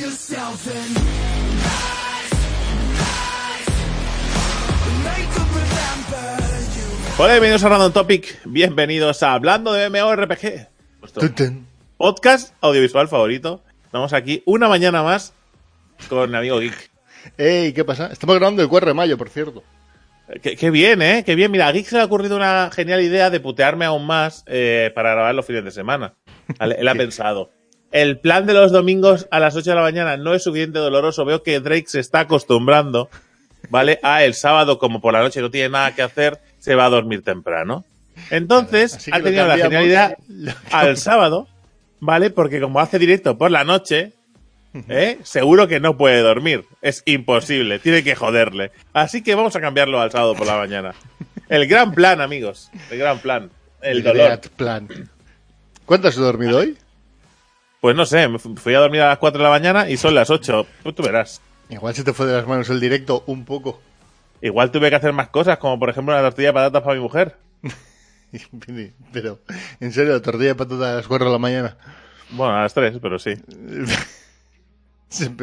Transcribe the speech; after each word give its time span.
yourself 0.00 0.66
and 0.66 0.96
rise, 1.60 2.32
rise. 2.96 3.68
Make 5.04 5.28
them 5.34 5.48
remember 5.52 6.24
you. 6.74 7.18
Hola, 7.18 7.32
bienvenidos 7.34 7.64
a 7.64 7.68
Random 7.68 7.92
Topic. 7.92 8.40
Bienvenidos 8.46 9.22
a 9.22 9.34
Hablando 9.34 9.74
de 9.74 9.90
MMORPG. 9.90 10.68
Vuestro 11.00 11.28
podcast 11.98 12.54
audiovisual 12.62 13.08
favorito. 13.08 13.62
Estamos 13.84 14.14
aquí 14.14 14.42
una 14.46 14.70
mañana 14.70 15.02
más 15.02 15.34
con 16.08 16.30
mi 16.30 16.36
amigo 16.38 16.60
Geek. 16.60 16.90
Ey, 17.36 17.74
¿qué 17.74 17.84
pasa? 17.84 18.08
Estamos 18.10 18.36
grabando 18.36 18.62
el 18.62 18.70
4 18.70 18.88
de 18.88 18.94
mayo, 18.94 19.18
por 19.18 19.28
cierto. 19.28 19.62
Qué, 20.40 20.56
qué 20.56 20.70
bien, 20.70 21.02
¿eh? 21.02 21.24
Qué 21.26 21.34
bien. 21.34 21.50
Mira, 21.50 21.66
a 21.66 21.72
Geek 21.72 21.86
se 21.86 21.96
le 21.96 22.00
ha 22.00 22.06
ocurrido 22.06 22.36
una 22.36 22.70
genial 22.72 23.02
idea 23.02 23.28
de 23.28 23.40
putearme 23.40 23.84
aún 23.84 24.06
más 24.06 24.44
eh, 24.46 24.92
para 24.94 25.10
grabar 25.12 25.34
los 25.34 25.44
fines 25.44 25.62
de 25.62 25.72
semana. 25.72 26.14
Él 26.58 26.88
ha 26.88 26.94
pensado. 26.94 27.50
El 27.92 28.18
plan 28.18 28.46
de 28.46 28.54
los 28.54 28.70
domingos 28.70 29.26
a 29.30 29.40
las 29.40 29.56
8 29.56 29.70
de 29.70 29.76
la 29.76 29.82
mañana 29.82 30.16
no 30.16 30.34
es 30.34 30.44
suficiente 30.44 30.78
doloroso. 30.78 31.24
Veo 31.24 31.42
que 31.42 31.58
Drake 31.58 31.86
se 31.88 32.00
está 32.00 32.20
acostumbrando, 32.20 33.10
¿vale? 33.68 33.98
A 34.02 34.24
el 34.24 34.34
sábado, 34.34 34.78
como 34.78 35.00
por 35.00 35.12
la 35.12 35.20
noche 35.20 35.40
no 35.40 35.50
tiene 35.50 35.70
nada 35.70 35.94
que 35.94 36.02
hacer, 36.02 36.38
se 36.58 36.76
va 36.76 36.86
a 36.86 36.90
dormir 36.90 37.22
temprano. 37.22 37.84
Entonces, 38.30 39.08
ha 39.10 39.20
tenido 39.20 39.46
la 39.46 39.58
cambiamos. 39.58 39.86
genial 39.86 39.86
idea 39.86 40.16
Lo 40.28 40.52
al 40.70 40.96
sábado, 40.96 41.48
¿vale? 41.98 42.30
Porque 42.30 42.60
como 42.60 42.78
hace 42.78 42.98
directo 42.98 43.36
por 43.36 43.50
la 43.50 43.64
noche, 43.64 44.12
¿eh? 44.88 45.18
seguro 45.24 45.66
que 45.66 45.80
no 45.80 45.96
puede 45.96 46.20
dormir. 46.20 46.64
Es 46.82 47.02
imposible, 47.06 47.80
tiene 47.80 48.04
que 48.04 48.14
joderle. 48.14 48.70
Así 48.92 49.22
que 49.22 49.34
vamos 49.34 49.56
a 49.56 49.60
cambiarlo 49.60 50.00
al 50.00 50.12
sábado 50.12 50.34
por 50.36 50.46
la 50.46 50.56
mañana. 50.56 50.94
El 51.48 51.66
gran 51.66 51.92
plan, 51.92 52.20
amigos. 52.20 52.70
El 52.90 52.98
gran 52.98 53.18
plan. 53.18 53.50
El 53.82 54.04
dolor. 54.04 54.40
Plan. 54.56 54.88
¿Cuánto 55.86 56.06
has 56.06 56.14
dormido 56.14 56.58
hoy? 56.58 56.76
Pues 57.80 57.96
no 57.96 58.04
sé, 58.04 58.28
me 58.28 58.38
fui 58.38 58.74
a 58.74 58.80
dormir 58.80 59.00
a 59.00 59.08
las 59.08 59.18
4 59.18 59.38
de 59.38 59.44
la 59.44 59.50
mañana 59.50 59.88
y 59.88 59.96
son 59.96 60.14
las 60.14 60.28
8. 60.28 60.66
Pues 60.82 60.94
tú 60.94 61.02
verás. 61.02 61.40
Igual 61.70 61.94
se 61.94 62.04
te 62.04 62.12
fue 62.12 62.26
de 62.26 62.34
las 62.34 62.46
manos 62.46 62.68
el 62.68 62.78
directo 62.80 63.24
un 63.26 63.44
poco. 63.44 63.80
Igual 64.42 64.70
tuve 64.70 64.90
que 64.90 64.96
hacer 64.96 65.12
más 65.12 65.28
cosas, 65.28 65.58
como 65.58 65.78
por 65.78 65.88
ejemplo 65.88 66.12
una 66.12 66.22
tortilla 66.22 66.48
de 66.48 66.54
patatas 66.54 66.82
para 66.82 66.94
mi 66.94 67.00
mujer. 67.00 67.38
Pero, 69.12 69.40
en 69.80 69.92
serio, 69.92 70.20
tortilla 70.20 70.48
de 70.48 70.54
patata 70.54 70.92
a 70.92 70.96
las 70.96 71.06
4 71.06 71.26
de 71.26 71.32
la 71.32 71.38
mañana. 71.38 71.78
Bueno, 72.30 72.54
a 72.54 72.62
las 72.62 72.74
3, 72.74 72.98
pero 73.02 73.18
sí. 73.18 73.34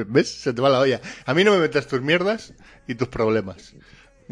¿Ves? 0.08 0.30
Se 0.30 0.54
te 0.54 0.62
va 0.62 0.70
la 0.70 0.80
olla. 0.80 1.02
A 1.26 1.34
mí 1.34 1.44
no 1.44 1.52
me 1.52 1.60
metas 1.60 1.88
tus 1.88 2.02
mierdas 2.02 2.54
y 2.88 2.96
tus 2.96 3.10
problemas. 3.10 3.76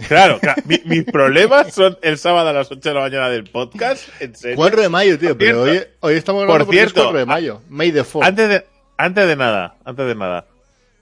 Claro, 0.08 0.40
claro. 0.40 0.62
Mi- 0.66 0.82
mis 0.86 1.04
problemas 1.06 1.74
son 1.74 1.98
el 2.02 2.18
sábado 2.18 2.50
a 2.50 2.54
las 2.54 2.72
8 2.72 2.90
de 2.90 2.96
la 2.96 3.02
mañana 3.02 3.30
del 3.30 3.46
podcast. 3.46 4.10
¿En 4.22 4.36
serio? 4.36 4.56
4 4.58 4.82
de 4.82 4.90
mayo, 4.90 5.18
tío, 5.18 5.38
pero 5.38 5.62
hoy, 5.64 6.14
estamos 6.16 6.42
Por 6.42 6.48
grabando 6.48 6.66
porque 6.66 6.78
es 6.78 6.84
cierto, 6.84 7.04
4 7.04 7.20
de 7.20 7.26
mayo. 7.26 7.62
May 7.70 7.92
the 7.92 8.04
4 8.04 8.24
Antes 8.24 8.50
de, 8.50 8.66
antes 8.98 9.28
de 9.28 9.36
nada, 9.36 9.76
antes 9.86 10.06
de 10.06 10.16
nada. 10.16 10.46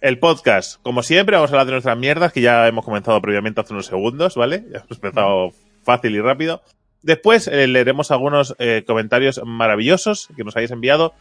El 0.02 0.20
podcast, 0.20 0.82
como 0.84 1.02
siempre, 1.02 1.36
vamos 1.38 1.50
a 1.52 1.54
hablar 1.54 1.66
de 1.68 1.72
nuestras 1.72 1.98
mierdas, 1.98 2.34
que 2.34 2.42
ya 2.42 2.68
hemos 2.68 2.84
comenzado 2.86 3.22
previamente 3.22 3.62
hace 3.62 3.74
unos 3.74 3.86
segundos, 3.86 4.36
¿vale? 4.36 4.64
Ya 4.72 4.80
hemos 4.80 4.92
empezado 4.92 5.52
fácil 5.84 6.14
y 6.16 6.22
rápido. 6.22 6.62
Después 7.02 7.48
eh, 7.48 7.68
leeremos 7.68 8.12
algunos 8.12 8.54
eh, 8.60 8.84
comentarios 8.86 9.42
maravillosos 9.46 10.28
que 10.36 10.44
nos 10.44 10.56
habéis 10.56 10.72
enviado. 10.72 11.14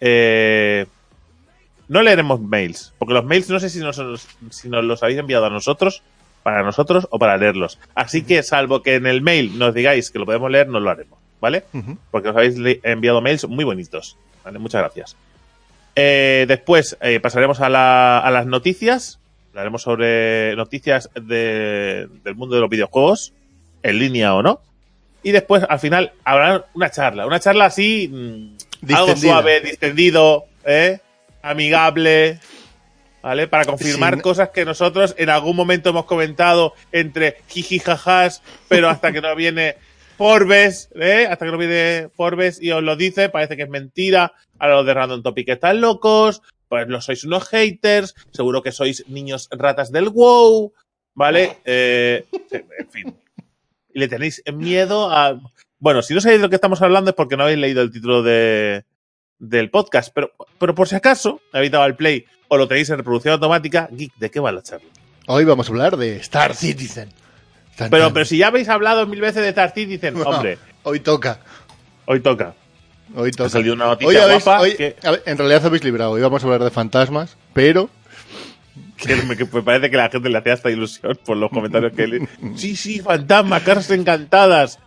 Eh, 0.00 0.86
no 1.88 2.02
leeremos 2.02 2.40
mails, 2.40 2.94
porque 2.98 3.14
los 3.14 3.24
mails 3.24 3.48
no 3.50 3.60
sé 3.60 3.68
si 3.70 3.78
nos, 3.80 4.00
si 4.50 4.68
nos 4.68 4.84
los 4.84 5.02
habéis 5.02 5.18
enviado 5.18 5.44
a 5.46 5.50
nosotros, 5.50 6.02
para 6.44 6.62
nosotros 6.62 7.08
o 7.10 7.18
para 7.18 7.36
leerlos. 7.36 7.80
Así 7.96 8.22
que, 8.22 8.44
salvo 8.44 8.82
que 8.82 8.94
en 8.94 9.06
el 9.06 9.20
mail 9.22 9.58
nos 9.58 9.74
digáis 9.74 10.12
que 10.12 10.20
lo 10.20 10.26
podemos 10.26 10.48
leer, 10.50 10.68
no 10.68 10.78
lo 10.78 10.90
haremos, 10.90 11.18
¿vale? 11.40 11.64
Porque 12.12 12.28
os 12.28 12.36
habéis 12.36 12.54
enviado 12.84 13.20
mails 13.20 13.48
muy 13.48 13.64
bonitos. 13.64 14.16
¿vale? 14.44 14.60
Muchas 14.60 14.82
gracias. 14.82 15.16
Eh, 15.96 16.44
después 16.48 16.96
eh, 17.00 17.18
pasaremos 17.20 17.60
a, 17.60 17.68
la- 17.68 18.18
a 18.18 18.30
las 18.30 18.46
noticias. 18.46 19.18
Hablaremos 19.50 19.82
sobre 19.82 20.54
noticias 20.56 21.10
de- 21.14 22.08
del 22.24 22.34
mundo 22.34 22.54
de 22.56 22.60
los 22.60 22.70
videojuegos, 22.70 23.32
en 23.82 23.98
línea 23.98 24.34
o 24.34 24.42
no. 24.42 24.60
Y 25.22 25.30
después, 25.32 25.64
al 25.68 25.78
final, 25.78 26.12
habrá 26.24 26.66
una 26.74 26.90
charla. 26.90 27.26
Una 27.26 27.40
charla 27.40 27.66
así, 27.66 28.08
mm, 28.12 28.56
algo 28.94 29.06
suave, 29.28 29.60
distendido, 29.60 30.44
¿eh? 30.66 30.98
amigable. 31.42 32.38
¿Vale? 33.24 33.48
Para 33.48 33.64
confirmar 33.64 34.20
cosas 34.20 34.50
que 34.50 34.66
nosotros 34.66 35.14
en 35.16 35.30
algún 35.30 35.56
momento 35.56 35.88
hemos 35.88 36.04
comentado 36.04 36.74
entre 36.92 37.38
jijijajas, 37.48 38.42
pero 38.68 38.90
hasta 38.90 39.12
que 39.12 39.22
no 39.22 39.34
viene 39.34 39.76
Forbes, 40.18 40.90
¿eh? 40.94 41.26
Hasta 41.30 41.46
que 41.46 41.50
no 41.50 41.56
viene 41.56 42.10
Forbes 42.14 42.60
y 42.60 42.70
os 42.70 42.82
lo 42.82 42.96
dice, 42.96 43.30
parece 43.30 43.56
que 43.56 43.62
es 43.62 43.70
mentira. 43.70 44.34
A 44.58 44.68
los 44.68 44.84
de 44.84 44.92
Random 44.92 45.22
Topic 45.22 45.48
están 45.48 45.80
locos, 45.80 46.42
pues 46.68 46.86
no 46.86 47.00
sois 47.00 47.24
unos 47.24 47.48
haters, 47.48 48.14
seguro 48.30 48.62
que 48.62 48.72
sois 48.72 49.08
niños 49.08 49.48
ratas 49.50 49.90
del 49.90 50.10
WoW, 50.10 50.74
¿vale? 51.14 51.56
Eh, 51.64 52.26
en 52.52 52.90
fin. 52.90 53.16
Y 53.94 54.00
le 54.00 54.08
tenéis 54.08 54.42
miedo 54.52 55.10
a... 55.10 55.40
Bueno, 55.78 56.02
si 56.02 56.12
no 56.12 56.20
sabéis 56.20 56.40
de 56.40 56.44
lo 56.44 56.50
que 56.50 56.56
estamos 56.56 56.82
hablando 56.82 57.08
es 57.08 57.16
porque 57.16 57.38
no 57.38 57.44
habéis 57.44 57.58
leído 57.58 57.80
el 57.80 57.90
título 57.90 58.22
de, 58.22 58.84
del 59.38 59.70
podcast, 59.70 60.10
pero, 60.14 60.32
pero 60.58 60.74
por 60.74 60.88
si 60.88 60.94
acaso 60.94 61.40
habéis 61.52 61.72
dado 61.72 61.84
al 61.84 61.96
play 61.96 62.24
o 62.48 62.56
lo 62.56 62.68
tenéis 62.68 62.90
en 62.90 62.98
reproducción 62.98 63.32
automática, 63.34 63.88
Geek, 63.90 64.14
¿de 64.16 64.30
qué 64.30 64.40
va 64.40 64.52
la 64.52 64.62
charla? 64.62 64.88
Hoy 65.26 65.44
vamos 65.44 65.68
a 65.68 65.70
hablar 65.72 65.96
de 65.96 66.16
Star 66.16 66.54
Citizen. 66.54 67.08
Tan, 67.76 67.90
Pero, 67.90 68.04
tan. 68.04 68.12
pero 68.14 68.24
si 68.26 68.38
ya 68.38 68.48
habéis 68.48 68.68
hablado 68.68 69.06
mil 69.06 69.20
veces 69.20 69.42
de 69.42 69.48
Star 69.48 69.72
Citizen, 69.74 70.14
hombre, 70.24 70.58
Hoy 70.84 71.00
toca. 71.00 71.40
hoy 72.04 72.20
toca. 72.20 72.54
Hoy 73.16 73.30
Ha 73.30 73.36
toca. 73.36 73.50
salido 73.50 73.74
una 73.74 73.86
Hoy 73.86 73.90
noticia 73.92 74.24
habéis- 74.24 74.44
guapa 74.44 74.60
hoy- 74.60 74.76
que, 74.76 74.96
a 75.02 75.10
ver, 75.12 75.22
en 75.26 75.38
realidad 75.38 75.66
habéis 75.66 75.84
librado. 75.84 76.12
Hoy 76.12 76.20
vamos 76.22 76.42
a 76.42 76.46
hablar 76.46 76.62
de 76.64 76.70
fantasmas, 76.70 77.36
pero 77.52 77.90
que 78.96 79.16
me, 79.16 79.36
que 79.36 79.44
me 79.44 79.62
parece 79.62 79.90
que 79.90 79.96
la 79.96 80.08
gente 80.08 80.28
le 80.28 80.38
hacía 80.38 80.52
hasta 80.54 80.70
ilusión 80.70 81.18
por 81.24 81.36
los 81.36 81.50
comentarios 81.50 81.92
que 81.92 82.06
le... 82.06 82.28
Sí, 82.56 82.76
sí, 82.76 83.00
fantasmas, 83.00 83.62
casas 83.62 83.90
encantadas, 83.90 84.78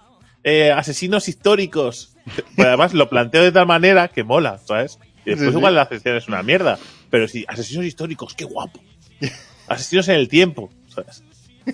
eh, 0.44 0.72
asesinos 0.72 1.28
históricos. 1.28 2.14
Pero 2.56 2.68
además 2.70 2.94
lo 2.94 3.10
planteo 3.10 3.44
de 3.44 3.52
tal 3.52 3.68
manera 3.68 4.08
que 4.08 4.24
mola, 4.24 4.60
¿sabes? 4.66 5.00
Y 5.26 5.32
después 5.32 5.48
Sí, 5.48 5.52
sí. 5.52 5.58
igual 5.58 5.76
la 5.76 5.88
sección 5.88 6.16
es 6.18 6.28
una 6.28 6.44
mierda. 6.44 6.78
Pero 7.10 7.28
sí, 7.28 7.46
asesinos 7.48 7.86
históricos, 7.86 8.34
qué 8.34 8.46
guapo. 8.46 8.80
Asesinos 9.68 10.08
en 10.10 10.16
el 10.16 10.28
tiempo, 10.30 10.70
¿sabes? 10.90 11.24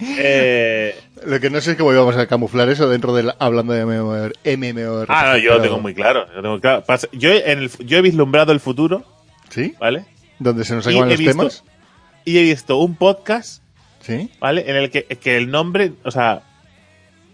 Eh, 0.00 0.94
lo 1.24 1.40
que 1.40 1.48
no 1.50 1.60
sé 1.60 1.72
es 1.72 1.76
cómo 1.78 1.92
íbamos 1.92 2.16
a 2.16 2.26
camuflar 2.26 2.68
eso 2.68 2.88
dentro 2.88 3.14
del 3.14 3.32
hablando 3.38 3.72
de 3.72 3.84
MMOR. 3.86 5.06
Ah, 5.08 5.30
no, 5.32 5.38
yo 5.38 5.54
lo 5.54 5.62
tengo 5.62 5.78
muy 5.80 5.94
claro. 5.94 6.26
yo 6.34 6.42
tengo 6.42 6.60
claro. 6.60 6.84
Pasa- 6.84 7.08
Yo, 7.12 7.30
en 7.32 7.60
el, 7.60 7.70
yo 7.78 7.98
he 7.98 8.02
vislumbrado 8.02 8.52
el 8.52 8.60
futuro, 8.60 9.04
¿Sí? 9.50 9.74
¿vale? 9.78 10.04
Donde 10.40 10.64
se 10.64 10.74
nos 10.74 10.86
acaban 10.86 11.08
los 11.08 11.18
visto- 11.18 11.36
temas. 11.38 11.64
Y 12.24 12.38
he 12.38 12.42
visto 12.42 12.76
un 12.78 12.96
podcast 12.96 13.62
¿Sí? 14.00 14.30
¿vale? 14.40 14.64
En 14.68 14.76
el 14.76 14.90
que, 14.90 15.04
que 15.04 15.36
el 15.36 15.50
nombre, 15.50 15.92
o 16.04 16.10
sea, 16.10 16.42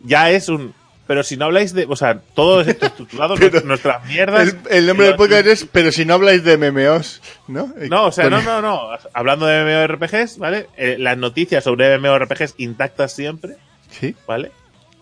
ya 0.05 0.31
es 0.31 0.49
un. 0.49 0.75
Pero 1.11 1.25
si 1.25 1.37
no 1.37 1.47
habláis 1.47 1.75
de. 1.75 1.87
O 1.89 1.97
sea, 1.97 2.21
todo 2.37 2.61
es 2.61 2.69
estructurado, 2.69 3.35
nuestras 3.65 4.07
mierdas. 4.07 4.43
El, 4.49 4.59
el 4.71 4.87
nombre 4.87 5.07
del 5.09 5.17
podcast 5.17 5.45
es, 5.49 5.65
pero 5.65 5.91
si 5.91 6.05
no 6.05 6.15
habláis 6.15 6.45
de 6.45 6.57
MMOs, 6.57 7.21
¿no? 7.49 7.75
No, 7.89 8.05
o 8.05 8.13
sea, 8.13 8.31
no, 8.31 8.41
no, 8.43 8.63
no. 8.63 8.91
Hablando 9.13 9.47
de 9.47 9.65
MMORPGs, 9.89 10.39
¿vale? 10.39 10.69
Eh, 10.77 10.95
las 11.01 11.19
noticias 11.19 11.65
sobre 11.65 11.99
MMORPGs 11.99 12.55
intactas 12.59 13.13
siempre, 13.13 13.57
Sí. 13.91 14.15
¿vale? 14.25 14.53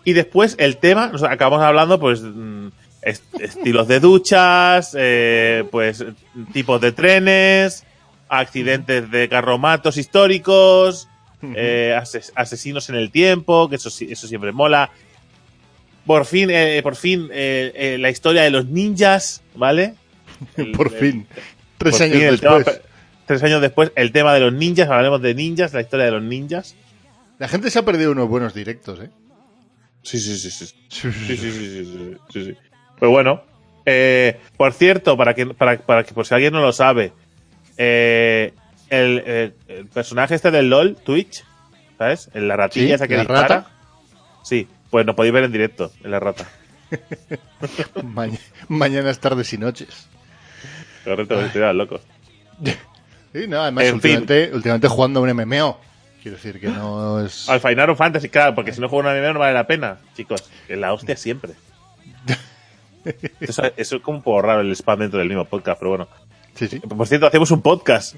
Y 0.03 0.13
después 0.13 0.55
el 0.57 0.77
tema, 0.77 1.11
sea, 1.19 1.29
acabamos 1.31 1.61
hablando, 1.63 1.99
pues, 1.99 2.21
mm, 2.23 2.69
est- 3.03 3.39
estilos 3.39 3.87
de 3.87 3.99
duchas, 3.99 4.95
eh, 4.97 5.63
pues, 5.69 6.03
tipos 6.53 6.81
de 6.81 6.91
trenes, 6.91 7.83
accidentes 8.29 9.11
de 9.11 9.29
carromatos 9.29 9.95
históricos, 9.97 11.07
eh, 11.55 11.95
ases- 11.95 12.31
asesinos 12.33 12.89
en 12.89 12.95
el 12.95 13.11
tiempo, 13.11 13.69
que 13.69 13.75
eso, 13.75 13.89
eso 13.89 14.27
siempre 14.27 14.51
mola. 14.51 14.89
Por 16.09 16.25
fin, 16.25 16.49
eh, 16.49 16.79
por 16.81 16.95
fin, 16.95 17.29
eh, 17.31 17.71
eh, 17.75 17.97
la 17.99 18.09
historia 18.09 18.41
de 18.41 18.49
los 18.49 18.65
ninjas, 18.65 19.43
¿vale? 19.53 19.93
El- 20.57 20.71
Por 20.71 20.87
el- 20.87 20.93
fin. 20.99 21.27
Tres 21.77 21.93
por 21.93 22.01
años 22.01 22.17
fin, 22.17 22.25
el 22.25 22.39
tema- 22.41 22.55
después. 22.55 22.81
tres 23.27 23.43
años 23.43 23.61
después, 23.61 23.91
el 23.95 24.11
tema 24.11 24.33
de 24.33 24.39
los 24.39 24.51
ninjas, 24.51 24.89
hablaremos 24.89 25.21
de 25.21 25.35
ninjas, 25.35 25.71
la 25.71 25.81
historia 25.81 26.05
de 26.07 26.11
los 26.13 26.23
ninjas. 26.23 26.75
La 27.37 27.47
gente 27.47 27.69
se 27.69 27.77
ha 27.77 27.85
perdido 27.85 28.11
unos 28.11 28.27
buenos 28.27 28.55
directos, 28.55 28.99
¿eh? 29.01 29.11
Sí, 30.01 30.19
sí, 30.19 30.35
sí, 30.39 30.49
sí. 30.49 30.65
Sí, 30.89 31.11
Sí, 31.11 31.37
sí, 31.37 32.17
sí, 32.33 32.43
sí. 32.45 32.57
Pero 32.99 33.11
bueno, 33.11 33.43
eh, 33.85 34.39
por 34.57 34.73
cierto, 34.73 35.15
para 35.15 35.35
que, 35.35 35.45
para, 35.45 35.77
para 35.77 36.03
que 36.03 36.15
por 36.15 36.25
si 36.25 36.33
alguien 36.33 36.53
no 36.53 36.61
lo 36.61 36.73
sabe, 36.73 37.13
eh, 37.77 38.51
el, 38.89 39.53
el 39.67 39.85
personaje 39.93 40.33
este 40.33 40.49
del 40.49 40.71
LOL, 40.71 40.95
Twitch, 40.95 41.43
¿sabes? 41.99 42.31
La 42.33 42.55
ratilla 42.57 42.87
Sí, 42.87 42.93
esa 42.93 43.07
que 43.07 43.13
la 43.13 43.19
dispara. 43.19 43.41
rata. 43.47 43.71
Sí, 44.43 44.67
pues 44.89 45.05
lo 45.05 45.15
podéis 45.15 45.33
ver 45.33 45.43
en 45.45 45.51
directo, 45.51 45.91
en 46.03 46.11
la 46.11 46.19
rata. 46.19 46.47
Ma- 48.03 48.27
mañanas, 48.67 49.19
tardes 49.19 49.51
y 49.53 49.57
noches. 49.57 50.07
Correcto, 51.03 51.39
estoy 51.41 51.73
loco. 51.73 51.99
Sí, 53.31 53.45
no, 53.47 53.61
además, 53.61 53.83
En 53.83 54.01
fin. 54.01 54.17
últimamente, 54.17 54.55
últimamente 54.55 54.87
jugando 54.87 55.21
un 55.21 55.29
MMO. 55.31 55.79
Quiero 56.23 56.37
decir 56.37 56.59
que 56.59 56.67
no 56.67 57.19
es. 57.23 57.47
Al 57.47 57.59
Final 57.61 57.95
Fantasy, 57.95 58.27
claro, 58.27 58.55
porque 58.55 58.73
si 58.73 58.81
no 58.81 58.89
juego 58.89 59.01
una 59.01 59.11
anime 59.11 59.31
no 59.33 59.37
vale 59.39 59.53
la 59.53 59.67
pena, 59.67 59.99
chicos. 60.15 60.49
Es 60.67 60.77
la 60.79 60.91
hostia 60.91 61.15
siempre. 61.15 61.53
Eso, 63.39 63.63
eso 63.77 63.95
es 63.95 64.01
como 64.01 64.17
un 64.17 64.23
poco 64.23 64.41
raro 64.41 64.61
el 64.61 64.71
spam 64.75 64.99
dentro 64.99 65.19
del 65.19 65.29
mismo 65.29 65.45
podcast, 65.45 65.79
pero 65.79 65.89
bueno. 65.91 66.07
Sí, 66.55 66.67
sí. 66.67 66.79
Por 66.79 67.07
cierto, 67.07 67.27
hacemos 67.27 67.49
un 67.51 67.61
podcast. 67.61 68.15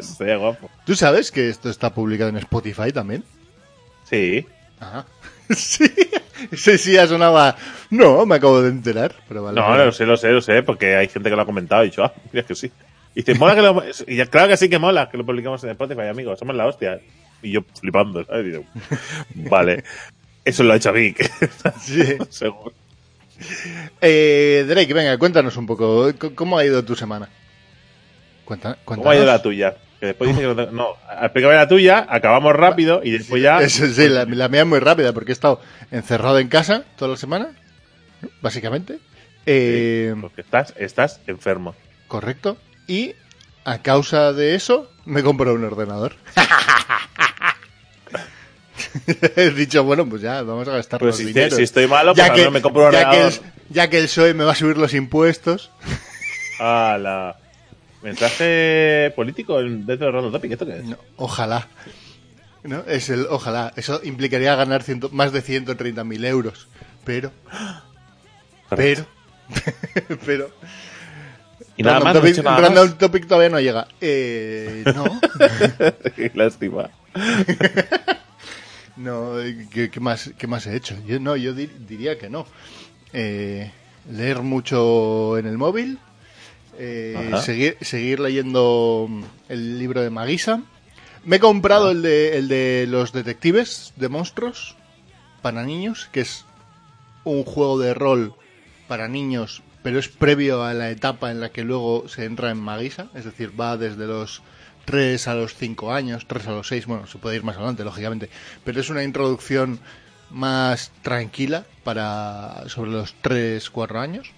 Sería 0.00 0.36
guapo. 0.36 0.70
¿Tú 0.86 0.94
sabes 0.96 1.30
que 1.30 1.48
esto 1.50 1.68
está 1.68 1.92
publicado 1.92 2.30
en 2.30 2.36
Spotify 2.38 2.92
también? 2.92 3.22
Sí. 4.04 4.46
Sí. 5.54 5.86
Sí, 6.52 6.78
sí, 6.78 6.96
ha 6.96 7.06
sonaba. 7.06 7.56
No, 7.90 8.24
me 8.26 8.36
acabo 8.36 8.62
de 8.62 8.70
enterar. 8.70 9.14
Pero 9.28 9.42
vale. 9.42 9.60
No, 9.60 9.76
lo 9.76 9.92
sé, 9.92 10.06
lo 10.06 10.16
sé, 10.16 10.30
lo 10.30 10.40
sé, 10.40 10.62
porque 10.62 10.96
hay 10.96 11.08
gente 11.08 11.28
que 11.28 11.36
lo 11.36 11.42
ha 11.42 11.46
comentado 11.46 11.84
y 11.84 11.86
dicho, 11.86 12.02
ah, 12.02 12.12
mira 12.32 12.46
que 12.46 12.54
sí. 12.54 12.70
Y 13.14 13.22
dice, 13.22 13.34
mola 13.38 13.54
que 13.54 13.62
lo. 13.62 13.82
Y 14.06 14.16
ya, 14.16 14.26
claro 14.26 14.48
que 14.48 14.56
sí 14.56 14.68
que 14.68 14.78
mola 14.78 15.08
que 15.10 15.18
lo 15.18 15.26
publicamos 15.26 15.62
en 15.64 15.70
Spotify, 15.70 16.08
amigos, 16.08 16.38
somos 16.38 16.56
la 16.56 16.66
hostia. 16.66 16.98
Y 17.42 17.52
yo 17.52 17.60
flipando, 17.78 18.24
¿sabes? 18.24 18.46
Y 18.46 18.50
digo, 18.50 18.64
vale, 19.50 19.84
eso 20.44 20.62
lo 20.64 20.72
ha 20.72 20.76
hecho 20.76 20.92
Vic. 20.92 21.30
Sí. 21.80 22.16
Seguro. 22.30 22.72
Eh, 24.00 24.64
Drake, 24.66 24.94
venga, 24.94 25.18
cuéntanos 25.18 25.56
un 25.56 25.66
poco. 25.66 26.10
¿Cómo 26.34 26.58
ha 26.58 26.64
ido 26.64 26.84
tu 26.84 26.96
semana? 26.96 27.28
Cuenta, 28.44 28.78
¿Cómo 28.84 29.08
ha 29.10 29.16
ido 29.16 29.24
la 29.24 29.42
tuya? 29.42 29.76
Que 30.04 30.08
después 30.08 30.28
dice 30.36 30.42
que 30.42 30.54
no, 30.54 30.66
no, 30.70 30.88
explícame 31.22 31.54
la 31.54 31.66
tuya, 31.66 32.06
acabamos 32.10 32.54
rápido 32.54 33.00
y 33.02 33.12
después 33.12 33.42
ya. 33.42 33.62
Eso, 33.62 33.86
sí, 33.86 34.06
la, 34.10 34.26
la 34.26 34.48
mía 34.50 34.60
es 34.60 34.66
muy 34.66 34.80
rápida 34.80 35.14
porque 35.14 35.32
he 35.32 35.38
estado 35.38 35.62
encerrado 35.90 36.38
en 36.38 36.48
casa 36.48 36.84
toda 36.98 37.12
la 37.12 37.16
semana, 37.16 37.52
¿no? 38.20 38.28
básicamente. 38.42 38.98
Eh, 39.46 40.14
Porque 40.20 40.42
estás, 40.42 40.74
estás 40.76 41.20
enfermo. 41.26 41.74
correcto. 42.06 42.58
Y 42.86 43.14
a 43.64 43.78
causa 43.78 44.34
de 44.34 44.54
eso, 44.54 44.90
me 45.06 45.22
compro 45.22 45.54
un 45.54 45.64
ordenador. 45.64 46.16
He 49.36 49.50
dicho, 49.50 49.84
bueno, 49.84 50.08
pues 50.08 50.22
ya, 50.22 50.42
vamos 50.42 50.66
a 50.68 50.72
gastar 50.72 51.00
Pues 51.00 51.10
los 51.10 51.16
si, 51.18 51.24
dineros. 51.26 51.54
si 51.56 51.62
estoy 51.62 51.86
malo, 51.86 52.12
pues 52.14 52.18
ya, 52.18 52.24
al 52.26 52.32
que, 52.32 52.38
menos 52.40 52.52
me 52.52 52.62
compro 52.62 52.86
un 52.86 52.92
ya, 52.92 53.00
que 53.10 53.16
ordenador. 53.16 53.32
el, 53.32 53.74
ya 53.74 53.90
que 53.90 53.98
el 53.98 54.04
PSOE 54.04 54.34
me 54.34 54.44
va 54.44 54.52
a 54.52 54.54
subir 54.54 54.76
los 54.76 54.94
impuestos. 54.94 55.70
Ala. 56.58 57.36
Mensaje 58.04 59.12
político 59.16 59.58
en- 59.60 59.84
dentro 59.86 60.06
de 60.06 60.12
Random 60.12 60.30
Topic, 60.32 60.52
¿esto 60.52 60.66
qué 60.66 60.76
es? 60.76 60.84
No, 60.84 60.96
ojalá. 61.16 61.66
¿No? 62.62 62.84
Es 62.86 63.08
el 63.10 63.26
ojalá. 63.30 63.72
Eso 63.76 64.00
implicaría 64.04 64.54
ganar 64.54 64.82
ciento- 64.82 65.10
más 65.10 65.32
de 65.32 65.42
130.000 65.42 66.24
euros. 66.26 66.68
Pero, 67.04 67.32
pero, 68.76 69.04
pero. 70.26 70.50
Y 71.76 71.82
nada 71.82 71.98
Random 72.00 72.04
más, 72.04 72.14
no 72.14 72.28
he 72.28 72.32
Topic, 72.32 72.44
Random 72.62 72.86
más. 72.88 72.98
Topic 72.98 73.26
todavía 73.26 73.50
no 73.50 73.60
llega. 73.60 73.88
Eh, 74.00 74.84
no. 74.94 75.04
Qué 76.16 76.30
lástima. 76.34 76.90
no 78.96 79.32
¿qué, 79.72 79.90
qué 79.90 80.00
más, 80.00 80.30
¿Qué 80.38 80.46
más 80.46 80.66
he 80.66 80.76
hecho? 80.76 80.96
Yo, 81.06 81.18
no, 81.20 81.36
yo 81.36 81.52
di- 81.54 81.70
diría 81.88 82.18
que 82.18 82.28
no. 82.30 82.46
Eh, 83.12 83.70
leer 84.10 84.42
mucho 84.42 85.36
en 85.38 85.46
el 85.46 85.58
móvil. 85.58 85.98
Eh, 86.78 87.32
seguir, 87.42 87.76
seguir 87.80 88.20
leyendo 88.20 89.08
el 89.48 89.78
libro 89.78 90.02
de 90.02 90.10
Magisa. 90.10 90.62
Me 91.24 91.36
he 91.36 91.40
comprado 91.40 91.90
el, 91.90 92.02
de, 92.02 92.38
el 92.38 92.48
de 92.48 92.86
los 92.88 93.12
detectives 93.12 93.92
de 93.96 94.08
monstruos 94.08 94.76
para 95.42 95.64
niños, 95.64 96.08
que 96.12 96.20
es 96.20 96.44
un 97.24 97.44
juego 97.44 97.78
de 97.78 97.94
rol 97.94 98.34
para 98.88 99.08
niños, 99.08 99.62
pero 99.82 99.98
es 99.98 100.08
previo 100.08 100.62
a 100.62 100.74
la 100.74 100.90
etapa 100.90 101.30
en 101.30 101.40
la 101.40 101.50
que 101.50 101.64
luego 101.64 102.08
se 102.08 102.24
entra 102.24 102.50
en 102.50 102.58
Magisa, 102.58 103.08
es 103.14 103.24
decir, 103.24 103.58
va 103.58 103.76
desde 103.76 104.06
los 104.06 104.42
3 104.84 105.28
a 105.28 105.34
los 105.34 105.54
5 105.54 105.92
años, 105.92 106.26
3 106.26 106.46
a 106.48 106.52
los 106.52 106.68
6, 106.68 106.86
bueno, 106.86 107.06
se 107.06 107.18
puede 107.18 107.36
ir 107.36 107.42
más 107.42 107.56
adelante, 107.56 107.84
lógicamente, 107.84 108.28
pero 108.64 108.80
es 108.80 108.90
una 108.90 109.02
introducción 109.02 109.80
más 110.30 110.92
tranquila 111.02 111.64
para 111.84 112.64
sobre 112.68 112.90
los 112.90 113.14
3, 113.22 113.70
4 113.70 114.00
años, 114.00 114.32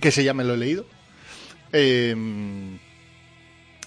que 0.00 0.10
se 0.10 0.24
llama 0.24 0.44
Lo 0.44 0.54
he 0.54 0.58
leído. 0.58 0.86
Eh, 1.72 2.14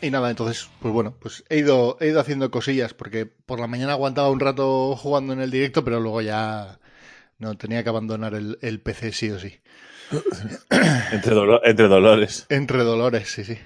y 0.02 0.10
nada, 0.12 0.30
entonces, 0.30 0.70
pues 0.82 0.94
bueno, 0.94 1.16
pues 1.20 1.44
he 1.50 1.58
ido, 1.58 1.98
he 2.00 2.08
ido 2.08 2.20
haciendo 2.22 2.50
cosillas 2.52 2.94
porque 2.94 3.26
por 3.26 3.60
la 3.60 3.68
mañana 3.68 3.94
aguantaba 3.94 4.30
un 4.30 4.40
rato 4.40 4.96
jugando 4.96 5.34
en 5.34 5.42
el 5.42 5.52
directo, 5.52 5.84
pero 5.84 6.00
luego 6.00 6.22
ya 6.22 6.80
no 7.38 7.58
tenía 7.58 7.84
que 7.84 7.90
abandonar 7.90 8.34
el, 8.34 8.58
el 8.62 8.80
PC 8.80 9.12
sí 9.12 9.30
o 9.32 9.40
sí. 9.40 9.60
Entre, 11.12 11.34
dolo- 11.36 11.62
entre 11.64 11.88
dolores. 11.88 12.46
Entre 12.50 12.84
dolores, 12.84 13.30
sí, 13.30 13.44
sí. 13.44 13.58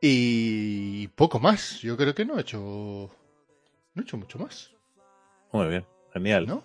Y 0.00 1.08
poco 1.08 1.40
más. 1.40 1.80
Yo 1.80 1.96
creo 1.96 2.14
que 2.14 2.24
no 2.24 2.38
he 2.38 2.42
hecho. 2.42 3.10
No 3.94 4.02
he 4.02 4.04
hecho 4.04 4.16
mucho 4.16 4.38
más, 4.38 4.70
Muy 5.52 5.66
bien, 5.68 5.84
genial. 6.12 6.46
¿no? 6.46 6.62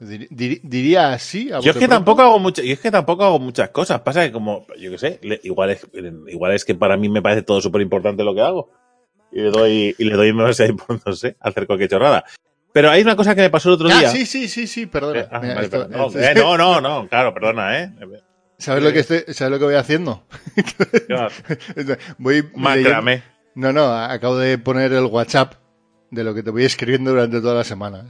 Dir- 0.00 0.28
dir- 0.30 0.60
diría 0.62 1.12
así. 1.12 1.50
a 1.52 1.60
Yo 1.60 1.70
es 1.70 1.72
que 1.72 1.72
pronto. 1.72 1.94
tampoco 1.94 2.22
hago 2.22 2.38
mucho, 2.38 2.62
yo 2.62 2.72
es 2.72 2.80
que 2.80 2.90
tampoco 2.90 3.24
hago 3.24 3.38
muchas 3.38 3.70
cosas. 3.70 4.00
Pasa 4.00 4.24
que 4.24 4.32
como, 4.32 4.66
yo 4.78 4.90
qué 4.90 4.98
sé, 4.98 5.20
igual 5.44 5.70
es, 5.70 5.86
igual 6.28 6.52
es 6.52 6.64
que 6.64 6.74
para 6.74 6.96
mí 6.96 7.08
me 7.08 7.22
parece 7.22 7.42
todo 7.42 7.60
súper 7.60 7.80
importante 7.82 8.24
lo 8.24 8.34
que 8.34 8.40
hago. 8.42 8.70
Y 9.32 9.40
le 9.40 9.50
doy, 9.50 9.94
y 9.98 10.04
le 10.04 10.14
doy 10.16 10.28
importancia, 10.28 10.66
no 11.06 11.12
sé, 11.12 11.36
hacer 11.40 11.66
cualquier 11.66 11.88
chorrada. 11.90 12.24
Pero 12.72 12.90
hay 12.90 13.02
una 13.02 13.14
cosa 13.14 13.34
que 13.36 13.40
me 13.42 13.50
pasó 13.50 13.68
el 13.68 13.74
otro 13.76 13.88
Ah, 13.90 13.98
día. 14.00 14.08
sí, 14.10 14.26
sí, 14.26 14.48
sí, 14.48 14.66
sí, 14.66 14.86
perdona. 14.86 15.20
Eh, 15.20 15.28
ah, 15.30 15.38
Mira, 15.40 15.54
vale, 15.54 15.66
esto- 15.66 15.78
perdón. 15.88 15.92
no, 15.98 16.06
esto- 16.06 16.18
eh, 16.20 16.34
no, 16.34 16.58
no, 16.58 16.80
no, 16.80 17.08
claro, 17.08 17.32
perdona, 17.32 17.80
eh. 17.80 17.92
¿Sabes 18.58 18.82
lo 18.82 18.92
que 18.92 19.00
estoy, 19.00 19.24
¿Sabes 19.34 19.52
lo 19.52 19.58
que 19.58 19.64
voy 19.64 19.74
haciendo? 19.74 20.24
Voy. 22.18 22.44
No, 23.54 23.72
no, 23.72 23.92
acabo 23.94 24.36
de 24.38 24.58
poner 24.58 24.92
el 24.92 25.04
WhatsApp 25.04 25.54
de 26.10 26.24
lo 26.24 26.34
que 26.34 26.42
te 26.42 26.50
voy 26.50 26.64
escribiendo 26.64 27.10
durante 27.10 27.40
toda 27.40 27.54
la 27.54 27.64
semana. 27.64 28.06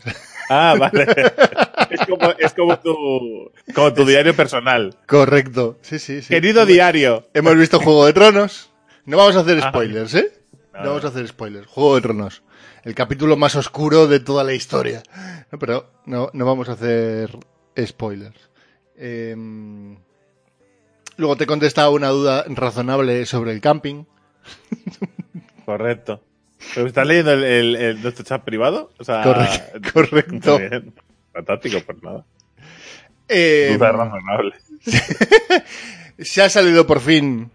Ah, 0.48 0.74
vale. 0.78 1.06
es 2.04 2.08
como, 2.18 2.30
es 2.38 2.52
como 2.54 2.78
tu, 2.78 3.50
como 3.74 3.92
tu 3.94 4.04
diario 4.04 4.34
personal. 4.34 4.96
Correcto. 5.06 5.78
Sí, 5.82 5.98
sí, 5.98 6.22
sí. 6.22 6.28
Querido 6.28 6.66
diario. 6.66 7.26
Hemos 7.34 7.56
visto 7.56 7.80
Juego 7.80 8.06
de 8.06 8.12
Tronos. 8.12 8.70
No 9.06 9.16
vamos 9.16 9.36
a 9.36 9.40
hacer 9.40 9.60
Ah. 9.62 9.68
spoilers, 9.70 10.14
¿eh? 10.14 10.32
No, 10.72 10.80
No. 10.80 10.88
vamos 10.90 11.04
a 11.04 11.08
hacer 11.08 11.26
spoilers. 11.28 11.66
Juego 11.66 11.94
de 11.96 12.00
Tronos. 12.02 12.42
El 12.84 12.94
capítulo 12.94 13.36
más 13.36 13.56
oscuro 13.56 14.06
de 14.06 14.20
toda 14.20 14.44
la 14.44 14.52
historia. 14.54 15.02
No, 15.50 15.58
pero 15.58 15.90
no, 16.06 16.30
no 16.32 16.44
vamos 16.46 16.68
a 16.68 16.72
hacer 16.72 17.30
spoilers. 17.86 18.50
Em, 18.96 19.96
luego 21.16 21.36
te 21.36 21.44
he 21.44 21.46
contestado 21.46 21.92
una 21.92 22.08
duda 22.08 22.44
razonable 22.48 23.24
sobre 23.26 23.52
el 23.52 23.60
camping. 23.60 24.04
Correcto. 25.64 26.22
¿Pero 26.74 26.86
estás 26.86 27.06
leyendo 27.06 27.32
el, 27.32 27.44
el- 27.44 27.76
el- 27.76 28.02
nuestro 28.02 28.24
chat 28.24 28.42
privado? 28.42 28.90
O 28.98 29.04
sea, 29.04 29.22
Correcto, 29.92 29.92
correcto. 29.92 30.60
Fantástico, 31.34 31.78
pues 31.84 32.02
nada. 32.02 32.24
Em, 33.28 33.74
Duda 33.76 33.92
razonable. 33.92 34.54
se 36.18 36.42
ha 36.42 36.48
salido 36.48 36.86
por 36.86 37.00
fin, 37.00 37.50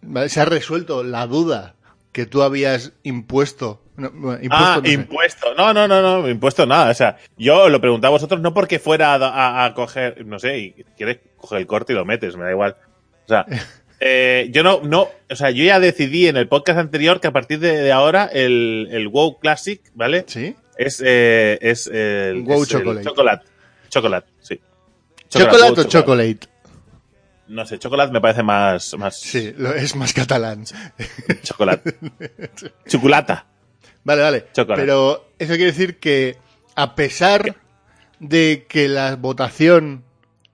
¿vale? 0.00 0.28
se 0.28 0.40
ha 0.40 0.44
resuelto 0.44 1.02
la 1.04 1.26
duda 1.26 1.74
que 2.12 2.26
tú 2.26 2.42
habías 2.42 2.92
impuesto. 3.02 3.82
No, 3.96 4.10
bueno, 4.10 4.42
impuesto 4.42 4.66
Ah, 4.66 4.76
no 4.82 4.86
sé. 4.86 4.92
impuesto. 4.94 5.54
No, 5.54 5.72
no, 5.74 5.86
no, 5.88 6.00
no, 6.22 6.28
impuesto 6.28 6.66
nada. 6.66 6.90
O 6.90 6.94
sea, 6.94 7.18
yo 7.36 7.68
lo 7.68 7.80
preguntaba 7.80 8.08
a 8.10 8.16
vosotros 8.18 8.40
no 8.40 8.54
porque 8.54 8.78
fuera 8.78 9.14
a, 9.14 9.16
a- 9.16 9.64
a 9.66 9.74
coger, 9.74 10.24
no 10.26 10.38
sé, 10.38 10.58
y 10.58 10.72
quieres 10.96 11.18
coger 11.36 11.58
el 11.60 11.66
corte 11.66 11.92
y 11.92 11.96
lo 11.96 12.04
metes, 12.04 12.36
me 12.36 12.44
da 12.44 12.50
igual. 12.50 12.76
O 13.24 13.28
sea, 13.28 13.44
eh, 14.00 14.48
yo 14.50 14.62
no, 14.62 14.80
no, 14.82 15.08
o 15.30 15.36
sea, 15.36 15.50
yo 15.50 15.64
ya 15.64 15.78
decidí 15.80 16.26
en 16.26 16.36
el 16.38 16.48
podcast 16.48 16.78
anterior 16.78 17.20
que 17.20 17.28
a 17.28 17.32
partir 17.32 17.58
de, 17.58 17.76
de 17.82 17.92
ahora 17.92 18.24
el, 18.32 18.88
el 18.92 19.08
WoW 19.08 19.38
Classic, 19.38 19.80
¿vale? 19.94 20.24
¿Sí? 20.26 20.56
Es, 20.76 21.02
eh, 21.04 21.58
es 21.60 21.86
el, 21.86 22.42
WoW 22.42 22.62
es 22.62 22.72
el 22.72 22.78
Chocolate. 22.80 23.04
chocolate. 23.08 23.46
Chocolate, 23.88 24.28
sí. 24.40 24.60
¿Chocolate 25.28 25.72
WoW 25.72 25.80
o 25.80 25.84
chocolate? 25.88 26.38
No 27.48 27.66
sé, 27.66 27.78
chocolate 27.78 28.12
me 28.12 28.20
parece 28.20 28.42
más, 28.42 28.94
más 28.96 29.18
Sí, 29.20 29.52
lo- 29.58 29.74
es 29.74 29.94
más 29.96 30.12
catalán. 30.14 30.64
chocolate. 31.42 31.96
Chocolata. 32.88 33.46
Vale, 34.04 34.22
vale. 34.22 34.46
Chocolate. 34.52 34.80
Pero 34.82 35.28
eso 35.38 35.50
quiere 35.54 35.66
decir 35.72 35.98
que 35.98 36.38
a 36.74 36.94
pesar 36.94 37.56
de 38.18 38.66
que 38.68 38.88
la 38.88 39.16
votación 39.16 40.04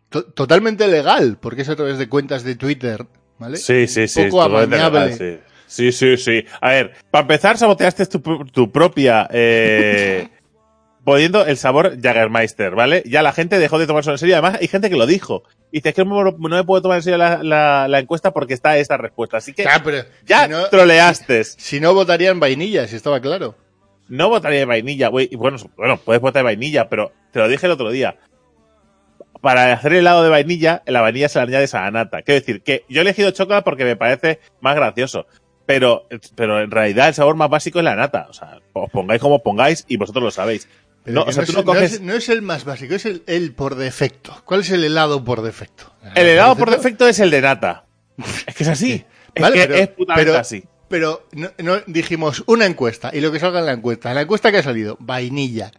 to- 0.09 0.25
totalmente 0.25 0.89
legal, 0.89 1.39
porque 1.41 1.63
es 1.63 1.69
a 1.69 1.77
través 1.77 1.99
de 1.99 2.09
cuentas 2.09 2.43
de 2.43 2.57
Twitter, 2.57 3.07
¿vale? 3.39 3.57
Sí, 3.59 3.87
sí, 3.87 4.09
sí. 4.09 4.25
Poco 4.25 4.43
amañable. 4.43 5.01
legal, 5.15 5.15
sí. 5.15 5.39
Sí, 5.69 5.93
sí, 5.93 6.17
sí. 6.17 6.45
A 6.61 6.71
ver, 6.71 6.93
para 7.11 7.23
empezar, 7.23 7.57
saboteaste 7.59 8.07
tu, 8.07 8.19
pr- 8.21 8.51
tu 8.51 8.73
propia. 8.73 9.29
Eh, 9.31 10.29
poniendo 11.05 11.47
el 11.47 11.57
sabor 11.57 11.97
Jagermeister, 12.03 12.75
¿vale? 12.75 13.03
Ya 13.07 13.23
la 13.23 13.33
gente 13.33 13.59
dejó 13.59 13.79
de 13.79 13.87
tomarse 13.87 14.11
en 14.11 14.19
serio. 14.19 14.35
Además, 14.35 14.59
hay 14.61 14.69
gente 14.69 14.91
que 14.91 14.97
lo 14.97 15.07
dijo. 15.07 15.43
Y 15.73 15.79
dice, 15.79 15.91
es 15.91 15.95
que 15.95 16.05
no 16.05 16.33
me, 16.39 16.65
puedo 16.65 16.83
tomar 16.83 16.99
en 16.99 17.03
serio 17.03 17.17
la, 17.19 17.43
la- 17.43 17.87
la 17.89 17.99
encuesta 17.99 18.33
porque 18.33 18.53
está 18.55 18.77
esta 18.77 18.97
respuesta. 18.97 19.37
Así 19.39 19.53
que 19.55 19.65
Ah, 19.67 19.81
pero 19.85 20.03
ya 20.27 20.45
si, 20.45 20.51
no, 20.51 20.67
troleaste. 20.67 21.45
si 21.45 21.81
no 21.81 21.95
votarían 21.95 22.41
vainilla, 22.41 22.87
si 22.89 22.97
estaba 22.97 23.21
claro. 23.21 23.55
No 24.09 24.29
votaría 24.31 24.59
de 24.61 24.65
vainilla, 24.65 25.09
güey. 25.09 25.29
Bueno, 25.37 25.59
bueno, 25.77 25.99
puedes 25.99 26.21
votar 26.23 26.41
de 26.41 26.45
vainilla, 26.45 26.89
pero 26.89 27.13
te 27.33 27.39
lo 27.39 27.49
dije 27.49 27.67
el 27.67 27.73
otro 27.73 27.91
día. 27.91 28.17
Para 29.41 29.73
hacer 29.73 29.93
helado 29.93 30.23
de 30.25 30.31
vainilla, 30.31 30.83
la 30.87 31.01
vainilla 31.01 31.29
se 31.29 31.39
la 31.39 31.45
añades 31.45 31.75
a 31.75 31.83
la 31.83 31.91
nata. 31.93 32.23
Quiero 32.23 32.41
decir 32.41 32.63
que 32.63 32.85
yo 32.89 33.01
he 33.01 33.03
elegido 33.03 33.31
chocolate 33.31 33.65
porque 33.65 33.85
me 33.85 33.97
parece 33.97 34.41
más 34.61 34.75
gracioso. 34.75 35.27
Pero, 35.69 36.09
pero 36.35 36.63
en 36.63 36.71
realidad 36.71 37.09
el 37.09 37.15
sabor 37.15 37.37
más 37.37 37.51
básico 37.51 37.79
es 37.79 37.85
la 37.85 37.95
nata. 37.95 38.27
O 38.31 38.33
sea, 38.33 38.59
os 38.73 38.91
pongáis 38.91 39.21
como 39.21 39.37
os 39.37 39.43
pongáis 39.43 39.85
y 39.87 39.99
vosotros 39.99 40.25
lo 40.25 40.31
sabéis. 40.31 40.67
No, 41.05 41.25
que 41.25 41.31
o 41.31 41.33
sea, 41.35 41.43
no 41.43 41.47
tú 41.47 41.53
es, 41.53 41.57
no 41.59 41.65
coges. 41.65 41.93
es- 41.93 42.01
no 42.01 42.15
es 42.15 42.29
el 42.31 42.41
más 42.41 42.65
básico, 42.65 42.95
es 42.95 43.05
el, 43.05 43.23
el 43.27 43.53
por 43.53 43.75
defecto. 43.75 44.35
¿Cuál 44.47 44.61
es 44.61 44.71
el 44.71 44.83
helado 44.83 45.25
por 45.25 45.43
defecto? 45.43 45.93
El 46.15 46.27
helado 46.27 46.57
por 46.57 46.71
defecto 46.71 47.07
es 47.07 47.21
el 47.21 47.31
de 47.31 47.43
nata. 47.43 47.85
Es 48.47 48.55
que 48.55 48.63
es 48.63 48.69
así. 48.71 49.05
Es 49.35 49.43
Vale, 49.43 49.57
que 49.61 49.67
pero- 49.67 49.75
es 49.79 49.89
putamente 49.89 50.31
pero- 50.31 50.39
así. 50.41 50.65
Pero 50.89 51.27
no, 51.35 51.51
dijimos 51.87 52.43
una 52.47 52.65
encuesta 52.65 53.11
y 53.13 53.21
lo 53.21 53.31
que 53.31 53.39
salga 53.39 53.59
en 53.61 53.67
la 53.67 53.73
encuesta. 53.73 54.09
En 54.09 54.15
la 54.15 54.23
encuesta 54.23 54.51
que 54.51 54.57
ha 54.57 54.63
salido, 54.63 54.97
vainilla. 55.01 55.71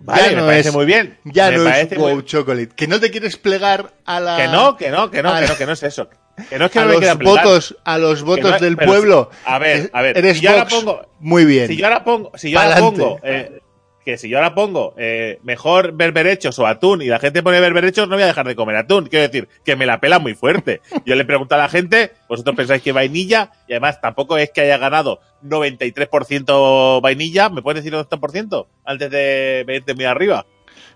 Vale, 0.00 0.34
me 0.34 0.42
parece 0.42 0.72
muy 0.72 0.86
bien. 0.86 1.18
Ya 1.22 1.50
Me 1.52 1.58
no 1.58 1.68
es 1.70 1.88
muy- 1.96 1.98
wow 2.14 2.22
chocolate. 2.22 2.70
Que 2.74 2.88
no 2.88 2.98
te 2.98 3.12
quieres 3.12 3.36
plegar 3.36 3.94
a 4.04 4.18
la. 4.18 4.36
Que 4.36 4.48
no, 4.48 4.76
que 4.76 4.90
no, 4.90 5.08
que 5.08 5.22
no, 5.22 5.32
a 5.32 5.40
que 5.40 5.46
no, 5.46 5.56
que 5.56 5.66
no 5.66 5.72
es 5.72 5.82
eso. 5.84 6.10
Que 6.50 6.58
no 6.58 6.66
es 6.66 6.70
que 6.70 6.78
a 6.78 6.84
no 6.84 6.92
los 6.92 7.18
votos, 7.18 7.76
a 7.84 7.98
los 7.98 8.22
votos 8.22 8.50
no- 8.52 8.58
del 8.58 8.76
pueblo. 8.76 9.30
si- 9.32 9.38
a 9.46 9.58
ver, 9.58 9.90
a 9.92 10.02
ver, 10.02 10.18
Eres 10.18 10.36
si 10.38 10.42
yo 10.44 10.50
ahora 10.50 10.66
pongo- 10.66 11.06
muy 11.20 11.44
bien. 11.44 11.66
Si 11.68 11.76
yo 11.76 11.86
ahora 11.86 12.04
pongo, 12.04 12.32
si 12.34 12.50
yo 12.50 12.60
ahora 12.60 12.76
pongo, 12.78 13.18
eh, 13.22 13.60
que 14.04 14.18
si 14.18 14.28
yo 14.28 14.36
ahora 14.36 14.54
pongo 14.54 14.94
eh, 14.96 15.40
mejor 15.42 15.92
berberechos 15.92 16.56
o 16.60 16.66
atún 16.66 17.02
y 17.02 17.06
la 17.06 17.18
gente 17.18 17.42
pone 17.42 17.58
berberechos, 17.58 18.06
no 18.08 18.14
voy 18.14 18.22
a 18.22 18.26
dejar 18.26 18.46
de 18.46 18.54
comer 18.54 18.76
atún. 18.76 19.06
Quiero 19.06 19.26
decir, 19.26 19.48
que 19.64 19.74
me 19.76 19.84
la 19.86 19.98
pela 19.98 20.18
muy 20.20 20.34
fuerte. 20.34 20.80
Yo 21.04 21.16
le 21.16 21.24
pregunto 21.24 21.54
a 21.56 21.58
la 21.58 21.68
gente, 21.68 22.12
vosotros 22.28 22.54
pensáis 22.54 22.82
que 22.82 22.92
vainilla, 22.92 23.50
y 23.66 23.72
además 23.72 24.00
tampoco 24.00 24.36
es 24.38 24.50
que 24.52 24.60
haya 24.60 24.78
ganado 24.78 25.20
93% 25.42 27.00
vainilla, 27.00 27.48
¿me 27.48 27.62
puedes 27.62 27.82
decir 27.82 27.96
un 27.96 28.04
2% 28.04 28.66
antes 28.84 29.10
de 29.10 29.64
venirte 29.66 29.94
muy 29.94 30.04
arriba? 30.04 30.46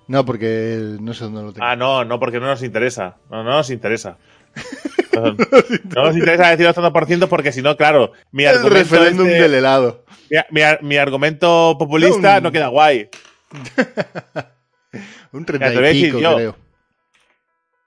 No, 0.06 0.24
porque 0.24 0.96
no 1.00 1.14
sé 1.14 1.24
dónde 1.24 1.42
lo 1.42 1.52
tengo. 1.52 1.64
Ah, 1.66 1.76
no, 1.76 2.04
no, 2.04 2.18
porque 2.18 2.40
no 2.40 2.46
nos 2.46 2.62
interesa. 2.62 3.16
No, 3.30 3.42
no 3.44 3.50
nos 3.50 3.70
interesa. 3.70 4.16
No, 5.12 5.32
no 5.32 6.04
nos 6.06 6.16
interesa 6.16 6.50
decir 6.50 6.66
el 6.66 6.74
2% 6.74 7.28
porque 7.28 7.52
si 7.52 7.62
no, 7.62 7.76
claro, 7.76 8.12
mi 8.32 8.44
el 8.44 8.50
argumento, 8.56 8.74
referéndum 8.78 9.26
este- 9.26 9.42
del 9.42 9.54
helado. 9.54 10.04
mi, 10.30 10.38
mi 10.50 10.62
ar- 10.62 10.82
mi 10.82 10.96
argumento 10.96 11.76
populista 11.78 12.36
No. 12.36 12.40
no 12.48 12.52
queda 12.52 12.68
guay. 12.68 13.08
Un 15.32 15.44
te 15.44 15.52
30 15.58 15.70
lo 15.70 15.80
voy 15.80 15.88
a 15.88 15.92
y 15.92 16.02
pico, 16.04 16.18
yo. 16.18 16.34
creo. 16.36 16.56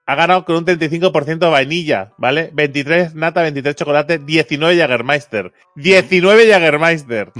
Ha 0.06 0.16
ganado 0.16 0.44
con 0.44 0.58
un 0.58 0.66
35% 0.66 1.50
vainilla, 1.50 2.12
¿vale? 2.18 2.50
23 2.54 3.16
nata, 3.16 3.42
23 3.42 3.74
chocolate, 3.74 4.18
19 4.20 4.78
Jagermeister. 4.78 5.54
19 5.76 6.50
Jagermeister. 6.52 7.32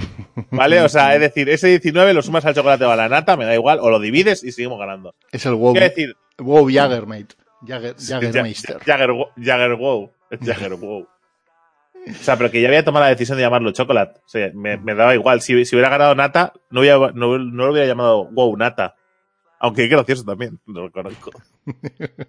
¿Vale? 0.50 0.80
O 0.80 0.88
sea, 0.88 1.14
es 1.14 1.20
decir, 1.20 1.50
ese 1.50 1.68
19 1.68 2.14
lo 2.14 2.22
sumas 2.22 2.46
al 2.46 2.54
chocolate 2.54 2.84
o 2.86 2.90
a 2.90 2.96
la 2.96 3.10
nata, 3.10 3.36
me 3.36 3.44
da 3.44 3.52
igual, 3.54 3.80
o 3.82 3.90
lo 3.90 4.00
divides 4.00 4.42
y 4.44 4.52
seguimos 4.52 4.78
ganando. 4.78 5.14
Es 5.30 5.44
el 5.44 5.54
wow. 5.54 5.72
Quiero 5.72 5.88
decir, 5.90 6.16
Wow. 6.38 6.68
Jager, 6.72 7.04
Jagermeister. 7.66 8.78
Ja- 8.78 8.84
Jagger, 8.84 9.10
Jagger 9.36 9.74
Wow. 9.76 10.10
Jagger 10.40 10.74
Wow. 10.76 11.08
O 12.06 12.12
sea, 12.22 12.36
pero 12.36 12.50
que 12.50 12.60
ya 12.60 12.68
había 12.68 12.84
tomado 12.84 13.04
la 13.06 13.10
decisión 13.10 13.38
de 13.38 13.44
llamarlo 13.44 13.70
chocolate. 13.72 14.20
O 14.24 14.28
sea, 14.28 14.50
me, 14.54 14.76
me 14.76 14.94
daba 14.94 15.14
igual. 15.14 15.40
Si, 15.40 15.64
si 15.64 15.74
hubiera 15.74 15.88
ganado 15.90 16.14
nata, 16.14 16.52
no, 16.70 16.80
hubiera- 16.80 16.98
no, 17.14 17.38
no 17.38 17.66
lo 17.66 17.72
hubiera 17.72 17.86
llamado 17.86 18.26
wow 18.30 18.54
nata. 18.56 18.96
Aunque 19.58 19.84
es 19.84 19.90
gracioso 19.90 20.24
también, 20.24 20.60
lo 20.66 20.86
reconozco. 20.88 21.30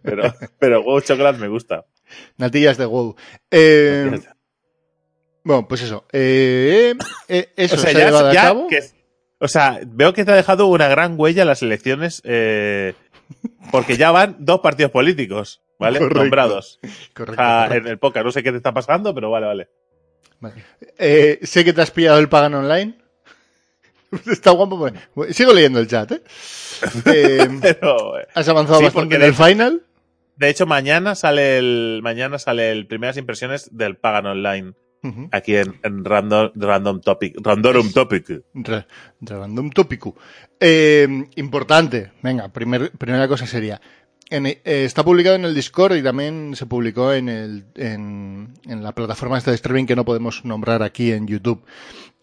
Pero, 0.02 0.24
pero 0.60 0.84
wow 0.84 1.02
chocolate 1.02 1.40
me 1.40 1.50
gusta. 1.50 1.86
Natillas 2.38 2.78
de 2.78 2.86
wow. 2.86 3.16
Eh, 3.52 4.18
bueno, 5.44 5.68
pues 5.68 5.82
eso. 5.82 6.06
Eh, 6.14 6.94
eh, 7.28 7.50
eso 7.58 7.76
o 7.76 7.78
sea, 7.78 7.92
se 7.92 7.98
ha 7.98 8.00
ya, 8.00 8.06
llevado 8.08 8.30
a 8.30 8.34
ya 8.34 8.42
cabo. 8.44 8.68
que- 8.68 8.82
o 9.40 9.48
sea, 9.50 9.80
veo 9.86 10.14
que 10.14 10.24
te 10.24 10.32
ha 10.32 10.36
dejado 10.36 10.68
una 10.68 10.88
gran 10.88 11.16
huella 11.20 11.42
en 11.42 11.50
las 11.50 11.62
elecciones, 11.62 12.22
eh, 12.24 12.94
porque 13.72 13.98
ya 13.98 14.12
van 14.12 14.38
dos 14.40 14.60
partidos 14.60 14.92
políticos, 14.92 15.62
¿vale? 15.80 16.00
Correcto. 16.00 16.22
Nombrados. 16.22 16.80
Correcto, 17.14 17.74
en 17.74 17.88
el 17.88 18.00
podcast. 18.00 18.26
No 18.26 18.32
sé 18.32 18.44
qué 18.44 18.52
te 18.52 18.58
está 18.58 18.74
pasando, 18.74 19.14
pero 19.14 19.32
vale, 19.32 19.46
vale. 19.48 19.70
Vale. 20.40 20.56
Eh, 20.98 21.40
sé 21.44 21.64
que 21.64 21.74
te 21.74 21.82
has 21.82 21.92
pillado 21.92 22.20
el 22.20 22.30
Pagan 22.30 22.54
Online. 22.56 22.96
Está 24.32 24.52
guapo. 24.52 24.90
Sigo 25.32 25.54
leyendo 25.54 25.80
el 25.80 25.88
chat, 25.88 26.12
¿eh? 26.12 26.22
Eh, 27.06 27.48
Pero, 27.62 28.20
eh, 28.20 28.28
has 28.34 28.48
avanzado 28.50 28.80
Sí, 28.80 28.86
bastante 28.86 29.16
en 29.16 29.24
el 29.24 29.34
final. 29.34 29.84
De 30.36 30.50
hecho, 30.50 30.66
mañana 30.66 31.16
sale 31.16 31.58
el 31.58 32.02
mañana 32.04 32.38
sale 32.38 32.72
el 32.72 32.88
primeras 32.88 33.16
impresiones 33.16 33.76
del 33.76 33.96
Pagan 33.96 34.26
Online 34.26 34.74
Aquí 35.32 35.56
en, 35.56 35.80
en 35.84 36.04
random, 36.06 36.52
random 36.56 37.02
topic, 37.02 37.36
randorum 37.42 37.92
topic. 37.92 38.42
Re- 38.54 38.86
random. 39.22 39.70
Eh, 40.60 41.08
importante. 41.36 42.12
Venga, 42.24 42.50
primer- 42.50 42.92
primera 42.92 43.28
cosa 43.28 43.46
sería. 43.46 43.82
En- 44.30 44.48
eh, 44.48 44.60
está 44.64 45.04
publicado 45.04 45.36
en 45.36 45.46
el 45.46 45.54
Discord 45.54 45.96
y 45.98 46.02
también 46.04 46.56
se 46.56 46.66
publicó 46.66 47.14
en, 47.14 47.30
el, 47.30 47.66
en, 47.76 48.54
en 48.66 48.84
la 48.84 48.92
plataforma 48.94 49.38
esta 49.38 49.52
de 49.52 49.56
streaming 49.56 49.86
que 49.86 49.96
no 49.96 50.06
podemos 50.06 50.44
nombrar 50.46 50.82
aquí 50.82 51.12
en 51.12 51.28
YouTube. 51.28 51.64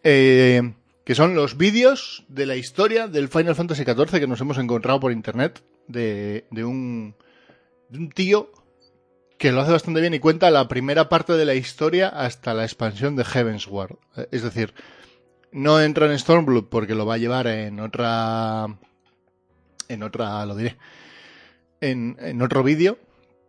Eh, 0.03 0.73
que 1.05 1.15
son 1.15 1.35
los 1.35 1.57
vídeos 1.57 2.25
de 2.29 2.47
la 2.47 2.57
historia 2.57 3.09
del 3.09 3.29
Final 3.29 3.55
Fantasy 3.55 3.85
XIV 3.85 4.21
que 4.21 4.27
nos 4.27 4.41
hemos 4.41 4.59
encontrado 4.59 5.01
por 5.01 5.12
internet 5.12 5.62
de, 5.89 6.45
de 6.51 6.65
un, 6.65 7.15
de 7.89 7.99
un 7.99 8.11
tío 8.11 8.51
que 9.43 9.51
lo 9.51 9.61
hace 9.61 9.73
bastante 9.73 10.01
bien 10.01 10.15
y 10.15 10.21
cuenta 10.21 10.53
la 10.53 10.69
primera 10.69 11.09
parte 11.09 11.33
de 11.33 11.45
la 11.45 11.57
historia 11.57 12.07
hasta 12.07 12.55
la 12.55 12.63
expansión 12.63 13.17
de 13.17 13.25
Heavensward. 13.25 13.97
Eh, 14.17 14.29
Es 14.31 14.45
decir, 14.45 14.73
no 15.51 15.81
entra 15.81 16.07
en 16.07 16.17
Stormblood 16.17 16.67
porque 16.67 16.95
lo 16.95 17.07
va 17.07 17.15
a 17.15 17.19
llevar 17.19 17.49
en 17.49 17.81
otra. 17.81 18.69
En 19.89 20.05
otra, 20.05 20.47
lo 20.47 20.55
diré. 20.55 20.77
En, 21.81 22.17
en 22.21 22.41
otro 22.41 22.63
vídeo. 22.63 22.99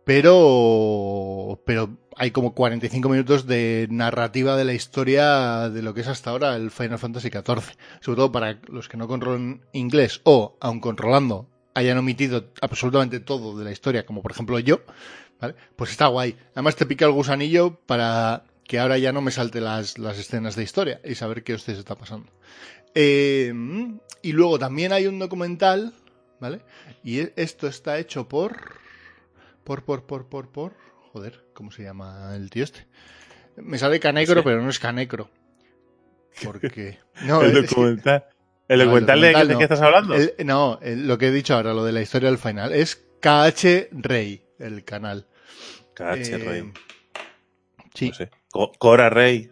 Pero. 0.04 1.60
Pero 1.64 1.96
hay 2.16 2.32
como 2.32 2.54
45 2.54 3.08
minutos 3.08 3.46
de 3.46 3.86
narrativa 3.88 4.56
de 4.56 4.64
la 4.64 4.72
historia 4.72 5.68
de 5.70 5.80
lo 5.80 5.94
que 5.94 6.00
es 6.00 6.08
hasta 6.08 6.30
ahora 6.30 6.56
el 6.56 6.72
Final 6.72 6.98
Fantasy 6.98 7.28
XIV. 7.28 7.76
Sobre 8.00 8.16
todo 8.16 8.32
para 8.32 8.58
los 8.66 8.88
que 8.88 8.96
no 8.96 9.06
controlan 9.06 9.60
inglés 9.72 10.22
o, 10.24 10.56
aun 10.60 10.80
controlando, 10.80 11.46
hayan 11.74 11.98
omitido 11.98 12.50
absolutamente 12.60 13.20
todo 13.20 13.56
de 13.56 13.64
la 13.64 13.70
historia, 13.70 14.04
como 14.04 14.22
por 14.22 14.32
ejemplo 14.32 14.58
yo. 14.58 14.80
¿Vale? 15.40 15.54
Pues 15.76 15.90
está 15.90 16.06
guay. 16.08 16.36
Además 16.52 16.76
te 16.76 16.86
pica 16.86 17.04
el 17.06 17.12
gusanillo 17.12 17.78
para 17.86 18.44
que 18.64 18.78
ahora 18.78 18.96
ya 18.98 19.12
no 19.12 19.20
me 19.20 19.30
salte 19.30 19.60
las, 19.60 19.98
las 19.98 20.18
escenas 20.18 20.56
de 20.56 20.62
historia 20.62 21.00
y 21.04 21.14
saber 21.14 21.42
qué 21.44 21.54
hostias 21.54 21.78
está 21.78 21.94
pasando. 21.96 22.32
Eh, 22.94 23.52
y 24.22 24.32
luego 24.32 24.58
también 24.58 24.92
hay 24.92 25.06
un 25.06 25.18
documental, 25.18 25.92
¿vale? 26.40 26.60
Y 27.02 27.20
e- 27.20 27.32
esto 27.36 27.66
está 27.66 27.98
hecho 27.98 28.28
por... 28.28 28.56
Por, 29.64 29.84
por, 29.84 30.04
por, 30.06 30.28
por, 30.28 30.50
por... 30.50 30.72
Joder, 31.12 31.44
¿cómo 31.54 31.70
se 31.70 31.82
llama 31.82 32.34
el 32.36 32.50
tío 32.50 32.64
este? 32.64 32.86
Me 33.56 33.78
sale 33.78 34.00
Canecro, 34.00 34.40
Sí. 34.40 34.44
pero 34.44 34.62
no 34.62 34.68
es 34.70 34.78
Canecro. 34.78 35.30
Porque... 36.44 36.98
No, 37.24 37.42
el 37.42 37.66
documental. 37.66 38.24
¿El 38.66 38.78
No, 38.78 38.84
documental, 38.86 39.20
de, 39.20 39.32
no. 39.52 39.58
qué 39.58 39.64
estás 39.64 39.80
hablando? 39.82 40.14
el- 40.14 40.34
no, 40.44 40.78
el- 40.82 41.06
lo 41.06 41.18
que 41.18 41.28
he 41.28 41.30
dicho 41.30 41.54
ahora, 41.54 41.74
lo 41.74 41.84
de 41.84 41.92
la 41.92 42.00
historia 42.02 42.28
del 42.30 42.38
final, 42.38 42.72
es 42.72 42.96
KH 43.20 43.88
Rey, 43.92 44.43
el 44.64 44.84
canal. 44.84 45.26
Cache, 45.94 46.34
Eh, 46.34 46.38
Rey. 46.38 46.72
Sí, 47.94 48.08
No 48.08 48.14
sé. 48.14 48.30
Co- 48.50 48.72
Cora 48.78 49.10
Rey. 49.10 49.50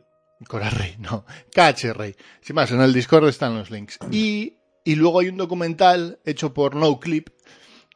Cora 0.48 0.70
Rey, 0.70 0.96
no. 0.98 1.24
KH 1.54 1.92
Rey. 1.94 2.16
Sin 2.40 2.56
más, 2.56 2.70
en 2.72 2.80
el 2.80 2.92
Discord 2.92 3.28
están 3.28 3.56
los 3.56 3.70
links. 3.70 3.98
Y, 4.10 4.54
y 4.84 4.96
luego 4.96 5.20
hay 5.20 5.28
un 5.28 5.36
documental 5.36 6.18
hecho 6.24 6.52
por 6.52 6.74
NoClip, 6.74 7.28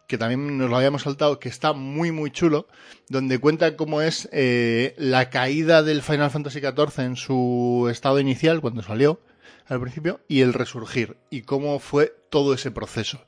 que 0.07 0.17
también 0.19 0.57
nos 0.57 0.71
lo 0.71 0.77
habíamos 0.77 1.03
saltado, 1.03 1.41
que 1.41 1.49
está 1.49 1.73
muy, 1.73 2.13
muy 2.13 2.31
chulo, 2.31 2.69
donde 3.09 3.41
cuenta 3.41 3.77
cómo 3.77 4.01
es 4.03 4.29
eh, 4.31 4.95
la 4.97 5.29
caída 5.31 5.83
del 5.83 6.03
Final 6.03 6.31
Fantasy 6.31 6.61
XIV 6.61 7.01
en 7.05 7.17
su 7.17 7.89
estado 7.91 8.21
inicial, 8.21 8.61
cuando 8.61 8.83
salió 8.83 9.21
al 9.67 9.81
principio, 9.81 10.21
y 10.29 10.43
el 10.43 10.53
resurgir, 10.55 11.17
y 11.29 11.43
cómo 11.43 11.81
fue 11.81 12.15
todo 12.31 12.55
ese 12.55 12.71
proceso. 12.71 13.21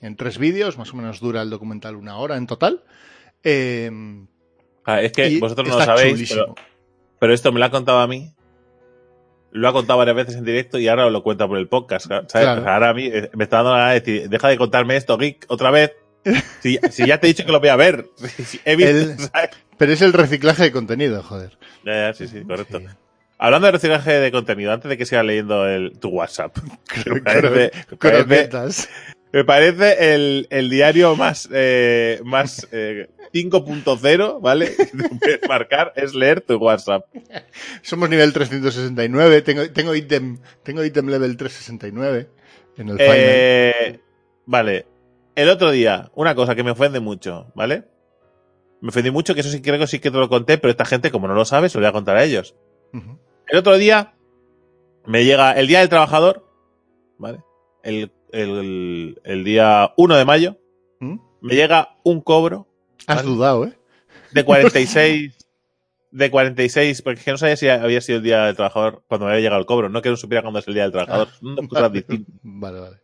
En 0.00 0.16
tres 0.16 0.38
vídeos, 0.38 0.76
más 0.76 0.92
o 0.92 0.96
menos 0.96 1.20
dura 1.20 1.40
el 1.42 1.50
documental 1.50 1.94
una 1.94 2.16
hora 2.16 2.36
en 2.36 2.48
total. 2.48 2.82
Eh, 3.44 3.90
Ah, 4.86 5.00
es 5.00 5.12
que 5.12 5.38
vosotros 5.38 5.66
no 5.68 5.78
lo 5.78 5.84
sabéis, 5.84 6.28
pero, 6.30 6.54
pero 7.18 7.32
esto 7.32 7.50
me 7.52 7.58
lo 7.58 7.64
ha 7.64 7.70
contado 7.70 8.00
a 8.00 8.06
mí. 8.06 8.30
Lo 9.50 9.68
ha 9.68 9.72
contado 9.72 9.98
varias 9.98 10.16
veces 10.16 10.34
en 10.34 10.44
directo 10.44 10.78
y 10.78 10.88
ahora 10.88 11.08
lo 11.08 11.22
cuenta 11.22 11.46
por 11.48 11.56
el 11.56 11.68
podcast. 11.68 12.06
¿sabes? 12.08 12.26
Claro. 12.30 12.60
O 12.60 12.64
sea, 12.64 12.74
ahora 12.74 12.90
a 12.90 12.94
mí 12.94 13.06
eh, 13.06 13.30
me 13.34 13.44
está 13.44 13.58
dando 13.58 13.76
la 13.76 13.90
de 13.90 14.00
decir, 14.00 14.28
deja 14.28 14.48
de 14.48 14.58
contarme 14.58 14.96
esto, 14.96 15.16
Geek, 15.16 15.46
otra 15.48 15.70
vez. 15.70 15.92
Si, 16.60 16.78
si 16.90 17.06
ya 17.06 17.18
te 17.18 17.26
he 17.26 17.28
dicho 17.28 17.46
que 17.46 17.52
lo 17.52 17.60
voy 17.60 17.68
a 17.70 17.76
ver. 17.76 18.06
Si- 18.16 18.44
si 18.44 18.60
he 18.64 18.76
visto, 18.76 18.90
El- 18.92 19.18
¿sabes? 19.20 19.50
Pero 19.78 19.92
es 19.92 20.02
el 20.02 20.12
reciclaje 20.12 20.64
de 20.64 20.72
contenido, 20.72 21.22
joder. 21.22 21.56
Ya, 21.84 22.08
ya, 22.08 22.14
sí, 22.14 22.28
sí, 22.28 22.42
correcto. 22.44 22.80
Sí. 22.80 22.86
Hablando 23.38 23.66
de 23.66 23.72
reciclaje 23.72 24.12
de 24.12 24.30
contenido, 24.32 24.72
antes 24.72 24.88
de 24.88 24.96
que 24.98 25.06
siga 25.06 25.22
leyendo 25.22 25.66
el, 25.68 25.98
tu 25.98 26.08
WhatsApp, 26.10 26.56
me 27.06 27.20
parece, 27.22 27.48
me 27.48 27.96
parece, 27.96 27.96
Croquetas. 27.96 28.88
me 29.32 29.44
parece 29.44 30.14
el, 30.14 30.46
el 30.50 30.68
diario 30.70 31.16
más, 31.16 31.48
eh, 31.52 32.20
más 32.24 32.68
eh, 32.72 33.08
5.0, 33.34 34.40
¿vale? 34.40 34.70
Puedes 35.20 35.48
marcar 35.48 35.92
es 35.96 36.14
leer 36.14 36.40
tu 36.40 36.54
WhatsApp. 36.56 37.04
Somos 37.82 38.08
nivel 38.08 38.32
369. 38.32 39.42
Tengo, 39.42 39.68
tengo 39.70 39.94
ítem, 39.94 40.38
tengo 40.62 40.84
ítem 40.84 41.08
level 41.08 41.36
369 41.36 42.28
en 42.76 42.88
el. 42.90 42.96
Eh, 43.00 44.00
vale. 44.46 44.86
El 45.34 45.48
otro 45.48 45.72
día, 45.72 46.12
una 46.14 46.36
cosa 46.36 46.54
que 46.54 46.62
me 46.62 46.70
ofende 46.70 47.00
mucho, 47.00 47.50
¿vale? 47.56 47.88
Me 48.80 48.90
ofendí 48.90 49.10
mucho, 49.10 49.34
que 49.34 49.40
eso 49.40 49.50
sí 49.50 49.60
creo 49.60 49.80
que 49.80 49.88
sí 49.88 49.98
que 49.98 50.12
te 50.12 50.18
lo 50.18 50.28
conté, 50.28 50.58
pero 50.58 50.70
esta 50.70 50.84
gente, 50.84 51.10
como 51.10 51.26
no 51.26 51.34
lo 51.34 51.44
sabe, 51.44 51.68
se 51.68 51.78
lo 51.78 51.82
voy 51.82 51.88
a 51.88 51.92
contar 51.92 52.16
a 52.16 52.22
ellos. 52.22 52.54
El 52.92 53.58
otro 53.58 53.76
día 53.76 54.14
me 55.06 55.24
llega 55.24 55.52
el 55.52 55.66
Día 55.66 55.80
del 55.80 55.88
Trabajador, 55.88 56.46
¿vale? 57.18 57.40
El, 57.82 58.12
el, 58.30 59.20
el 59.24 59.44
día 59.44 59.92
1 59.96 60.16
de 60.16 60.24
mayo 60.24 60.58
¿Mm? 61.00 61.18
me 61.40 61.54
llega 61.54 61.96
un 62.04 62.20
cobro 62.20 62.68
Has 63.06 63.16
Vale. 63.16 63.28
dudado, 63.28 63.64
¿eh? 63.66 63.78
de 64.32 64.44
46 64.44 65.36
de 66.10 66.30
46, 66.30 67.02
porque 67.02 67.30
no 67.32 67.38
sabía 67.38 67.56
si 67.56 67.68
había 67.68 68.00
sido 68.00 68.18
el 68.18 68.24
día 68.24 68.44
del 68.46 68.54
trabajador 68.54 69.02
cuando 69.08 69.26
me 69.26 69.32
había 69.32 69.42
llegado 69.42 69.60
el 69.60 69.66
cobro. 69.66 69.88
No 69.88 70.00
que 70.00 70.10
no 70.10 70.16
supiera 70.16 70.42
cuándo 70.42 70.60
es 70.60 70.68
el 70.68 70.74
día 70.74 70.84
del 70.84 70.92
trabajador. 70.92 71.28
Cosas 71.68 71.92
distintas. 71.92 72.34
Vale, 72.42 72.78
vale. 72.80 72.96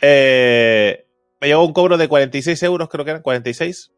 Eh, 0.00 1.06
me 1.40 1.46
llegó 1.48 1.64
un 1.64 1.72
cobro 1.72 1.96
de 1.96 2.08
46 2.08 2.60
euros, 2.64 2.88
creo 2.88 3.04
que 3.04 3.12
eran 3.12 3.22
46, 3.22 3.92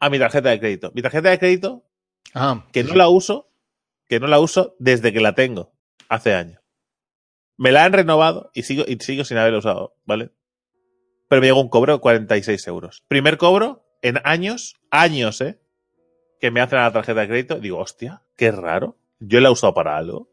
a 0.00 0.08
mi 0.08 0.18
tarjeta 0.18 0.48
de 0.50 0.58
crédito. 0.60 0.92
Mi 0.94 1.02
tarjeta 1.02 1.28
de 1.30 1.38
crédito, 1.38 1.84
Ah, 2.34 2.64
que 2.72 2.84
no 2.84 2.94
la 2.94 3.08
uso, 3.08 3.50
que 4.08 4.18
no 4.18 4.26
la 4.28 4.40
uso 4.40 4.74
desde 4.78 5.12
que 5.12 5.20
la 5.20 5.34
tengo, 5.34 5.72
hace 6.08 6.32
años. 6.34 6.60
Me 7.58 7.70
la 7.72 7.84
han 7.84 7.92
renovado 7.92 8.50
y 8.54 8.62
sigo, 8.62 8.84
y 8.86 8.96
sigo 9.00 9.24
sin 9.24 9.36
haberla 9.36 9.58
usado, 9.58 9.94
¿vale? 10.04 10.30
Pero 11.28 11.40
me 11.40 11.48
llegó 11.48 11.60
un 11.60 11.68
cobro 11.68 11.94
de 11.94 12.00
46 12.00 12.66
euros. 12.66 13.04
Primer 13.08 13.36
cobro 13.36 13.85
en 14.02 14.20
años, 14.24 14.76
años, 14.90 15.40
¿eh? 15.40 15.60
Que 16.40 16.50
me 16.50 16.60
hacen 16.60 16.78
la 16.78 16.92
tarjeta 16.92 17.20
de 17.20 17.28
crédito. 17.28 17.58
Digo, 17.58 17.78
hostia, 17.78 18.22
qué 18.36 18.50
raro. 18.52 18.96
Yo 19.18 19.40
la 19.40 19.48
he 19.48 19.52
usado 19.52 19.74
para 19.74 19.96
algo. 19.96 20.28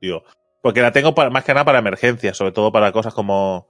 Digo, 0.00 0.24
porque 0.62 0.82
la 0.82 0.92
tengo 0.92 1.14
para, 1.14 1.30
más 1.30 1.44
que 1.44 1.54
nada 1.54 1.64
para 1.64 1.78
emergencias, 1.78 2.36
sobre 2.36 2.52
todo 2.52 2.72
para 2.72 2.92
cosas 2.92 3.14
como, 3.14 3.68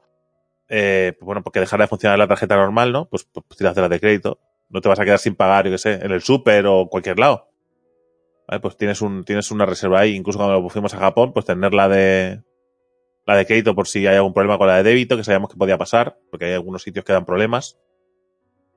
eh, 0.68 1.16
bueno, 1.20 1.42
porque 1.42 1.60
dejar 1.60 1.80
de 1.80 1.86
funcionar 1.86 2.18
la 2.18 2.26
tarjeta 2.26 2.56
normal, 2.56 2.92
¿no? 2.92 3.08
Pues, 3.08 3.24
pues 3.24 3.44
tiras 3.56 3.74
de 3.74 3.82
la 3.82 3.88
de 3.88 4.00
crédito. 4.00 4.40
No 4.68 4.80
te 4.80 4.88
vas 4.88 4.98
a 4.98 5.04
quedar 5.04 5.18
sin 5.18 5.36
pagar, 5.36 5.66
yo 5.66 5.72
qué 5.72 5.78
sé, 5.78 5.92
en 5.94 6.10
el 6.10 6.22
súper 6.22 6.66
o 6.66 6.88
cualquier 6.88 7.18
lado. 7.18 7.50
¿Vale? 8.48 8.60
Pues 8.60 8.76
tienes 8.76 9.00
un, 9.00 9.24
tienes 9.24 9.50
una 9.50 9.66
reserva 9.66 10.00
ahí. 10.00 10.14
Incluso 10.14 10.38
cuando 10.38 10.68
fuimos 10.68 10.94
a 10.94 10.98
Japón, 10.98 11.32
pues 11.32 11.44
tener 11.44 11.72
la 11.72 11.88
de, 11.88 12.42
la 13.26 13.36
de 13.36 13.46
crédito 13.46 13.74
por 13.74 13.86
si 13.86 14.06
hay 14.06 14.16
algún 14.16 14.32
problema 14.32 14.58
con 14.58 14.66
la 14.66 14.76
de 14.76 14.82
débito, 14.82 15.16
que 15.16 15.24
sabíamos 15.24 15.50
que 15.50 15.56
podía 15.56 15.78
pasar, 15.78 16.18
porque 16.30 16.46
hay 16.46 16.52
algunos 16.54 16.82
sitios 16.82 17.04
que 17.04 17.12
dan 17.12 17.26
problemas. 17.26 17.78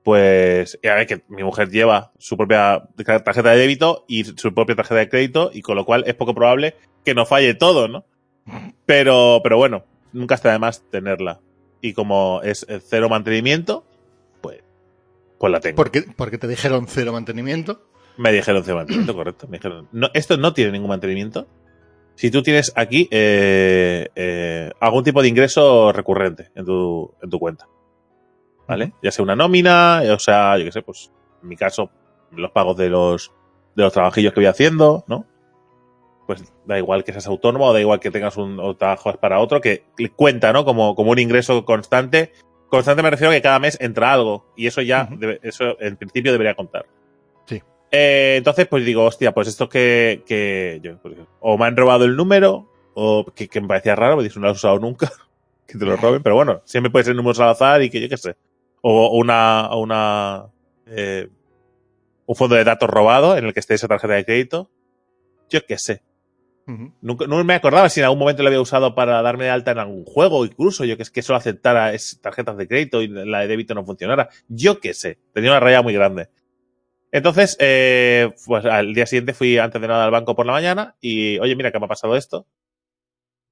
Pues, 0.02 0.78
a 0.82 0.94
ver, 0.94 1.06
que 1.06 1.22
mi 1.28 1.42
mujer 1.42 1.68
lleva 1.68 2.12
su 2.18 2.36
propia 2.36 2.88
tarjeta 2.96 3.50
de 3.50 3.58
débito 3.58 4.04
y 4.08 4.24
su 4.24 4.54
propia 4.54 4.76
tarjeta 4.76 5.00
de 5.00 5.08
crédito, 5.08 5.50
y 5.52 5.60
con 5.62 5.76
lo 5.76 5.84
cual 5.84 6.04
es 6.06 6.14
poco 6.14 6.34
probable 6.34 6.74
que 7.04 7.14
no 7.14 7.26
falle 7.26 7.54
todo, 7.54 7.88
¿no? 7.88 8.04
Pero, 8.86 9.40
pero 9.42 9.56
bueno, 9.56 9.84
nunca 10.12 10.34
está 10.34 10.52
de 10.52 10.58
más 10.58 10.82
tenerla. 10.90 11.40
Y 11.82 11.92
como 11.92 12.40
es 12.42 12.66
eh, 12.68 12.80
cero 12.82 13.08
mantenimiento, 13.08 13.84
pues, 14.40 14.62
pues 15.38 15.52
la 15.52 15.60
tengo. 15.60 15.76
porque, 15.76 16.04
porque 16.16 16.38
te 16.38 16.48
dijeron 16.48 16.86
cero 16.88 17.12
mantenimiento. 17.12 17.86
Me 18.16 18.32
dijeron 18.32 18.62
cero 18.64 18.78
mantenimiento, 18.78 19.14
correcto. 19.14 19.48
Me 19.48 19.58
dijeron, 19.58 19.88
no, 19.92 20.10
esto 20.14 20.36
no 20.36 20.52
tiene 20.52 20.72
ningún 20.72 20.88
mantenimiento. 20.88 21.46
Si 22.14 22.30
tú 22.30 22.42
tienes 22.42 22.72
aquí 22.74 23.08
eh, 23.10 24.08
eh, 24.14 24.70
algún 24.80 25.04
tipo 25.04 25.22
de 25.22 25.28
ingreso 25.28 25.92
recurrente 25.92 26.50
en 26.54 26.66
tu, 26.66 27.14
en 27.22 27.30
tu 27.30 27.38
cuenta. 27.38 27.66
¿Vale? 28.70 28.92
Ya 29.02 29.10
sea 29.10 29.22
una 29.24 29.34
nómina, 29.36 30.02
o 30.14 30.18
sea, 30.18 30.56
yo 30.58 30.64
qué 30.64 30.72
sé, 30.72 30.82
pues 30.82 31.10
en 31.42 31.48
mi 31.48 31.56
caso, 31.56 31.90
los 32.30 32.50
pagos 32.52 32.76
de 32.76 32.88
los, 32.88 33.32
de 33.74 33.82
los 33.82 33.92
trabajillos 33.92 34.32
que 34.32 34.40
voy 34.40 34.46
haciendo, 34.46 35.04
¿no? 35.08 35.26
Pues 36.26 36.52
da 36.66 36.78
igual 36.78 37.02
que 37.02 37.10
seas 37.12 37.26
autónomo 37.26 37.66
o 37.66 37.72
da 37.72 37.80
igual 37.80 37.98
que 37.98 38.10
tengas 38.12 38.36
un 38.36 38.60
o 38.60 38.76
trabajo 38.76 39.12
para 39.14 39.40
otro, 39.40 39.60
que 39.60 39.82
cuenta, 40.14 40.52
¿no? 40.52 40.64
Como, 40.64 40.94
como 40.94 41.10
un 41.10 41.18
ingreso 41.18 41.64
constante. 41.64 42.32
Constante 42.68 43.02
me 43.02 43.10
refiero 43.10 43.32
a 43.32 43.34
que 43.34 43.42
cada 43.42 43.58
mes 43.58 43.76
entra 43.80 44.12
algo. 44.12 44.46
Y 44.56 44.68
eso 44.68 44.80
ya, 44.82 45.08
debe- 45.10 45.40
eso 45.42 45.76
en 45.80 45.96
principio 45.96 46.30
debería 46.30 46.54
contar. 46.54 46.86
Sí. 47.46 47.60
Eh, 47.90 48.36
entonces, 48.38 48.68
pues 48.68 48.84
digo, 48.84 49.04
hostia, 49.04 49.32
pues 49.32 49.48
esto 49.48 49.68
que, 49.68 50.22
que 50.24 50.78
yo, 50.80 50.98
pues, 51.02 51.16
o 51.40 51.58
me 51.58 51.64
han 51.66 51.76
robado 51.76 52.04
el 52.04 52.14
número, 52.14 52.70
o 52.94 53.24
que, 53.34 53.48
que 53.48 53.60
me 53.60 53.66
parecía 53.66 53.96
raro, 53.96 54.16
me 54.16 54.22
dice, 54.22 54.38
no 54.38 54.44
lo 54.44 54.52
has 54.52 54.58
usado 54.58 54.78
nunca, 54.78 55.10
que 55.66 55.76
te 55.76 55.84
lo 55.84 55.96
roben, 55.96 56.22
pero 56.22 56.36
bueno, 56.36 56.60
siempre 56.64 56.90
puede 56.92 57.06
ser 57.06 57.16
números 57.16 57.40
al 57.40 57.48
azar 57.48 57.82
y 57.82 57.90
que 57.90 58.00
yo 58.00 58.08
qué 58.08 58.16
sé. 58.16 58.36
O 58.82 59.16
una, 59.16 59.74
una, 59.76 60.46
eh, 60.86 61.28
un 62.26 62.36
fondo 62.36 62.54
de 62.54 62.64
datos 62.64 62.88
robado 62.88 63.36
en 63.36 63.44
el 63.44 63.52
que 63.52 63.60
esté 63.60 63.74
esa 63.74 63.88
tarjeta 63.88 64.14
de 64.14 64.24
crédito. 64.24 64.70
Yo 65.48 65.64
qué 65.66 65.76
sé. 65.78 66.02
Nunca, 67.00 67.26
no 67.26 67.42
me 67.42 67.54
acordaba 67.54 67.88
si 67.88 67.98
en 67.98 68.04
algún 68.04 68.20
momento 68.20 68.42
lo 68.44 68.48
había 68.48 68.60
usado 68.60 68.94
para 68.94 69.22
darme 69.22 69.44
de 69.44 69.50
alta 69.50 69.72
en 69.72 69.78
algún 69.78 70.04
juego, 70.04 70.44
incluso 70.44 70.84
yo 70.84 70.96
que 70.96 71.02
es 71.02 71.10
que 71.10 71.22
solo 71.22 71.36
aceptara 71.36 71.92
tarjetas 72.20 72.56
de 72.56 72.68
crédito 72.68 73.02
y 73.02 73.08
la 73.08 73.40
de 73.40 73.48
débito 73.48 73.74
no 73.74 73.84
funcionara. 73.84 74.28
Yo 74.46 74.78
qué 74.78 74.94
sé, 74.94 75.18
tenía 75.32 75.50
una 75.50 75.58
raya 75.58 75.82
muy 75.82 75.94
grande. 75.94 76.28
Entonces, 77.12 77.56
eh, 77.58 78.32
pues 78.46 78.64
al 78.64 78.94
día 78.94 79.06
siguiente 79.06 79.34
fui 79.34 79.58
antes 79.58 79.80
de 79.80 79.88
nada 79.88 80.04
al 80.04 80.12
banco 80.12 80.36
por 80.36 80.46
la 80.46 80.52
mañana 80.52 80.94
y, 81.00 81.38
oye, 81.40 81.56
mira 81.56 81.72
que 81.72 81.80
me 81.80 81.86
ha 81.86 81.88
pasado 81.88 82.16
esto. 82.16 82.46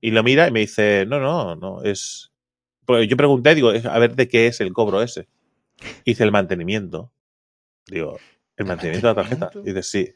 Y 0.00 0.12
lo 0.12 0.22
mira 0.22 0.46
y 0.46 0.52
me 0.52 0.60
dice, 0.60 1.04
no, 1.06 1.18
no, 1.18 1.56
no, 1.56 1.82
es... 1.82 2.27
Pues 2.88 3.06
yo 3.06 3.18
pregunté, 3.18 3.54
digo, 3.54 3.68
a 3.68 3.98
ver 3.98 4.16
de 4.16 4.28
qué 4.28 4.46
es 4.46 4.62
el 4.62 4.72
cobro 4.72 5.02
ese. 5.02 5.28
Hice 6.06 6.24
el 6.24 6.32
mantenimiento. 6.32 7.12
Digo, 7.86 8.18
¿el 8.56 8.64
mantenimiento 8.64 9.08
de 9.08 9.14
la 9.14 9.22
tarjeta? 9.22 9.50
Y 9.56 9.74
dice, 9.74 9.82
sí. 9.82 10.14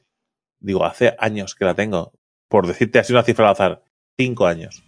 Digo, 0.59 0.87
hace 0.87 1.15
años 1.19 1.55
que 1.55 1.67
la 1.67 1.75
tengo. 1.75 2.15
Por 2.49 2.67
decirte 2.67 2.99
así 2.99 3.13
una 3.13 3.25
cifra 3.25 3.45
al 3.45 3.53
azar. 3.53 3.85
Cinco 4.17 4.47
años. 4.47 4.83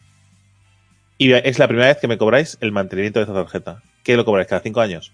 Y 1.18 1.32
es 1.32 1.58
la 1.58 1.68
primera 1.68 1.88
vez 1.88 1.98
que 1.98 2.08
me 2.08 2.16
cobráis 2.16 2.56
el 2.62 2.72
mantenimiento 2.72 3.18
de 3.18 3.24
esta 3.24 3.34
tarjeta. 3.34 3.82
¿Qué 4.02 4.16
lo 4.16 4.24
cobráis? 4.24 4.48
¿Cada 4.48 4.62
cinco 4.62 4.80
años? 4.80 5.12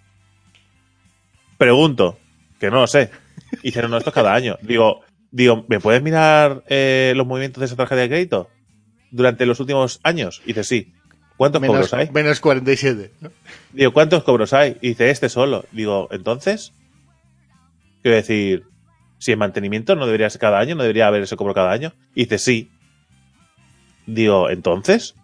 Pregunto, 1.59 2.20
que 2.61 2.70
no 2.70 2.83
lo 2.83 2.87
sé. 2.87 3.11
Y 3.64 3.70
dice, 3.70 3.83
no, 3.83 3.88
no, 3.88 3.96
esto 3.96 4.11
es 4.11 4.14
cada 4.14 4.33
año. 4.33 4.59
Digo, 4.62 5.00
digo, 5.33 5.64
¿me 5.66 5.80
puedes 5.80 6.04
mirar 6.04 6.62
eh, 6.68 7.14
los 7.16 7.26
movimientos 7.26 7.62
de 7.62 7.66
esa 7.66 7.74
tarjeta 7.74 8.02
de 8.02 8.09
crédito? 8.09 8.48
Durante 9.11 9.44
los 9.44 9.59
últimos 9.59 9.98
años. 10.04 10.40
Y 10.44 10.52
dice, 10.52 10.62
sí. 10.62 10.94
¿Cuántos 11.40 11.62
Menos, 11.62 11.74
cobros 11.88 11.94
hay? 11.94 12.11
menos 12.11 12.38
47. 12.38 13.12
¿no? 13.22 13.31
Digo, 13.72 13.94
¿cuántos 13.94 14.24
cobros 14.24 14.53
hay? 14.53 14.76
Y 14.83 14.88
dice, 14.88 15.09
este 15.09 15.31
solo. 15.31 15.64
Digo, 15.72 16.07
¿entonces? 16.11 16.74
Quiero 18.03 18.18
decir, 18.18 18.64
si 19.16 19.33
el 19.33 19.38
mantenimiento 19.38 19.96
no 19.96 20.05
debería 20.05 20.29
ser 20.29 20.38
cada 20.38 20.59
año, 20.59 20.74
no 20.74 20.83
debería 20.83 21.07
haber 21.07 21.22
ese 21.22 21.38
cobro 21.38 21.55
cada 21.55 21.72
año. 21.72 21.94
Y 22.14 22.24
dice, 22.24 22.37
sí. 22.37 22.70
Digo, 24.05 24.50
¿entonces? 24.50 25.14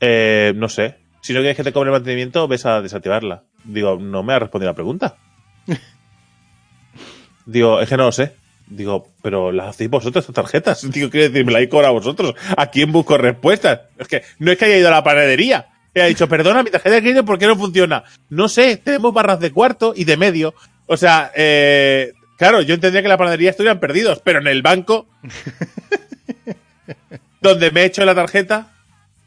Eh, 0.00 0.54
no 0.56 0.70
sé. 0.70 0.96
Si 1.20 1.34
no 1.34 1.40
quieres 1.40 1.58
que 1.58 1.64
te 1.64 1.74
cobre 1.74 1.90
el 1.90 1.92
mantenimiento, 1.92 2.48
ves 2.48 2.64
a 2.64 2.80
desactivarla. 2.80 3.42
Digo, 3.64 3.98
no 4.00 4.22
me 4.22 4.32
ha 4.32 4.38
respondido 4.38 4.70
la 4.70 4.74
pregunta. 4.76 5.18
Digo, 7.44 7.82
es 7.82 7.88
que 7.90 7.98
no 7.98 8.04
lo 8.04 8.12
sé. 8.12 8.34
Digo, 8.68 9.08
pero 9.22 9.52
las 9.52 9.68
hacéis 9.68 9.90
vosotros 9.90 10.22
estas 10.22 10.34
tarjetas. 10.34 10.82
Digo, 10.90 11.10
quiero 11.10 11.28
decir, 11.28 11.44
me 11.44 11.52
la 11.52 11.68
cobra 11.68 11.88
a 11.88 11.92
vosotros. 11.92 12.34
¿A 12.56 12.70
quién 12.70 12.92
busco 12.92 13.18
respuestas? 13.18 13.80
Es 13.98 14.08
que 14.08 14.22
no 14.38 14.50
es 14.50 14.58
que 14.58 14.66
haya 14.66 14.78
ido 14.78 14.88
a 14.88 14.92
la 14.92 15.04
panadería. 15.04 15.68
He 15.94 16.06
dicho, 16.08 16.28
perdona, 16.28 16.62
mi 16.62 16.70
tarjeta 16.70 16.94
de 16.94 17.02
crédito, 17.02 17.24
¿por 17.24 17.38
qué 17.38 17.46
no 17.46 17.56
funciona? 17.56 18.04
No 18.30 18.48
sé, 18.48 18.78
tenemos 18.78 19.12
barras 19.12 19.40
de 19.40 19.52
cuarto 19.52 19.92
y 19.94 20.04
de 20.04 20.16
medio. 20.16 20.54
O 20.86 20.96
sea, 20.96 21.30
eh, 21.34 22.14
claro, 22.38 22.62
yo 22.62 22.74
entendía 22.74 23.02
que 23.02 23.08
la 23.08 23.18
panadería 23.18 23.50
estuvieran 23.50 23.78
perdidos, 23.78 24.20
pero 24.24 24.40
en 24.40 24.46
el 24.46 24.62
banco, 24.62 25.06
donde 27.42 27.70
me 27.72 27.82
he 27.82 27.84
hecho 27.84 28.04
la 28.06 28.14
tarjeta, 28.14 28.72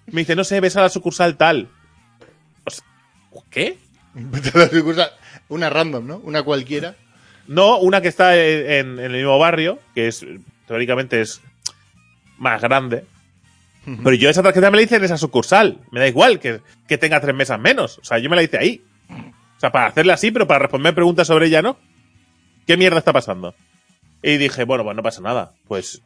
me 0.08 0.22
dice, 0.22 0.36
no 0.36 0.44
sé, 0.44 0.60
ves 0.60 0.76
a 0.76 0.82
la 0.82 0.90
sucursal 0.90 1.38
tal. 1.38 1.70
O 2.64 2.72
sea, 2.72 2.84
¿Qué? 3.52 3.78
Una 5.50 5.70
random, 5.70 6.08
¿no? 6.08 6.18
Una 6.18 6.44
cualquiera. 6.44 6.96
No, 7.48 7.80
una 7.80 8.02
que 8.02 8.08
está 8.08 8.36
en, 8.36 9.00
el 9.00 9.12
mismo 9.12 9.38
barrio, 9.38 9.80
que 9.94 10.08
es 10.08 10.26
teóricamente 10.68 11.22
es 11.22 11.42
más 12.38 12.62
grande. 12.62 13.06
Pero 13.86 14.16
yo 14.16 14.30
esa 14.30 14.42
tarjeta 14.42 14.72
me 14.72 14.78
la 14.78 14.84
hice 14.84 14.96
en 14.96 15.04
esa 15.04 15.18
sucursal. 15.18 15.78
Me 15.92 16.00
da 16.00 16.08
igual 16.08 16.40
que, 16.40 16.62
que 16.88 16.98
tenga 16.98 17.22
tres 17.22 17.36
mesas 17.36 17.60
menos. 17.60 18.00
O 18.00 18.04
sea, 18.04 18.18
yo 18.18 18.30
me 18.32 18.36
la 18.36 18.42
hice 18.42 18.58
ahí. 18.58 18.82
O 19.10 19.60
sea, 19.60 19.72
para 19.72 19.88
hacerla 19.88 20.16
así, 20.16 20.32
pero 20.32 20.48
para 20.48 20.60
responder 20.60 20.96
preguntas 20.96 21.28
sobre 21.28 21.48
ella, 21.48 21.62
¿no? 21.62 21.78
¿Qué 22.66 22.78
mierda 22.78 22.98
está 22.98 23.14
pasando? 23.14 23.54
Y 24.24 24.38
dije, 24.38 24.64
bueno, 24.64 24.84
pues 24.84 24.96
no 24.96 25.04
pasa 25.04 25.22
nada. 25.22 25.54
Pues. 25.68 26.02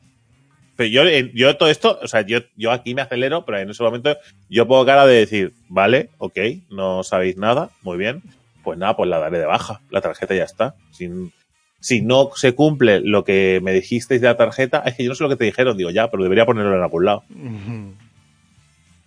Pero 0.75 0.89
yo, 0.89 1.03
yo 1.33 1.55
todo 1.57 1.69
esto, 1.69 1.99
o 2.01 2.07
sea, 2.07 2.21
yo, 2.21 2.39
yo 2.55 2.71
aquí 2.71 2.93
me 2.93 3.01
acelero, 3.01 3.45
pero 3.45 3.59
en 3.59 3.69
ese 3.69 3.83
momento 3.83 4.17
yo 4.49 4.67
pongo 4.67 4.85
cara 4.85 5.05
de 5.05 5.15
decir, 5.15 5.53
vale, 5.67 6.09
ok, 6.17 6.37
no 6.69 7.03
sabéis 7.03 7.37
nada, 7.37 7.69
muy 7.81 7.97
bien. 7.97 8.21
Pues 8.63 8.77
nada, 8.77 8.95
pues 8.95 9.09
la 9.09 9.19
daré 9.19 9.39
de 9.39 9.45
baja. 9.45 9.81
La 9.89 10.01
tarjeta 10.01 10.35
ya 10.35 10.43
está. 10.43 10.75
Sin, 10.91 11.31
si 11.79 12.01
no 12.01 12.29
se 12.35 12.53
cumple 12.53 12.99
lo 13.01 13.23
que 13.23 13.59
me 13.63 13.73
dijisteis 13.73 14.21
de 14.21 14.27
la 14.27 14.37
tarjeta, 14.37 14.79
es 14.85 14.95
que 14.95 15.03
yo 15.03 15.09
no 15.09 15.15
sé 15.15 15.23
lo 15.23 15.29
que 15.29 15.35
te 15.37 15.45
dijeron, 15.45 15.77
digo 15.77 15.89
ya, 15.91 16.09
pero 16.11 16.23
debería 16.23 16.45
ponerlo 16.45 16.75
en 16.75 16.81
algún 16.81 17.05
lado. 17.05 17.23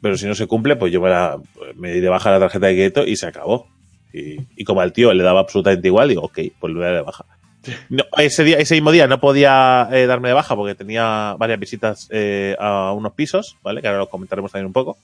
Pero 0.01 0.17
si 0.17 0.27
no 0.27 0.35
se 0.35 0.47
cumple, 0.47 0.77
pues 0.77 0.93
yo 0.93 1.01
me, 1.01 1.11
la, 1.11 1.39
me 1.77 1.93
di 1.93 2.01
de 2.01 2.09
baja 2.09 2.31
la 2.31 2.41
tarjeta 2.41 2.67
de 2.67 2.75
crédito 2.75 3.07
y 3.07 3.17
se 3.17 3.27
acabó. 3.27 3.69
Y, 4.13 4.39
y 4.57 4.65
como 4.65 4.81
al 4.81 4.93
tío 4.93 5.13
le 5.13 5.23
daba 5.23 5.41
absolutamente 5.41 5.89
igual, 5.89 6.09
digo, 6.09 6.23
ok, 6.23 6.39
pues 6.59 6.73
lo 6.73 6.81
voy 6.81 6.89
a 6.89 6.93
dar 6.93 6.97
de 6.97 7.03
baja. 7.03 7.25
No, 7.89 8.03
ese, 8.19 8.43
día, 8.43 8.59
ese 8.59 8.75
mismo 8.75 8.91
día 8.91 9.07
no 9.07 9.21
podía 9.21 9.89
eh, 9.93 10.07
darme 10.07 10.29
de 10.29 10.35
baja 10.35 10.57
porque 10.57 10.75
tenía 10.75 11.37
varias 11.39 11.61
visitas 11.61 12.09
eh, 12.11 12.57
a 12.59 12.93
unos 12.93 13.13
pisos, 13.13 13.57
¿vale? 13.63 13.81
Que 13.81 13.87
ahora 13.87 14.01
lo 14.01 14.11
comentaremos 14.11 14.51
también 14.51 14.67
un 14.67 14.73
poco. 14.73 14.97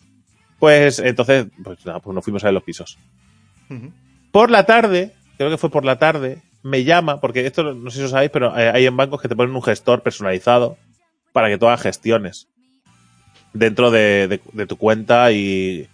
Pues 0.59 0.99
entonces, 0.99 1.47
pues 1.63 1.87
nada, 1.87 2.01
pues 2.01 2.15
nos 2.15 2.25
fuimos 2.25 2.43
a 2.43 2.49
ver 2.49 2.55
los 2.55 2.65
pisos. 2.65 2.99
Ujú. 3.71 3.93
Por 4.33 4.51
la 4.51 4.65
tarde, 4.65 5.13
creo 5.37 5.51
que 5.51 5.59
fue 5.59 5.71
por 5.71 5.85
la 5.85 5.99
tarde, 5.99 6.43
me 6.63 6.85
llama, 6.85 7.21
porque 7.21 7.47
esto 7.47 7.75
no 7.75 7.91
sé 7.91 7.97
si 7.99 8.03
lo 8.03 8.09
sabéis, 8.09 8.31
pero 8.31 8.57
eh, 8.59 8.71
hay 8.75 8.87
en 8.87 8.97
bancos 8.97 9.21
que 9.23 9.29
te 9.29 9.37
ponen 9.37 9.55
un 9.55 9.63
gestor 9.63 10.03
personalizado 10.03 10.77
para 11.33 11.49
que 11.49 11.59
tú 11.59 11.67
hagas 11.67 11.83
gestiones 11.83 12.49
dentro 13.53 13.91
de, 13.91 14.29
de- 14.29 14.41
de 14.53 14.67
tu 14.67 14.77
cuenta 14.77 15.33
y, 15.33 15.89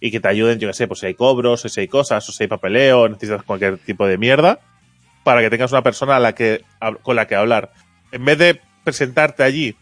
y 0.00 0.10
que 0.10 0.20
te 0.20 0.28
ayuden, 0.28 0.58
yo 0.58 0.68
qué 0.68 0.74
sé, 0.74 0.86
pues 0.86 1.00
si 1.00 1.06
hay 1.06 1.14
cobros, 1.14 1.64
o 1.64 1.68
si 1.68 1.80
hay 1.80 1.88
cosas, 1.88 2.28
o 2.28 2.32
si 2.32 2.44
hay 2.44 2.48
papeleo, 2.48 3.08
necesitas 3.08 3.42
cualquier 3.42 3.78
tipo 3.78 4.06
de 4.06 4.18
mierda, 4.18 4.60
para 5.24 5.40
que 5.40 5.50
tengas 5.50 5.72
una 5.72 5.82
persona 5.82 6.16
a 6.16 6.20
la 6.20 6.34
que, 6.34 6.64
con 7.02 7.16
la 7.16 7.26
que 7.26 7.34
hablar. 7.34 7.72
en 8.12 8.24
vez 8.24 8.38
de 8.38 8.60
presentarte 8.84 9.42
allí 9.42 9.76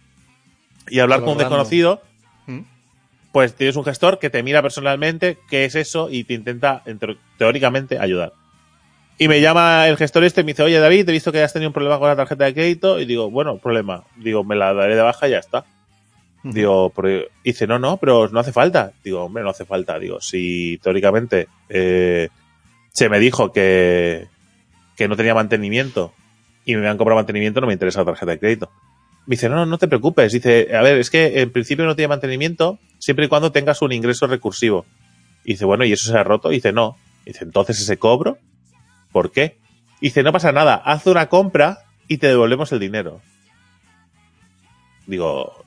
y 0.89 0.99
hablar 1.01 1.21
con 1.21 1.31
un 1.31 1.39
desconocido, 1.39 2.03
¿Mm? 2.47 2.61
Pues 3.37 3.55
tienes 3.55 3.77
un 3.77 3.85
gestor 3.85 4.19
que 4.19 4.31
te 4.31 4.43
mira 4.43 4.63
personalmente 4.63 5.37
qué 5.51 5.67
es 5.67 5.75
eso 5.75 6.09
y 6.11 6.25
te 6.25 6.33
intenta, 6.33 6.83
teóricamente, 7.37 7.99
ayudar. 7.99 8.33
Y 9.19 9.29
me 9.29 9.43
llama 9.43 9.87
el 9.89 9.99
gestor 9.99 10.25
este 10.25 10.41
y 10.41 10.45
me 10.45 10.53
dice, 10.53 10.63
oye 10.63 10.79
David, 10.79 11.07
he 11.07 11.13
visto 11.13 11.33
que 11.33 11.43
has 11.43 11.53
tenido 11.53 11.69
un 11.69 11.75
problema 11.75 11.99
con 11.99 12.09
la 12.09 12.17
tarjeta 12.17 12.47
de 12.47 12.55
crédito. 12.55 12.99
Y 12.99 13.05
digo, 13.05 13.31
bueno, 13.31 13.59
problema. 13.59 14.05
Digo, 14.17 14.43
me 14.43 14.57
la 14.57 14.73
daré 14.73 14.97
de 14.97 15.03
baja 15.03 15.29
y 15.29 15.33
ya 15.33 15.39
está. 15.41 15.67
Digo, 16.45 16.89
pero- 16.97 17.27
dice, 17.45 17.67
no, 17.67 17.79
no, 17.79 17.99
pero 17.99 18.27
no 18.31 18.41
hace 18.41 18.53
falta. 18.53 18.93
Digo, 19.05 19.25
hombre, 19.25 19.43
no 19.43 19.51
hace 19.51 19.67
falta. 19.67 19.99
Digo, 19.99 20.19
si 20.23 20.79
teóricamente 20.83 21.47
eh, 21.69 22.31
se 22.95 23.11
me 23.11 23.19
dijo 23.19 23.53
que, 23.53 24.29
que 24.97 25.09
no 25.09 25.17
tenía 25.17 25.35
mantenimiento 25.35 26.15
y 26.65 26.75
me 26.77 26.89
han 26.89 26.97
cobrado 26.97 27.17
mantenimiento, 27.17 27.61
no 27.61 27.67
me 27.67 27.75
interesa 27.75 27.99
la 28.01 28.07
tarjeta 28.07 28.33
de 28.33 28.39
crédito. 28.39 28.71
Me 29.27 29.33
dice, 29.35 29.51
no, 29.51 29.57
no, 29.57 29.67
no 29.67 29.77
te 29.77 29.89
preocupes. 29.89 30.33
Dice, 30.33 30.69
a 30.75 30.81
ver, 30.81 30.97
es 30.97 31.11
que 31.11 31.43
en 31.43 31.51
principio 31.51 31.85
no 31.85 31.97
tiene 31.97 32.09
mantenimiento 32.09 32.79
siempre 33.07 33.27
y 33.27 33.29
cuando 33.29 33.53
tengas 33.53 33.83
un 33.83 33.93
ingreso 33.93 34.27
recursivo. 34.27 34.85
Y 35.45 35.53
dice, 35.53 35.65
bueno, 35.65 35.85
¿y 35.85 35.93
eso 35.93 36.11
se 36.11 36.19
ha 36.19 36.25
roto? 36.25 36.51
Y 36.51 36.57
dice, 36.57 36.73
no. 36.73 36.97
Y 37.25 37.31
dice, 37.33 37.45
entonces 37.45 37.81
ese 37.81 37.99
cobro, 37.99 38.37
¿por 39.13 39.31
qué? 39.31 39.59
Y 40.01 40.07
dice, 40.07 40.25
no 40.25 40.33
pasa 40.33 40.51
nada, 40.51 40.75
haz 40.75 41.07
una 41.07 41.29
compra 41.29 41.85
y 42.09 42.19
te 42.19 42.27
devolvemos 42.27 42.73
el 42.73 42.81
dinero. 42.81 43.21
Digo, 45.07 45.65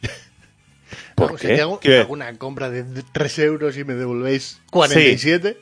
¿por 1.16 1.26
Vamos, 1.26 1.40
si 1.40 1.48
qué? 1.48 1.56
te 1.56 1.62
hago, 1.62 1.80
¿Qué? 1.80 1.98
hago 1.98 2.12
una 2.12 2.38
compra 2.38 2.70
de 2.70 2.84
3 3.02 3.38
euros 3.40 3.76
y 3.76 3.82
me 3.82 3.94
devolvéis 3.94 4.60
47. 4.70 5.58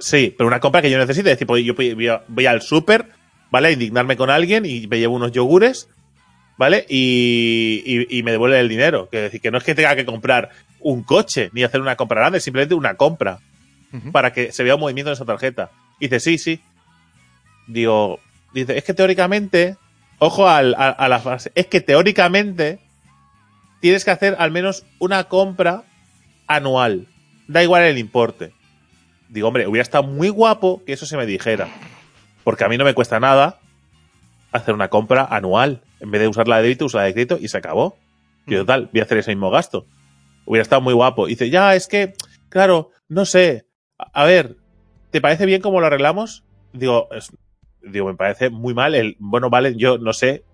Sí, 0.00 0.34
pero 0.36 0.48
una 0.48 0.60
compra 0.60 0.82
que 0.82 0.90
yo 0.90 0.98
necesite. 0.98 1.30
Es 1.30 1.36
decir, 1.36 1.46
pues 1.46 1.64
yo 1.64 1.74
voy, 1.74 2.10
voy 2.28 2.46
al 2.46 2.60
súper, 2.60 3.08
¿vale? 3.50 3.68
A 3.68 3.70
indignarme 3.70 4.18
con 4.18 4.28
alguien 4.28 4.66
y 4.66 4.86
me 4.86 4.98
llevo 4.98 5.16
unos 5.16 5.32
yogures, 5.32 5.88
¿vale? 6.62 6.86
Y, 6.88 7.82
y- 7.84 8.18
y 8.18 8.22
me 8.22 8.30
devuelve 8.30 8.60
el 8.60 8.68
dinero. 8.68 9.08
Que 9.10 9.22
decir, 9.22 9.40
que 9.40 9.50
no 9.50 9.58
es 9.58 9.64
que 9.64 9.74
tenga 9.74 9.96
que 9.96 10.04
comprar 10.06 10.50
un 10.78 11.02
coche 11.02 11.50
ni 11.52 11.64
hacer 11.64 11.80
una 11.80 11.96
compra 11.96 12.20
grande, 12.20 12.38
simplemente 12.38 12.76
una 12.76 12.94
compra 12.94 13.40
para 14.12 14.32
que 14.32 14.52
se 14.52 14.62
vea 14.62 14.76
un 14.76 14.80
movimiento 14.80 15.10
en 15.10 15.14
esa 15.14 15.24
tarjeta. 15.24 15.70
Y 15.98 16.06
dice, 16.06 16.20
sí, 16.20 16.38
sí. 16.38 16.60
Digo, 17.66 18.20
dice, 18.54 18.78
es 18.78 18.84
que 18.84 18.94
teóricamente, 18.94 19.76
ojo 20.18 20.48
al- 20.48 20.74
a, 20.76 20.90
a 20.90 21.08
la 21.08 21.18
frase, 21.18 21.50
es 21.56 21.66
que 21.66 21.80
teóricamente 21.80 22.78
tienes 23.80 24.04
que 24.04 24.12
hacer 24.12 24.36
al 24.38 24.50
menos 24.52 24.84
una 25.00 25.24
compra 25.24 25.82
anual. 26.46 27.08
Da 27.48 27.62
igual 27.62 27.82
el 27.82 27.98
importe. 27.98 28.52
Digo, 29.28 29.48
hombre, 29.48 29.66
hubiera 29.66 29.82
estado 29.82 30.04
muy 30.04 30.28
guapo 30.28 30.82
que 30.86 30.92
eso 30.92 31.06
se 31.06 31.16
me 31.16 31.26
dijera. 31.26 31.68
Porque 32.44 32.64
a 32.64 32.68
mí 32.68 32.78
no 32.78 32.84
me 32.84 32.94
cuesta 32.94 33.18
nada 33.20 33.58
hacer 34.52 34.74
una 34.74 34.88
compra 34.88 35.24
anual. 35.30 35.80
En 36.02 36.10
vez 36.10 36.20
de 36.20 36.28
usar 36.28 36.46
la 36.48 36.58
de 36.58 36.64
débito, 36.64 36.84
usar 36.84 37.00
la 37.00 37.06
de 37.06 37.12
crédito 37.14 37.38
y 37.40 37.48
se 37.48 37.56
acabó. 37.56 37.96
Y 38.46 38.56
total, 38.56 38.90
voy 38.92 39.00
a 39.00 39.04
hacer 39.04 39.18
ese 39.18 39.30
mismo 39.30 39.50
gasto. 39.50 39.86
Hubiera 40.44 40.62
estado 40.62 40.82
muy 40.82 40.92
guapo. 40.92 41.28
Y 41.28 41.30
dice, 41.30 41.48
ya, 41.48 41.74
es 41.74 41.86
que, 41.88 42.12
claro, 42.50 42.90
no 43.08 43.24
sé. 43.24 43.66
A, 43.98 44.22
a 44.22 44.24
ver, 44.26 44.56
¿te 45.10 45.20
parece 45.20 45.46
bien 45.46 45.62
cómo 45.62 45.80
lo 45.80 45.86
arreglamos? 45.86 46.44
Digo, 46.72 47.08
es- 47.12 47.30
digo, 47.82 48.08
me 48.08 48.14
parece 48.16 48.50
muy 48.50 48.74
mal 48.74 48.94
el, 48.94 49.16
bueno, 49.20 49.48
vale, 49.48 49.74
yo 49.76 49.96
no 49.98 50.12
sé. 50.12 50.44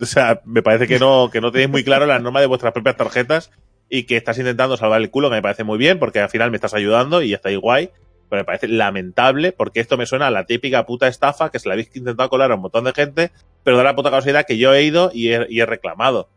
O 0.00 0.06
sea, 0.06 0.40
me 0.44 0.62
parece 0.62 0.86
que 0.86 0.98
no, 0.98 1.30
que 1.32 1.40
no 1.40 1.50
tenéis 1.50 1.70
muy 1.70 1.82
claro 1.84 2.06
las 2.06 2.22
normas 2.22 2.42
de 2.42 2.46
vuestras 2.46 2.72
propias 2.72 2.96
tarjetas 2.96 3.50
y 3.88 4.04
que 4.04 4.16
estás 4.16 4.38
intentando 4.38 4.76
salvar 4.76 5.00
el 5.00 5.10
culo, 5.10 5.28
que 5.30 5.36
me 5.36 5.42
parece 5.42 5.64
muy 5.64 5.78
bien, 5.78 5.98
porque 5.98 6.20
al 6.20 6.28
final 6.28 6.50
me 6.50 6.56
estás 6.56 6.74
ayudando 6.74 7.22
y 7.22 7.30
ya 7.30 7.36
está 7.36 7.48
ahí 7.48 7.56
guay. 7.56 7.90
Pero 8.28 8.40
me 8.40 8.44
parece 8.44 8.68
lamentable, 8.68 9.52
porque 9.52 9.80
esto 9.80 9.96
me 9.96 10.06
suena 10.06 10.26
a 10.26 10.30
la 10.30 10.46
típica 10.46 10.84
puta 10.84 11.06
estafa 11.08 11.50
que 11.50 11.58
se 11.58 11.68
la 11.68 11.74
habéis 11.74 11.94
intentado 11.94 12.28
colar 12.28 12.50
a 12.50 12.56
un 12.56 12.62
montón 12.62 12.84
de 12.84 12.92
gente, 12.92 13.30
pero 13.62 13.76
da 13.76 13.84
la 13.84 13.94
puta 13.94 14.10
casualidad 14.10 14.46
que 14.46 14.58
yo 14.58 14.74
he 14.74 14.82
ido 14.82 15.10
y 15.12 15.32
he, 15.32 15.46
y 15.48 15.60
he 15.60 15.66
reclamado. 15.66 16.28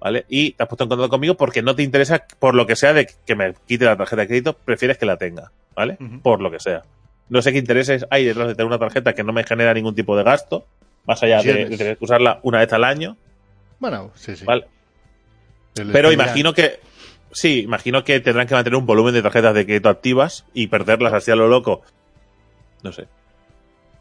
¿Vale? 0.00 0.26
Y 0.28 0.52
te 0.52 0.62
has 0.62 0.68
puesto 0.68 0.84
en 0.84 0.90
contacto 0.90 1.08
conmigo 1.08 1.34
porque 1.34 1.62
no 1.62 1.74
te 1.74 1.82
interesa, 1.82 2.26
por 2.38 2.54
lo 2.54 2.66
que 2.66 2.76
sea, 2.76 2.92
de 2.92 3.08
que 3.26 3.34
me 3.34 3.54
quite 3.66 3.86
la 3.86 3.96
tarjeta 3.96 4.22
de 4.22 4.28
crédito, 4.28 4.52
prefieres 4.52 4.98
que 4.98 5.06
la 5.06 5.16
tenga. 5.16 5.50
¿Vale? 5.74 5.96
Por 6.22 6.40
lo 6.40 6.50
que 6.50 6.60
sea. 6.60 6.84
No 7.30 7.40
sé 7.40 7.52
qué 7.52 7.58
intereses 7.58 8.06
hay 8.10 8.26
detrás 8.26 8.48
de 8.48 8.54
tener 8.54 8.66
una 8.66 8.78
tarjeta 8.78 9.14
que 9.14 9.24
no 9.24 9.32
me 9.32 9.44
genera 9.44 9.72
ningún 9.72 9.94
tipo 9.94 10.16
de 10.16 10.22
gasto, 10.22 10.66
más 11.06 11.22
allá 11.22 11.42
de, 11.42 11.64
de 11.64 11.76
tener 11.78 11.96
que 11.96 12.04
usarla 12.04 12.38
una 12.42 12.58
vez 12.58 12.72
al 12.74 12.84
año. 12.84 13.16
Bueno, 13.78 14.10
sí, 14.14 14.36
sí. 14.36 14.44
¿Vale? 14.44 14.66
Pero 15.74 16.12
imagino 16.12 16.52
que. 16.52 16.78
Sí, 17.34 17.60
imagino 17.60 18.04
que 18.04 18.20
tendrán 18.20 18.46
que 18.46 18.54
mantener 18.54 18.78
un 18.78 18.86
volumen 18.86 19.12
de 19.12 19.20
tarjetas 19.22 19.54
de 19.54 19.66
crédito 19.66 19.88
activas 19.88 20.44
y 20.54 20.68
perderlas 20.68 21.12
así 21.12 21.30
a 21.30 21.36
lo 21.36 21.48
loco. 21.48 21.82
No 22.82 22.92
sé. 22.92 23.06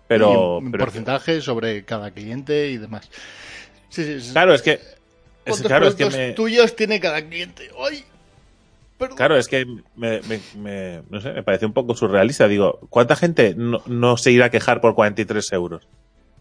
Pero. 0.08 0.60
y 0.62 0.66
un 0.66 0.72
pero 0.72 0.86
porcentaje 0.86 1.42
sobre 1.42 1.84
cada 1.84 2.12
cliente 2.12 2.70
y 2.70 2.78
demás. 2.78 3.10
Sí, 3.90 4.04
sí, 4.06 4.22
sí. 4.22 4.32
claro, 4.32 4.54
es 4.54 4.62
que. 4.62 4.74
Es, 4.74 4.80
¿Cuántos 5.46 5.68
claro, 5.68 5.88
es 5.88 5.96
que 5.96 6.06
me. 6.10 6.32
tuyos 6.34 6.76
tiene 6.76 7.00
cada 7.00 7.22
cliente? 7.28 7.70
¡Ay! 7.86 8.04
Perdón. 8.98 9.18
Claro, 9.18 9.36
es 9.38 9.48
que 9.48 9.66
me, 9.96 10.22
me- 10.22 10.40
me- 10.56 11.02
no 11.10 11.20
sé, 11.20 11.34
me 11.34 11.44
parece 11.44 11.66
un 11.66 11.74
poco 11.74 11.96
surrealista. 11.96 12.48
Digo, 12.48 12.80
¿cuánta 12.90 13.16
gente 13.16 13.54
no, 13.58 13.82
no 13.88 14.16
se 14.18 14.32
irá 14.32 14.46
a 14.46 14.50
quejar 14.52 14.80
por 14.80 14.94
43 14.96 15.52
euros? 15.54 15.88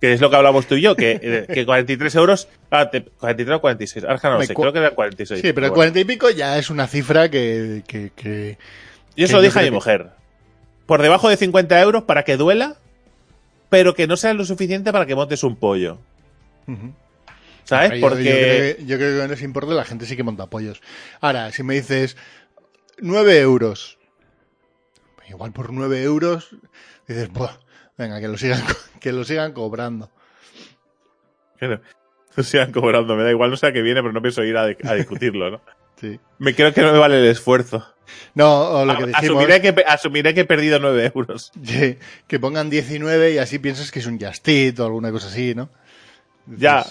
Que 0.03 0.13
es 0.15 0.21
lo 0.21 0.31
que 0.31 0.37
hablamos 0.37 0.67
tú 0.67 0.75
y 0.75 0.81
yo, 0.83 0.97
que, 0.97 1.21
eh, 1.23 1.47
que 1.47 1.65
43 1.65 2.13
euros, 2.17 2.49
ah, 2.73 2.91
te- 2.91 3.03
43 3.05 3.57
o 3.57 3.61
46, 3.61 4.05
ahora 4.05 4.19
no 4.25 4.31
lo 4.33 4.39
sé, 4.43 4.55
creo 4.55 4.73
que 4.73 4.79
era 4.81 4.91
46. 4.91 5.41
Sí, 5.41 5.53
pero 5.53 5.69
bueno. 5.69 5.75
40 5.77 6.01
y 6.01 6.05
pico 6.05 6.29
ya 6.29 6.59
es 6.59 6.71
una 6.71 6.89
cifra 6.89 7.31
que. 7.31 7.85
que, 7.87 8.11
que- 8.17 8.59
Yo 9.17 9.29
se 9.29 9.33
lo 9.35 9.41
dije 9.43 9.61
a 9.61 9.63
mi 9.63 9.71
mujer. 9.71 10.11
Por 10.87 11.03
debajo 11.03 11.29
de 11.29 11.37
50 11.37 11.81
euros 11.81 12.03
para 12.03 12.25
que 12.25 12.37
duela, 12.37 12.79
pero 13.71 13.95
que 13.95 14.09
no 14.09 14.17
sea 14.17 14.35
lo 14.35 14.45
suficiente 14.45 14.91
para 14.93 15.07
que 15.07 15.15
montes 15.15 15.45
un 15.45 15.55
pollo. 15.55 15.99
¿Sabes? 17.63 17.93
Yo- 17.95 18.01
Porque. 18.01 18.25
Yo, 18.25 18.31
creo 18.33 18.77
que, 18.77 18.85
yo 18.87 18.97
creo 18.99 19.15
que 19.15 19.23
con 19.23 19.33
ese 19.33 19.45
importe 19.45 19.73
la 19.75 19.85
gente 19.85 20.05
sí 20.07 20.17
que 20.17 20.25
monta 20.25 20.47
pollos. 20.47 20.81
Ahora, 21.21 21.53
si 21.53 21.63
me 21.63 21.75
dices 21.75 22.17
9 22.99 23.39
euros, 23.39 23.99
igual 25.29 25.53
por 25.53 25.73
9 25.73 26.03
euros, 26.03 26.51
dices, 27.07 27.33
Buah, 27.33 27.53
venga, 27.99 28.21
que 28.21 28.29
lo 28.29 28.37
sigan, 28.39 28.63
que 29.01 29.13
lo 29.13 29.25
sigan 29.25 29.53
cobrando. 29.53 30.11
No- 31.61 31.81
no 32.37 32.43
sigan 32.43 32.73
cobrando, 32.73 33.15
me 33.15 33.25
da 33.25 33.31
igual, 33.31 33.51
no 33.51 33.57
sé 33.57 33.67
a 33.67 33.73
qué 33.73 33.83
viene, 33.83 34.01
pero 34.01 34.13
no 34.13 34.23
pienso 34.23 34.43
ir 34.43 34.57
a, 34.57 34.63
a 34.63 34.95
discutirlo, 34.95 35.51
¿no? 35.51 35.61
Sí. 36.01 36.19
Me 36.39 36.53
creo 36.53 36.75
que 36.75 36.81
no 36.81 36.91
me 36.93 36.99
vale 36.99 37.19
el 37.21 37.27
esfuerzo. 37.27 37.87
No, 38.35 38.71
o 38.71 38.85
lo 38.85 38.97
que 38.97 39.07
decimos, 39.07 39.23
asumiré, 39.23 39.61
que, 39.61 39.85
asumiré 39.87 40.35
que 40.35 40.41
he 40.41 40.45
perdido 40.45 40.81
9 40.81 41.13
euros. 41.15 41.53
sí, 41.63 41.97
que 42.27 42.41
pongan 42.41 42.71
19 42.71 43.31
y 43.35 43.39
así 43.39 43.61
piensas 43.61 43.93
que 43.93 44.01
es 44.01 44.07
un 44.07 44.19
Justit 44.19 44.81
o 44.81 44.87
alguna 44.87 45.13
cosa 45.13 45.29
así, 45.29 45.55
¿no? 45.55 45.69
Ya. 46.47 46.85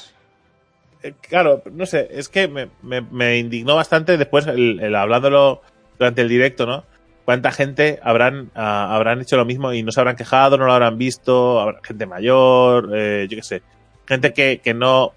Eh, 1.03 1.13
Claro, 1.27 1.61
no 1.73 1.85
sé, 1.85 2.07
es 2.11 2.29
que 2.29 2.47
me, 2.47 2.69
me- 2.83 3.01
me 3.01 3.37
indignó 3.39 3.75
bastante 3.75 4.15
después, 4.15 4.47
el, 4.47 4.79
el 4.79 4.95
hablándolo 4.95 5.61
durante 5.99 6.21
el 6.21 6.29
directo, 6.29 6.65
¿no? 6.65 6.85
¿Cuánta 7.25 7.51
gente 7.51 7.99
habrán, 8.03 8.51
ah, 8.55 8.95
habrán 8.95 9.21
hecho 9.21 9.37
lo 9.37 9.45
mismo 9.45 9.73
y 9.73 9.83
no 9.83 9.91
se 9.91 9.99
habrán 9.99 10.15
quejado, 10.15 10.57
no 10.57 10.65
lo 10.65 10.73
habrán 10.73 10.97
visto? 10.97 11.59
Habrá 11.59 11.79
gente 11.83 12.05
mayor, 12.05 12.91
eh, 12.93 13.27
yo 13.29 13.37
qué 13.37 13.43
sé. 13.43 13.61
Gente 14.07 14.33
que, 14.33 14.59
que 14.63 14.73
no. 14.73 15.13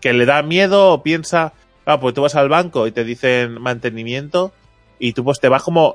que 0.00 0.12
le 0.12 0.26
da 0.26 0.42
miedo 0.42 0.92
o 0.92 1.02
piensa. 1.02 1.52
Ah, 1.86 2.00
pues 2.00 2.14
tú 2.14 2.22
vas 2.22 2.34
al 2.34 2.48
banco 2.48 2.86
y 2.86 2.92
te 2.92 3.04
dicen 3.04 3.60
mantenimiento 3.60 4.52
y 4.98 5.12
tú 5.12 5.24
pues 5.24 5.40
te 5.40 5.48
vas 5.48 5.62
como. 5.62 5.94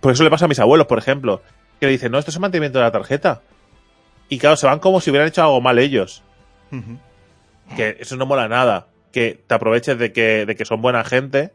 Por 0.00 0.12
eso 0.12 0.24
le 0.24 0.30
pasa 0.30 0.46
a 0.46 0.48
mis 0.48 0.60
abuelos, 0.60 0.86
por 0.86 0.98
ejemplo. 0.98 1.42
Que 1.78 1.86
le 1.86 1.92
dicen, 1.92 2.12
no, 2.12 2.18
esto 2.18 2.30
es 2.30 2.36
el 2.36 2.42
mantenimiento 2.42 2.78
de 2.78 2.84
la 2.84 2.90
tarjeta. 2.90 3.42
Y 4.28 4.38
claro, 4.38 4.56
se 4.56 4.66
van 4.66 4.78
como 4.78 5.00
si 5.00 5.10
hubieran 5.10 5.28
hecho 5.28 5.42
algo 5.42 5.60
mal 5.60 5.78
ellos 5.78 6.22
que 7.76 7.96
eso 8.00 8.16
no 8.16 8.26
mola 8.26 8.48
nada. 8.48 8.88
Que 9.12 9.42
te 9.46 9.54
aproveches 9.54 9.98
de 9.98 10.12
que, 10.12 10.46
de 10.46 10.56
que 10.56 10.64
son 10.64 10.82
buena 10.82 11.02
gente, 11.04 11.52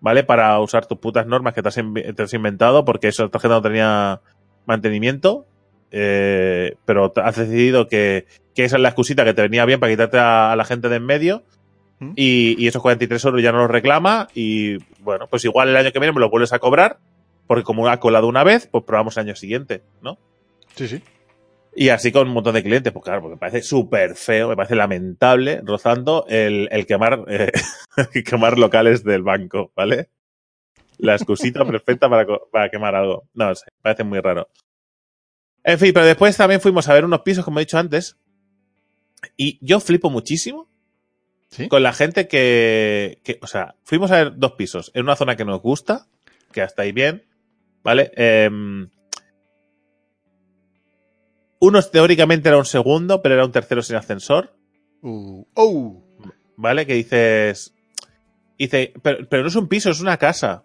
¿vale? 0.00 0.24
Para 0.24 0.58
usar 0.60 0.86
tus 0.86 0.98
putas 0.98 1.26
normas 1.26 1.54
que 1.54 1.62
te 1.62 1.68
has, 1.68 1.78
invi- 1.78 2.14
te 2.14 2.22
has 2.22 2.34
inventado, 2.34 2.84
porque 2.84 3.08
esa 3.08 3.28
tarjeta 3.28 3.54
no 3.54 3.62
tenía 3.62 4.20
mantenimiento. 4.66 5.46
eh, 5.90 6.74
pero 6.84 7.12
has 7.16 7.36
decidido 7.36 7.88
que, 7.88 8.26
que 8.54 8.64
esa 8.64 8.76
es 8.76 8.82
la 8.82 8.88
excusita 8.90 9.24
que 9.24 9.32
te 9.34 9.42
venía 9.42 9.64
bien 9.64 9.80
para 9.80 9.92
quitarte 9.92 10.18
a, 10.18 10.52
a 10.52 10.56
la 10.56 10.64
gente 10.64 10.88
de 10.88 10.96
en 10.96 11.06
medio. 11.06 11.44
¿Mm? 12.00 12.12
Y, 12.14 12.54
y 12.58 12.66
esos 12.68 12.82
43 12.82 13.24
euros 13.24 13.42
ya 13.42 13.52
no 13.52 13.58
los 13.58 13.70
reclama. 13.70 14.28
Y 14.34 14.76
bueno, 15.00 15.26
pues 15.28 15.44
igual 15.44 15.68
el 15.70 15.76
año 15.76 15.90
que 15.92 15.98
viene 15.98 16.12
me 16.12 16.20
lo 16.20 16.30
vuelves 16.30 16.52
a 16.52 16.58
cobrar. 16.58 16.98
Porque 17.46 17.64
como 17.64 17.88
ha 17.88 17.98
colado 17.98 18.26
una 18.28 18.44
vez, 18.44 18.68
pues 18.70 18.84
probamos 18.84 19.16
el 19.16 19.24
año 19.26 19.34
siguiente, 19.34 19.82
¿no? 20.02 20.18
Sí, 20.74 20.86
sí. 20.86 21.02
Y 21.80 21.90
así 21.90 22.10
con 22.10 22.26
un 22.26 22.34
montón 22.34 22.54
de 22.54 22.62
clientes, 22.64 22.92
pues 22.92 23.04
claro, 23.04 23.20
porque 23.22 23.36
me 23.36 23.38
parece 23.38 23.62
súper 23.62 24.16
feo, 24.16 24.48
me 24.48 24.56
parece 24.56 24.74
lamentable, 24.74 25.60
rozando 25.62 26.26
el, 26.28 26.68
el 26.72 26.86
quemar, 26.86 27.24
eh, 27.28 27.52
quemar 28.26 28.58
locales 28.58 29.04
del 29.04 29.22
banco, 29.22 29.70
¿vale? 29.76 30.08
La 30.98 31.14
excusita 31.14 31.64
perfecta 31.64 32.08
para, 32.10 32.26
para 32.50 32.68
quemar 32.68 32.96
algo. 32.96 33.28
No 33.32 33.54
sé, 33.54 33.66
me 33.76 33.82
parece 33.82 34.02
muy 34.02 34.18
raro. 34.18 34.48
En 35.62 35.78
fin, 35.78 35.92
pero 35.94 36.04
después 36.06 36.36
también 36.36 36.60
fuimos 36.60 36.88
a 36.88 36.94
ver 36.94 37.04
unos 37.04 37.20
pisos, 37.20 37.44
como 37.44 37.60
he 37.60 37.62
dicho 37.62 37.78
antes, 37.78 38.16
y 39.36 39.58
yo 39.64 39.78
flipo 39.78 40.10
muchísimo 40.10 40.68
Sí. 41.50 41.68
con 41.68 41.82
la 41.82 41.92
gente 41.94 42.26
que, 42.28 43.20
que, 43.24 43.38
o 43.40 43.46
sea, 43.46 43.76
fuimos 43.84 44.10
a 44.10 44.16
ver 44.16 44.32
dos 44.36 44.52
pisos 44.52 44.90
en 44.94 45.04
una 45.04 45.16
zona 45.16 45.34
que 45.36 45.44
nos 45.46 45.62
gusta, 45.62 46.06
que 46.52 46.60
hasta 46.60 46.82
ahí 46.82 46.92
bien, 46.92 47.24
¿vale? 47.82 48.10
Em, 48.16 48.90
Uno 51.60 51.82
teóricamente 51.82 52.48
era 52.48 52.58
un 52.58 52.64
segundo, 52.64 53.22
pero 53.22 53.34
era 53.34 53.44
un 53.44 53.52
tercero 53.52 53.82
sin 53.82 53.96
ascensor. 53.96 54.54
Uh, 55.02 55.44
oh. 55.54 56.04
¿Vale? 56.56 56.86
Que 56.86 56.94
dices. 56.94 57.74
Dice, 58.58 58.92
pero, 59.02 59.28
pero 59.28 59.42
no 59.42 59.48
es 59.48 59.56
un 59.56 59.68
piso, 59.68 59.90
es 59.90 60.00
una 60.00 60.16
casa. 60.16 60.64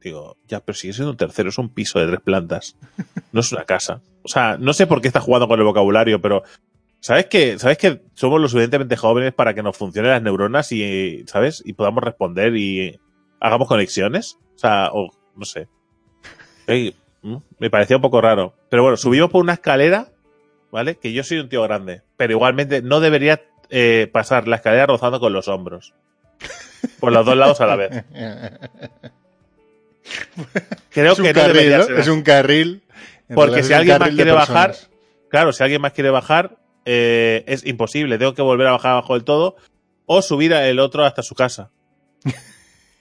Digo, 0.00 0.38
ya, 0.46 0.60
pero 0.60 0.76
sigue 0.76 0.92
siendo 0.92 1.10
un 1.10 1.16
tercero, 1.16 1.50
es 1.50 1.58
un 1.58 1.72
piso 1.72 1.98
de 1.98 2.06
tres 2.06 2.20
plantas. 2.20 2.76
No 3.32 3.42
es 3.42 3.52
una 3.52 3.64
casa. 3.64 4.02
O 4.24 4.28
sea, 4.28 4.56
no 4.58 4.72
sé 4.72 4.88
por 4.88 5.00
qué 5.00 5.06
está 5.06 5.20
jugando 5.20 5.46
con 5.46 5.60
el 5.60 5.64
vocabulario, 5.64 6.20
pero. 6.20 6.42
¿Sabes 6.98 7.26
que, 7.26 7.58
¿Sabes 7.60 7.78
que 7.78 8.02
somos 8.12 8.40
lo 8.40 8.48
suficientemente 8.48 8.96
jóvenes 8.96 9.32
para 9.32 9.54
que 9.54 9.62
nos 9.62 9.76
funcionen 9.76 10.10
las 10.10 10.20
neuronas 10.20 10.72
y, 10.72 11.24
¿sabes? 11.26 11.62
Y 11.64 11.74
podamos 11.74 12.02
responder 12.02 12.56
y 12.56 12.98
hagamos 13.38 13.68
conexiones? 13.68 14.36
O 14.56 14.58
sea, 14.58 14.90
o 14.92 15.10
no 15.36 15.44
sé. 15.44 15.68
Mm, 17.22 17.36
me 17.58 17.70
parecía 17.70 17.96
un 17.96 18.02
poco 18.02 18.20
raro. 18.20 18.54
Pero 18.68 18.82
bueno, 18.82 18.96
subimos 18.96 19.30
por 19.30 19.42
una 19.42 19.54
escalera, 19.54 20.08
¿vale? 20.70 20.96
Que 20.96 21.12
yo 21.12 21.22
soy 21.24 21.38
un 21.38 21.48
tío 21.48 21.62
grande, 21.62 22.02
pero 22.16 22.32
igualmente 22.32 22.82
no 22.82 23.00
debería 23.00 23.42
eh, 23.70 24.08
pasar 24.12 24.48
la 24.48 24.56
escalera 24.56 24.86
rozando 24.86 25.20
con 25.20 25.32
los 25.32 25.48
hombros. 25.48 25.94
Por 26.98 27.12
los 27.12 27.26
dos 27.26 27.36
lados 27.36 27.60
a 27.60 27.66
la 27.66 27.76
vez. 27.76 28.04
Creo 30.90 31.14
que 31.14 31.32
no 31.32 31.40
carril, 31.40 31.54
debería 31.54 31.78
¿no? 31.78 31.84
ser 31.84 31.98
Es 32.00 32.08
un 32.08 32.22
carril. 32.22 32.82
Porque 33.32 33.62
si 33.62 33.72
alguien 33.72 33.98
más 33.98 34.10
quiere 34.10 34.32
bajar, 34.32 34.74
claro, 35.28 35.52
si 35.52 35.62
alguien 35.62 35.80
más 35.80 35.92
quiere 35.92 36.10
bajar, 36.10 36.56
eh, 36.84 37.44
es 37.46 37.64
imposible. 37.64 38.18
Tengo 38.18 38.34
que 38.34 38.42
volver 38.42 38.66
a 38.66 38.72
bajar 38.72 38.92
abajo 38.92 39.14
del 39.14 39.24
todo 39.24 39.56
o 40.06 40.22
subir 40.22 40.52
el 40.52 40.80
otro 40.80 41.04
hasta 41.04 41.22
su 41.22 41.34
casa. 41.34 41.70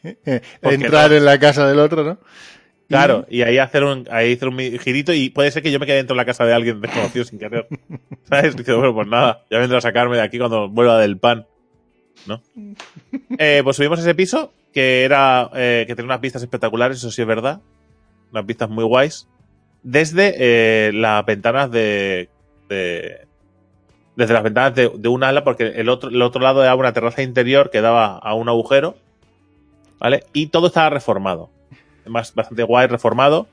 Eh, 0.02 0.42
¿Por 0.62 0.70
qué 0.70 0.76
entrar 0.76 1.10
no? 1.10 1.18
en 1.18 1.26
la 1.26 1.40
casa 1.40 1.68
del 1.68 1.80
otro, 1.80 2.06
¿no? 2.06 2.20
Claro, 2.90 3.26
y 3.30 3.44
ahí 3.44 3.60
hacer 3.60 3.84
un, 3.84 4.08
ahí 4.10 4.34
hacer 4.34 4.48
un 4.50 4.58
girito 4.80 5.14
y 5.14 5.30
puede 5.30 5.52
ser 5.52 5.62
que 5.62 5.72
yo 5.72 5.80
me 5.80 5.86
quede 5.86 5.98
dentro 5.98 6.16
de 6.16 6.18
la 6.18 6.26
casa 6.26 6.44
de 6.46 6.54
alguien 6.54 6.82
desconocido 6.82 7.24
sin 7.24 7.38
querer. 7.38 7.68
¿Sabes? 8.24 8.56
Dice, 8.56 8.74
bueno, 8.74 8.94
pues 8.96 9.08
nada, 9.08 9.44
ya 9.52 9.60
vendrá 9.60 9.78
a 9.78 9.82
sacarme 9.82 10.16
de 10.18 10.24
aquí 10.24 10.40
cuando 10.40 10.68
vuelva 10.70 10.98
del 11.00 11.18
pan. 11.18 11.46
¿No? 12.26 12.42
Eh, 13.38 13.62
pues 13.64 13.78
subimos 13.78 14.00
a 14.00 14.02
ese 14.02 14.16
piso 14.16 14.52
que 14.74 15.04
era, 15.04 15.50
eh, 15.56 15.86
que 15.88 15.96
tenía 15.96 16.08
unas 16.08 16.20
vistas 16.22 16.42
espectaculares, 16.42 16.98
eso 16.98 17.10
sí 17.12 17.22
es 17.22 17.28
verdad. 17.28 17.62
Unas 18.32 18.46
vistas 18.46 18.70
muy 18.70 18.84
guays. 18.84 19.28
Desde 19.84 20.36
eh, 20.38 20.92
las 20.94 21.26
ventanas 21.26 21.72
de, 21.72 22.28
de- 22.68 23.26
desde 24.16 24.34
las 24.34 24.44
ventanas 24.44 24.76
de, 24.76 24.92
de 24.94 25.08
un 25.10 25.24
ala, 25.24 25.44
porque 25.44 25.68
el 25.68 25.88
otro, 25.90 26.10
el 26.10 26.22
otro 26.22 26.42
lado 26.42 26.64
era 26.64 26.76
una 26.76 26.92
terraza 26.92 27.22
interior 27.22 27.70
que 27.72 27.82
daba 27.82 28.18
a 28.18 28.34
un 28.34 28.50
agujero. 28.50 28.98
¿Vale? 30.00 30.24
Y 30.34 30.48
todo 30.48 30.68
estaba 30.68 30.90
reformado. 30.90 31.50
Más, 32.10 32.34
bastante 32.34 32.64
guay, 32.64 32.88
reformado. 32.88 33.48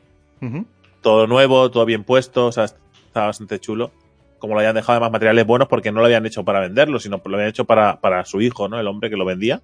Todo 1.01 1.27
nuevo, 1.27 1.71
todo 1.71 1.85
bien 1.85 2.05
puesto. 2.05 2.47
O 2.47 2.53
sea, 2.53 2.65
estaba 2.65 3.27
bastante 3.27 3.61
chulo. 3.61 3.91
Como 4.39 4.55
lo 4.55 4.61
habían 4.61 4.75
dejado 4.75 4.93
además 4.93 5.13
materiales 5.13 5.47
buenos 5.47 5.69
porque 5.69 5.93
no 5.93 6.01
lo 6.01 6.07
habían 6.07 6.27
hecho 6.27 6.45
para 6.45 6.61
venderlo, 6.61 6.99
sino 6.99 7.21
lo 7.25 7.35
habían 7.37 7.51
hecho 7.51 7.65
para, 7.65 8.01
para 8.01 8.25
su 8.25 8.41
hijo, 8.41 8.69
¿no? 8.69 8.79
El 8.79 8.87
hombre 8.87 9.09
que 9.09 9.17
lo 9.17 9.25
vendía. 9.25 9.63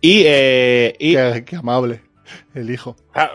Y, 0.00 0.22
eh, 0.26 0.94
y 0.98 1.14
Qué, 1.14 1.44
qué 1.46 1.56
amable, 1.56 2.02
el 2.54 2.70
hijo. 2.70 2.94
Ah, 3.14 3.30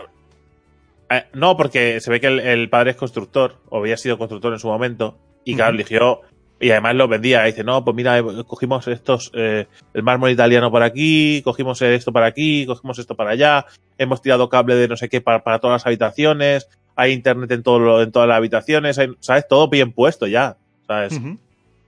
eh, 1.10 1.24
no, 1.34 1.56
porque 1.56 2.00
se 2.00 2.10
ve 2.10 2.20
que 2.20 2.28
el, 2.28 2.40
el 2.40 2.70
padre 2.70 2.92
es 2.92 2.96
constructor, 2.96 3.56
o 3.68 3.78
había 3.78 3.96
sido 3.96 4.16
constructor 4.18 4.52
en 4.52 4.58
su 4.58 4.68
momento, 4.68 5.18
y 5.44 5.56
claro, 5.56 5.74
eligió, 5.74 6.22
y 6.64 6.70
además 6.70 6.94
lo 6.94 7.08
vendía. 7.08 7.42
Y 7.46 7.50
dice, 7.52 7.62
no, 7.64 7.84
pues 7.84 7.94
mira, 7.94 8.18
eh, 8.18 8.24
cogimos 8.46 8.88
estos, 8.88 9.30
eh, 9.34 9.66
el 9.92 10.02
mármol 10.02 10.30
italiano 10.30 10.70
por 10.70 10.82
aquí, 10.82 11.42
cogimos 11.42 11.82
esto 11.82 12.12
para 12.12 12.26
aquí, 12.26 12.64
cogimos 12.66 12.98
esto 12.98 13.14
para 13.14 13.30
allá, 13.32 13.66
hemos 13.98 14.22
tirado 14.22 14.48
cable 14.48 14.74
de 14.74 14.88
no 14.88 14.96
sé 14.96 15.08
qué 15.08 15.20
para, 15.20 15.44
para 15.44 15.58
todas 15.58 15.74
las 15.82 15.86
habitaciones, 15.86 16.68
hay 16.96 17.12
internet 17.12 17.50
en, 17.50 17.62
todo 17.62 17.78
lo- 17.78 18.02
en 18.02 18.12
todas 18.12 18.28
las 18.28 18.38
habitaciones, 18.38 18.98
hay- 18.98 19.14
¿sabes? 19.20 19.46
Todo 19.48 19.68
bien 19.68 19.92
puesto 19.92 20.26
ya, 20.26 20.56
¿sabes? 20.86 21.18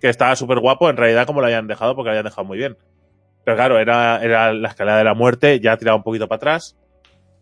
Que 0.01 0.09
estaba 0.11 0.37
súper 0.37 0.59
guapo, 0.59 0.91
en 0.91 0.97
realidad 0.99 1.27
como 1.27 1.41
lo 1.41 1.47
habían 1.47 1.67
dejado, 1.69 1.95
porque 1.95 2.09
lo 2.09 2.11
habían 2.11 2.25
dejado 2.27 2.45
muy 2.45 2.59
bien. 2.59 2.77
Pero 3.45 3.57
claro, 3.57 3.79
era, 3.79 4.23
era 4.23 4.53
la 4.53 4.69
escalera 4.69 4.99
de 4.99 5.05
la 5.05 5.15
muerte, 5.15 5.59
ya 5.61 5.77
tiraba 5.77 5.97
un 5.97 6.03
poquito 6.03 6.29
para 6.29 6.37
atrás. 6.37 6.77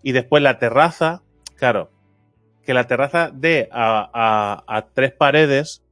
Y 0.02 0.12
después 0.12 0.42
la 0.42 0.58
terraza, 0.58 1.22
claro, 1.56 1.90
que 2.64 2.74
la 2.74 2.86
terraza 2.86 3.30
de 3.34 3.68
a, 3.72 4.08
a- 4.14 4.64
a 4.76 4.86
tres 4.94 5.12
paredes 5.12 5.82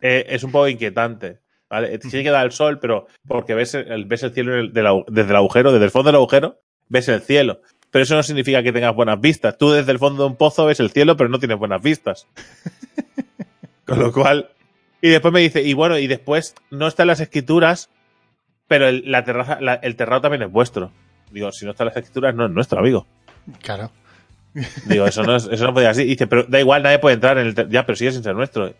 eh, 0.00 0.26
es 0.28 0.42
un 0.44 0.52
poco 0.52 0.68
inquietante. 0.68 1.38
¿vale? 1.70 1.98
Sí 2.00 2.22
que 2.22 2.30
da 2.30 2.42
el 2.42 2.52
sol, 2.52 2.78
pero 2.80 3.06
porque 3.26 3.54
ves 3.54 3.74
el, 3.74 4.04
ves 4.06 4.22
el 4.22 4.32
cielo 4.32 4.52
del 4.52 4.72
desde 5.08 5.30
el 5.30 5.36
agujero, 5.36 5.70
desde 5.72 5.84
el 5.84 5.90
fondo 5.90 6.08
del 6.08 6.16
agujero, 6.16 6.60
ves 6.88 7.08
el 7.08 7.20
cielo. 7.20 7.60
Pero 7.90 8.02
eso 8.02 8.14
no 8.16 8.22
significa 8.22 8.62
que 8.62 8.72
tengas 8.72 8.94
buenas 8.94 9.20
vistas. 9.20 9.56
Tú 9.58 9.70
desde 9.70 9.92
el 9.92 9.98
fondo 9.98 10.22
de 10.24 10.28
un 10.30 10.36
pozo 10.36 10.66
ves 10.66 10.80
el 10.80 10.90
cielo, 10.90 11.16
pero 11.16 11.28
no 11.30 11.38
tienes 11.38 11.58
buenas 11.58 11.82
vistas. 11.82 12.26
Con 13.86 13.98
lo 13.98 14.12
cual. 14.12 14.50
Y 15.00 15.08
después 15.08 15.32
me 15.32 15.40
dice, 15.40 15.62
y 15.62 15.74
bueno, 15.74 15.98
y 15.98 16.06
después 16.06 16.54
no 16.70 16.86
están 16.86 17.06
las 17.06 17.20
escrituras, 17.20 17.88
pero 18.66 18.88
el, 18.88 19.10
la 19.10 19.24
terraza, 19.24 19.58
la- 19.60 19.74
el 19.74 19.96
terrado 19.96 20.20
también 20.22 20.42
es 20.42 20.50
vuestro. 20.50 20.90
Digo, 21.30 21.52
si 21.52 21.64
no 21.64 21.70
están 21.70 21.86
las 21.86 21.96
escrituras, 21.96 22.34
no 22.34 22.46
es 22.46 22.50
nuestro, 22.50 22.78
amigo. 22.80 23.06
Claro. 23.62 23.90
Digo, 24.86 25.06
eso 25.06 25.22
no, 25.22 25.36
es- 25.36 25.48
eso 25.50 25.64
no 25.66 25.72
podía 25.74 25.94
ser. 25.94 26.04
Y 26.06 26.10
dice, 26.10 26.26
pero 26.26 26.42
da 26.44 26.58
igual, 26.60 26.82
nadie 26.82 26.98
puede 26.98 27.14
entrar 27.14 27.38
en 27.38 27.46
el 27.46 27.68
Ya, 27.70 27.86
pero 27.86 27.96
sigue 27.96 28.12
sin 28.12 28.22
ser 28.24 28.34
nuestro. 28.34 28.74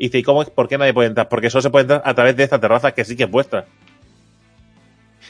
Y 0.00 0.04
dice, 0.04 0.18
¿y 0.18 0.22
cómo, 0.22 0.40
es- 0.40 0.48
por 0.48 0.66
qué 0.66 0.78
nadie 0.78 0.94
puede 0.94 1.08
entrar? 1.08 1.28
Porque 1.28 1.50
solo 1.50 1.60
se 1.60 1.68
puede 1.68 1.82
entrar 1.82 2.00
a 2.06 2.14
través 2.14 2.34
de 2.34 2.44
esta 2.44 2.58
terraza 2.58 2.92
que 2.92 3.04
sí 3.04 3.16
que 3.16 3.24
es 3.24 3.30
vuestra. 3.30 3.66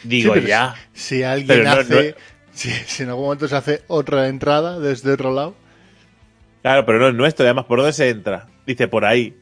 Digo, 0.05 0.35
Sí, 0.35 0.43
ya. 0.47 0.75
Si 0.93 1.23
alguien 1.25 1.49
Pero 1.49 1.65
no- 1.65 1.71
hace. 1.81 2.15
Si, 2.53 2.71
si 2.71 3.03
en 3.03 3.09
algún 3.11 3.25
momento 3.25 3.49
se 3.49 3.57
hace 3.57 3.83
otra 3.89 4.29
entrada 4.29 4.79
desde 4.79 5.13
otro 5.13 5.33
lado. 5.35 5.55
Claro, 6.63 6.85
pero 6.87 6.99
no 6.99 7.09
es 7.09 7.15
nuestro. 7.15 7.45
Además, 7.47 7.65
¿por 7.65 7.79
dónde 7.79 7.93
se 7.93 8.09
entra? 8.11 8.47
Dice, 8.67 8.87
por 8.89 9.05
ahí. 9.05 9.37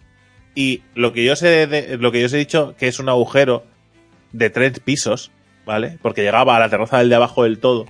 Y 0.55 0.83
lo 0.95 1.13
que 1.13 1.25
yo 1.25 1.37
sé, 1.37 1.67
de- 1.67 1.99
lo 1.99 2.11
que 2.11 2.21
yo 2.21 2.27
os 2.27 2.33
he 2.33 2.39
dicho, 2.39 2.75
que 2.79 2.89
es 2.89 2.99
un 2.99 3.09
agujero 3.09 3.65
de 4.33 4.51
tres 4.51 4.81
pisos, 4.81 5.31
¿vale? 5.67 5.99
Porque 6.03 6.23
llegaba 6.23 6.57
a 6.57 6.61
la 6.61 6.69
terraza 6.71 6.99
del 6.99 7.09
de 7.11 7.15
abajo 7.17 7.45
del 7.45 7.59
todo, 7.59 7.87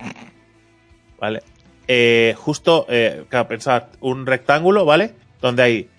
¿vale? 1.19 1.41
Eh, 1.87 2.35
justo, 2.37 2.85
eh, 2.89 3.23
pensad, 3.47 3.83
un 3.99 4.25
rectángulo, 4.25 4.85
¿vale? 4.85 5.13
Donde 5.41 5.63
hay 5.63 5.89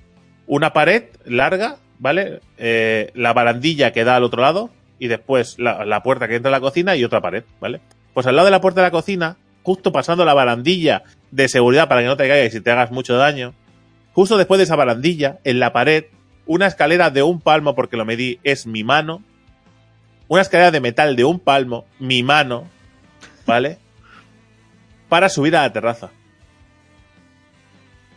una 0.51 0.73
pared 0.73 1.05
larga, 1.25 1.77
¿vale? 2.01 2.41
Eh, 2.59 3.13
la 3.15 3.33
barandilla 3.33 3.93
que 3.93 4.03
da 4.03 4.17
al 4.17 4.25
otro 4.25 4.43
lado 4.43 4.71
y 4.99 5.07
después 5.07 5.61
la, 5.61 5.85
la 5.85 6.03
puerta 6.03 6.27
que 6.27 6.35
entra 6.35 6.49
a 6.49 6.51
la 6.51 6.61
cocina 6.61 6.97
y 6.97 7.05
otra 7.05 7.21
pared, 7.21 7.45
¿vale? 7.61 7.81
Pues 8.15 8.27
al 8.27 8.35
lado 8.35 8.47
de 8.47 8.51
la 8.51 8.61
puerta 8.61 8.81
de 8.81 8.89
la 8.89 8.91
cocina, 8.91 9.37
justo 9.63 9.93
pasando 9.93 10.25
la 10.25 10.35
barandilla 10.35 11.05
de 11.31 11.49
seguridad 11.49 11.87
para 11.87 12.01
que 12.01 12.09
no 12.09 12.17
te 12.17 12.27
caigas 12.27 12.53
y 12.53 12.61
te 12.61 12.71
hagas 12.73 12.91
mucho 12.91 13.17
daño, 13.17 13.55
justo 14.13 14.37
después 14.37 14.59
de 14.59 14.65
esa 14.65 14.75
barandilla, 14.75 15.39
en 15.45 15.61
la 15.61 15.73
pared, 15.73 16.07
una 16.47 16.67
escalera 16.67 17.11
de 17.11 17.23
un 17.23 17.41
palmo, 17.41 17.77
porque 17.77 17.97
lo 17.97 18.05
medí, 18.05 18.41
es 18.43 18.67
mi 18.67 18.83
mano, 18.83 19.23
una 20.27 20.43
escalera 20.43 20.73
de 20.73 20.81
metal 20.81 21.15
de 21.15 21.25
un 21.25 21.39
palmo, 21.39 21.85
mi 22.01 22.25
mano, 22.25 22.65
¿vale? 23.47 23.79
Para 25.09 25.29
subir 25.29 25.55
a 25.55 25.63
la 25.63 25.73
terraza. 25.73 26.11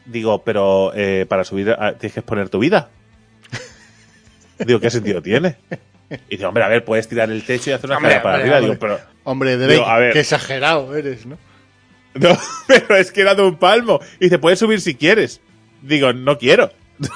Digo, 0.05 0.43
pero 0.43 0.91
eh, 0.95 1.25
para 1.27 1.43
subir 1.43 1.69
a- 1.71 1.93
tienes 1.93 2.13
que 2.13 2.19
exponer 2.19 2.49
tu 2.49 2.59
vida. 2.59 2.89
Digo, 4.59 4.79
¿qué 4.79 4.89
sentido 4.89 5.21
tiene? 5.21 5.55
Y 6.29 6.35
dice, 6.35 6.45
hombre, 6.45 6.63
a 6.63 6.67
ver, 6.67 6.85
puedes 6.85 7.07
tirar 7.07 7.31
el 7.31 7.43
techo 7.43 7.69
y 7.71 7.73
hacer 7.73 7.89
una 7.89 7.97
Hombre, 7.97 8.19
para 8.19 8.35
hombre, 8.35 8.53
arriba. 8.53 8.57
hombre. 8.57 8.67
Digo, 8.69 8.79
pero, 8.79 9.13
Hombre, 9.23 9.57
Drake, 9.57 9.73
Digo, 9.73 9.85
a 9.85 9.97
ver. 9.99 10.13
qué 10.13 10.19
exagerado 10.19 10.95
eres, 10.95 11.25
¿no? 11.25 11.37
no, 12.15 12.37
pero 12.67 12.95
es 12.97 13.11
que 13.11 13.21
era 13.21 13.33
de 13.35 13.41
un 13.41 13.55
palmo. 13.57 13.99
Y 14.19 14.25
dice, 14.25 14.37
puedes 14.37 14.59
subir 14.59 14.79
si 14.81 14.95
quieres. 14.95 15.41
Digo, 15.81 16.13
no 16.13 16.37
quiero. 16.37 16.71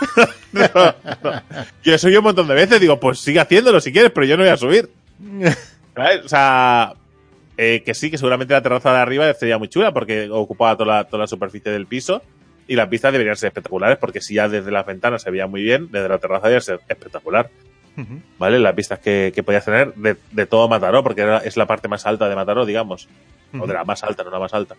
No, 0.53 0.63
no. 0.73 1.41
Yo 1.83 1.97
soy 1.99 2.15
un 2.15 2.23
montón 2.23 2.47
de 2.47 2.55
veces, 2.55 2.79
digo, 2.79 2.99
pues 2.99 3.19
sigue 3.19 3.39
haciéndolo 3.39 3.79
si 3.81 3.91
quieres, 3.91 4.11
pero 4.11 4.25
yo 4.25 4.37
no 4.37 4.43
voy 4.43 4.51
a 4.51 4.57
subir. 4.57 4.89
¿Sabes? 5.93 6.25
O 6.25 6.29
sea, 6.29 6.93
eh, 7.57 7.83
que 7.85 7.93
sí, 7.93 8.09
que 8.09 8.17
seguramente 8.17 8.53
la 8.53 8.61
terraza 8.63 8.91
de 8.93 8.97
arriba 8.99 9.31
sería 9.33 9.57
muy 9.59 9.67
chula 9.67 9.91
porque 9.93 10.29
ocupaba 10.31 10.75
toda 10.77 10.95
la, 10.95 11.03
toda 11.03 11.19
la 11.23 11.27
superficie 11.27 11.71
del 11.71 11.85
piso 11.85 12.23
y 12.67 12.75
las 12.75 12.89
vistas 12.89 13.11
deberían 13.11 13.35
ser 13.35 13.47
espectaculares 13.47 13.97
porque 13.97 14.21
si 14.21 14.33
ya 14.35 14.47
desde 14.49 14.71
las 14.71 14.85
ventanas 14.85 15.21
se 15.21 15.31
veía 15.31 15.47
muy 15.47 15.61
bien, 15.61 15.89
desde 15.91 16.09
la 16.09 16.17
terraza 16.17 16.47
debería 16.47 16.61
ser 16.61 16.79
espectacular. 16.87 17.49
¿Vale? 18.37 18.59
Las 18.59 18.75
vistas 18.75 18.99
que, 18.99 19.31
que 19.33 19.41
podías 19.41 19.65
tener 19.65 19.91
de, 19.95 20.15
de 20.31 20.45
todo 20.45 20.67
Mataró, 20.67 21.01
porque 21.01 21.21
era- 21.21 21.39
es 21.39 21.57
la 21.57 21.65
parte 21.65 21.87
más 21.87 22.05
alta 22.05 22.29
de 22.29 22.35
Mataró, 22.35 22.63
digamos. 22.65 23.07
O 23.59 23.65
de 23.65 23.73
la 23.73 23.83
más 23.85 24.03
alta, 24.03 24.23
no 24.23 24.29
la 24.29 24.37
más 24.39 24.53
alta. 24.53 24.75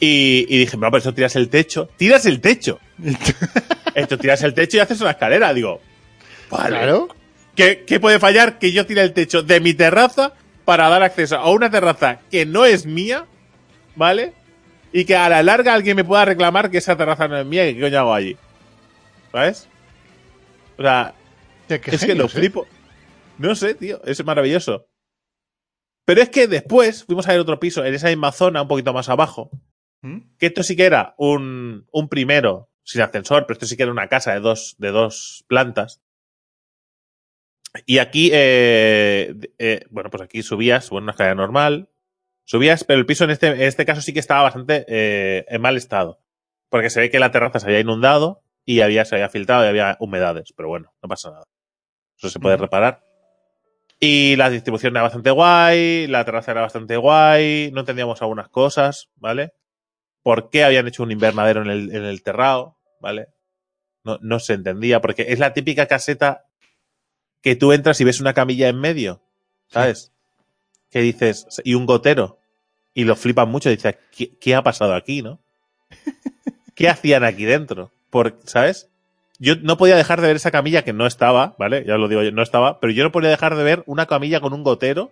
Y, 0.00 0.46
y 0.48 0.58
dije, 0.58 0.76
no, 0.76 0.90
pero 0.90 0.98
eso 0.98 1.14
tiras 1.14 1.36
el 1.36 1.48
techo. 1.48 1.88
¡Tiras 1.96 2.26
el 2.26 2.40
techo! 2.40 2.78
Esto 3.94 4.18
tiras 4.18 4.42
el 4.42 4.52
techo 4.52 4.76
y 4.76 4.80
haces 4.80 5.00
una 5.00 5.12
escalera. 5.12 5.54
Digo, 5.54 5.80
vale. 6.50 6.68
Claro. 6.76 7.08
¿Qué, 7.54 7.84
qué 7.86 8.00
puede 8.00 8.18
fallar? 8.18 8.58
Que 8.58 8.72
yo 8.72 8.84
tire 8.86 9.02
el 9.02 9.12
techo 9.12 9.42
de 9.42 9.60
mi 9.60 9.74
terraza 9.74 10.32
para 10.64 10.88
dar 10.88 11.02
acceso 11.02 11.36
a 11.36 11.50
una 11.50 11.70
terraza 11.70 12.20
que 12.30 12.44
no 12.46 12.64
es 12.64 12.84
mía, 12.86 13.26
¿vale? 13.94 14.32
Y 14.92 15.04
que 15.04 15.16
a 15.16 15.28
la 15.28 15.42
larga 15.42 15.74
alguien 15.74 15.96
me 15.96 16.04
pueda 16.04 16.24
reclamar 16.24 16.70
que 16.70 16.78
esa 16.78 16.96
terraza 16.96 17.28
no 17.28 17.38
es 17.38 17.46
mía 17.46 17.68
y 17.68 17.74
qué 17.74 17.80
coño 17.80 17.98
hago 17.98 18.14
allí. 18.14 18.36
¿Sabes? 19.32 19.68
O 20.76 20.82
sea, 20.82 21.14
es 21.68 22.04
que 22.04 22.14
lo 22.14 22.26
¿eh? 22.26 22.28
flipo. 22.28 22.66
No 23.38 23.54
sé, 23.54 23.74
tío, 23.74 24.02
es 24.04 24.24
maravilloso. 24.24 24.86
Pero 26.04 26.20
es 26.20 26.28
que 26.28 26.46
después 26.46 27.04
fuimos 27.04 27.26
a 27.26 27.32
ver 27.32 27.40
otro 27.40 27.60
piso 27.60 27.84
en 27.84 27.94
esa 27.94 28.08
misma 28.08 28.32
zona, 28.32 28.62
un 28.62 28.68
poquito 28.68 28.92
más 28.92 29.08
abajo, 29.08 29.50
¿Mm? 30.02 30.36
que 30.38 30.46
esto 30.46 30.62
sí 30.62 30.76
que 30.76 30.84
era 30.84 31.14
un, 31.16 31.86
un 31.92 32.08
primero 32.08 32.70
sin 32.84 33.02
ascensor, 33.02 33.46
pero 33.46 33.54
esto 33.54 33.66
sí 33.66 33.76
que 33.76 33.84
era 33.84 33.92
una 33.92 34.08
casa 34.08 34.34
de 34.34 34.40
dos, 34.40 34.74
de 34.78 34.90
dos 34.90 35.44
plantas. 35.46 36.02
Y 37.86 37.98
aquí, 37.98 38.30
eh, 38.32 39.34
eh, 39.58 39.86
bueno, 39.90 40.10
pues 40.10 40.22
aquí 40.22 40.42
subías, 40.42 40.90
bueno, 40.90 41.04
una 41.04 41.12
escalera 41.12 41.34
normal, 41.34 41.88
subías, 42.44 42.84
pero 42.84 42.98
el 42.98 43.06
piso 43.06 43.24
en 43.24 43.30
este, 43.30 43.48
en 43.48 43.62
este 43.62 43.86
caso 43.86 44.00
sí 44.00 44.12
que 44.12 44.20
estaba 44.20 44.42
bastante 44.42 44.84
eh, 44.88 45.44
en 45.48 45.60
mal 45.60 45.76
estado. 45.76 46.20
Porque 46.68 46.90
se 46.90 47.00
ve 47.00 47.10
que 47.10 47.18
la 47.18 47.30
terraza 47.30 47.60
se 47.60 47.66
había 47.66 47.80
inundado 47.80 48.42
y 48.64 48.80
había, 48.80 49.04
se 49.04 49.16
había 49.16 49.28
filtrado 49.28 49.64
y 49.64 49.68
había 49.68 49.96
humedades, 50.00 50.52
pero 50.56 50.68
bueno, 50.68 50.92
no 51.02 51.08
pasa 51.08 51.30
nada. 51.30 51.44
Eso 52.16 52.28
se 52.28 52.40
puede 52.40 52.56
reparar. 52.56 53.04
Y 53.98 54.36
la 54.36 54.50
distribución 54.50 54.94
era 54.94 55.02
bastante 55.02 55.30
guay, 55.30 56.06
la 56.08 56.24
terraza 56.24 56.52
era 56.52 56.62
bastante 56.62 56.96
guay, 56.96 57.70
no 57.72 57.80
entendíamos 57.80 58.20
algunas 58.22 58.48
cosas, 58.48 59.10
¿vale? 59.16 59.52
¿Por 60.22 60.50
qué 60.50 60.64
habían 60.64 60.88
hecho 60.88 61.02
un 61.02 61.12
invernadero 61.12 61.62
en 61.62 61.70
el, 61.70 61.94
en 61.94 62.04
el 62.04 62.22
terrado? 62.22 62.78
¿Vale? 63.00 63.28
No, 64.04 64.18
no 64.20 64.40
se 64.40 64.54
entendía, 64.54 65.00
porque 65.00 65.26
es 65.28 65.38
la 65.38 65.52
típica 65.52 65.86
caseta 65.86 66.46
que 67.42 67.56
tú 67.56 67.72
entras 67.72 68.00
y 68.00 68.04
ves 68.04 68.20
una 68.20 68.34
camilla 68.34 68.68
en 68.68 68.80
medio, 68.80 69.22
¿sabes? 69.68 70.11
Que 70.92 71.00
dices, 71.00 71.46
y 71.64 71.74
un 71.74 71.86
gotero, 71.86 72.38
y 72.94 73.04
lo 73.04 73.16
flipan 73.16 73.48
mucho, 73.48 73.70
dices, 73.70 73.96
¿qué, 74.16 74.36
qué 74.38 74.54
ha 74.54 74.62
pasado 74.62 74.94
aquí, 74.94 75.22
no? 75.22 75.40
¿Qué 76.76 76.88
hacían 76.88 77.24
aquí 77.24 77.44
dentro? 77.44 77.92
Por, 78.10 78.38
¿Sabes? 78.44 78.90
Yo 79.38 79.56
no 79.56 79.76
podía 79.76 79.96
dejar 79.96 80.20
de 80.20 80.28
ver 80.28 80.36
esa 80.36 80.52
camilla 80.52 80.84
que 80.84 80.92
no 80.92 81.06
estaba, 81.06 81.56
¿vale? 81.58 81.84
Ya 81.84 81.96
lo 81.96 82.06
digo 82.06 82.22
yo, 82.22 82.30
no 82.30 82.42
estaba, 82.42 82.78
pero 82.78 82.92
yo 82.92 83.02
no 83.02 83.10
podía 83.10 83.30
dejar 83.30 83.56
de 83.56 83.64
ver 83.64 83.82
una 83.86 84.06
camilla 84.06 84.40
con 84.40 84.52
un 84.52 84.62
gotero 84.62 85.10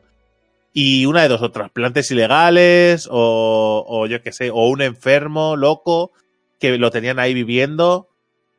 y 0.72 1.06
una 1.06 1.22
de 1.22 1.28
dos 1.28 1.42
o 1.42 1.50
trasplantes 1.50 2.10
ilegales 2.10 3.08
o, 3.10 3.84
o 3.88 4.06
yo 4.06 4.22
qué 4.22 4.30
sé, 4.30 4.50
o 4.50 4.68
un 4.68 4.82
enfermo 4.82 5.56
loco 5.56 6.12
que 6.60 6.78
lo 6.78 6.90
tenían 6.90 7.18
ahí 7.18 7.34
viviendo, 7.34 8.08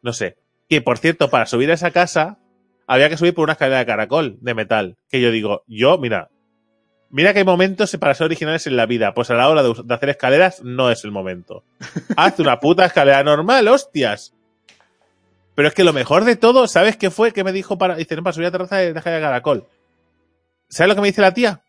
no 0.02 0.12
sé. 0.12 0.36
Que 0.68 0.82
por 0.82 0.98
cierto, 0.98 1.30
para 1.30 1.46
subir 1.46 1.72
a 1.72 1.76
esa 1.76 1.92
casa 1.92 2.40
había 2.88 3.08
que 3.08 3.16
subir 3.16 3.34
por 3.34 3.44
una 3.44 3.54
escalera 3.54 3.80
de 3.80 3.86
caracol 3.86 4.38
de 4.42 4.54
metal. 4.54 4.98
Que 5.10 5.22
yo 5.22 5.32
digo, 5.32 5.64
yo, 5.68 5.98
mira, 5.98 6.31
mira 7.12 7.34
que 7.34 7.40
hay 7.40 7.46
momentos 7.46 7.96
para 7.98 8.14
ser 8.14 8.26
originales 8.26 8.68
en 8.68 8.76
la 8.76 8.86
vida. 8.86 9.14
Pues 9.14 9.30
a 9.30 9.36
la 9.36 9.50
hora 9.50 9.64
de, 9.64 9.74
hacer 9.94 10.10
escaleras 10.10 10.62
no 10.64 10.92
es 10.92 11.04
el 11.04 11.12
momento. 11.12 11.64
Haz 12.16 12.40
una 12.40 12.60
puta 12.60 12.86
escalera 12.86 13.24
normal, 13.24 13.68
hostias. 13.68 14.34
Pero 15.56 15.68
es 15.68 15.74
que 15.74 15.84
lo 15.84 15.94
mejor 15.94 16.24
de 16.24 16.36
todo, 16.36 16.68
¿sabes 16.68 16.98
qué 16.98 17.12
fue? 17.12 17.34
¿Qué 17.34 17.44
me 17.44 17.52
dijo 17.52 17.78
para, 17.78 17.96
dice, 17.96 18.16
no, 18.16 18.24
para 18.24 18.34
subir 18.34 18.46
a 18.46 18.50
la 18.50 18.52
terraza 18.52 18.78
de, 18.78 18.94
de 18.94 18.98
escalera 18.98 19.20
de 19.20 19.28
caracol? 19.28 19.68
¿Sabes 20.70 20.90
lo 20.90 20.96
que 20.96 21.02
me 21.02 21.08
dice 21.08 21.22
la 21.22 21.34
tía? 21.34 21.62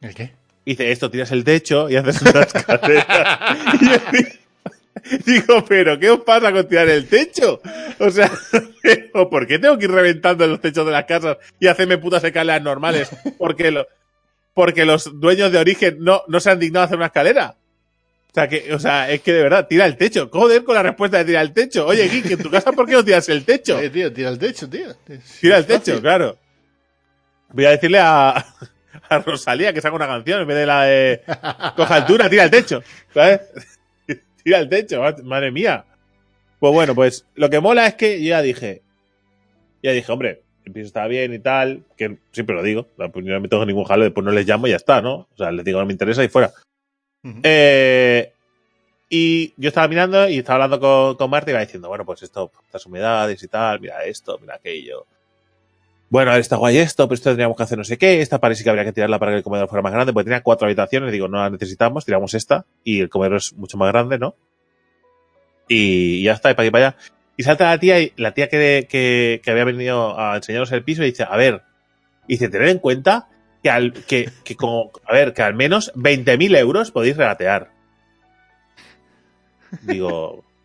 ¿El 0.00 0.14
qué? 0.14 0.32
Dice, 0.64 0.92
esto 0.92 1.10
tiras 1.10 1.32
el 1.32 1.44
techo 1.44 1.90
y 1.90 1.96
haces 1.96 2.22
una 2.22 2.40
escalera. 2.54 3.56
y 3.80 3.86
yo 3.88 5.18
digo, 5.24 5.64
pero 5.64 5.98
¿qué 5.98 6.10
os 6.10 6.20
pasa 6.20 6.52
con 6.52 6.66
tirar 6.68 6.88
el 6.88 7.08
techo? 7.08 7.60
O 7.98 8.10
sea, 8.10 8.30
¿por 9.30 9.46
qué 9.46 9.58
tengo 9.58 9.78
que 9.78 9.86
ir 9.86 9.90
reventando 9.90 10.46
los 10.46 10.60
techos 10.60 10.86
de 10.86 10.92
las 10.92 11.04
casas 11.04 11.38
y 11.58 11.66
hacerme 11.66 11.98
putas 11.98 12.22
escaleras 12.22 12.62
normales? 12.62 13.10
Porque, 13.38 13.70
lo, 13.70 13.86
porque 14.58 14.84
los 14.84 15.20
dueños 15.20 15.52
de 15.52 15.58
origen 15.58 15.98
no, 16.00 16.22
no 16.26 16.40
se 16.40 16.50
han 16.50 16.58
dignado 16.58 16.82
a 16.82 16.86
hacer 16.86 16.96
una 16.96 17.06
escalera. 17.06 17.54
O 18.28 18.34
sea, 18.34 18.48
que, 18.48 18.74
o 18.74 18.78
sea, 18.80 19.08
es 19.08 19.20
que 19.22 19.32
de 19.32 19.42
verdad, 19.44 19.68
tira 19.68 19.86
el 19.86 19.96
techo. 19.96 20.28
Joder 20.32 20.64
con 20.64 20.74
la 20.74 20.82
respuesta 20.82 21.18
de 21.18 21.26
tirar 21.26 21.44
el 21.44 21.52
techo. 21.52 21.86
Oye, 21.86 22.08
Geek, 22.08 22.32
en 22.32 22.42
tu 22.42 22.50
casa, 22.50 22.72
¿por 22.72 22.84
qué 22.84 22.94
no 22.94 23.04
tiras 23.04 23.28
el 23.28 23.44
techo? 23.44 23.78
Eh, 23.78 23.88
tío, 23.88 24.12
tira 24.12 24.30
el 24.30 24.38
techo, 24.40 24.68
tío. 24.68 24.88
Tira 25.40 25.58
el 25.58 25.64
techo, 25.66 26.00
claro. 26.00 26.36
Voy 27.52 27.66
a 27.66 27.70
decirle 27.70 28.00
a, 28.00 28.30
a 29.08 29.18
Rosalía 29.20 29.72
que 29.72 29.80
saque 29.80 29.94
una 29.94 30.08
canción 30.08 30.40
en 30.40 30.48
vez 30.48 30.56
de 30.56 30.66
la 30.66 30.82
de 30.82 31.22
Coja 31.76 31.94
altura, 31.94 32.28
tira 32.28 32.42
el 32.42 32.50
techo. 32.50 32.82
¿Sabes? 33.14 33.40
Tira 34.42 34.58
el 34.58 34.68
techo, 34.68 35.00
ma- 35.02 35.14
madre 35.22 35.52
mía. 35.52 35.84
Pues 36.58 36.72
bueno, 36.72 36.96
pues 36.96 37.24
lo 37.36 37.48
que 37.48 37.60
mola 37.60 37.86
es 37.86 37.94
que 37.94 38.20
yo 38.20 38.30
ya 38.30 38.42
dije. 38.42 38.82
Ya 39.84 39.92
dije, 39.92 40.10
hombre, 40.10 40.42
el 40.68 40.72
piso 40.72 40.86
está 40.86 41.06
bien 41.06 41.34
y 41.34 41.38
tal, 41.38 41.82
que 41.96 42.18
siempre 42.32 42.54
lo 42.54 42.62
digo. 42.62 42.86
Pues 42.96 43.24
yo 43.24 43.32
no 43.32 43.40
me 43.40 43.48
tengo 43.48 43.66
ningún 43.66 43.84
jalo, 43.84 44.04
después 44.04 44.24
no 44.24 44.32
les 44.32 44.46
llamo 44.46 44.66
y 44.66 44.70
ya 44.70 44.76
está, 44.76 45.02
¿no? 45.02 45.28
O 45.32 45.36
sea, 45.36 45.50
les 45.50 45.64
digo 45.64 45.80
no 45.80 45.86
me 45.86 45.92
interesa 45.92 46.22
y 46.22 46.28
fuera. 46.28 46.52
Eh, 47.42 48.32
y 49.10 49.54
yo 49.56 49.68
estaba 49.68 49.88
mirando 49.88 50.28
y 50.28 50.38
estaba 50.38 50.64
hablando 50.64 50.80
con, 50.80 51.16
con 51.16 51.30
Marta 51.30 51.50
y 51.50 51.52
iba 51.52 51.60
diciendo, 51.60 51.88
bueno, 51.88 52.04
pues 52.04 52.22
esto, 52.22 52.50
estas 52.66 52.86
humedades 52.86 53.42
y 53.42 53.48
tal, 53.48 53.80
mira 53.80 54.04
esto, 54.04 54.38
mira 54.40 54.54
aquello. 54.56 55.06
Bueno, 56.10 56.34
está 56.36 56.56
guay 56.56 56.78
esto, 56.78 57.06
pero 57.06 57.14
esto 57.14 57.30
tendríamos 57.30 57.56
que 57.56 57.62
hacer 57.62 57.76
no 57.76 57.84
sé 57.84 57.98
qué. 57.98 58.22
Esta 58.22 58.38
parece 58.38 58.64
que 58.64 58.70
habría 58.70 58.84
que 58.84 58.92
tirarla 58.92 59.18
para 59.18 59.32
que 59.32 59.38
el 59.38 59.42
comedor 59.42 59.68
fuera 59.68 59.82
más 59.82 59.92
grande, 59.92 60.12
porque 60.12 60.24
tenía 60.24 60.42
cuatro 60.42 60.66
habitaciones. 60.66 61.12
Digo, 61.12 61.28
no 61.28 61.38
la 61.38 61.50
necesitamos, 61.50 62.06
tiramos 62.06 62.32
esta 62.34 62.64
y 62.82 63.00
el 63.00 63.10
comedor 63.10 63.36
es 63.36 63.52
mucho 63.54 63.76
más 63.76 63.92
grande, 63.92 64.18
¿no? 64.18 64.34
Y 65.68 66.22
ya 66.22 66.32
está, 66.32 66.50
y 66.50 66.54
para 66.54 66.66
aquí 66.66 66.72
para 66.72 66.86
allá. 66.88 66.96
Y 67.38 67.44
salta 67.44 67.70
la 67.70 67.78
tía, 67.78 68.00
y 68.00 68.12
la 68.16 68.34
tía 68.34 68.48
que, 68.48 68.86
que, 68.90 69.40
que 69.42 69.50
había 69.50 69.64
venido 69.64 70.20
a 70.20 70.36
enseñarnos 70.36 70.72
el 70.72 70.84
piso 70.84 71.02
y 71.02 71.06
dice, 71.06 71.22
a 71.22 71.36
ver, 71.36 71.62
y 72.26 72.34
dice, 72.34 72.50
tened 72.50 72.68
en 72.68 72.78
cuenta 72.78 73.28
que 73.62 73.70
al, 73.70 73.92
que, 73.92 74.28
que 74.44 74.56
como, 74.56 74.90
a 75.06 75.14
ver, 75.14 75.32
que 75.32 75.40
al 75.40 75.54
menos 75.54 75.94
20.000 75.94 76.58
euros 76.58 76.90
podéis 76.90 77.16
regatear. 77.16 77.70
Digo, 79.82 80.44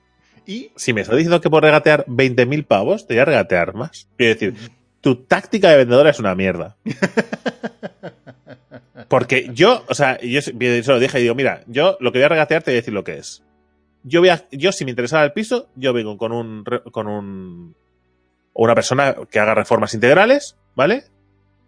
Y 0.46 0.72
si 0.76 0.94
me 0.94 1.02
estás 1.02 1.16
diciendo 1.16 1.42
que 1.42 1.50
por 1.50 1.64
regatear 1.64 2.06
20.000 2.06 2.66
pavos, 2.66 3.08
te 3.08 3.14
voy 3.14 3.22
a 3.22 3.26
regatear 3.26 3.74
más. 3.74 4.08
Quiero 4.18 4.34
decir, 4.34 4.54
tu 5.02 5.24
táctica 5.24 5.70
de 5.70 5.78
vendedora 5.78 6.10
es 6.10 6.20
una 6.20 6.36
mierda. 6.36 6.76
Porque 9.08 9.50
yo, 9.54 9.84
o 9.88 9.94
sea, 9.94 10.20
yo 10.22 10.42
se 10.42 10.54
lo 10.54 11.00
dije 11.00 11.20
y 11.20 11.24
digo, 11.24 11.36
mira, 11.36 11.64
yo 11.68 11.98
lo 12.00 12.12
que 12.12 12.20
voy 12.20 12.26
a 12.26 12.30
regatear 12.30 12.64
te 12.64 12.72
voy 12.72 12.78
a 12.78 12.82
decir 12.82 12.94
lo 12.94 13.04
que 13.04 13.18
es. 13.18 13.44
Yo 14.04 14.20
voy 14.20 14.30
a, 14.30 14.48
yo 14.52 14.72
si 14.72 14.86
me 14.86 14.92
interesaba 14.92 15.24
el 15.24 15.34
piso, 15.34 15.70
yo 15.76 15.94
vengo 15.94 16.18
con 16.18 16.32
un, 16.32 16.64
con 16.92 17.08
un, 17.08 17.76
una 18.54 18.76
persona 18.76 19.16
que 19.32 19.40
haga 19.40 19.56
reformas 19.56 19.94
integrales, 19.94 20.58
¿vale? 20.76 21.06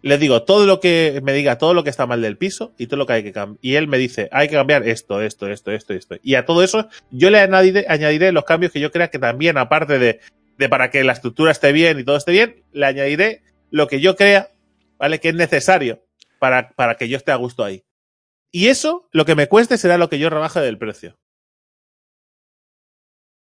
Le 0.02 0.18
digo 0.18 0.42
todo 0.44 0.66
lo 0.66 0.78
que 0.78 1.20
me 1.24 1.32
diga, 1.32 1.58
todo 1.58 1.74
lo 1.74 1.82
que 1.82 1.90
está 1.90 2.06
mal 2.06 2.22
del 2.22 2.36
piso 2.36 2.74
y 2.78 2.86
todo 2.86 2.98
lo 2.98 3.06
que 3.06 3.14
hay 3.14 3.22
que 3.22 3.32
cambiar. 3.32 3.58
Y 3.62 3.74
él 3.74 3.88
me 3.88 3.98
dice, 3.98 4.28
hay 4.30 4.48
que 4.48 4.54
cambiar 4.54 4.86
esto, 4.86 5.20
esto, 5.22 5.48
esto, 5.48 5.72
esto, 5.72 5.94
esto. 5.94 6.16
Y 6.22 6.34
a 6.34 6.44
todo 6.44 6.62
eso 6.62 6.88
yo 7.10 7.30
le 7.30 7.40
añadiré, 7.40 7.86
añadiré 7.88 8.30
los 8.32 8.44
cambios 8.44 8.72
que 8.72 8.80
yo 8.80 8.92
crea 8.92 9.08
que 9.08 9.18
también, 9.18 9.58
aparte 9.58 9.98
de, 9.98 10.20
de 10.58 10.68
para 10.68 10.90
que 10.90 11.02
la 11.02 11.12
estructura 11.12 11.50
esté 11.50 11.72
bien 11.72 11.98
y 11.98 12.04
todo 12.04 12.16
esté 12.16 12.32
bien, 12.32 12.62
le 12.72 12.86
añadiré 12.86 13.42
lo 13.70 13.88
que 13.88 14.00
yo 14.00 14.14
crea, 14.14 14.50
¿vale? 14.98 15.18
Que 15.18 15.30
es 15.30 15.34
necesario 15.34 16.04
para, 16.38 16.70
para 16.70 16.96
que 16.96 17.08
yo 17.08 17.16
esté 17.16 17.32
a 17.32 17.36
gusto 17.36 17.64
ahí. 17.64 17.82
Y 18.52 18.68
eso, 18.68 19.08
lo 19.12 19.24
que 19.24 19.34
me 19.34 19.48
cueste 19.48 19.76
será 19.76 19.98
lo 19.98 20.08
que 20.08 20.18
yo 20.18 20.30
rebaje 20.30 20.60
del 20.60 20.78
precio. 20.78 21.16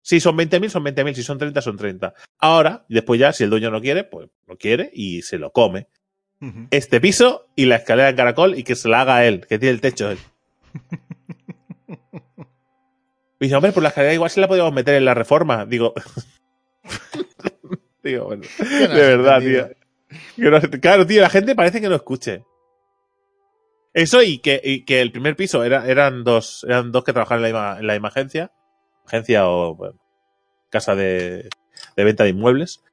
Si 0.07 0.21
son 0.21 0.37
20.000, 0.37 0.69
son 0.69 0.85
20.000. 0.85 1.15
Si 1.15 1.21
son 1.21 1.37
30, 1.37 1.61
son 1.61 1.75
30. 1.75 2.13
Ahora, 2.39 2.85
después 2.87 3.19
ya, 3.19 3.33
si 3.33 3.43
el 3.43 3.49
dueño 3.49 3.69
no 3.69 3.81
quiere, 3.81 4.05
pues 4.05 4.29
no 4.47 4.55
quiere 4.55 4.89
y 4.93 5.21
se 5.21 5.37
lo 5.37 5.51
come. 5.51 5.89
Este 6.71 7.01
piso 7.01 7.49
y 7.57 7.65
la 7.65 7.75
escalera 7.75 8.07
en 8.07 8.15
caracol 8.15 8.57
y 8.57 8.63
que 8.63 8.77
se 8.77 8.87
la 8.87 9.01
haga 9.01 9.25
él, 9.25 9.45
que 9.45 9.59
tiene 9.59 9.73
el 9.73 9.81
techo 9.81 10.09
él. 10.09 10.17
Y 11.89 11.97
dice, 13.41 13.55
hombre, 13.57 13.73
pues 13.73 13.83
la 13.83 13.89
escalera 13.89 14.13
igual 14.13 14.29
se 14.29 14.39
la 14.39 14.47
podíamos 14.47 14.71
meter 14.71 14.95
en 14.95 15.03
la 15.03 15.13
reforma. 15.13 15.65
Digo, 15.65 15.93
digo, 18.01 18.25
bueno, 18.27 18.43
¿Qué 18.57 18.87
no 18.87 18.95
de 18.95 19.17
verdad, 19.17 19.39
tío. 19.41 19.69
No- 20.37 20.61
claro, 20.79 21.05
tío, 21.05 21.21
la 21.21 21.29
gente 21.29 21.53
parece 21.53 21.81
que 21.81 21.89
no 21.89 21.95
escuche. 21.95 22.45
Eso 23.93 24.23
y 24.23 24.37
que, 24.37 24.61
y 24.63 24.85
que 24.85 25.01
el 25.01 25.11
primer 25.11 25.35
piso 25.35 25.65
era, 25.65 25.85
eran 25.85 26.23
dos, 26.23 26.65
eran 26.65 26.93
dos 26.93 27.03
que 27.03 27.11
trabajaban 27.11 27.43
en 27.43 27.51
la 27.51 27.59
misma, 27.59 27.79
en 27.81 27.87
la 27.87 27.93
misma 27.93 28.11
agencia. 29.07 29.47
O 29.47 29.75
bueno, 29.75 29.99
casa 30.69 30.95
de, 30.95 31.49
de 31.95 32.03
venta 32.03 32.23
de 32.23 32.29
inmuebles. 32.31 32.83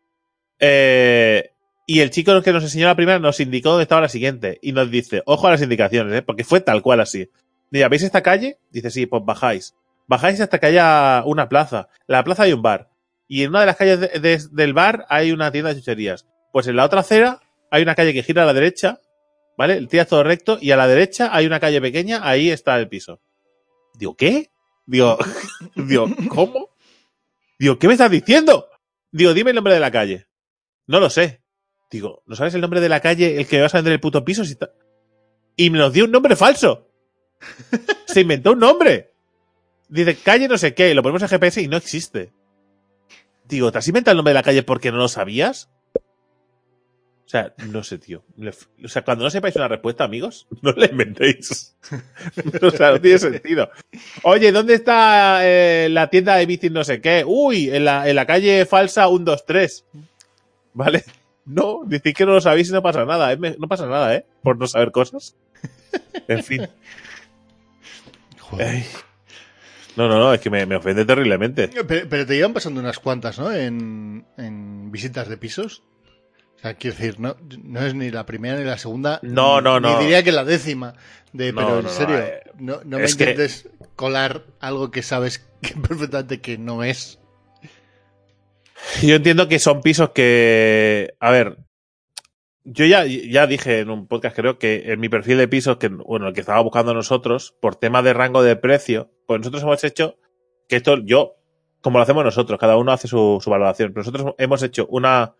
Eh, 0.60 1.50
y 1.86 2.00
el 2.00 2.10
chico 2.10 2.40
que 2.42 2.52
nos 2.52 2.62
enseñó 2.62 2.86
la 2.86 2.94
primera 2.96 3.18
nos 3.18 3.40
indicó 3.40 3.70
dónde 3.70 3.82
estaba 3.82 4.00
la 4.00 4.08
siguiente. 4.08 4.58
Y 4.62 4.72
nos 4.72 4.90
dice, 4.90 5.22
ojo 5.26 5.46
a 5.46 5.50
las 5.50 5.62
indicaciones, 5.62 6.14
¿eh? 6.14 6.22
porque 6.22 6.44
fue 6.44 6.60
tal 6.60 6.80
cual 6.82 7.00
así. 7.00 7.30
Dice, 7.70 7.88
¿veis 7.88 8.02
esta 8.02 8.22
calle? 8.22 8.58
Dice, 8.70 8.90
sí, 8.90 9.06
pues 9.06 9.22
bajáis. 9.24 9.74
Bajáis 10.06 10.40
hasta 10.40 10.58
que 10.58 10.66
haya 10.66 11.22
una 11.26 11.48
plaza. 11.48 11.88
En 12.00 12.12
la 12.14 12.24
plaza 12.24 12.44
hay 12.44 12.52
un 12.52 12.62
bar. 12.62 12.88
Y 13.28 13.42
en 13.42 13.50
una 13.50 13.60
de 13.60 13.66
las 13.66 13.76
calles 13.76 14.00
de- 14.00 14.20
de- 14.20 14.42
del 14.52 14.72
bar 14.74 15.06
hay 15.08 15.32
una 15.32 15.50
tienda 15.50 15.70
de 15.74 15.80
chucherías. 15.80 16.26
Pues 16.52 16.66
en 16.68 16.76
la 16.76 16.84
otra 16.84 17.00
acera 17.00 17.40
hay 17.70 17.82
una 17.82 17.94
calle 17.94 18.12
que 18.12 18.22
gira 18.22 18.42
a 18.44 18.46
la 18.46 18.52
derecha, 18.54 19.00
¿vale? 19.58 19.84
Tiras 19.86 20.06
todo 20.08 20.22
recto 20.22 20.58
y 20.60 20.70
a 20.70 20.76
la 20.76 20.86
derecha 20.86 21.30
hay 21.34 21.46
una 21.46 21.58
calle 21.58 21.80
pequeña, 21.80 22.20
ahí 22.22 22.50
está 22.50 22.78
el 22.78 22.88
piso. 22.88 23.20
Digo, 23.94 24.14
¿qué? 24.14 24.50
Digo, 24.86 25.18
digo, 25.76 26.08
¿cómo? 26.28 26.70
Digo, 27.58 27.78
¿qué 27.78 27.86
me 27.86 27.94
estás 27.94 28.10
diciendo? 28.10 28.68
Digo, 29.12 29.32
dime 29.34 29.50
el 29.50 29.54
nombre 29.56 29.74
de 29.74 29.80
la 29.80 29.90
calle. 29.90 30.26
No 30.86 31.00
lo 31.00 31.08
sé. 31.10 31.42
Digo, 31.90 32.22
¿no 32.26 32.34
sabes 32.36 32.54
el 32.54 32.60
nombre 32.60 32.80
de 32.80 32.88
la 32.88 33.00
calle 33.00 33.38
el 33.38 33.46
que 33.46 33.60
vas 33.60 33.74
a 33.74 33.78
vender 33.78 33.92
el 33.94 34.00
puto 34.00 34.24
piso? 34.24 34.44
Si 34.44 34.52
está- 34.52 34.72
Y 35.56 35.70
me 35.70 35.78
nos 35.78 35.92
dio 35.92 36.04
un 36.04 36.10
nombre 36.10 36.34
falso. 36.36 36.88
Se 38.06 38.20
inventó 38.22 38.52
un 38.52 38.58
nombre. 38.58 39.12
Dice, 39.88 40.16
calle 40.16 40.48
no 40.48 40.58
sé 40.58 40.74
qué, 40.74 40.90
y 40.90 40.94
lo 40.94 41.02
ponemos 41.02 41.22
en 41.22 41.28
GPS 41.28 41.62
y 41.62 41.68
no 41.68 41.76
existe. 41.76 42.32
Digo, 43.44 43.70
¿te 43.70 43.78
has 43.78 43.86
inventado 43.88 44.12
el 44.12 44.16
nombre 44.16 44.30
de 44.30 44.34
la 44.40 44.42
calle 44.42 44.62
porque 44.62 44.90
no 44.90 44.96
lo 44.98 45.08
sabías? 45.08 45.70
O 47.26 47.28
sea, 47.28 47.54
no 47.70 47.82
sé, 47.82 47.98
tío. 47.98 48.22
O 48.84 48.88
sea, 48.88 49.02
cuando 49.02 49.24
no 49.24 49.30
sepáis 49.30 49.56
una 49.56 49.68
respuesta, 49.68 50.04
amigos, 50.04 50.46
no 50.62 50.72
la 50.72 50.86
inventéis. 50.86 51.74
o 52.62 52.70
sea, 52.70 52.92
no 52.92 53.00
tiene 53.00 53.18
sentido. 53.18 53.70
Oye, 54.22 54.52
¿dónde 54.52 54.74
está 54.74 55.40
eh, 55.42 55.88
la 55.90 56.10
tienda 56.10 56.36
de 56.36 56.46
bicis 56.46 56.70
no 56.70 56.84
sé 56.84 57.00
qué? 57.00 57.24
Uy, 57.26 57.70
en 57.70 57.86
la, 57.86 58.08
en 58.08 58.16
la 58.16 58.26
calle 58.26 58.66
falsa 58.66 59.08
123. 59.08 59.86
¿Vale? 60.74 61.04
No, 61.46 61.82
decís 61.86 62.14
que 62.14 62.26
no 62.26 62.32
lo 62.32 62.40
sabéis 62.40 62.68
y 62.68 62.72
no 62.72 62.82
pasa 62.82 63.04
nada. 63.04 63.32
¿eh? 63.32 63.38
No 63.58 63.68
pasa 63.68 63.86
nada, 63.86 64.14
¿eh? 64.14 64.26
Por 64.42 64.58
no 64.58 64.66
saber 64.66 64.92
cosas. 64.92 65.36
En 66.28 66.42
fin. 66.42 66.68
Joder. 68.38 68.66
Ay. 68.68 68.84
No, 69.96 70.08
no, 70.08 70.18
no, 70.18 70.34
es 70.34 70.40
que 70.40 70.50
me, 70.50 70.66
me 70.66 70.76
ofende 70.76 71.04
terriblemente. 71.04 71.70
Pero, 71.86 72.08
pero 72.08 72.26
te 72.26 72.36
iban 72.36 72.52
pasando 72.52 72.80
unas 72.80 72.98
cuantas, 72.98 73.38
¿no? 73.38 73.52
En, 73.52 74.26
en 74.36 74.90
visitas 74.90 75.28
de 75.28 75.36
pisos. 75.36 75.84
Sea, 76.64 76.74
quiero 76.74 76.96
decir, 76.96 77.20
no, 77.20 77.36
no 77.62 77.80
es 77.84 77.94
ni 77.94 78.10
la 78.10 78.24
primera 78.24 78.58
ni 78.58 78.64
la 78.64 78.78
segunda. 78.78 79.20
No, 79.22 79.60
no, 79.60 79.78
ni 79.80 79.88
no. 79.88 79.98
diría 80.00 80.22
que 80.22 80.32
la 80.32 80.44
décima. 80.44 80.94
De, 81.32 81.52
No, 81.52 81.60
pero 81.60 81.78
en 81.80 81.84
no, 81.84 81.90
serio, 81.90 82.18
eh, 82.18 82.42
no, 82.58 82.80
no 82.84 82.98
me 82.98 83.04
que- 83.04 83.10
intentes 83.10 83.68
colar 83.96 84.44
algo 84.60 84.90
que 84.90 85.02
sabes 85.02 85.46
que 85.60 85.74
perfectamente 85.74 86.40
que 86.40 86.56
no 86.56 86.82
es. 86.82 87.18
Yo 89.02 89.16
entiendo 89.16 89.46
que 89.46 89.58
son 89.58 89.82
pisos 89.82 90.10
que. 90.10 91.14
A 91.20 91.30
ver. 91.30 91.58
Yo 92.66 92.86
ya, 92.86 93.04
ya 93.04 93.46
dije 93.46 93.80
en 93.80 93.90
un 93.90 94.06
podcast, 94.08 94.34
creo 94.34 94.58
que 94.58 94.84
en 94.90 94.98
mi 94.98 95.10
perfil 95.10 95.36
de 95.36 95.48
pisos, 95.48 95.76
que 95.76 95.88
bueno, 95.88 96.28
el 96.28 96.32
que 96.32 96.40
estaba 96.40 96.62
buscando 96.62 96.94
nosotros, 96.94 97.54
por 97.60 97.76
tema 97.76 98.00
de 98.00 98.14
rango 98.14 98.42
de 98.42 98.56
precio, 98.56 99.10
pues 99.26 99.40
nosotros 99.40 99.62
hemos 99.64 99.84
hecho 99.84 100.16
que 100.66 100.76
esto, 100.76 100.96
yo, 101.04 101.34
como 101.82 101.98
lo 101.98 102.04
hacemos 102.04 102.24
nosotros, 102.24 102.58
cada 102.58 102.78
uno 102.78 102.90
hace 102.92 103.06
su, 103.06 103.38
su 103.44 103.50
valoración, 103.50 103.92
pero 103.92 104.00
nosotros 104.06 104.34
hemos 104.38 104.62
hecho 104.62 104.86
una. 104.88 105.34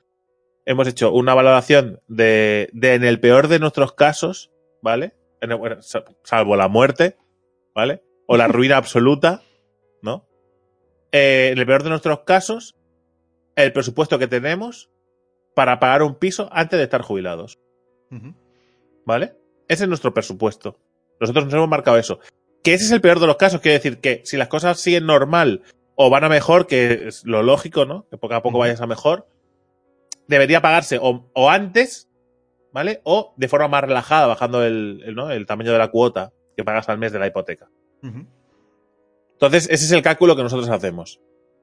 Hemos 0.67 0.89
hecho 0.89 1.13
una 1.13 1.35
valoración 1.35 2.01
de, 2.09 2.71
de 2.73 2.95
en 2.95 3.05
el 3.05 3.21
peor 3.21 3.49
de 3.49 3.59
nuestros 3.59 3.93
casos, 3.93 4.51
¿vale? 4.83 5.15
En 5.41 5.53
el- 5.53 5.59
bueno, 5.59 5.83
sa- 5.83 6.05
salvo 6.23 6.57
la 6.57 6.69
muerte, 6.69 7.17
¿vale? 7.75 8.03
O 8.27 8.37
la 8.37 8.49
ruina 8.49 8.77
absoluta, 8.77 9.43
¿no? 10.03 10.27
Eh, 11.13 11.51
en 11.53 11.59
el 11.59 11.67
peor 11.67 11.83
de 11.83 11.91
nuestros 11.91 12.21
casos, 12.21 12.75
el 13.57 13.73
presupuesto 13.73 14.19
que 14.19 14.27
tenemos 14.27 14.91
para 15.55 15.79
pagar 15.79 16.03
un 16.03 16.15
piso 16.17 16.49
antes 16.51 16.79
de 16.79 16.85
estar 16.85 17.03
jubilados. 17.03 17.59
¿Vale? 19.07 19.35
Ese 19.69 19.85
es 19.85 19.89
nuestro 19.89 20.15
presupuesto. 20.15 20.79
Nosotros 21.21 21.45
nos 21.45 21.55
hemos 21.55 21.69
marcado 21.69 21.97
eso. 21.99 22.19
Que 22.63 22.75
ese 22.75 22.85
es 22.87 22.91
el 22.91 23.01
peor 23.01 23.21
de 23.21 23.27
los 23.27 23.37
casos. 23.37 23.61
Quiere 23.61 23.79
decir 23.79 23.99
que 24.01 24.23
si 24.25 24.37
las 24.37 24.49
cosas 24.49 24.81
siguen 24.81 25.07
normal 25.07 25.63
o 25.95 26.11
van 26.11 26.25
a 26.25 26.29
mejor, 26.29 26.67
que 26.67 27.09
es 27.09 27.25
lo 27.25 27.43
lógico, 27.43 27.85
¿no? 27.85 28.07
Que 28.11 28.17
poco 28.17 28.35
a 28.35 28.43
poco 28.43 28.59
vayas 28.59 28.81
a 28.81 28.87
mejor, 28.87 29.27
debería 30.29 30.63
pagarse 30.63 30.99
o, 31.01 31.31
o 31.33 31.51
antes, 31.51 32.09
¿vale? 32.73 33.01
O 33.05 33.35
de 33.37 33.49
forma 33.49 33.69
más 33.69 33.85
relajada, 33.85 34.27
bajando 34.27 34.65
el, 34.65 35.03
el, 35.05 35.15
¿no? 35.15 35.31
el 35.31 35.47
tamaño 35.47 35.73
de 35.73 35.79
la 35.79 35.91
cuota 35.91 36.33
que 36.57 36.65
pagas 36.65 36.89
al 36.89 36.99
mes 36.99 37.13
de 37.13 37.19
la 37.19 37.27
hipoteca. 37.27 37.69
Entonces, 39.33 39.65
ese 39.71 39.85
es 39.85 39.93
el 39.93 40.03
cálculo 40.03 40.37
que 40.37 40.43
nosotros 40.43 40.69
hacemos. 40.69 41.21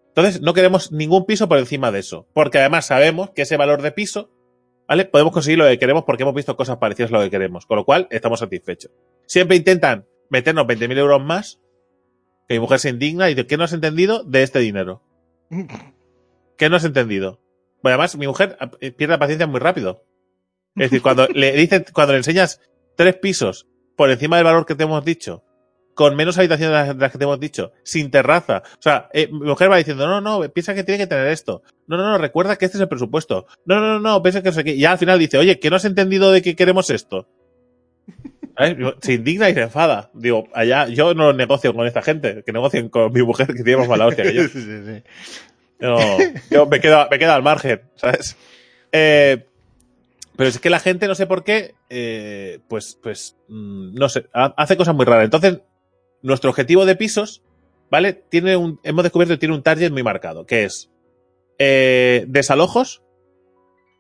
Entonces, 0.10 0.42
no 0.42 0.54
queremos 0.54 0.92
ningún 0.92 1.26
piso 1.26 1.48
por 1.48 1.58
encima 1.58 1.92
de 1.92 2.00
eso. 2.00 2.28
Porque 2.34 2.60
además 2.60 2.86
sabemos 2.86 3.30
que 3.32 3.44
ese 3.44 3.58
valor 3.58 3.82
de 3.82 3.92
piso, 3.92 4.30
¿vale? 4.88 5.06
Podemos 5.06 5.32
conseguir 5.32 5.58
lo 5.58 5.66
que 5.68 5.80
queremos 5.80 6.04
porque 6.04 6.24
hemos 6.24 6.36
visto 6.36 6.58
cosas 6.58 6.78
parecidas 6.78 7.12
a 7.12 7.18
lo 7.18 7.22
que 7.22 7.30
queremos. 7.30 7.66
Con 7.66 7.78
lo 7.78 7.86
cual, 7.86 8.08
estamos 8.12 8.40
satisfechos. 8.40 8.92
Siempre 9.26 9.56
intentan 9.56 10.06
meternos 10.30 10.66
20.000 10.66 10.98
euros 10.98 11.24
más, 11.24 11.62
que 12.48 12.56
mi 12.56 12.60
mujer 12.60 12.80
se 12.80 12.90
indigna 12.90 13.30
y 13.30 13.36
dice, 13.36 13.48
¿qué 13.48 13.56
no 13.56 13.64
has 13.64 13.74
entendido 13.74 14.24
de 14.24 14.44
este 14.44 14.60
dinero? 14.60 15.02
¿Qué 16.58 16.70
no 16.70 16.76
has 16.76 16.84
entendido? 16.84 17.40
Bueno, 17.82 17.96
además, 17.96 18.16
mi 18.18 18.28
mujer 18.28 18.58
eh, 18.80 18.92
pierde 18.92 19.14
la 19.14 19.20
paciencia 19.20 19.48
muy 19.48 19.60
rápido. 19.60 20.06
Es 20.76 20.90
decir, 20.90 21.02
cuando 21.02 21.28
le 21.28 21.52
dicen, 21.52 21.86
cuando 21.92 22.14
le 22.14 22.20
enseñas 22.20 22.62
tres 22.96 23.16
pisos 23.16 23.68
por 23.98 24.10
encima 24.10 24.38
del 24.38 24.46
valor 24.46 24.66
que 24.66 24.76
te 24.76 24.84
hemos 24.84 25.04
dicho, 25.04 25.44
con 25.94 26.16
menos 26.16 26.38
habitaciones 26.38 26.72
de 26.72 26.86
las, 26.88 26.96
de 26.98 27.02
las 27.02 27.12
que 27.12 27.18
te 27.18 27.24
hemos 27.24 27.40
dicho, 27.40 27.74
sin 27.84 28.10
terraza. 28.10 28.64
O 28.66 28.82
sea, 28.82 29.10
eh, 29.14 29.28
mi 29.32 29.48
mujer 29.48 29.70
va 29.70 29.78
diciendo, 29.78 30.08
no, 30.08 30.22
no, 30.22 30.42
piensa 30.52 30.74
que 30.74 30.84
tiene 30.84 30.98
que 30.98 31.08
tener 31.08 31.28
esto. 31.28 31.64
No, 31.88 31.98
no, 31.98 32.04
no, 32.04 32.18
recuerda 32.18 32.56
que 32.56 32.66
este 32.66 32.78
es 32.78 32.82
el 32.82 32.88
presupuesto. 32.88 33.46
No, 33.66 33.80
no, 33.80 33.94
no, 33.94 34.00
no, 34.00 34.24
piensa 34.24 34.42
que 34.42 34.50
no 34.50 34.54
sé 34.54 34.64
qué. 34.64 34.72
Y 34.72 34.80
ya 34.80 34.94
al 34.94 34.98
final 34.98 35.20
dice, 35.20 35.38
oye, 35.38 35.60
¿que 35.60 35.70
no 35.70 35.76
has 35.76 35.86
entendido 35.86 36.32
de 36.32 36.42
que 36.42 36.56
queremos 36.56 36.90
esto? 36.90 37.28
¿Sabes? 38.58 38.78
Se 39.02 39.14
indigna 39.14 39.50
y 39.50 39.54
se 39.54 39.62
enfada. 39.62 40.10
Digo, 40.14 40.48
allá, 40.54 40.88
yo 40.88 41.14
no 41.14 41.34
negocio 41.34 41.74
con 41.74 41.86
esta 41.86 42.02
gente, 42.02 42.44
que 42.46 42.54
negocien 42.54 42.90
con 42.90 43.12
mi 43.12 43.22
mujer 43.22 43.48
que 43.48 43.64
tiene 43.64 43.78
más 43.78 43.90
mala 43.90 44.08
hostia 44.08 44.24
que 44.24 44.34
yo. 44.34 44.44
Sí, 44.48 44.62
sí, 44.62 44.86
sí. 44.86 45.04
No, 45.82 45.98
yo 46.50 46.66
me 46.68 46.80
quedo, 46.80 47.08
me 47.10 47.18
quedo 47.20 47.34
al 47.34 47.44
margen, 47.44 47.82
¿sabes? 47.96 48.38
Eh, 48.92 49.46
pero 50.38 50.50
es 50.50 50.60
que 50.60 50.70
la 50.70 50.80
gente, 50.80 51.08
no 51.08 51.16
sé 51.16 51.26
por 51.28 51.44
qué, 51.44 51.76
eh, 51.90 52.60
pues, 52.68 52.98
pues, 53.02 53.38
mm, 53.48 53.94
no 53.96 54.08
sé, 54.10 54.28
ha- 54.34 54.54
hace 54.58 54.78
cosas 54.78 54.96
muy 54.96 55.06
raras. 55.06 55.26
Entonces, 55.26 55.60
nuestro 56.22 56.50
objetivo 56.52 56.86
de 56.86 56.96
pisos, 56.96 57.44
¿vale? 57.90 58.14
Tiene 58.14 58.56
un, 58.56 58.80
hemos 58.84 59.04
descubierto 59.04 59.34
que 59.34 59.40
tiene 59.40 59.56
un 59.56 59.64
target 59.64 59.92
muy 59.92 60.04
marcado, 60.04 60.46
que 60.46 60.64
es 60.66 60.90
eh, 61.60 62.26
desalojos. 62.28 63.02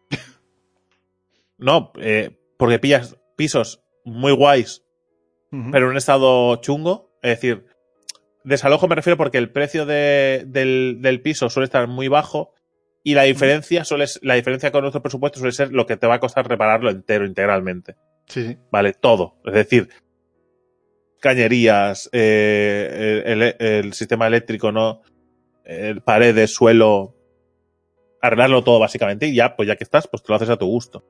no, 1.57 1.91
eh, 1.99 2.37
porque 2.57 2.79
pillas 2.79 3.17
pisos 3.35 3.83
muy 4.03 4.31
guays 4.33 4.83
pero 5.71 5.85
en 5.87 5.91
un 5.91 5.97
estado 5.97 6.55
chungo. 6.57 7.11
Es 7.21 7.31
decir, 7.31 7.65
desalojo 8.43 8.87
me 8.87 8.95
refiero 8.95 9.17
porque 9.17 9.37
el 9.37 9.49
precio 9.51 9.85
de- 9.85 10.43
del, 10.47 10.97
del 11.01 11.21
piso 11.21 11.49
suele 11.49 11.65
estar 11.65 11.87
muy 11.87 12.07
bajo 12.07 12.53
y 13.03 13.13
la 13.15 13.23
diferencia 13.23 13.83
suele 13.83 14.05
la 14.21 14.35
diferencia 14.35 14.71
con 14.71 14.81
nuestro 14.81 15.01
presupuesto 15.01 15.39
suele 15.39 15.51
ser 15.53 15.71
lo 15.71 15.85
que 15.85 15.97
te 15.97 16.07
va 16.07 16.15
a 16.15 16.19
costar 16.19 16.47
repararlo 16.47 16.89
entero, 16.91 17.25
integralmente. 17.25 17.95
Sí, 18.27 18.45
sí. 18.47 18.57
Vale, 18.71 18.93
todo. 18.93 19.35
Es 19.45 19.53
decir, 19.53 19.89
cañerías, 21.19 22.09
eh, 22.13 23.23
el, 23.25 23.41
el- 23.41 23.55
el 23.59 23.93
sistema 23.93 24.27
eléctrico, 24.27 24.71
¿no? 24.71 25.01
El 25.63 26.01
paredes, 26.01 26.53
suelo, 26.53 27.15
arreglarlo 28.21 28.63
todo 28.63 28.79
básicamente 28.79 29.27
y 29.27 29.35
ya, 29.35 29.55
pues 29.55 29.67
ya 29.67 29.75
que 29.75 29.83
estás, 29.83 30.07
pues 30.07 30.23
te 30.23 30.31
lo 30.31 30.35
haces 30.35 30.49
a 30.49 30.57
tu 30.57 30.65
gusto. 30.67 31.05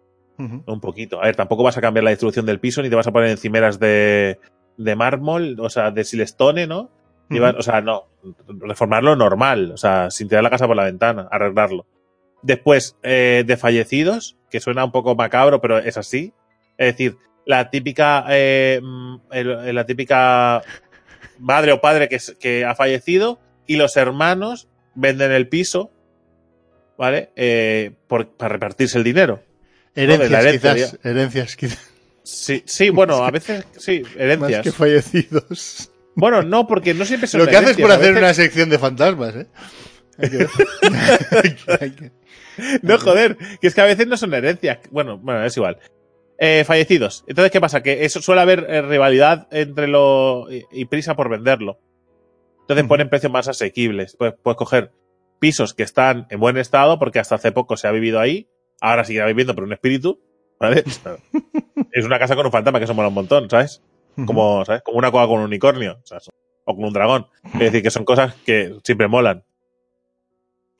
Un 0.65 0.79
poquito. 0.81 1.21
A 1.21 1.25
ver, 1.25 1.35
tampoco 1.35 1.61
vas 1.63 1.77
a 1.77 1.81
cambiar 1.81 2.03
la 2.03 2.09
distribución 2.09 2.45
del 2.45 2.59
piso 2.59 2.81
ni 2.81 2.89
te 2.89 2.95
vas 2.95 3.05
a 3.07 3.11
poner 3.11 3.29
encimeras 3.29 3.79
de, 3.79 4.39
de 4.77 4.95
mármol, 4.95 5.55
o 5.59 5.69
sea, 5.69 5.91
de 5.91 6.03
silestone, 6.03 6.65
¿no? 6.67 6.89
O 7.57 7.61
sea, 7.63 7.81
no. 7.81 8.07
Reformarlo 8.47 9.15
normal, 9.15 9.71
o 9.71 9.77
sea, 9.77 10.11
sin 10.11 10.27
tirar 10.27 10.43
la 10.43 10.49
casa 10.49 10.67
por 10.67 10.75
la 10.75 10.83
ventana, 10.85 11.27
arreglarlo. 11.31 11.85
Después, 12.43 12.97
eh, 13.03 13.43
de 13.45 13.57
fallecidos, 13.57 14.37
que 14.49 14.59
suena 14.59 14.83
un 14.85 14.91
poco 14.91 15.15
macabro, 15.15 15.61
pero 15.61 15.77
es 15.79 15.97
así. 15.97 16.33
Es 16.77 16.87
decir, 16.93 17.17
la 17.45 17.69
típica, 17.69 18.25
eh, 18.29 18.79
mm, 18.81 19.15
el- 19.31 19.75
la 19.75 19.85
típica 19.85 20.61
madre 21.39 21.71
o 21.71 21.81
padre 21.81 22.09
que, 22.09 22.19
que 22.39 22.65
ha 22.65 22.75
fallecido 22.75 23.39
y 23.67 23.77
los 23.77 23.95
hermanos 23.97 24.67
venden 24.95 25.31
el 25.31 25.47
piso, 25.47 25.91
¿vale? 26.97 27.31
Eh, 27.35 27.91
por- 28.07 28.29
para 28.29 28.53
repartirse 28.53 28.97
el 28.97 29.03
dinero. 29.03 29.41
Herencias, 29.95 30.31
herencia, 30.45 30.73
quizás. 30.75 30.99
Herencias, 31.03 31.55
quizás. 31.55 31.87
Sí, 32.23 32.63
sí, 32.65 32.89
bueno, 32.91 33.23
a 33.23 33.31
veces 33.31 33.65
sí, 33.77 34.01
Más 34.03 34.15
herencias. 34.15 34.61
que 34.63 34.71
fallecidos. 34.71 35.90
Bueno, 36.15 36.41
no, 36.43 36.67
porque 36.67 36.93
no 36.93 37.05
siempre 37.05 37.27
son 37.27 37.39
Lo 37.41 37.47
que 37.47 37.57
haces 37.57 37.77
por 37.77 37.91
hacer 37.91 38.13
veces- 38.13 38.17
una 38.23 38.33
sección 38.33 38.69
de 38.69 38.79
fantasmas, 38.79 39.35
¿eh? 39.35 39.47
No, 42.81 42.97
joder, 42.97 43.37
que 43.59 43.67
es 43.67 43.73
que 43.75 43.81
a 43.81 43.85
veces 43.85 44.07
no 44.07 44.17
son 44.17 44.33
herencias. 44.33 44.79
Bueno, 44.91 45.17
bueno, 45.17 45.43
es 45.45 45.55
igual. 45.55 45.77
Eh, 46.37 46.63
fallecidos. 46.65 47.23
Entonces, 47.27 47.51
¿qué 47.51 47.61
pasa? 47.61 47.81
Que 47.81 48.03
eso 48.05 48.21
suele 48.21 48.41
haber 48.41 48.65
eh, 48.69 48.81
rivalidad 48.81 49.47
entre 49.51 49.87
lo 49.87 50.47
y, 50.51 50.63
y 50.71 50.85
prisa 50.85 51.15
por 51.15 51.29
venderlo. 51.29 51.79
Entonces 52.61 52.85
ponen 52.87 53.09
precios 53.09 53.31
más 53.31 53.47
asequibles. 53.47 54.15
Puedes, 54.17 54.35
puedes 54.41 54.57
coger 54.57 54.91
pisos 55.39 55.73
que 55.73 55.83
están 55.83 56.27
en 56.29 56.39
buen 56.39 56.57
estado 56.57 56.99
porque 56.99 57.19
hasta 57.19 57.35
hace 57.35 57.51
poco 57.51 57.77
se 57.77 57.87
ha 57.87 57.91
vivido 57.91 58.19
ahí. 58.19 58.47
Ahora 58.81 59.03
seguirá 59.05 59.25
viviendo 59.27 59.55
por 59.55 59.63
un 59.63 59.73
espíritu. 59.73 60.19
¿Vale? 60.59 60.83
es 61.91 62.05
una 62.05 62.19
casa 62.19 62.35
con 62.35 62.45
un 62.45 62.51
fantasma 62.51 62.79
que 62.79 62.85
eso 62.85 62.93
mola 62.93 63.07
un 63.07 63.13
montón, 63.15 63.49
¿sabes? 63.49 63.81
Como, 64.25 64.63
¿sabes? 64.65 64.81
Como 64.83 64.97
una 64.97 65.09
cueva 65.11 65.27
con 65.27 65.39
un 65.39 65.45
unicornio. 65.45 65.99
o 66.03 66.05
sea, 66.07 66.19
son- 66.19 66.33
o 66.65 66.75
con 66.75 66.85
un 66.85 66.93
dragón. 66.93 67.25
Es 67.55 67.59
decir, 67.59 67.81
que 67.81 67.89
son 67.91 68.05
cosas 68.05 68.35
que 68.45 68.75
siempre 68.83 69.07
molan. 69.07 69.43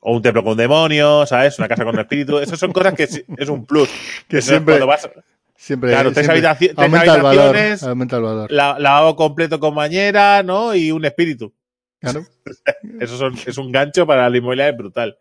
O 0.00 0.14
un 0.16 0.22
templo 0.22 0.42
con 0.42 0.52
un 0.52 0.58
demonio, 0.58 1.26
¿sabes? 1.26 1.58
Una 1.58 1.68
casa 1.68 1.84
con 1.84 1.94
un 1.94 2.00
espíritu. 2.00 2.38
Esas 2.38 2.58
son 2.58 2.72
cosas 2.72 2.94
que 2.94 3.04
es 3.04 3.48
un 3.48 3.64
plus. 3.66 3.88
Que 4.28 4.40
siempre, 4.42 4.74
cuando 4.74 4.86
vas- 4.86 5.08
siempre, 5.56 5.90
claro, 5.90 6.12
tres 6.12 6.26
siempre 6.26 6.48
habitaci- 6.48 6.58
tres 6.74 6.78
aumenta 6.78 7.14
el 7.16 7.22
valor. 7.22 7.42
habitaciones. 7.46 7.82
Aumenta 7.84 8.16
el 8.16 8.22
valor. 8.22 8.50
la, 8.52 8.78
lavabo 8.78 9.16
completo 9.16 9.60
con 9.60 9.74
bañera, 9.74 10.42
¿no? 10.42 10.74
Y 10.74 10.90
un 10.92 11.04
espíritu. 11.04 11.52
Claro. 12.00 12.24
Eso 13.00 13.16
son, 13.16 13.34
es 13.46 13.58
un 13.58 13.70
gancho 13.70 14.06
para 14.06 14.28
la 14.28 14.36
inmobiliaria 14.36 14.76
brutal. 14.76 15.16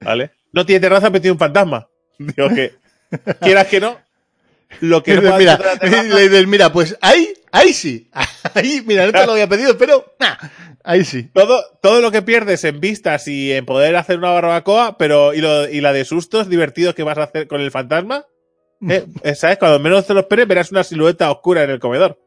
¿Vale? 0.00 0.32
No 0.52 0.66
tiene 0.66 0.80
terraza, 0.80 1.08
pero 1.10 1.22
tiene 1.22 1.32
un 1.32 1.38
fantasma. 1.38 1.88
Digo 2.18 2.48
que, 2.50 2.74
quieras 3.40 3.66
que 3.68 3.80
no, 3.80 3.96
lo 4.80 5.02
que 5.02 5.14
no 5.20 5.36
mira, 5.36 5.58
dices, 5.80 6.46
mira, 6.46 6.72
pues 6.72 6.96
ahí, 7.00 7.32
ahí 7.52 7.72
sí. 7.72 8.10
Ahí, 8.54 8.82
mira, 8.86 9.04
no 9.06 9.12
te 9.12 9.26
lo 9.26 9.32
había 9.32 9.48
pedido, 9.48 9.76
pero 9.76 10.14
nah, 10.20 10.36
ahí 10.84 11.04
sí. 11.04 11.24
todo, 11.34 11.62
todo 11.82 12.00
lo 12.00 12.10
que 12.12 12.22
pierdes 12.22 12.64
en 12.64 12.80
vistas 12.80 13.26
y 13.28 13.52
en 13.52 13.66
poder 13.66 13.96
hacer 13.96 14.18
una 14.18 14.30
barbacoa, 14.30 14.96
pero 14.98 15.34
y, 15.34 15.40
lo, 15.40 15.68
y 15.68 15.80
la 15.80 15.92
de 15.92 16.04
sustos 16.04 16.48
divertidos 16.48 16.94
que 16.94 17.02
vas 17.02 17.18
a 17.18 17.24
hacer 17.24 17.48
con 17.48 17.60
el 17.60 17.70
fantasma, 17.72 18.24
Eh, 18.88 19.04
eh, 19.22 19.34
¿Sabes? 19.34 19.58
Cuando 19.58 19.78
menos 19.80 20.06
te 20.06 20.14
lo 20.14 20.20
esperes, 20.20 20.46
verás 20.48 20.70
una 20.70 20.84
silueta 20.84 21.30
oscura 21.30 21.64
en 21.64 21.70
el 21.70 21.80
comedor. 21.80 22.18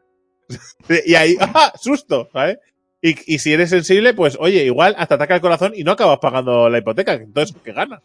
y 1.06 1.16
ahí, 1.16 1.38
¡ah! 1.40 1.74
¡Susto! 1.80 2.30
¿Sabes? 2.34 2.60
Y, 3.02 3.16
y 3.36 3.40
si 3.40 3.54
eres 3.54 3.70
sensible, 3.70 4.14
pues 4.14 4.38
oye, 4.40 4.64
igual 4.66 4.96
hasta 4.98 5.16
ataca 5.16 5.36
el 5.36 5.42
corazón 5.42 5.74
y 5.76 5.84
no 5.84 5.92
acabas 5.94 6.20
pagando 6.20 6.70
la 6.70 6.80
hipoteca. 6.80 7.14
Entonces, 7.14 7.56
¿qué 7.64 7.72
ganas? 7.74 8.02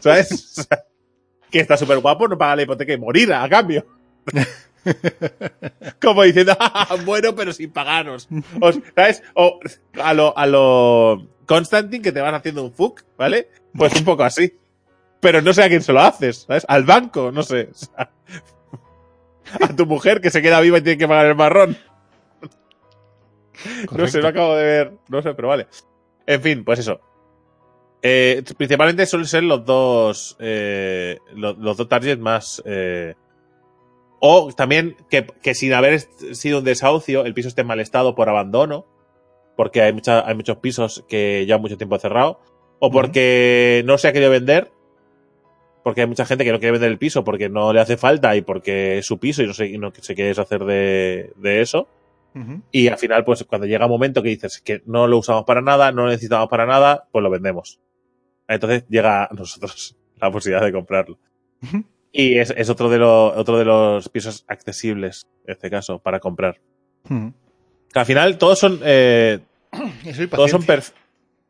¿Sabes? 0.00 0.68
Que 1.50 1.60
está 1.60 1.76
súper 1.76 1.98
guapo, 1.98 2.28
no 2.28 2.36
paga 2.38 2.56
la 2.56 2.62
hipoteca 2.62 2.92
y 2.92 2.98
morir 2.98 3.32
a 3.32 3.48
cambio. 3.48 3.86
Como 6.00 6.22
diciendo, 6.22 6.56
"Ah, 6.58 6.96
bueno, 7.04 7.34
pero 7.34 7.52
sin 7.52 7.70
pagaros. 7.70 8.28
O, 8.60 8.72
¿Sabes? 8.94 9.22
O 9.34 9.58
a 10.02 10.14
lo, 10.14 10.36
a 10.36 10.46
lo 10.46 11.26
Constantine 11.46 12.02
que 12.02 12.12
te 12.12 12.20
van 12.20 12.34
haciendo 12.34 12.64
un 12.64 12.72
fuck, 12.72 13.02
¿vale? 13.16 13.48
Pues 13.74 13.94
un 13.96 14.04
poco 14.04 14.24
así. 14.24 14.54
Pero 15.20 15.40
no 15.42 15.52
sé 15.52 15.64
a 15.64 15.68
quién 15.68 15.82
se 15.82 15.92
lo 15.92 16.00
haces, 16.00 16.44
¿sabes? 16.46 16.64
Al 16.68 16.84
banco, 16.84 17.32
no 17.32 17.42
sé. 17.42 17.68
O 17.72 17.74
sea, 17.74 18.10
a 19.60 19.68
tu 19.76 19.86
mujer 19.86 20.20
que 20.20 20.30
se 20.30 20.42
queda 20.42 20.60
viva 20.60 20.78
y 20.78 20.82
tiene 20.82 20.98
que 20.98 21.08
pagar 21.08 21.26
el 21.26 21.36
marrón. 21.36 21.76
No 23.90 24.06
sé, 24.06 24.20
no 24.20 24.28
acabo 24.28 24.54
de 24.56 24.64
ver. 24.64 24.92
No 25.08 25.22
sé, 25.22 25.34
pero 25.34 25.48
vale. 25.48 25.66
En 26.26 26.42
fin, 26.42 26.64
pues 26.64 26.78
eso. 26.80 27.00
Eh, 28.02 28.42
principalmente 28.56 29.06
suelen 29.06 29.26
ser 29.26 29.42
los 29.44 29.64
dos. 29.64 30.36
eh, 30.38 31.18
los, 31.34 31.58
los 31.58 31.76
dos 31.76 31.88
targets 31.88 32.20
más. 32.20 32.62
eh, 32.64 33.14
o 34.18 34.50
también 34.56 34.96
que, 35.10 35.26
que 35.42 35.54
sin 35.54 35.72
haber 35.74 36.00
sido 36.00 36.58
un 36.60 36.64
desahucio, 36.64 37.24
el 37.26 37.34
piso 37.34 37.48
esté 37.48 37.60
en 37.60 37.66
mal 37.66 37.80
estado 37.80 38.14
por 38.14 38.28
abandono. 38.28 38.86
Porque 39.56 39.82
hay, 39.82 39.92
mucha, 39.92 40.26
hay 40.26 40.34
muchos 40.34 40.58
pisos 40.58 41.04
que 41.08 41.44
llevan 41.46 41.62
mucho 41.62 41.76
tiempo 41.78 41.98
cerrado. 41.98 42.40
O 42.78 42.90
porque 42.90 43.82
no 43.86 43.96
se 43.98 44.08
ha 44.08 44.12
querido 44.12 44.30
vender. 44.30 44.70
Porque 45.82 46.02
hay 46.02 46.06
mucha 46.06 46.26
gente 46.26 46.44
que 46.44 46.52
no 46.52 46.58
quiere 46.58 46.72
vender 46.72 46.90
el 46.90 46.98
piso 46.98 47.22
porque 47.24 47.48
no 47.48 47.72
le 47.72 47.80
hace 47.80 47.96
falta 47.96 48.34
y 48.36 48.42
porque 48.42 48.98
es 48.98 49.06
su 49.06 49.18
piso 49.18 49.42
y 49.42 49.46
no 49.46 49.54
se, 49.54 49.66
y 49.66 49.78
no 49.78 49.92
se 49.98 50.14
quiere 50.14 50.28
deshacer 50.28 50.64
de, 50.64 51.32
de 51.36 51.60
eso. 51.60 51.88
Y 52.70 52.88
al 52.88 52.98
final, 52.98 53.24
pues 53.24 53.44
cuando 53.44 53.66
llega 53.66 53.86
un 53.86 53.92
momento 53.92 54.22
que 54.22 54.28
dices 54.28 54.60
que 54.60 54.82
no 54.84 55.06
lo 55.06 55.16
usamos 55.16 55.44
para 55.44 55.62
nada, 55.62 55.92
no 55.92 56.02
lo 56.02 56.08
necesitamos 56.10 56.48
para 56.48 56.66
nada, 56.66 57.08
pues 57.10 57.22
lo 57.22 57.30
vendemos. 57.30 57.80
Entonces 58.48 58.84
llega 58.88 59.24
a 59.24 59.28
nosotros 59.32 59.96
la 60.20 60.30
posibilidad 60.30 60.64
de 60.64 60.72
comprarlo. 60.72 61.18
Y 62.12 62.38
es, 62.38 62.54
es 62.56 62.70
otro, 62.70 62.88
de 62.88 62.98
los 62.98 63.36
otro 63.36 63.58
de 63.58 63.64
los 63.64 64.08
pisos 64.08 64.44
accesibles, 64.48 65.26
en 65.46 65.52
este 65.52 65.70
caso, 65.70 65.98
para 65.98 66.20
comprar. 66.20 66.60
Que 67.08 67.98
al 67.98 68.06
final 68.06 68.38
todos 68.38 68.58
son, 68.58 68.80
eh, 68.84 69.40
todos 70.30 70.50
son 70.50 70.64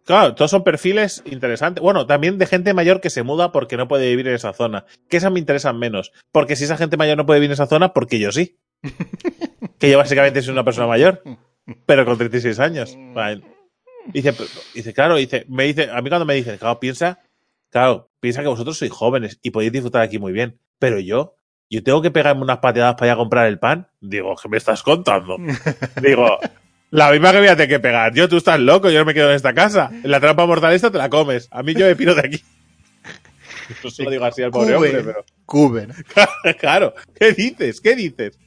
Claro, 0.07 0.37
todos 0.37 0.53
son 0.53 0.63
perfiles 0.63 1.23
interesantes. 1.27 1.83
Bueno, 1.83 2.07
también 2.07 2.39
de 2.39 2.47
gente 2.47 2.73
mayor 2.75 3.01
que 3.01 3.11
se 3.11 3.25
muda 3.25 3.51
porque 3.51 3.77
no 3.77 3.89
puede 3.89 4.09
vivir 4.09 4.29
en 4.29 4.35
esa 4.35 4.53
zona. 4.53 4.87
Que 5.09 5.17
esas 5.17 5.33
me 5.33 5.41
interesan 5.41 5.79
menos. 5.79 6.13
Porque 6.31 6.55
si 6.55 6.63
esa 6.63 6.77
gente 6.77 6.97
mayor 6.97 7.17
no 7.17 7.27
puede 7.27 7.41
vivir 7.41 7.51
en 7.51 7.55
esa 7.55 7.67
zona, 7.67 7.93
porque 7.93 8.21
yo 8.21 8.31
sí. 8.31 8.57
que 9.79 9.91
yo 9.91 9.99
básicamente 9.99 10.43
soy 10.43 10.53
una 10.53 10.65
persona 10.65 10.87
mayor. 10.87 11.23
Pero 11.87 12.05
con 12.05 12.17
36 12.17 12.61
años. 12.61 12.97
Vale. 13.15 13.43
Dice, 14.13 14.35
dice, 14.75 14.95
claro, 14.95 15.17
dice, 15.17 15.45
me 15.49 15.65
dice, 15.65 15.91
a 15.91 16.01
mí 16.03 16.09
cuando 16.09 16.27
me 16.27 16.35
dicen, 16.35 16.59
claro, 16.59 16.79
piensa, 16.81 17.21
claro, 17.71 18.11
piensa 18.21 18.43
que 18.43 18.49
vosotros 18.49 18.79
sois 18.79 18.93
jóvenes 18.93 19.39
y 19.43 19.51
podéis 19.51 19.73
disfrutar 19.73 20.03
aquí 20.03 20.19
muy 20.19 20.33
bien. 20.33 20.59
Pero 20.79 20.99
yo, 21.01 21.37
yo 21.71 21.83
tengo 21.83 22.03
que 22.03 22.11
pegarme 22.11 22.43
unas 22.43 22.59
pateadas 22.59 22.95
para 22.95 23.07
ir 23.09 23.13
a 23.13 23.17
comprar 23.17 23.47
el 23.47 23.59
pan. 23.59 23.89
Digo, 24.01 24.35
¿qué 24.41 24.49
me 24.49 24.57
estás 24.57 24.83
contando? 24.83 25.37
Digo, 26.03 26.39
la 26.91 27.11
misma 27.11 27.33
que 27.33 27.39
voy 27.39 27.49
a 27.49 27.57
tener 27.57 27.69
que 27.69 27.81
pegar. 27.81 28.15
Yo, 28.15 28.29
tú 28.29 28.37
estás 28.37 28.61
loco, 28.61 28.91
yo 28.91 29.01
no 29.01 29.05
me 29.05 29.15
quedo 29.15 29.31
en 29.31 29.37
esta 29.37 29.55
casa. 29.55 29.91
En 29.93 30.11
la 30.11 30.21
trampa 30.21 30.47
mortal 30.47 30.73
esta 30.73 30.91
te 30.91 30.99
la 30.99 31.11
comes. 31.11 31.49
A 31.51 31.63
mí 31.63 31.75
yo 31.75 31.87
me 31.87 31.97
piro 31.97 32.15
de 32.15 32.21
aquí. 32.21 32.43
No 33.83 33.91
se 33.91 34.05
lo 34.05 34.11
digo 34.11 34.25
así 34.25 34.43
al 34.43 34.51
pobre 34.51 34.77
hombre, 34.77 35.03
pero. 35.03 35.25
Cuben. 35.45 35.93
claro, 36.61 36.95
¿qué 37.19 37.33
dices? 37.33 37.81
¿Qué 37.81 37.97
dices? 37.97 38.39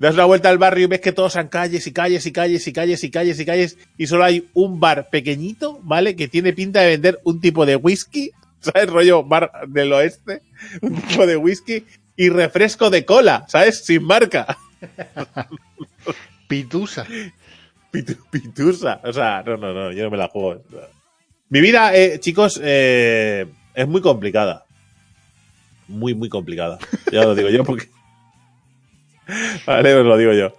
Das 0.00 0.14
una 0.14 0.24
vuelta 0.24 0.48
al 0.48 0.58
barrio 0.58 0.84
y 0.84 0.88
ves 0.88 1.00
que 1.00 1.12
todos 1.12 1.34
son 1.34 1.46
calles 1.48 1.86
y 1.86 1.92
calles 1.92 2.24
y 2.26 2.32
calles 2.32 2.66
y 2.66 2.72
calles 2.72 3.04
y 3.04 3.10
calles 3.10 3.38
y 3.38 3.44
calles 3.44 3.78
y 3.98 4.06
solo 4.06 4.24
hay 4.24 4.48
un 4.54 4.80
bar 4.80 5.08
pequeñito, 5.10 5.78
¿vale? 5.82 6.16
Que 6.16 6.26
tiene 6.26 6.52
pinta 6.54 6.80
de 6.80 6.88
vender 6.88 7.20
un 7.22 7.38
tipo 7.40 7.66
de 7.66 7.76
whisky, 7.76 8.30
¿sabes? 8.60 8.88
Rollo 8.88 9.22
bar 9.22 9.52
del 9.68 9.92
oeste, 9.92 10.40
un 10.82 11.00
tipo 11.02 11.26
de 11.26 11.36
whisky 11.36 11.84
y 12.16 12.30
refresco 12.30 12.88
de 12.90 13.04
cola, 13.04 13.44
¿sabes? 13.48 13.84
Sin 13.84 14.02
marca. 14.02 14.56
Pitusa. 16.48 17.06
Pitu- 17.92 18.18
Pitusa. 18.30 19.00
O 19.04 19.12
sea, 19.12 19.42
no, 19.44 19.56
no, 19.56 19.72
no, 19.72 19.92
yo 19.92 20.04
no 20.04 20.10
me 20.10 20.16
la 20.16 20.28
juego. 20.28 20.62
Mi 21.48 21.60
vida, 21.60 21.94
eh, 21.94 22.18
chicos, 22.20 22.60
eh, 22.62 23.46
es 23.74 23.86
muy 23.88 24.00
complicada. 24.00 24.64
Muy, 25.88 26.14
muy 26.14 26.28
complicada. 26.28 26.78
Ya 27.12 27.24
lo 27.24 27.34
digo 27.34 27.48
yo 27.50 27.64
porque. 27.64 27.88
Vale, 29.66 29.94
os 29.94 30.06
lo 30.06 30.16
digo 30.16 30.32
yo. 30.32 30.52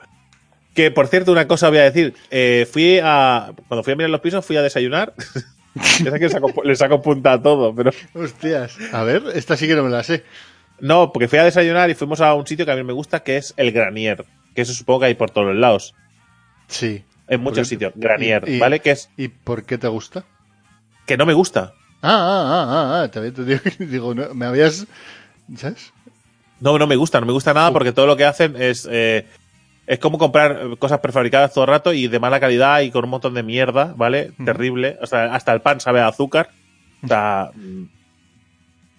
Que 0.74 0.90
por 0.92 1.08
cierto, 1.08 1.32
una 1.32 1.48
cosa 1.48 1.70
voy 1.70 1.80
a 1.80 1.84
decir. 1.84 2.14
Eh, 2.30 2.68
fui 2.72 3.00
a. 3.04 3.52
Cuando 3.68 3.84
fui 3.84 3.94
a 3.94 3.96
mirar 3.96 4.10
los 4.10 4.22
pisos, 4.22 4.46
fui 4.46 4.56
a 4.58 4.62
desayunar. 4.62 5.14
es 5.76 6.04
que 6.04 6.20
le 6.20 6.30
saco, 6.30 6.54
le 6.64 6.76
saco 6.76 7.02
punta 7.02 7.34
a 7.34 7.42
todo, 7.42 7.76
pero. 7.76 7.92
Hostias. 8.14 8.78
A 8.94 9.04
ver, 9.04 9.24
esta 9.34 9.58
sí 9.58 9.68
que 9.68 9.76
no 9.76 9.84
me 9.84 9.90
la 9.90 10.04
sé. 10.04 10.24
No, 10.80 11.12
porque 11.12 11.28
fui 11.28 11.38
a 11.40 11.44
desayunar 11.44 11.90
y 11.90 11.94
fuimos 11.94 12.22
a 12.22 12.34
un 12.34 12.48
sitio 12.48 12.66
que 12.66 12.72
a 12.72 12.76
mí 12.76 12.84
me 12.84 12.94
gusta, 12.94 13.22
que 13.22 13.38
es 13.38 13.54
el 13.58 13.72
Granier. 13.72 14.26
Que 14.56 14.62
eso 14.64 14.74
supongo 14.74 15.02
que 15.02 15.06
hay 15.08 15.14
por 15.16 15.30
todos 15.30 15.48
los 15.48 15.56
lados. 15.58 15.94
Sí. 16.68 17.04
En 17.28 17.42
muchos 17.42 17.68
sitios. 17.68 17.94
Granier, 17.96 18.44
y- 18.48 18.54
y- 18.56 18.60
¿vale? 18.60 18.80
Que 18.80 18.92
es. 18.92 19.10
¿Y 19.16 19.28
por 19.28 19.64
qué 19.64 19.78
te 19.78 19.88
gusta? 19.88 20.26
Que 21.06 21.18
no 21.18 21.26
me 21.26 21.34
gusta. 21.34 21.74
Ah, 22.02 22.10
ah, 22.10 22.46
ah, 22.48 22.66
ah, 22.70 23.04
ah. 23.04 23.12
También 23.12 23.34
te 23.34 23.44
digo, 23.46 23.60
digo, 23.80 24.16
no, 24.16 24.34
me 24.34 24.46
habías. 24.46 24.88
¿Sabes? 25.56 25.94
No, 26.62 26.78
no 26.80 26.88
me 26.88 26.96
gusta, 26.96 27.20
no 27.20 27.26
me 27.26 27.34
gusta 27.34 27.54
nada 27.54 27.72
porque 27.72 27.92
todo 27.92 28.08
lo 28.08 28.16
que 28.16 28.24
hacen 28.26 28.56
es. 28.62 28.88
eh, 28.90 29.26
es 29.88 30.00
como 30.00 30.18
comprar 30.18 30.52
eh, 30.62 30.78
cosas 30.78 31.00
prefabricadas 31.00 31.54
todo 31.54 31.64
el 31.66 31.70
rato 31.72 31.92
y 31.92 32.08
de 32.08 32.20
mala 32.20 32.40
calidad 32.40 32.80
y 32.82 32.92
con 32.92 33.04
un 33.04 33.10
montón 33.10 33.34
de 33.34 33.44
mierda, 33.44 33.94
¿vale? 33.98 34.32
Terrible. 34.46 34.98
O 35.02 35.08
sea, 35.08 35.34
hasta 35.36 35.52
el 35.52 35.62
pan 35.62 35.80
sabe 35.82 36.00
a 36.00 36.08
azúcar. 36.08 36.50
O 37.04 37.08
sea. 37.08 37.50
mm, 37.56 37.84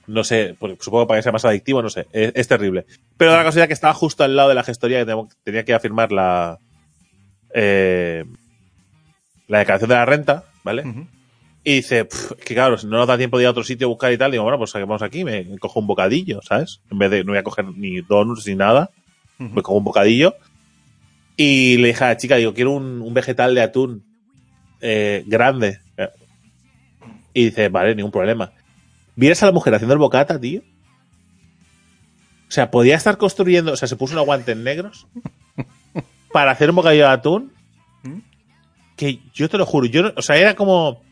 No 0.09 0.25
sé, 0.25 0.57
pues 0.59 0.77
supongo 0.81 1.07
para 1.07 1.19
que 1.19 1.23
sea 1.23 1.33
más 1.33 1.45
adictivo, 1.45 1.81
no 1.81 1.89
sé. 1.89 2.09
Es, 2.13 2.33
es 2.35 2.49
terrible. 2.49 2.85
Pero 3.17 3.31
la 3.31 3.45
casualidad 3.45 3.69
que 3.69 3.73
estaba 3.75 3.95
justo 3.95 4.25
al 4.25 4.35
lado 4.37 4.49
de 4.49 4.57
la 4.57 4.65
gestoría 4.65 5.07
que 5.07 5.15
tenía 5.45 5.65
que 5.65 5.73
ir 5.73 5.77
a 5.77 5.81
firmar 5.81 6.11
la. 6.13 6.59
eh, 7.55 8.25
la 9.49 9.59
declaración 9.59 9.89
de 9.91 9.95
la 9.97 10.05
renta, 10.07 10.45
¿vale? 10.65 10.83
Y 11.65 11.75
dice, 11.77 12.05
"Pf, 12.05 12.35
es 12.39 12.45
que 12.45 12.55
claro, 12.55 12.77
si 12.77 12.87
no 12.87 12.97
nos 12.97 13.07
da 13.07 13.17
tiempo 13.17 13.39
de 13.39 13.45
ir 13.45 13.47
a 13.47 13.51
otro 13.53 13.63
sitio 13.65 13.87
a 13.87 13.91
buscar 13.91 14.13
y 14.13 14.19
tal, 14.19 14.33
digo, 14.33 14.43
bueno, 14.43 14.59
pues 14.59 14.71
saquemos 14.71 15.01
aquí, 15.03 15.25
me, 15.25 15.45
me 15.45 15.59
cojo 15.59 15.79
un 15.81 15.87
bocadillo, 15.87 16.41
¿sabes? 16.43 16.81
En 16.91 16.99
vez 16.99 17.11
de, 17.11 17.23
no 17.25 17.33
voy 17.33 17.39
a 17.39 17.45
coger 17.45 17.67
ni 17.67 18.01
donuts 18.01 18.47
ni 18.49 18.55
nada, 18.57 18.91
Ujú. 19.39 19.55
me 19.55 19.63
cojo 19.63 19.79
un 19.79 19.85
bocadillo. 19.85 20.35
Y 21.37 21.77
le 21.79 21.89
dije 21.89 22.05
a 22.05 22.09
la 22.09 22.17
chica, 22.17 22.37
digo, 22.37 22.53
quiero 22.53 22.73
un, 22.73 23.01
un 23.01 23.15
vegetal 23.15 23.55
de 23.55 23.63
atún 23.63 24.05
eh, 24.81 25.23
grande. 25.27 25.79
Y 27.35 27.45
dice, 27.47 27.69
vale, 27.69 27.95
ningún 27.95 28.13
problema. 28.13 28.53
¿Vieras 29.17 29.43
a 29.43 29.47
la 29.47 29.53
mujer 29.53 29.75
haciendo 29.75 29.95
el 29.95 29.99
bocata, 29.99 30.39
tío? 30.41 30.61
O 32.49 32.51
sea, 32.55 32.71
podía 32.71 32.97
estar 32.97 33.17
construyendo, 33.17 33.73
o 33.73 33.77
sea, 33.77 33.89
se 33.89 33.97
puso 33.97 34.13
unos 34.15 34.27
guantes 34.27 34.57
negros 34.57 35.07
para 36.33 36.51
hacer 36.51 36.69
un 36.71 36.77
bocadillo 36.77 37.05
de 37.05 37.11
atún. 37.13 37.53
Que 38.97 39.21
yo 39.33 39.49
te 39.49 39.57
lo 39.57 39.65
juro, 39.65 39.87
yo, 39.87 40.13
o 40.17 40.21
sea, 40.23 40.37
era 40.37 40.55
como, 40.55 41.03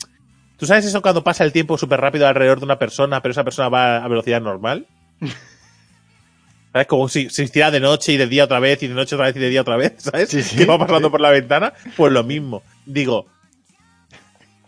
¿Tú 0.61 0.67
sabes 0.67 0.85
eso 0.85 1.01
cuando 1.01 1.25
pasa 1.25 1.43
el 1.43 1.53
tiempo 1.53 1.79
súper 1.79 2.03
rápido 2.03 2.27
alrededor 2.27 2.59
de 2.59 2.67
una 2.67 2.79
persona, 2.79 3.23
pero 3.23 3.33
esa 3.33 3.45
persona 3.45 3.71
va 3.71 4.05
a 4.05 4.09
velocidad 4.09 4.43
normal? 4.43 4.87
¿Sabes? 6.73 6.87
Como 6.87 7.09
si 7.09 7.31
se 7.31 7.45
hiciera 7.45 7.71
de 7.71 7.81
noche 7.81 8.13
y 8.13 8.19
de 8.19 8.27
día 8.27 8.45
otra 8.45 8.61
vez 8.61 8.83
y 8.83 8.87
de 8.87 8.93
noche 8.93 9.15
otra 9.15 9.29
vez 9.29 9.37
y 9.37 9.39
de 9.39 9.49
día 9.49 9.63
otra 9.63 9.79
vez, 9.79 9.95
¿sabes? 9.97 10.29
Sí, 10.29 10.43
sí, 10.43 10.59
que 10.59 10.67
va 10.67 10.79
pasando 10.79 11.09
sí. 11.09 11.13
por 11.13 11.23
la 11.23 11.31
ventana, 11.31 11.73
pues 11.97 12.13
lo 12.13 12.23
mismo. 12.25 12.63
Digo. 12.85 13.27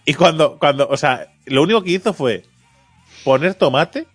Y 0.07 0.15
cuando, 0.15 0.59
cuando, 0.59 0.89
o 0.89 0.97
sea, 0.97 1.31
lo 1.45 1.63
único 1.63 1.83
que 1.83 1.91
hizo 1.91 2.15
fue 2.15 2.47
poner 3.23 3.55
tomate, 3.55 4.07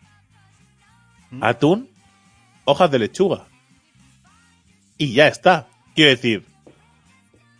atún, 1.42 1.92
hojas 2.66 2.90
de 2.90 2.98
lechuga. 2.98 3.46
Y 4.98 5.14
ya 5.14 5.28
está. 5.28 5.68
Quiero 5.94 6.10
decir, 6.10 6.44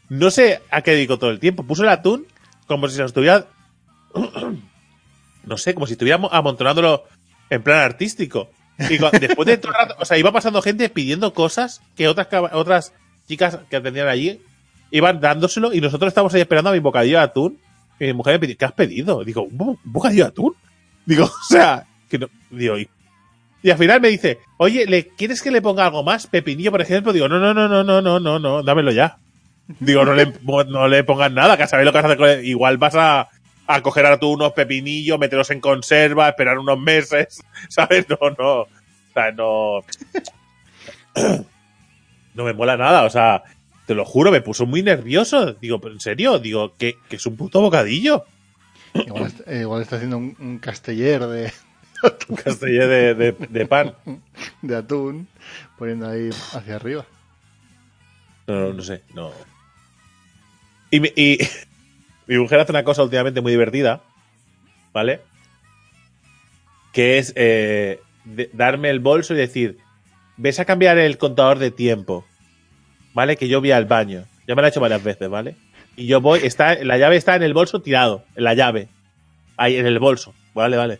no 0.10 0.32
sé 0.32 0.60
a 0.72 0.82
qué 0.82 0.94
dedico 0.94 1.20
todo 1.20 1.30
el 1.30 1.40
tiempo. 1.40 1.62
Puso 1.62 1.84
el 1.84 1.90
atún 1.90 2.26
como 2.66 2.88
si 2.88 2.96
se 2.96 3.02
lo 3.02 3.06
estuviera. 3.06 3.46
No 5.44 5.58
sé, 5.58 5.74
como 5.74 5.88
si 5.88 5.94
estuviera 5.94 6.20
amontonándolo 6.32 7.04
en 7.50 7.64
plan 7.64 7.80
artístico. 7.80 8.50
Y 8.80 8.98
después 9.20 9.48
de 9.48 9.58
todo 9.58 9.72
el 9.72 9.78
rato, 9.78 9.96
o 10.00 10.06
sea, 10.06 10.18
iba 10.18 10.32
pasando 10.32 10.62
gente 10.62 10.88
pidiendo 10.90 11.34
cosas 11.34 11.82
que 11.96 12.08
otras, 12.08 12.28
otras 12.54 12.94
chicas 13.28 13.58
que 13.70 13.76
atendían 13.78 14.08
allí 14.08 14.40
iban 14.92 15.20
dándoselo 15.20 15.74
y 15.74 15.82
nosotros 15.82 16.10
estábamos 16.10 16.34
ahí 16.34 16.42
esperando 16.42 16.70
a 16.70 16.74
mi 16.74 16.80
bocadillo 16.80 17.18
de 17.18 17.24
atún. 17.24 17.60
Y 18.00 18.06
mi 18.06 18.14
mujer 18.14 18.34
me 18.36 18.40
pidió, 18.40 18.58
¿qué 18.58 18.66
has 18.66 18.74
pedido? 18.74 19.24
Digo, 19.24 19.42
¿un 19.44 19.58
bo- 19.58 19.66
un 19.72 19.80
bocadillo 19.84 20.24
de 20.26 20.30
atún? 20.30 20.54
Digo, 21.06 21.26
o 21.26 21.32
sea, 21.50 21.86
que 22.10 22.20
no. 22.20 22.28
Digo, 22.52 22.78
y, 22.78 22.88
y 23.64 23.72
al 23.72 23.78
final 23.80 24.00
me 24.00 24.10
dice, 24.10 24.38
oye, 24.58 24.86
¿le 24.86 25.08
quieres 25.08 25.42
que 25.42 25.50
le 25.52 25.62
ponga 25.62 25.86
algo 25.86 26.04
más? 26.04 26.28
Pepinillo, 26.28 26.70
por 26.72 26.82
ejemplo. 26.82 27.12
Digo, 27.12 27.28
no, 27.28 27.40
no, 27.40 27.54
no, 27.56 27.68
no, 27.68 27.84
no, 27.84 28.02
no, 28.02 28.20
no, 28.20 28.38
no, 28.40 28.62
dámelo 28.64 28.92
ya. 28.92 29.18
Digo, 29.80 30.06
no 30.06 30.14
le, 30.14 30.32
no 30.70 30.88
le 30.88 31.04
pongas 31.04 31.32
nada, 31.32 31.58
que 31.58 31.66
sabéis 31.68 31.86
lo 31.88 31.92
que 31.92 32.02
vas 32.02 32.12
a 32.12 32.14
hacer. 32.14 32.46
Igual 32.46 32.78
vas 32.78 32.94
a, 32.96 33.30
a 33.68 33.82
coger 33.82 34.06
a 34.06 34.18
tú 34.18 34.32
unos 34.32 34.54
pepinillos, 34.54 35.20
meterlos 35.20 35.52
en 35.52 35.60
conserva, 35.60 36.30
esperar 36.30 36.58
unos 36.58 36.80
meses, 36.80 37.44
¿sabes? 37.70 38.08
No, 38.10 38.18
no. 38.38 38.68
sea, 39.14 39.32
no. 39.32 39.82
No 42.34 42.44
me 42.44 42.54
mola 42.54 42.78
nada, 42.78 43.04
o 43.04 43.10
sea, 43.10 43.42
te 43.88 43.96
lo 43.96 44.06
juro, 44.06 44.30
me 44.30 44.42
puso 44.42 44.68
muy 44.68 44.84
nervioso. 44.84 45.54
Digo, 45.54 45.82
¿pero 45.82 45.96
en 45.96 46.00
serio? 46.00 46.38
Digo, 46.38 46.76
que, 46.78 46.98
es 47.10 47.26
un 47.26 47.36
puto 47.36 47.60
bocadillo. 47.62 48.26
Igual, 48.94 49.26
está, 49.26 49.52
eh, 49.52 49.62
igual 49.62 49.82
está 49.82 49.96
haciendo 49.96 50.20
un, 50.20 50.36
un 50.40 50.60
casteller 50.60 51.26
de, 51.26 51.52
Un 52.30 52.36
castellé 52.36 52.88
de, 52.88 53.16
de, 53.16 53.32
de 53.32 53.66
pan. 53.66 53.96
de 54.62 54.76
atún, 54.76 55.28
poniendo 55.80 56.08
ahí 56.08 56.30
hacia 56.54 56.76
arriba. 56.76 57.06
No, 58.46 58.56
no, 58.56 58.74
no 58.74 58.84
sé, 58.84 59.02
no. 59.16 59.32
Y, 60.92 61.06
y 61.22 61.40
mi 62.28 62.38
mujer 62.38 62.60
hace 62.60 62.72
una 62.72 62.84
cosa 62.84 63.04
últimamente 63.04 63.42
muy 63.42 63.52
divertida, 63.52 64.02
¿vale? 64.94 65.22
Que 66.92 67.18
es 67.18 67.34
eh, 67.36 68.02
darme 68.54 68.90
el 68.90 69.00
bolso 69.00 69.34
y 69.34 69.38
decir, 69.38 69.78
ves 70.36 70.60
a 70.60 70.66
cambiar 70.66 70.98
el 70.98 71.18
contador 71.18 71.60
de 71.60 71.72
tiempo, 71.72 72.26
¿vale? 73.14 73.38
Que 73.38 73.48
yo 73.48 73.60
voy 73.62 73.72
al 73.72 73.86
baño. 73.86 74.26
Ya 74.48 74.56
me 74.56 74.62
lo 74.62 74.66
ha 74.66 74.70
hecho 74.70 74.80
varias 74.80 75.04
veces, 75.04 75.30
¿vale? 75.30 75.56
Y 75.96 76.08
yo 76.08 76.22
voy, 76.22 76.42
está, 76.44 76.76
la 76.84 76.98
llave 76.98 77.18
está 77.18 77.36
en 77.36 77.44
el 77.44 77.54
bolso 77.54 77.82
tirado, 77.82 78.24
en 78.36 78.44
la 78.44 78.54
llave. 78.54 78.88
Ahí, 79.58 79.76
en 79.76 79.88
el 79.88 80.00
bolso. 80.00 80.34
Vale, 80.54 80.78
vale. 80.78 81.00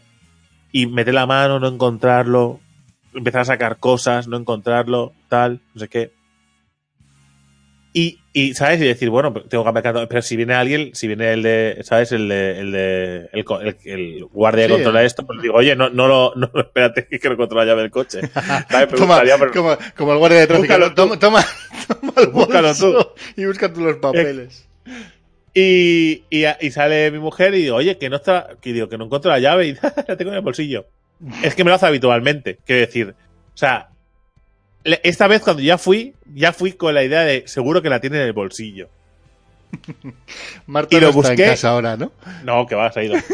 Y 0.72 0.88
meter 0.88 1.14
la 1.14 1.26
mano, 1.26 1.60
no 1.60 1.68
encontrarlo, 1.68 2.60
empezar 3.14 3.42
a 3.42 3.46
sacar 3.46 3.78
cosas, 3.78 4.28
no 4.28 4.38
encontrarlo, 4.38 5.14
tal, 5.30 5.62
no 5.74 5.82
sé 5.82 5.88
qué. 5.88 6.12
Y, 8.00 8.20
y, 8.32 8.54
¿sabes? 8.54 8.80
Y 8.80 8.86
decir, 8.86 9.10
bueno, 9.10 9.34
tengo 9.34 9.64
que 9.66 9.82
cambiar 9.82 10.08
Pero 10.08 10.22
si 10.22 10.36
viene 10.36 10.54
alguien, 10.54 10.94
si 10.94 11.08
viene 11.08 11.34
el 11.34 11.42
de, 11.42 11.80
¿sabes? 11.82 12.12
El 12.12 12.30
de, 12.30 12.60
el 12.60 12.72
de, 12.72 13.30
el, 13.34 13.46
el- 13.64 13.78
el 13.86 14.26
guardia 14.26 14.68
que 14.68 14.74
Sí, 14.74 14.74
controla 14.76 15.00
el- 15.00 15.08
esto, 15.08 15.26
pues 15.26 15.42
digo, 15.42 15.56
oye, 15.56 15.76
no, 15.76 15.90
no 15.90 16.08
lo, 16.08 16.34
no, 16.36 16.52
espérate, 16.62 17.08
que 17.08 17.28
no 17.30 17.38
controla 17.38 17.66
la 17.66 17.72
llave 17.72 17.82
del 17.82 17.90
coche. 17.92 18.22
Toma, 18.96 19.22
pero- 19.24 19.52
como, 19.52 19.78
como 19.96 20.12
el 20.14 20.20
guardia 20.20 20.40
de 20.42 20.48
tráfico. 20.48 20.94
Toma, 20.94 21.18
toma, 21.18 21.46
toma 21.88 22.14
el 22.18 22.28
Búscalo 22.28 22.68
bolso 22.68 23.16
y 23.36 23.46
busca 23.46 23.74
tú 23.74 23.82
los 23.82 23.96
papeles. 23.98 24.68
Y, 25.56 26.24
y, 26.30 26.46
y 26.62 26.70
sale 26.72 27.10
mi 27.10 27.18
mujer 27.18 27.56
y 27.56 27.64
digo, 27.64 27.78
oye, 27.78 27.98
que 27.98 28.10
no 28.12 28.18
está, 28.18 28.50
que 28.62 28.74
digo, 28.74 28.90
que 28.90 28.98
no 29.00 29.06
encuentro 29.06 29.32
la 29.32 29.40
llave 29.40 29.68
y 29.70 29.74
la 30.08 30.16
tengo 30.18 30.30
en 30.32 30.38
el 30.38 30.42
bolsillo. 30.44 30.86
Es 31.42 31.56
que 31.56 31.64
me 31.64 31.72
lo 31.72 31.76
hace 31.78 31.88
habitualmente, 31.88 32.60
quiero 32.64 32.82
decir. 32.82 33.16
O 33.56 33.58
sea, 33.58 33.90
esta 34.84 35.28
vez 35.28 35.42
cuando 35.42 35.62
ya 35.62 35.78
fui, 35.78 36.14
ya 36.34 36.54
fui 36.54 36.74
con 36.74 36.94
la 36.94 37.04
idea 37.04 37.22
de 37.24 37.44
seguro 37.48 37.82
que 37.82 37.90
la 37.90 38.00
tiene 38.00 38.18
en 38.18 38.24
el 38.24 38.34
bolsillo. 38.34 38.90
Marta 40.68 40.96
y 40.96 41.00
lo 41.00 41.12
no 41.12 41.20
está 41.20 41.30
busqué. 41.30 41.44
en 41.44 41.50
casa 41.52 41.70
ahora, 41.70 41.98
¿no? 41.98 42.12
No, 42.44 42.66
que 42.66 42.76
va, 42.76 42.92
se 42.92 43.00
ha 43.00 43.04
ido. 43.04 43.16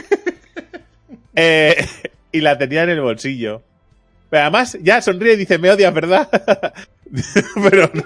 Eh, 1.35 1.87
y 2.31 2.41
la 2.41 2.59
tenía 2.59 2.83
en 2.83 2.91
el 2.91 3.01
bolsillo. 3.01 3.63
Pero 4.29 4.43
además, 4.43 4.77
ya 4.83 5.01
sonríe 5.01 5.33
y 5.33 5.37
dice, 5.37 5.57
me 5.57 5.71
odias, 5.71 5.91
¿verdad? 5.91 6.29
Pero 7.71 7.89
no. 7.91 8.03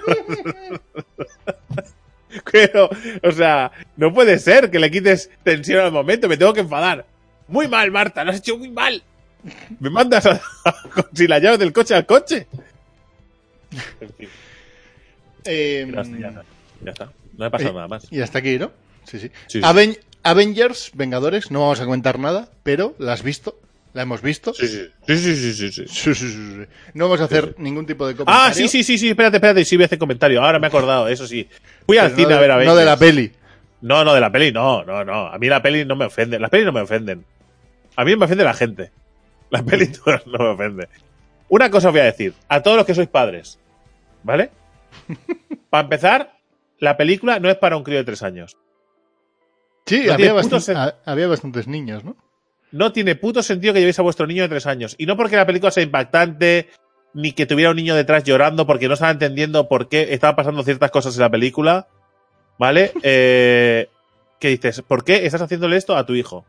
Pero, 2.51 2.89
o 3.23 3.31
sea, 3.33 3.71
no 3.97 4.13
puede 4.13 4.39
ser 4.39 4.71
que 4.71 4.79
le 4.79 4.89
quites 4.89 5.29
tensión 5.43 5.81
al 5.81 5.91
momento, 5.91 6.29
me 6.29 6.37
tengo 6.37 6.53
que 6.53 6.61
enfadar. 6.61 7.05
Muy 7.49 7.67
mal, 7.67 7.91
Marta, 7.91 8.23
lo 8.23 8.31
has 8.31 8.37
hecho 8.37 8.57
muy 8.57 8.69
mal. 8.69 9.03
Me 9.79 9.89
mandas 9.89 10.25
a, 10.25 10.41
sin 11.13 11.29
la 11.29 11.39
llave 11.39 11.57
del 11.57 11.73
coche 11.73 11.95
al 11.95 12.05
coche. 12.05 12.47
En 14.01 14.09
fin, 14.13 14.29
Eh, 15.45 15.89
ya 15.93 16.01
está, 16.01 16.17
ya 16.19 16.27
está. 16.29 16.43
Ya 16.83 16.91
está. 16.91 17.11
No 17.37 17.45
ha 17.45 17.49
pasado 17.49 17.71
Eh, 17.71 17.73
nada 17.75 17.87
más. 17.87 18.07
y 18.11 18.21
hasta 18.21 18.39
aquí, 18.39 18.57
¿no? 18.59 18.71
Sí, 19.05 19.19
sí. 19.19 19.27
Sí, 19.47 19.59
sí. 19.59 19.61
Aven- 19.63 19.97
Avengers, 20.23 20.91
Vengadores, 20.93 21.51
no 21.51 21.61
vamos 21.61 21.79
a 21.79 21.85
comentar 21.85 22.19
nada, 22.19 22.49
pero 22.63 22.95
la 22.99 23.13
has 23.13 23.23
visto, 23.23 23.57
la 23.93 24.01
hemos 24.01 24.21
visto. 24.21 24.53
Sí, 24.53 24.67
sí. 24.67 24.89
Sí, 25.07 25.17
sí, 25.17 25.53
sí, 25.53 25.71
sí, 25.71 26.15
sí. 26.15 26.65
No 26.93 27.05
vamos 27.05 27.21
a 27.21 27.25
hacer 27.25 27.55
ningún 27.59 27.85
tipo 27.85 28.05
de 28.05 28.15
comentario. 28.15 28.41
Ah, 28.49 28.53
sí, 28.53 28.67
sí, 28.67 28.83
sí, 28.83 28.97
sí, 28.97 29.09
espérate, 29.09 29.37
espérate, 29.37 29.63
sí 29.63 29.77
voy 29.77 29.83
a 29.83 29.85
hacer 29.85 29.97
comentario. 29.99 30.43
Ahora 30.43 30.59
me 30.59 30.67
he 30.67 30.69
acordado, 30.69 31.07
eso 31.07 31.25
sí. 31.27 31.47
Fui 31.85 31.97
al 31.97 32.13
cine 32.15 32.33
a 32.33 32.39
ver 32.39 32.51
a 32.51 32.63
No 32.63 32.75
de 32.75 32.83
la 32.85 32.93
Avengers. 32.93 32.99
peli. 33.15 33.31
No, 33.81 34.03
no, 34.03 34.13
de 34.13 34.19
la 34.19 34.31
peli, 34.31 34.51
no, 34.51 34.83
no, 34.83 35.05
no. 35.05 35.27
A 35.27 35.37
mí 35.37 35.47
la 35.47 35.61
peli 35.61 35.85
no 35.85 35.95
me 35.95 36.05
ofende. 36.05 36.39
Las 36.39 36.49
pelis 36.49 36.65
no 36.65 36.71
me 36.73 36.81
ofenden. 36.81 37.23
A 37.95 38.03
mí 38.03 38.15
me 38.15 38.25
ofende 38.25 38.43
la 38.43 38.53
gente. 38.55 38.91
La 39.49 39.63
peli 39.63 39.89
no, 40.05 40.19
no 40.25 40.39
me 40.45 40.49
ofende. 40.49 40.89
Una 41.47 41.69
cosa 41.69 41.87
os 41.87 41.93
voy 41.93 42.01
a 42.01 42.05
decir. 42.05 42.33
A 42.49 42.61
todos 42.61 42.75
los 42.75 42.85
que 42.85 42.95
sois 42.95 43.07
padres. 43.07 43.59
¿Vale? 44.23 44.51
Para 45.69 45.83
empezar, 45.83 46.37
la 46.79 46.97
película 46.97 47.39
no 47.39 47.49
es 47.49 47.55
para 47.57 47.77
un 47.77 47.83
crío 47.83 47.97
de 47.97 48.03
tres 48.03 48.23
años. 48.23 48.57
Sí, 49.85 50.03
No 50.05 50.13
había, 50.13 50.33
bastan- 50.33 50.95
bastantes 51.29 51.67
niños, 51.67 52.03
¿no? 52.03 52.15
No 52.71 52.91
tiene 52.91 53.15
puto 53.15 53.41
sentido 53.41 53.73
que 53.73 53.79
llevéis 53.79 53.99
a 53.99 54.03
vuestro 54.03 54.27
niño 54.27 54.43
de 54.43 54.49
tres 54.49 54.65
años. 54.67 54.95
Y 54.97 55.05
no 55.05 55.15
porque 55.15 55.35
la 55.37 55.45
película 55.45 55.71
sea 55.71 55.83
impactante, 55.83 56.69
ni 57.13 57.31
que 57.31 57.45
tuviera 57.45 57.71
un 57.71 57.77
niño 57.77 57.95
detrás 57.95 58.23
llorando 58.25 58.67
porque 58.67 58.87
no 58.87 58.95
estaba 58.95 59.11
entendiendo 59.11 59.67
por 59.69 59.87
qué 59.87 60.13
estaban 60.13 60.35
pasando 60.35 60.63
ciertas 60.63 60.91
cosas 60.91 61.15
en 61.15 61.21
la 61.21 61.29
película. 61.29 61.87
¿Vale? 62.59 62.91
Eh, 63.03 63.89
¿Qué 64.39 64.49
dices? 64.49 64.81
¿Por 64.83 65.03
qué 65.03 65.25
estás 65.25 65.41
haciéndole 65.41 65.77
esto 65.77 65.95
a 65.95 66.05
tu 66.05 66.13
hijo? 66.13 66.45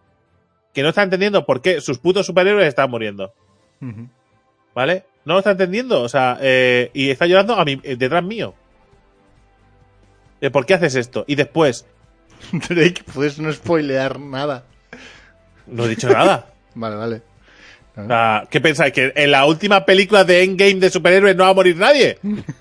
Que 0.75 0.83
no 0.83 0.91
está 0.91 1.03
entendiendo 1.03 1.47
por 1.47 1.63
qué 1.63 1.81
sus 1.81 1.99
putos 1.99 2.27
superhéroes 2.27 2.67
están 2.69 2.91
muriendo. 2.91 3.33
¿Vale? 4.75 5.05
No 5.29 5.35
lo 5.35 5.39
está 5.41 5.51
entendiendo. 5.51 6.01
O 6.03 6.09
sea, 6.09 6.39
eh, 6.41 6.91
y 6.95 7.11
está 7.11 7.27
llorando 7.27 7.55
a 7.55 7.65
mí, 7.65 7.79
eh, 7.85 7.97
detrás 7.97 8.25
mío. 8.25 8.55
Eh, 10.41 10.51
¿Por 10.51 10.65
qué 10.67 10.75
haces 10.75 10.95
esto? 10.95 11.25
Y 11.27 11.35
después, 11.35 11.87
Drake, 12.53 13.03
puedes 13.13 13.39
no 13.39 13.53
spoilear 13.53 14.19
nada. 14.19 14.65
no 15.67 15.85
he 15.85 15.89
dicho 15.89 16.09
nada. 16.09 16.47
Vale, 16.75 16.95
vale. 16.97 17.23
O 17.97 18.07
sea, 18.07 18.47
¿Qué 18.49 18.61
pensáis? 18.61 18.93
¿Que 18.93 19.13
en 19.17 19.33
la 19.33 19.45
última 19.47 19.85
película 19.85 20.23
de 20.23 20.45
Endgame 20.45 20.75
de 20.77 20.91
superhéroes 20.91 21.35
no 21.35 21.43
va 21.43 21.51
a 21.51 21.55
morir 21.55 21.77
nadie? 21.77 22.19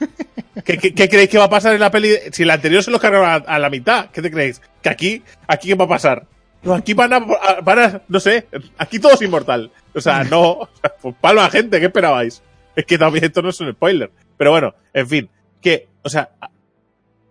¿Qué, 0.66 0.78
qué, 0.80 0.94
qué 0.96 1.08
creéis 1.08 1.30
que 1.30 1.38
va 1.38 1.44
a 1.44 1.50
pasar 1.50 1.74
en 1.76 1.80
la 1.80 1.92
peli? 1.92 2.16
Si 2.32 2.44
la 2.44 2.56
anterior 2.56 2.82
se 2.84 2.90
lo 2.90 3.00
cargaron 3.00 3.30
a, 3.30 3.36
a 3.36 3.60
la 3.60 3.70
mitad, 3.70 4.10
¿qué 4.10 4.22
te 4.24 4.32
creéis? 4.32 4.60
¿Que 4.82 4.90
aquí? 4.90 5.22
¿Aquí 5.48 5.68
qué 5.68 5.76
va 5.76 5.86
a 5.86 5.90
pasar? 5.90 6.26
No, 6.64 6.74
aquí 6.74 6.96
van 6.96 7.14
a, 7.14 7.18
a- 7.18 7.62
van 7.62 7.80
a- 7.80 8.02
no 8.08 8.20
sé, 8.20 8.48
aquí 8.80 8.98
todo 8.98 9.14
es 9.14 9.22
inmortal. 9.22 9.70
O 9.94 10.02
sea, 10.02 10.24
no, 10.24 10.52
o 10.54 10.70
sea, 10.82 10.92
pues 11.00 11.14
palma 11.22 11.48
gente, 11.52 11.80
¿qué 11.80 11.86
esperabais? 11.86 12.42
Es 12.78 12.86
que 12.86 13.00
también 13.00 13.26
esto 13.26 13.42
no 13.42 13.50
es 13.50 13.60
un 13.60 13.74
spoiler. 13.74 14.12
Pero 14.38 14.52
bueno, 14.52 14.76
en 14.94 15.08
fin, 15.08 15.30
que, 15.60 15.88
o 16.04 16.10
sea, 16.10 16.30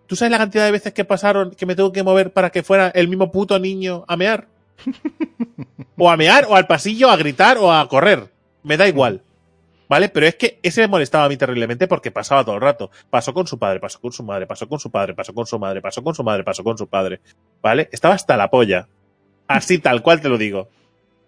¿tú 0.05 0.17
sabes 0.17 0.29
la 0.29 0.37
cantidad 0.37 0.65
de 0.65 0.71
veces 0.71 0.91
que 0.91 1.05
pasaron 1.05 1.51
que 1.51 1.65
me 1.65 1.73
tengo 1.73 1.93
que 1.93 2.03
mover 2.03 2.33
para 2.33 2.49
que 2.49 2.63
fuera 2.63 2.89
el 2.89 3.07
mismo 3.07 3.31
puto 3.31 3.57
niño 3.57 4.03
a 4.07 4.17
mear? 4.17 4.47
O 5.99 6.11
a 6.11 6.15
mear, 6.15 6.45
o 6.47 6.55
al 6.55 6.67
pasillo, 6.67 7.09
a 7.09 7.17
gritar, 7.17 7.57
o 7.57 7.73
a 7.73 7.87
correr. 7.89 8.29
Me 8.61 8.77
da 8.77 8.87
igual. 8.87 9.23
¿Vale? 9.89 10.09
Pero 10.09 10.27
es 10.27 10.35
que 10.35 10.59
ese 10.61 10.81
me 10.81 10.87
molestaba 10.87 11.25
a 11.25 11.29
mí 11.29 11.37
terriblemente 11.37 11.87
porque 11.87 12.11
pasaba 12.11 12.45
todo 12.45 12.53
el 12.53 12.61
rato. 12.61 12.91
Pasó 13.09 13.33
con 13.33 13.47
su 13.47 13.57
padre, 13.57 13.79
pasó 13.79 13.99
con 13.99 14.11
su 14.11 14.21
madre, 14.21 14.45
pasó 14.45 14.69
con 14.69 14.79
su 14.79 14.91
padre, 14.91 15.15
pasó 15.15 15.33
con 15.33 15.47
su 15.47 15.57
madre, 15.57 15.81
pasó 15.81 16.03
con 16.03 16.13
su 16.13 16.23
madre, 16.23 16.43
pasó 16.43 16.63
con 16.63 16.77
su 16.77 16.87
padre. 16.87 17.19
¿Vale? 17.63 17.89
Estaba 17.91 18.13
hasta 18.13 18.37
la 18.37 18.51
polla. 18.51 18.87
Así 19.47 19.79
tal 19.79 20.03
cual 20.03 20.21
te 20.21 20.29
lo 20.29 20.37
digo. 20.37 20.69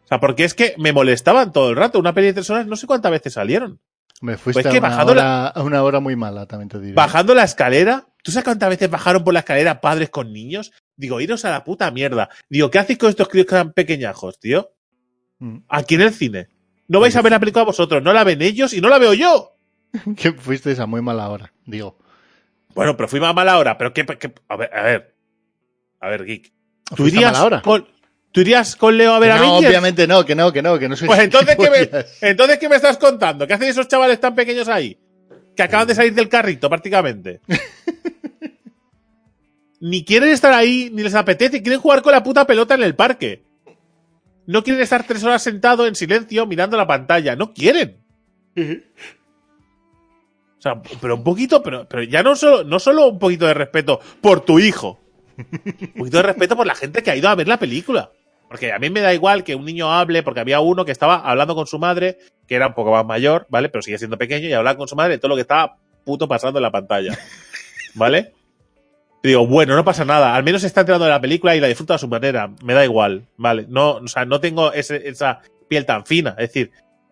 O 0.04 0.08
sea, 0.08 0.20
porque 0.20 0.44
es 0.44 0.54
que 0.54 0.76
me 0.78 0.94
molestaban 0.94 1.52
todo 1.52 1.72
el 1.72 1.78
rato. 1.78 1.98
Una 1.98 2.14
peli 2.14 2.28
de 2.28 2.34
tres 2.34 2.50
horas, 2.52 2.68
no 2.68 2.76
sé 2.76 2.86
cuántas 2.86 3.12
veces 3.12 3.34
salieron. 3.34 3.80
Me 4.22 4.38
fuiste 4.38 4.62
Pues 4.64 4.72
que 4.72 4.78
a, 4.78 4.80
una 4.82 4.90
bajando 4.90 5.12
hora, 5.14 5.48
a 5.48 5.64
una 5.64 5.84
hora 5.84 6.00
muy 6.00 6.16
mala, 6.16 6.46
también 6.46 6.70
te 6.70 6.80
diré. 6.80 6.94
Bajando 6.94 7.34
la 7.34 7.44
escalera. 7.44 8.06
¿Tú 8.22 8.32
sabes 8.32 8.44
cuántas 8.44 8.70
veces 8.70 8.90
bajaron 8.90 9.24
por 9.24 9.34
la 9.34 9.40
escalera 9.40 9.80
padres 9.80 10.10
con 10.10 10.34
niños? 10.34 10.72
Digo, 10.98 11.22
iros 11.22 11.46
a 11.46 11.52
la 11.52 11.64
puta 11.64 11.90
mierda. 11.92 12.30
Digo, 12.50 12.70
¿qué 12.70 12.80
hacéis 12.80 13.00
con 13.00 13.10
estos 13.10 13.30
críos 13.30 13.48
que 13.48 13.56
eran 13.56 13.72
pequeñajos, 13.72 14.40
tío? 14.40 14.72
Mm. 15.40 15.60
Aquí 15.70 15.96
en 15.96 16.02
el 16.02 16.14
cine. 16.14 16.50
No 16.90 17.00
vais 17.00 17.16
a 17.16 17.22
ver 17.22 17.32
la 17.32 17.40
película 17.40 17.64
vosotros, 17.64 18.04
no 18.04 18.12
la 18.12 18.24
ven 18.26 18.42
ellos 18.42 18.74
y 18.74 18.82
no 18.82 18.90
la 18.90 18.98
veo 18.98 19.14
yo. 19.14 19.54
Que 20.18 20.34
fuiste 20.34 20.76
a 20.80 20.86
muy 20.86 21.02
mala 21.02 21.30
hora, 21.30 21.54
digo. 21.66 21.98
Bueno, 22.76 22.96
pero 22.98 23.08
fui 23.08 23.24
a 23.24 23.34
mala 23.34 23.58
hora, 23.58 23.78
pero 23.78 23.94
qué, 23.94 24.06
qué- 24.06 24.34
a 24.48 24.56
ver, 24.58 24.70
a 24.76 24.82
ver. 24.84 25.16
A 26.02 26.10
ver, 26.10 26.26
Geek. 26.26 26.52
¿Tú 26.86 26.96
¿Fuiste 26.98 27.18
a 27.18 27.22
irías 27.22 27.34
mala 27.34 27.46
hora? 27.46 27.62
con, 27.62 27.88
¿tú 28.32 28.42
irías 28.42 28.76
con 28.76 28.98
Leo 28.98 29.14
a 29.14 29.20
ver 29.20 29.30
no, 29.30 29.36
Avengers? 29.36 29.68
obviamente 29.68 30.08
no, 30.08 30.26
que 30.26 30.36
no, 30.36 30.52
que 30.52 30.62
no, 30.62 30.80
que 30.80 30.90
no 30.90 30.96
soy 30.96 31.08
Pues 31.08 31.20
entonces 31.24 31.56
¿qué, 31.56 31.70
me, 31.70 32.30
entonces, 32.30 32.60
¿qué 32.60 32.70
me 32.70 32.76
estás 32.76 32.98
contando? 32.98 33.48
¿Qué 33.48 33.54
hacen 33.54 33.70
esos 33.70 33.88
chavales 33.88 34.20
tan 34.20 34.36
pequeños 34.36 34.68
ahí? 34.68 34.98
Que 35.56 35.64
acaban 35.64 35.88
de 35.88 35.96
salir 35.96 36.14
del 36.14 36.30
carrito, 36.30 36.70
prácticamente. 36.70 37.42
ni 39.80 40.04
quieren 40.04 40.30
estar 40.30 40.54
ahí, 40.54 40.90
ni 40.94 41.04
les 41.04 41.16
apetece, 41.16 41.62
quieren 41.62 41.82
jugar 41.82 42.02
con 42.02 42.12
la 42.12 42.24
puta 42.24 42.46
pelota 42.46 42.76
en 42.76 42.84
el 42.84 42.96
parque. 42.96 43.44
No 44.46 44.64
quieren 44.64 44.82
estar 44.82 45.06
tres 45.06 45.24
horas 45.24 45.44
sentados 45.44 45.88
en 45.88 45.96
silencio 45.96 46.46
mirando 46.48 46.76
la 46.76 46.88
pantalla. 46.88 47.36
No 47.36 47.54
quieren. 47.54 47.98
O 50.60 50.62
sea, 50.62 50.82
pero 51.00 51.16
un 51.16 51.24
poquito, 51.24 51.62
pero, 51.62 51.88
pero 51.88 52.04
ya 52.04 52.24
no 52.24 52.36
solo, 52.36 52.64
no 52.64 52.80
solo 52.80 53.08
un 53.08 53.20
poquito 53.20 53.46
de 53.46 53.54
respeto 53.54 54.00
por 54.22 54.42
tu 54.42 54.60
hijo. 54.60 55.00
Un 55.38 55.94
poquito 55.98 56.18
de 56.18 56.24
respeto 56.24 56.58
por 56.58 56.68
la 56.68 56.76
gente 56.76 57.02
que 57.02 57.12
ha 57.12 57.16
ido 57.16 57.30
a 57.30 57.36
ver 57.36 57.48
la 57.48 57.60
película. 57.60 58.12
Porque 58.50 58.74
a 58.74 58.80
mí 58.80 58.90
me 58.90 59.00
da 59.02 59.14
igual 59.14 59.44
que 59.44 59.56
un 59.56 59.64
niño 59.64 59.94
hable, 59.94 60.24
porque 60.24 60.40
había 60.42 60.60
uno 60.60 60.84
que 60.84 60.92
estaba 60.92 61.18
hablando 61.18 61.56
con 61.56 61.68
su 61.68 61.78
madre, 61.80 62.18
que 62.48 62.56
era 62.56 62.68
un 62.68 62.74
poco 62.74 62.92
más 62.92 63.06
mayor, 63.06 63.46
¿vale? 63.50 63.70
Pero 63.70 63.82
sigue 63.84 63.98
siendo 64.00 64.18
pequeño 64.18 64.48
y 64.50 64.54
hablaba 64.54 64.78
con 64.78 64.88
su 64.88 64.96
madre 64.96 65.14
de 65.14 65.18
todo 65.20 65.30
lo 65.30 65.36
que 65.36 65.42
estaba 65.42 65.78
puto 66.04 66.28
pasando 66.28 66.58
en 66.60 66.64
la 66.64 66.72
pantalla. 66.72 67.18
¿Vale? 67.94 68.34
Y 69.24 69.30
digo, 69.30 69.46
bueno, 69.48 69.76
no 69.76 69.84
pasa 69.86 70.04
nada. 70.06 70.36
Al 70.36 70.44
menos 70.44 70.64
está 70.64 70.82
entrando 70.82 71.06
de 71.06 71.12
la 71.12 71.22
película 71.22 71.56
y 71.56 71.60
la 71.60 71.68
disfruta 71.68 71.96
a 71.96 71.98
su 71.98 72.08
manera. 72.08 72.50
Me 72.64 72.74
da 72.74 72.84
igual, 72.84 73.28
¿vale? 73.38 73.66
No, 73.70 73.92
o 73.98 74.08
sea, 74.08 74.26
no 74.26 74.40
tengo 74.40 74.72
ese- 74.74 75.08
esa 75.10 75.42
piel 75.68 75.86
tan 75.86 76.06
fina. 76.06 76.32
Es 76.40 76.50
decir, 76.50 76.72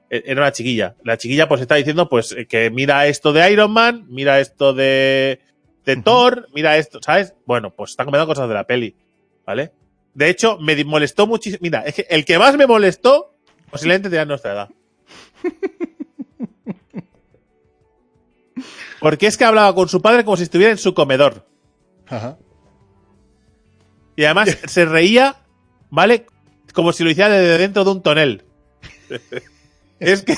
e- 0.10 0.24
era 0.26 0.42
una 0.42 0.52
chiquilla. 0.52 0.96
La 1.04 1.18
chiquilla 1.18 1.48
pues 1.48 1.62
está 1.62 1.76
diciendo 1.76 2.08
pues 2.10 2.36
que 2.50 2.70
mira 2.72 3.06
esto 3.08 3.34
de 3.34 3.52
Iron 3.52 3.72
Man, 3.72 4.06
mira 4.10 4.40
esto 4.40 4.74
de, 4.74 5.40
de. 5.86 5.98
Thor, 5.98 6.48
mira 6.56 6.78
esto, 6.78 7.00
¿sabes? 7.02 7.36
Bueno, 7.46 7.72
pues 7.76 7.92
están 7.92 8.06
comentando 8.06 8.32
cosas 8.32 8.48
de 8.48 8.56
la 8.56 8.64
peli, 8.64 8.96
¿vale? 9.46 9.72
De 10.18 10.30
hecho, 10.30 10.58
me 10.58 10.84
molestó 10.84 11.28
muchísimo. 11.28 11.60
Mira, 11.62 11.82
es 11.82 11.94
que 11.94 12.08
el 12.10 12.26
que 12.26 12.40
más 12.40 12.58
me 12.58 12.66
molestó, 12.66 13.36
posiblemente 13.70 14.10
tenía 14.10 14.26
nuestra 14.26 14.52
edad. 14.54 14.70
Porque 19.00 19.28
es 19.28 19.38
que 19.38 19.46
hablaba 19.46 19.76
con 19.76 19.88
su 19.88 20.02
padre 20.02 20.26
como 20.26 20.36
si 20.38 20.44
estuviera 20.44 20.72
en 20.72 20.80
su 20.80 20.96
comedor. 20.96 21.46
Ajá. 22.08 22.40
Y 24.16 24.24
además 24.24 24.58
se 24.68 24.86
reía, 24.86 25.36
¿vale? 25.92 26.26
Como 26.74 26.92
si 26.94 27.04
lo 27.04 27.12
hiciera 27.12 27.30
desde 27.30 27.60
dentro 27.60 27.84
de 27.84 27.92
un 27.92 28.02
tonel. 28.02 28.44
es 30.00 30.24
que. 30.24 30.36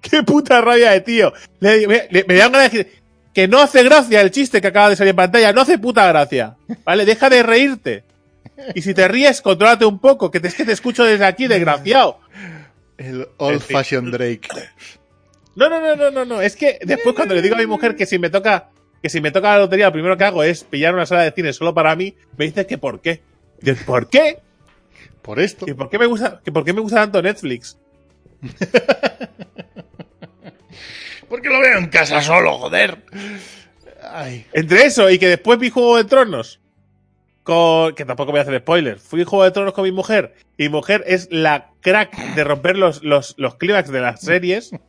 ¡Qué 0.00 0.22
puta 0.22 0.60
rabia 0.60 0.92
de 0.92 1.00
tío! 1.00 1.32
Le- 1.58 1.88
me, 1.88 2.08
me 2.28 2.34
dan 2.36 2.52
ganas 2.52 2.70
de 2.70 2.78
decir 2.78 3.02
que 3.34 3.48
no 3.48 3.58
hace 3.60 3.82
gracia 3.82 4.20
el 4.20 4.30
chiste 4.30 4.60
que 4.60 4.68
acaba 4.68 4.90
de 4.90 4.94
salir 4.94 5.10
en 5.10 5.16
pantalla. 5.16 5.52
No 5.52 5.62
hace 5.62 5.78
puta 5.78 6.06
gracia. 6.06 6.56
¿Vale? 6.84 7.04
Deja 7.04 7.28
de 7.28 7.42
reírte. 7.42 8.04
Y 8.74 8.82
si 8.82 8.94
te 8.94 9.06
ríes, 9.08 9.42
contrólate 9.42 9.84
un 9.84 9.98
poco, 9.98 10.30
que 10.30 10.40
te, 10.40 10.48
es 10.48 10.54
que 10.54 10.64
te 10.64 10.72
escucho 10.72 11.04
desde 11.04 11.24
aquí, 11.24 11.46
desgraciado. 11.46 12.20
El 12.96 13.28
old 13.36 13.60
fashion 13.60 14.10
Drake. 14.10 14.48
No, 15.54 15.68
no, 15.68 15.80
no, 15.80 15.96
no, 15.96 16.10
no, 16.10 16.24
no. 16.24 16.40
Es 16.40 16.56
que 16.56 16.78
después 16.82 17.14
cuando 17.14 17.34
le 17.34 17.42
digo 17.42 17.54
a 17.54 17.58
mi 17.58 17.66
mujer 17.66 17.96
que 17.96 18.06
si 18.06 18.18
me 18.18 18.30
toca, 18.30 18.70
que 19.02 19.08
si 19.08 19.20
me 19.20 19.30
toca 19.30 19.52
la 19.52 19.58
lotería, 19.58 19.86
lo 19.86 19.92
primero 19.92 20.16
que 20.16 20.24
hago 20.24 20.42
es 20.42 20.64
pillar 20.64 20.94
una 20.94 21.06
sala 21.06 21.22
de 21.22 21.32
cine 21.32 21.52
solo 21.52 21.74
para 21.74 21.94
mí, 21.96 22.14
me 22.36 22.46
dice 22.46 22.66
que 22.66 22.78
por 22.78 23.00
qué. 23.00 23.22
Y 23.62 23.72
¿Por 23.72 24.08
qué? 24.08 24.38
Por 25.22 25.40
esto. 25.40 25.66
¿Y 25.68 25.74
por 25.74 25.90
qué 25.90 25.98
me 25.98 26.06
gusta, 26.06 26.40
que 26.44 26.52
por 26.52 26.64
qué 26.64 26.72
me 26.72 26.80
gusta 26.80 26.96
tanto 26.96 27.22
Netflix? 27.22 27.78
Porque 31.28 31.48
lo 31.48 31.60
veo 31.60 31.78
en 31.78 31.88
casa 31.88 32.22
solo, 32.22 32.58
joder. 32.58 32.98
Ay. 34.02 34.46
Entre 34.52 34.84
eso 34.84 35.10
y 35.10 35.18
que 35.18 35.28
después 35.28 35.58
vi 35.58 35.70
Juego 35.70 35.96
de 35.96 36.04
Tronos. 36.04 36.60
Con, 37.46 37.94
que 37.94 38.04
tampoco 38.04 38.32
voy 38.32 38.40
a 38.40 38.42
hacer 38.42 38.58
spoilers. 38.58 39.00
Fui 39.00 39.22
Juego 39.22 39.44
de 39.44 39.52
Tronos 39.52 39.72
con 39.72 39.84
mi 39.84 39.92
mujer. 39.92 40.34
Y 40.58 40.64
mi 40.64 40.68
mujer 40.70 41.04
es 41.06 41.28
la 41.30 41.70
crack 41.80 42.34
de 42.34 42.42
romper 42.42 42.76
los, 42.76 43.04
los, 43.04 43.34
los 43.38 43.54
clímax 43.54 43.88
de 43.90 44.00
las 44.00 44.20
series. 44.20 44.72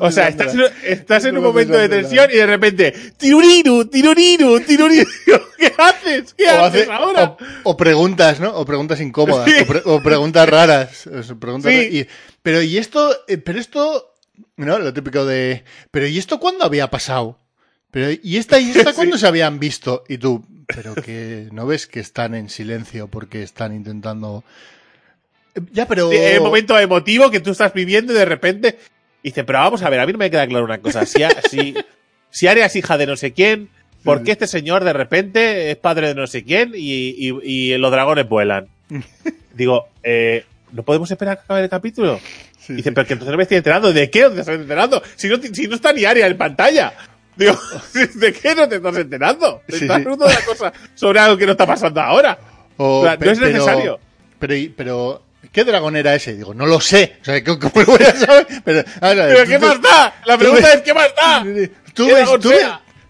O 0.00 0.10
sea, 0.12 0.28
estás 0.28 0.54
en, 0.54 0.60
estás 0.84 1.24
en 1.24 1.36
un 1.36 1.42
momento 1.42 1.76
de 1.76 1.88
tensión 1.88 2.30
y 2.32 2.36
de 2.36 2.46
repente, 2.46 2.92
tiruriru, 3.16 3.86
tiruriru, 3.86 4.60
tiruriru. 4.60 5.04
¿Qué 5.58 5.72
haces? 5.76 6.32
¿Qué 6.34 6.44
o, 6.48 6.64
haces 6.64 6.82
hace- 6.82 6.92
ahora? 6.92 7.36
o- 7.64 7.70
o 7.70 7.76
preguntas, 7.76 8.38
¿no? 8.38 8.50
O 8.54 8.64
preguntas 8.64 9.00
incómodas. 9.00 9.50
Sí. 9.50 9.56
O, 9.62 9.66
pre- 9.66 9.82
o 9.84 10.00
preguntas 10.00 10.48
raras. 10.48 11.08
o 11.08 11.22
sea, 11.24 11.34
preguntas 11.34 11.72
Sí. 11.72 11.88
y- 12.02 12.06
pero, 12.42 12.62
¿y 12.62 12.78
esto? 12.78 13.10
eh, 13.26 13.38
Pero 13.38 13.58
esto. 13.58 14.14
¿No? 14.56 14.78
Lo 14.78 14.92
típico 14.92 15.24
de. 15.24 15.64
¿Pero 15.90 16.06
y 16.06 16.16
esto 16.16 16.38
cuándo 16.38 16.64
había 16.64 16.88
pasado? 16.88 17.39
Pero, 17.90 18.18
¿Y 18.22 18.36
esta 18.36 18.58
y 18.60 18.70
esta 18.70 18.90
Sí. 18.90 18.96
cuándo 18.96 19.18
se 19.18 19.26
habían 19.26 19.58
visto? 19.58 20.04
Y 20.08 20.18
tú, 20.18 20.44
¿pero 20.66 20.94
que 20.94 21.48
no 21.52 21.66
ves 21.66 21.86
que 21.86 22.00
están 22.00 22.34
en 22.34 22.48
silencio 22.48 23.08
porque 23.08 23.42
están 23.42 23.74
intentando. 23.74 24.44
Eh, 25.54 25.60
Ya, 25.72 25.86
pero. 25.86 26.10
Sí, 26.10 26.16
un 26.38 26.44
momento 26.44 26.78
emotivo 26.78 27.30
que 27.30 27.40
tú 27.40 27.50
estás 27.50 27.72
viviendo 27.74 28.12
y 28.12 28.16
de 28.16 28.24
repente 28.24 28.78
dice, 29.22 29.44
pero 29.44 29.58
vamos 29.58 29.82
a 29.82 29.90
ver, 29.90 30.00
a 30.00 30.06
mí 30.06 30.12
no 30.12 30.18
me 30.18 30.30
queda 30.30 30.46
claro 30.46 30.64
una 30.64 30.78
cosa. 30.78 31.04
Si, 31.06 31.22
a- 31.22 31.42
si, 31.50 31.74
si 32.30 32.46
Arya 32.46 32.66
es 32.66 32.76
hija 32.76 32.96
de 32.96 33.06
no 33.06 33.16
sé 33.16 33.32
quién, 33.32 33.68
¿por 34.04 34.22
qué 34.22 34.32
este 34.32 34.46
señor 34.46 34.84
de 34.84 34.92
repente 34.92 35.70
es 35.70 35.76
padre 35.76 36.08
de 36.08 36.14
no 36.14 36.26
sé 36.26 36.44
quién 36.44 36.72
y, 36.74 37.08
y- 37.28 37.40
y 37.42 37.76
los 37.78 37.90
dragones 37.90 38.28
vuelan? 38.28 38.68
Digo, 39.54 39.88
eh, 40.02 40.44
¿no 40.72 40.84
podemos 40.84 41.10
esperar 41.10 41.32
a 41.32 41.36
que 41.36 41.42
acabe 41.44 41.62
el 41.64 41.68
capítulo? 41.68 42.20
Sí, 42.58 42.74
Dice, 42.74 42.90
sí. 42.90 42.94
pero 42.94 43.06
que 43.06 43.14
entonces 43.14 43.32
no 43.32 43.36
me 43.36 43.42
estoy 43.42 43.56
enterando. 43.58 43.92
¿De 43.92 44.08
qué 44.10 44.20
te 44.30 44.40
estás 44.40 44.48
enterando? 44.60 45.02
Si 45.16 45.28
no, 45.28 45.36
si 45.42 45.66
no 45.66 45.74
está 45.74 45.92
ni 45.92 46.04
Arya 46.04 46.26
en 46.26 46.36
pantalla. 46.38 46.92
Digo, 47.40 47.58
¿de 48.14 48.32
qué 48.34 48.54
no 48.54 48.68
te 48.68 48.76
estás 48.76 48.96
enterando? 48.96 49.62
Te 49.66 49.78
Sí, 49.78 49.84
estás 49.84 49.96
sí. 49.98 50.02
preguntando 50.04 50.34
una 50.36 50.44
cosa 50.46 50.72
sobre 50.94 51.18
algo 51.20 51.36
que 51.38 51.46
no 51.46 51.52
está 51.52 51.66
pasando 51.66 52.00
ahora. 52.00 52.38
O- 52.76 53.00
O 53.00 53.04
sea, 53.04 53.16
no 53.16 53.30
es 53.30 53.38
necesario. 53.40 53.98
Pero, 54.38 54.54
y- 54.54 54.68
pero, 54.68 55.22
¿qué 55.50 55.64
dragón 55.64 55.96
era 55.96 56.14
ese? 56.14 56.34
Digo, 56.36 56.52
no 56.54 56.66
lo 56.66 56.80
sé. 56.80 57.16
O 57.22 57.24
sea, 57.24 57.42
¿cómo 57.42 57.58
lo 57.74 57.84
voy 57.86 58.02
a 58.06 58.14
saber? 58.14 58.46
Pero, 58.64 58.84
a 59.00 59.08
ver, 59.08 59.16
¿Pero 59.28 59.42
tú- 59.44 59.48
qué 59.50 59.58
tú- 59.58 59.66
más 59.66 59.82
da? 59.82 60.14
La 60.26 60.38
pregunta 60.38 60.66
ves- 60.66 60.74
es, 60.76 60.82
¿qué 60.82 60.94
más 60.94 61.08
da? 61.16 61.42
¿Tú 61.94 62.06
¿Qué 62.06 62.14
ves, 62.14 62.30
tú, 62.40 62.48
ves, 62.50 62.66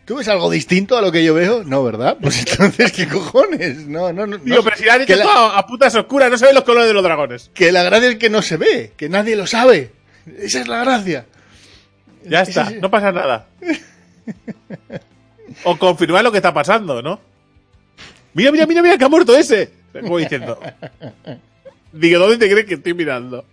tú 0.06 0.16
ves 0.16 0.28
algo 0.28 0.50
distinto 0.50 0.96
a 0.96 1.02
lo 1.02 1.12
que 1.12 1.22
yo 1.24 1.34
veo? 1.34 1.62
No, 1.64 1.82
¿verdad? 1.84 2.16
Pues 2.20 2.38
entonces, 2.48 2.92
¿qué 2.92 3.06
cojones? 3.08 3.86
No, 3.88 4.12
no, 4.12 4.26
no. 4.26 4.38
Digo, 4.38 4.56
no- 4.56 4.62
pero 4.62 4.76
si 4.76 4.84
la 4.84 4.94
han 4.94 5.02
hecho 5.02 5.16
la, 5.16 5.24
todo 5.24 5.46
a 5.52 5.66
putas 5.66 5.94
oscuras, 5.96 6.30
no 6.30 6.38
sabes 6.38 6.54
los 6.54 6.64
colores 6.64 6.86
de 6.88 6.94
los 6.94 7.02
dragones. 7.02 7.50
que 7.52 7.70
la 7.72 7.82
gracia 7.82 8.08
es 8.10 8.16
que 8.16 8.30
no 8.30 8.42
se 8.42 8.56
ve, 8.56 8.92
que 8.96 9.08
nadie 9.08 9.34
lo 9.36 9.46
sabe. 9.46 9.90
Esa 10.38 10.60
es 10.60 10.68
la 10.68 10.84
gracia. 10.84 11.26
Ya 12.24 12.44
Sí, 12.44 12.50
está, 12.50 12.66
sí, 12.66 12.74
sí. 12.74 12.80
no 12.80 12.90
pasa 12.90 13.12
nada. 13.12 13.46
O 15.64 15.76
confirmar 15.76 16.22
lo 16.22 16.30
que 16.30 16.38
está 16.38 16.54
pasando, 16.54 17.02
¿no? 17.02 17.20
Mira, 18.34 18.52
mira, 18.52 18.66
mira, 18.66 18.82
mira, 18.82 18.96
que 18.96 19.04
ha 19.04 19.08
muerto 19.08 19.36
ese. 19.36 19.70
Como 19.92 20.16
diciendo. 20.18 20.58
Digo, 21.92 22.20
¿dónde 22.20 22.36
te 22.38 22.48
crees 22.50 22.66
que 22.66 22.74
estoy 22.74 22.94
mirando? 22.94 23.44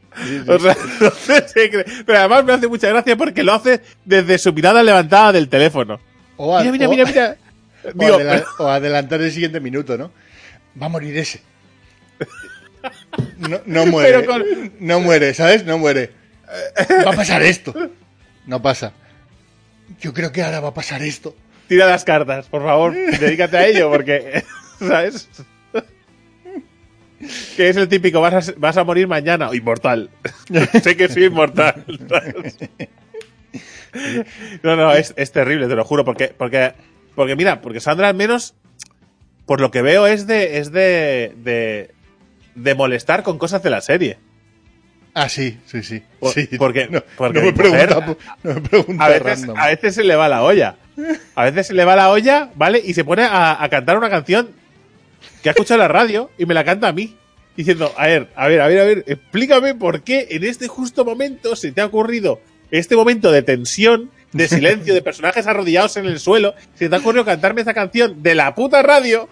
O 0.48 0.60
sea, 0.60 0.78
¿dónde 1.00 1.48
se 1.48 1.70
cree? 1.72 1.86
Pero 2.06 2.20
además 2.20 2.46
me 2.46 2.54
hace 2.54 2.68
mucha 2.68 2.88
gracia 2.90 3.18
porque 3.18 3.44
lo 3.44 3.54
hace 3.54 3.82
desde 4.06 4.38
su 4.38 4.54
mirada 4.54 4.84
levantada 4.84 5.32
del 5.34 5.50
teléfono. 5.50 6.00
O, 6.38 6.56
a- 6.56 6.60
Mira, 6.62 6.72
mira, 6.72 6.88
o- 6.88 6.92
mira, 6.92 7.06
mira. 7.06 7.36
o 7.84 7.92
Digo, 7.94 8.16
adela- 8.20 8.46
o 8.60 8.68
adelantar 8.68 9.22
el 9.22 9.32
siguiente 9.32 9.60
minuto, 9.60 9.98
¿no? 9.98 10.12
Va 10.80 10.86
a 10.86 10.90
morir 10.90 11.18
ese. 11.18 11.42
No, 13.40 13.60
no 13.66 13.86
muere. 13.88 14.24
Con- 14.26 14.44
No 14.80 15.00
muere, 15.00 15.34
¿sabes? 15.34 15.66
No 15.66 15.78
muere. 15.80 16.12
Va 17.06 17.12
a 17.12 17.16
pasar 17.16 17.42
esto. 17.42 17.74
No 18.46 18.62
pasa. 18.62 18.94
Yo 20.00 20.14
creo 20.14 20.32
que 20.32 20.44
ahora 20.44 20.60
va 20.60 20.70
a 20.70 20.74
pasar 20.74 21.02
esto. 21.02 21.36
tira 21.68 21.86
las 21.86 22.04
cartas, 22.04 22.48
por 22.48 22.64
favor, 22.64 22.94
dedícate 22.94 23.58
a 23.58 23.68
ello, 23.68 23.90
porque, 23.92 24.44
¿sabes? 24.80 25.30
Que 27.56 27.70
es 27.70 27.78
el 27.78 27.88
típico, 27.88 28.22
vas 28.22 28.78
a, 28.78 28.84
morir 28.84 29.08
mañana, 29.08 29.50
inmortal. 29.54 30.10
sé 30.84 30.96
que 30.96 31.10
soy 31.10 31.26
inmortal. 31.26 31.84
no, 34.64 34.76
no, 34.76 34.94
es, 34.94 35.14
es 35.18 35.32
terrible, 35.32 35.68
te 35.68 35.76
lo 35.76 35.84
juro, 35.84 36.06
porque, 36.06 36.34
porque, 36.38 36.74
porque 37.16 37.36
mira, 37.36 37.62
porque 37.62 37.80
Sandra 37.80 38.10
al 38.10 38.16
menos, 38.16 38.54
por 39.46 39.62
lo 39.62 39.72
que 39.72 39.82
veo, 39.82 40.06
es 40.06 40.28
de, 40.28 40.60
es 40.60 40.72
de, 40.72 41.34
de, 41.38 41.92
de 42.54 42.76
molestar 42.76 43.24
con 43.24 43.40
cosas 43.40 43.64
de 43.64 43.70
la 43.72 43.82
serie. 43.82 44.20
Ah, 45.20 45.30
sí, 45.30 45.58
sí, 45.66 45.82
sí. 45.82 46.04
Por- 46.20 46.32
sí. 46.34 46.48
porque- 46.58 46.88
no, 46.90 47.02
porque 47.18 47.40
no 47.40 47.46
me 47.48 47.54
pregunta, 47.54 48.00
mujer- 48.00 48.18
no 48.44 48.54
me 48.54 48.62
pregunta 48.62 49.04
a 49.06 49.10
veces, 49.10 49.24
random. 49.24 49.58
a 49.58 49.68
veces 49.68 49.96
se 49.96 50.04
le 50.04 50.16
va 50.16 50.30
la 50.30 50.44
olla. 50.44 50.76
A 51.36 51.44
veces 51.46 51.68
se 51.68 51.74
le 51.74 51.86
va 51.86 51.96
la 51.96 52.10
olla, 52.12 52.50
¿vale? 52.56 52.82
Y 52.84 52.94
se 52.94 53.04
pone 53.04 53.24
a, 53.24 53.62
a 53.64 53.70
cantar 53.70 53.98
una 53.98 54.10
canción 54.12 54.50
que 55.42 55.50
ha 55.50 55.52
escuchado 55.54 55.76
en 55.82 55.88
la 55.88 55.88
radio 55.88 56.30
y 56.38 56.46
me 56.46 56.54
la 56.54 56.64
canta 56.64 56.88
a 56.90 56.92
mí. 56.94 57.16
Diciendo, 57.56 57.92
a 57.98 58.06
ver, 58.06 58.28
a 58.36 58.48
ver, 58.48 58.62
a 58.62 58.68
ver, 58.68 58.80
a 58.80 58.84
ver, 58.84 59.04
explícame 59.08 59.74
por 59.74 60.04
qué 60.04 60.28
en 60.30 60.44
este 60.44 60.68
justo 60.68 61.04
momento 61.04 61.56
se 61.56 61.72
te 61.72 61.82
ha 61.82 61.86
ocurrido 61.88 62.40
este 62.70 62.96
momento 62.96 63.32
de 63.32 63.42
tensión, 63.42 64.12
de 64.34 64.48
silencio, 64.48 64.94
de 64.94 65.02
personajes 65.02 65.48
arrodillados 65.48 65.98
en 65.98 66.06
el 66.06 66.20
suelo, 66.20 66.54
se 66.76 66.90
te 66.90 66.96
ha 66.96 67.00
ocurrido 67.00 67.26
cantarme 67.26 67.62
esta 67.62 67.74
canción 67.74 68.22
de 68.22 68.36
la 68.36 68.54
puta 68.54 68.84
radio, 68.84 69.28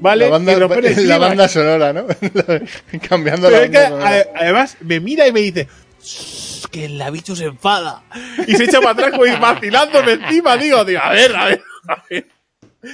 ¿vale? 0.00 0.24
la 0.26 0.30
banda, 0.30 0.52
Y 0.52 0.56
romper 0.56 0.86
el 0.86 1.08
la 1.08 1.18
banda 1.18 1.48
sonora, 1.48 1.92
¿no? 1.92 2.06
Cambiando 3.08 3.48
Pero 3.48 3.56
la 3.58 3.60
banda 3.60 3.88
sonora. 3.88 4.10
ade- 4.10 4.30
además 4.34 4.76
me 4.80 5.00
mira 5.00 5.26
y 5.28 5.32
me 5.32 5.40
dice 5.40 5.68
"Shh, 6.02 6.66
que 6.70 6.84
el 6.86 7.02
bicho 7.12 7.36
se 7.36 7.44
enfada 7.46 8.02
y 8.46 8.54
se 8.54 8.64
echa 8.64 8.80
para 8.80 8.90
atrás 8.92 9.10
como 9.12 9.24
vacilándome 9.40 10.12
encima 10.12 10.56
digo, 10.56 10.84
digo 10.84 11.00
a 11.02 11.10
ver 11.12 11.34
a 11.36 11.44
ver 11.46 11.62
a 11.88 12.02
ver 12.10 12.26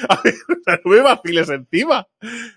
a 0.09 0.21
ver 0.23 0.35
no 0.85 0.91
me 0.91 1.01
vaciles 1.01 1.49
encima 1.49 2.07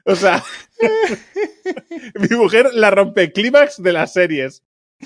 o 0.06 0.16
sea 0.16 0.44
mi 2.16 2.36
mujer 2.36 2.70
la 2.74 2.92
rompe 2.92 3.32
clímax 3.32 3.82
de 3.82 3.94
las 3.94 4.14
series. 4.14 4.64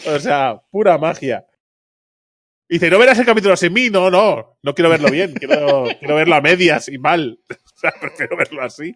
O 0.08 0.20
sea 0.20 0.60
pura 0.72 0.98
magia. 0.98 1.46
Y 2.68 2.76
dice 2.76 2.90
no 2.90 2.98
verás 2.98 3.20
el 3.20 3.26
capítulo 3.26 3.56
sin 3.56 3.72
mí 3.74 3.90
no 3.90 4.10
no 4.10 4.58
no 4.64 4.74
quiero 4.76 4.90
verlo 4.90 5.10
bien 5.10 5.34
quiero, 5.34 5.86
quiero 6.00 6.16
verlo 6.16 6.36
a 6.36 6.42
medias 6.42 6.88
y 6.90 6.98
mal 6.98 7.40
o 7.76 7.80
sea 7.80 7.94
prefiero 8.00 8.38
verlo 8.38 8.62
así 8.64 8.96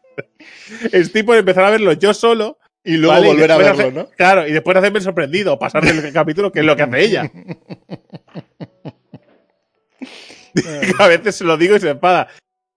estoy 0.92 1.24
por 1.24 1.36
empezar 1.38 1.64
a 1.66 1.70
verlo 1.72 1.94
yo 1.94 2.14
solo 2.14 2.60
y 2.84 2.98
luego 2.98 3.14
Vale, 3.16 3.28
y 3.28 3.32
volver 3.32 3.52
a 3.52 3.58
verlo, 3.58 3.74
hacer- 3.74 3.94
¿no? 3.94 4.10
Claro, 4.12 4.48
y 4.48 4.52
después 4.54 4.78
hacerme 4.78 5.00
el 5.00 5.04
sorprendido, 5.04 5.54
o 5.54 5.60
pasar 5.60 5.84
del 5.84 6.14
capítulo, 6.14 6.50
que 6.52 6.60
es 6.62 6.66
lo 6.66 6.76
que 6.78 6.84
hace 6.84 7.02
ella. 7.02 7.30
a 11.00 11.08
veces 11.08 11.36
se 11.36 11.44
lo 11.44 11.58
digo 11.58 11.76
y 11.76 11.80
se 11.82 11.90
enfada. 11.90 12.28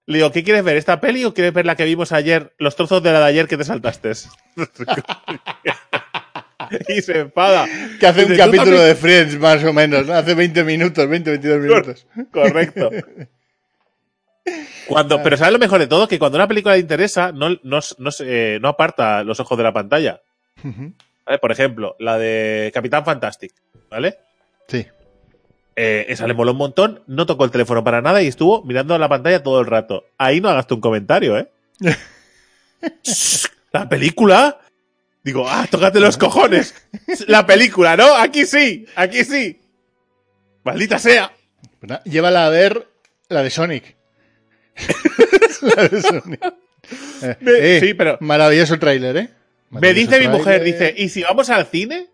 Le 0.07 0.19
digo, 0.19 0.33
¿qué 0.33 0.43
quieres 0.43 0.65
ver? 0.65 0.77
¿Esta 0.77 1.01
peli 1.01 1.25
o 1.25 1.33
quieres 1.33 1.53
ver 1.55 1.65
la 1.67 1.77
que 1.77 1.85
vimos 1.85 2.11
ayer? 2.11 2.53
Los 2.59 2.75
trozos 2.75 3.01
de 3.03 3.13
la 3.13 3.21
de 3.21 3.27
ayer 3.27 3.47
que 3.47 3.57
te 3.57 3.63
saltaste. 3.65 4.11
y 6.89 7.01
se 7.03 7.21
enfada. 7.21 7.67
Que 8.01 8.07
hace 8.09 8.25
un 8.25 8.33
Dice, 8.33 8.43
"Tú 8.43 8.51
capítulo 8.51 8.77
también-". 8.79 8.89
de 8.89 8.95
Friends, 8.97 9.39
más 9.39 9.63
o 9.65 9.73
menos, 9.73 10.05
¿no? 10.07 10.15
Hace 10.15 10.35
20 10.35 10.65
minutos, 10.65 11.09
20, 11.09 11.31
22 11.31 11.61
minutos. 11.61 12.07
Correcto. 12.33 12.91
Cuando, 14.89 15.23
pero 15.23 15.37
¿sabes 15.37 15.53
lo 15.53 15.59
mejor 15.59 15.79
de 15.79 15.87
todo? 15.87 16.09
Que 16.09 16.19
cuando 16.19 16.37
una 16.37 16.49
película 16.49 16.75
le 16.75 16.81
interesa, 16.81 17.31
no, 17.33 17.51
no, 17.63 17.81
no, 17.99 18.11
se- 18.11 18.57
eh, 18.57 18.61
no 18.61 18.69
aparta 18.69 19.23
los 19.25 19.39
ojos 19.41 19.57
de 19.57 19.65
la 19.65 19.73
pantalla. 19.73 20.21
¿vale? 21.25 21.39
Por 21.41 21.53
ejemplo, 21.53 21.97
la 22.01 22.19
de 22.19 22.71
Capitán 22.75 23.05
Fantastic, 23.05 23.53
¿vale? 23.91 24.19
Sí. 24.69 24.87
Eh, 25.77 26.07
esa 26.09 26.27
le 26.27 26.35
moló 26.35 26.51
un 26.53 26.59
montón, 26.59 27.03
no 27.07 27.25
tocó 27.25 27.45
el 27.45 27.51
teléfono 27.51 27.83
para 27.83 28.03
nada 28.03 28.21
y 28.23 28.27
estuvo 28.27 28.63
mirando 28.65 28.99
la 28.99 29.09
pantalla 29.09 29.43
todo 29.43 29.61
el 29.61 29.67
rato. 29.67 30.05
Ahí 30.19 30.41
no 30.41 30.49
hagas 30.51 30.67
tú 30.67 30.75
un 30.75 30.81
comentario, 30.81 31.39
¿eh? 31.39 31.49
la 33.73 33.89
película. 33.89 34.59
Digo, 35.25 35.47
ah, 35.49 35.67
tócate 35.71 36.01
los 36.01 36.17
cojones. 36.19 36.75
La 37.29 37.47
película, 37.47 37.97
¿no? 37.97 38.15
Aquí 38.17 38.45
sí, 38.45 38.87
aquí 38.97 39.25
sí. 39.25 39.61
Maldita 40.65 40.99
sea. 40.99 41.33
Llévala 42.05 42.47
a 42.47 42.51
ver 42.51 42.89
la 43.29 43.43
de 43.43 43.51
Sonic. 43.51 43.97
la 45.63 45.89
de 45.89 46.01
Sonic. 46.03 46.41
Eh, 47.23 47.37
Me- 47.41 47.53
eh, 47.77 47.81
sí, 47.81 47.95
pero- 47.95 48.19
Maravilloso 48.21 48.79
tráiler, 48.79 49.17
¿eh? 49.17 49.29
Me 49.71 49.95
dice 49.95 50.19
mi 50.21 50.29
mujer, 50.29 50.63
dice, 50.65 50.95
¿y 50.97 51.09
si 51.09 51.23
vamos 51.23 51.49
al 51.49 51.67
cine 51.67 52.09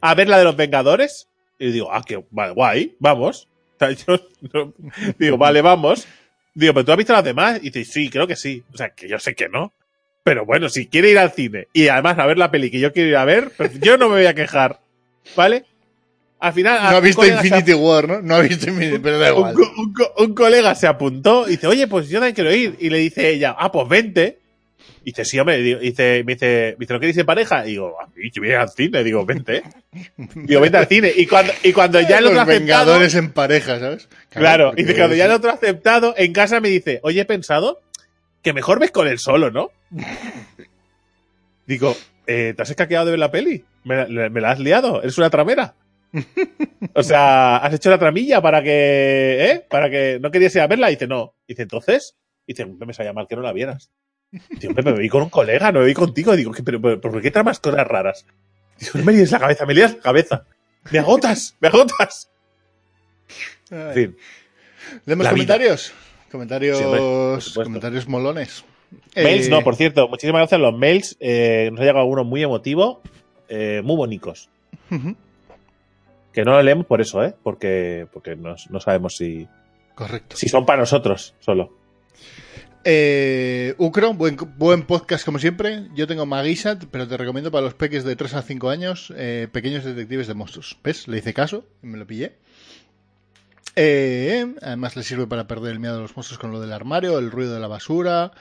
a 0.00 0.14
ver 0.14 0.28
la 0.28 0.38
de 0.38 0.44
los 0.44 0.56
Vengadores? 0.56 1.28
Y 1.58 1.70
digo, 1.70 1.92
ah, 1.92 2.02
qué 2.06 2.22
guay, 2.30 2.96
vamos. 2.98 3.48
O 3.76 3.78
sea, 3.78 3.90
yo 3.92 4.20
no- 4.52 4.74
digo, 5.18 5.38
vale, 5.38 5.62
vamos. 5.62 6.06
Digo, 6.54 6.74
pero 6.74 6.84
tú 6.84 6.92
has 6.92 6.98
visto 6.98 7.12
las 7.12 7.24
demás? 7.24 7.58
Y 7.62 7.70
dice, 7.70 7.84
sí, 7.84 8.10
creo 8.10 8.26
que 8.26 8.36
sí. 8.36 8.62
O 8.74 8.76
sea, 8.76 8.90
que 8.90 9.08
yo 9.08 9.18
sé 9.18 9.34
que 9.34 9.48
no. 9.48 9.72
Pero 10.24 10.44
bueno, 10.44 10.68
si 10.68 10.86
quiere 10.88 11.10
ir 11.10 11.18
al 11.18 11.32
cine 11.32 11.68
y 11.72 11.88
además 11.88 12.18
a 12.18 12.26
ver 12.26 12.36
la 12.36 12.50
peli 12.50 12.70
que 12.70 12.80
yo 12.80 12.92
quiero 12.92 13.08
ir 13.08 13.16
a 13.16 13.24
ver, 13.24 13.50
pues 13.56 13.78
yo 13.80 13.96
no 13.96 14.08
me 14.08 14.16
voy 14.16 14.26
a 14.26 14.34
quejar. 14.34 14.80
¿Vale? 15.36 15.64
Al 16.40 16.52
final. 16.52 16.80
No 16.90 16.96
ha 16.96 17.00
visto 17.00 17.22
Infinity 17.44 17.74
War, 17.74 18.08
¿no? 18.08 18.22
No 18.22 18.34
ha 18.36 18.40
visto 18.40 18.68
Infinity, 18.68 18.98
pero 18.98 19.18
da 19.18 19.32
un, 19.32 19.38
igual. 19.38 19.54
co- 19.54 19.72
un 19.76 19.92
co- 19.92 20.12
un 20.18 20.34
colega 20.34 20.74
se 20.74 20.86
apuntó 20.86 21.46
y 21.48 21.52
dice, 21.52 21.66
oye, 21.66 21.86
pues 21.88 22.08
yo 22.08 22.18
también 22.20 22.34
quiero 22.34 22.54
ir. 22.54 22.76
Y 22.78 22.90
le 22.90 22.98
dice 22.98 23.28
ella, 23.30 23.56
ah, 23.58 23.72
pues 23.72 23.88
vente. 23.88 24.38
Y 25.02 25.12
dice, 25.12 25.24
sí, 25.24 25.38
hombre. 25.38 25.58
Y 25.58 25.62
digo- 25.62 25.80
dice, 25.80 26.22
me 26.24 26.34
dice, 26.34 26.76
me 26.78 26.84
dice, 26.84 26.92
¿no 26.92 27.00
queréis 27.00 27.16
ir 27.16 27.20
en 27.20 27.26
pareja? 27.26 27.66
Y 27.66 27.70
digo, 27.70 27.96
a 28.00 28.06
mí, 28.06 28.30
yo 28.32 28.42
voy 28.42 28.52
al 28.52 28.68
cine. 28.68 29.02
Digo, 29.02 29.24
vente. 29.26 29.62
Digo, 30.34 30.60
vente 30.60 30.76
al 30.78 30.86
cine. 30.86 31.12
Y 31.16 31.26
cuando, 31.26 31.52
y 31.62 31.72
cuando 31.72 32.00
ya 32.00 32.18
el 32.18 32.26
otro 32.26 32.36
Los 32.36 32.38
ha 32.40 32.42
aceptado. 32.42 32.60
Vengadores 32.86 33.14
en 33.16 33.32
pareja, 33.32 33.80
¿sabes? 33.80 34.08
Claro, 34.30 34.66
y 34.66 34.70
porque 34.70 34.82
dice, 34.82 34.94
cuando 34.96 35.16
ya 35.16 35.24
el 35.24 35.32
otro 35.32 35.50
ha 35.50 35.54
aceptado, 35.54 36.14
en 36.16 36.32
casa 36.32 36.60
me 36.60 36.68
dice, 36.68 37.00
oye, 37.02 37.20
he 37.22 37.24
pensado 37.24 37.80
que 38.42 38.52
mejor 38.52 38.78
ves 38.78 38.90
con 38.92 39.08
él 39.08 39.18
solo, 39.18 39.50
¿no? 39.50 39.70
Digo, 41.66 41.96
eh, 42.26 42.54
¿te 42.56 42.62
has 42.62 42.70
escaqueado 42.70 43.06
de 43.06 43.10
ver 43.12 43.18
la 43.18 43.30
peli? 43.30 43.64
¿Me, 43.84 44.08
la- 44.08 44.28
me 44.28 44.40
la 44.40 44.50
has 44.52 44.58
liado? 44.60 45.02
¿Eres 45.02 45.18
una 45.18 45.30
tramera? 45.30 45.74
O 46.94 47.02
sea, 47.02 47.56
¿has 47.58 47.74
hecho 47.74 47.90
la 47.90 47.98
tramilla 47.98 48.40
para 48.40 48.62
que, 48.62 49.44
eh? 49.50 49.66
Para 49.68 49.90
que 49.90 50.18
no 50.20 50.30
querías 50.30 50.54
ir 50.54 50.62
a 50.62 50.66
verla? 50.66 50.90
Y 50.90 50.94
dice, 50.94 51.06
no. 51.06 51.34
Y 51.46 51.52
dice, 51.52 51.62
entonces, 51.62 52.16
y 52.46 52.52
dice, 52.54 52.66
me 52.66 52.94
sabía 52.94 53.12
mal 53.12 53.26
que 53.28 53.36
no 53.36 53.42
la 53.42 53.52
vieras. 53.52 53.90
Digo, 54.30 54.70
hombre, 54.76 54.92
me 54.92 54.98
vi 54.98 55.08
con 55.08 55.22
un 55.22 55.30
colega, 55.30 55.70
no 55.72 55.80
me 55.80 55.86
vi 55.86 55.94
contigo. 55.94 56.34
Digo, 56.36 56.52
¿qué- 56.52 56.62
pero, 56.62 56.80
pero, 56.80 57.00
¿por 57.00 57.20
qué 57.22 57.30
tramas 57.30 57.60
cosas 57.60 57.86
raras? 57.86 58.26
Digo, 58.78 58.92
no 58.94 59.04
me 59.04 59.12
líes 59.12 59.30
la 59.32 59.38
cabeza, 59.38 59.66
me 59.66 59.74
lías 59.74 59.94
la 59.96 60.00
cabeza. 60.02 60.44
Me 60.90 60.98
agotas, 60.98 61.56
me 61.60 61.68
agotas. 61.68 62.30
En 63.70 63.92
fin. 63.94 64.16
¿Leemos 65.04 65.24
La 65.24 65.32
vida. 65.32 65.44
comentarios? 65.46 65.92
Comentarios, 66.30 67.44
Sí, 67.44 67.54
comentarios 67.54 68.06
molones. 68.08 68.64
Mails, 69.16 69.46
Eh, 69.48 69.50
no, 69.50 69.62
por 69.62 69.76
cierto, 69.76 70.08
muchísimas 70.08 70.40
gracias. 70.40 70.60
Los 70.60 70.74
mails, 70.76 71.16
eh, 71.20 71.68
nos 71.72 71.80
ha 71.80 71.84
llegado 71.84 72.04
uno 72.06 72.24
muy 72.24 72.42
emotivo, 72.42 73.02
eh, 73.48 73.82
muy 73.84 73.96
bonitos. 73.96 74.48
Que 76.32 76.44
no 76.44 76.52
lo 76.52 76.62
leemos 76.62 76.86
por 76.86 77.00
eso, 77.00 77.22
¿eh? 77.24 77.34
Porque, 77.42 78.06
porque 78.12 78.36
no, 78.36 78.54
no 78.70 78.80
sabemos 78.80 79.16
si, 79.16 79.48
Correcto. 79.94 80.36
si 80.36 80.48
son 80.48 80.66
para 80.66 80.80
nosotros 80.80 81.34
solo. 81.40 81.76
Eh, 82.84 83.74
Ucro, 83.76 84.14
buen, 84.14 84.36
buen 84.56 84.82
podcast 84.84 85.24
como 85.24 85.38
siempre. 85.38 85.88
Yo 85.94 86.06
tengo 86.06 86.26
Magisat, 86.26 86.84
pero 86.90 87.08
te 87.08 87.16
recomiendo 87.16 87.50
para 87.50 87.64
los 87.64 87.74
peques 87.74 88.04
de 88.04 88.16
3 88.16 88.34
a 88.34 88.42
5 88.42 88.70
años, 88.70 89.12
eh, 89.16 89.48
pequeños 89.50 89.84
detectives 89.84 90.26
de 90.26 90.34
monstruos. 90.34 90.78
¿Ves? 90.82 91.08
Le 91.08 91.18
hice 91.18 91.34
caso 91.34 91.64
y 91.82 91.86
me 91.86 91.98
lo 91.98 92.06
pillé. 92.06 92.36
Eh, 93.76 94.54
además 94.62 94.96
le 94.96 95.02
sirve 95.02 95.26
para 95.26 95.46
perder 95.46 95.72
el 95.72 95.80
miedo 95.80 95.98
a 95.98 96.00
los 96.00 96.16
monstruos 96.16 96.38
con 96.38 96.50
lo 96.50 96.60
del 96.60 96.72
armario, 96.72 97.18
el 97.18 97.30
ruido 97.30 97.54
de 97.54 97.60
la 97.60 97.68
basura. 97.68 98.32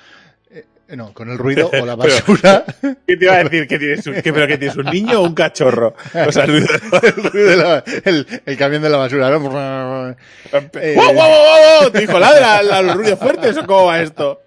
Eh, 0.52 0.66
no, 0.96 1.14
con 1.14 1.30
el 1.30 1.38
ruido 1.38 1.70
o 1.70 1.86
la 1.86 1.98
Pero- 1.98 2.14
basura. 2.16 2.66
¿Qué 3.08 3.18
te 3.18 3.26
iba 3.26 3.34
a 3.36 3.44
decir? 3.44 3.68
¿Que 3.68 3.78
tienes 3.80 4.08
un, 4.08 4.14
que, 4.22 4.34
¿Pero 4.34 4.48
que 4.48 4.58
tienes 4.58 4.78
un 4.78 4.86
niño 4.86 5.20
o 5.22 5.24
un 5.24 5.34
cachorro? 5.34 5.96
O 6.28 6.32
sea, 6.32 6.46
el- 6.46 6.56
el, 7.04 7.14
ruido 7.32 7.50
de 7.50 7.56
la- 7.58 7.84
el- 8.06 8.28
el 8.46 8.58
camión 8.58 8.82
de 8.82 8.90
la 8.90 8.98
basura. 8.98 9.30
¿no? 9.30 10.10
Eh, 10.10 10.94
¡Wow, 10.96 11.14
wow, 11.14 11.14
wow, 11.16 11.82
wow! 11.82 11.90
¿Te 11.92 12.00
dijo 12.02 12.20
la, 12.20 12.62
la, 12.62 12.82
los 12.82 12.96
ruidos 12.96 13.20
fuertes 13.20 13.58
o 13.58 13.66
cómo 13.66 13.86
va 13.86 14.02
esto? 14.02 14.42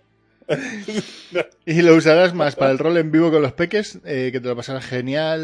Y 1.64 1.82
lo 1.82 1.94
usarás 1.94 2.34
más 2.34 2.56
para 2.56 2.72
el 2.72 2.78
rol 2.78 2.96
en 2.96 3.12
vivo 3.12 3.30
con 3.30 3.40
los 3.42 3.52
peques, 3.52 3.98
eh, 4.04 4.30
que 4.32 4.40
te 4.40 4.48
lo 4.48 4.56
pasarás 4.56 4.84
genial 4.84 5.40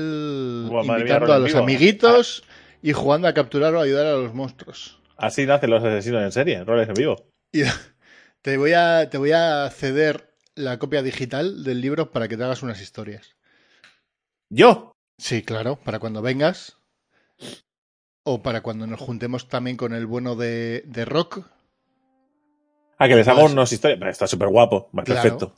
mía, 0.69 0.83
invitando 0.99 1.33
a 1.33 1.39
los 1.39 1.55
amiguitos 1.55 2.43
y 2.83 2.93
jugando 2.93 3.29
a 3.29 3.35
capturar 3.35 3.75
o 3.75 3.81
ayudar 3.81 4.07
a 4.07 4.13
los 4.13 4.35
monstruos. 4.35 5.01
Así 5.17 5.47
nacen 5.47 5.71
los 5.71 5.85
asesinos 5.85 6.23
en 6.25 6.33
serie, 6.33 6.65
roles 6.65 6.89
en 6.89 6.95
vivo. 6.95 7.25
Y 7.53 7.63
te 8.43 8.57
voy 8.57 8.73
a, 8.73 9.09
te 9.09 9.19
voy 9.19 9.31
a 9.33 9.71
ceder 9.71 10.29
la 10.57 10.79
copia 10.81 11.03
digital 11.03 11.63
del 11.63 11.81
libro 11.81 12.11
para 12.11 12.27
que 12.29 12.37
te 12.37 12.43
hagas 12.45 12.63
unas 12.65 12.81
historias. 12.81 13.37
¿Yo? 14.51 14.93
Sí, 15.19 15.43
claro, 15.43 15.77
para 15.77 15.99
cuando 16.01 16.23
vengas. 16.23 16.77
O 18.25 18.43
para 18.43 18.61
cuando 18.63 18.87
nos 18.89 18.99
juntemos 19.01 19.49
también 19.49 19.77
con 19.77 19.95
el 19.95 20.07
bueno 20.07 20.35
de, 20.35 20.83
de 20.87 21.05
Rock. 21.05 21.41
A 22.99 23.07
que 23.09 23.15
les 23.15 23.29
hago 23.29 23.43
Pues- 23.43 23.53
unos 23.53 23.73
historias. 23.73 23.99
Pero 24.01 24.11
está 24.11 24.27
súper 24.27 24.49
guapo, 24.49 24.89
Claro. 24.91 25.05
perfecto. 25.07 25.55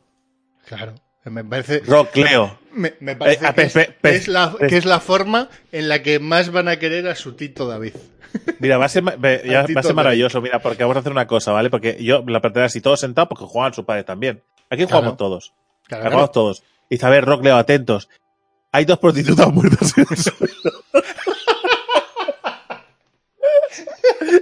Claro. 0.67 0.95
Me 1.25 1.45
parece, 1.45 1.81
Rock 1.81 2.17
Leo. 2.17 2.59
me, 2.73 2.95
me 3.01 3.15
parece 3.17 3.45
Eh, 3.45 3.49
que, 3.49 3.55
pe- 3.55 3.63
es, 3.67 3.73
pe- 3.73 3.97
pe- 4.01 4.17
es 4.17 4.29
la, 4.29 4.55
que 4.69 4.77
es 4.79 4.85
la 4.87 4.99
forma 5.01 5.51
en 5.73 5.89
la 5.89 6.03
que 6.03 6.19
más 6.21 6.51
van 6.51 6.69
a 6.69 6.79
querer 6.79 7.07
a 7.09 7.15
su 7.17 7.35
Tito 7.35 7.67
David. 7.67 7.95
Mira, 8.59 8.79
va 8.79 8.87
a 8.87 8.89
ser, 8.89 9.05
ya 9.45 9.67
va 9.67 9.81
a 9.81 9.93
maravilloso, 9.93 10.41
mira, 10.41 10.61
porque 10.61 10.83
vamos 10.83 10.97
a 10.97 11.01
hacer 11.01 11.13
una 11.13 11.27
cosa, 11.27 11.53
¿vale? 11.53 11.71
Porque 11.71 12.03
yo 12.03 12.25
la 12.27 12.41
partida 12.41 12.65
así 12.65 12.81
todos 12.81 13.01
sentados 13.01 13.29
porque 13.29 13.45
juegan 13.45 13.75
sus 13.75 13.85
padres 13.85 14.05
también. 14.05 14.43
Aquí 14.71 14.85
Claro. 14.85 14.99
jugamos 14.99 15.17
todos. 15.17 15.53
Claro, 15.87 16.05
jugamos 16.05 16.33
todos. 16.33 16.63
Y 16.91 17.05
a 17.05 17.11
ver, 17.11 17.25
Rock 17.25 17.45
Leo, 17.45 17.57
atentos. 17.57 18.09
Hay 18.73 18.85
dos 18.85 18.99
prostitutas 18.99 19.51
muertas 19.53 19.97
en 19.97 20.07
el 20.11 20.17
suelo. 20.17 20.85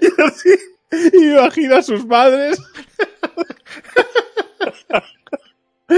y 0.01 0.23
así, 0.23 0.55
imagina 1.13 1.79
a 1.79 1.83
sus 1.83 2.05
madres. 2.07 2.59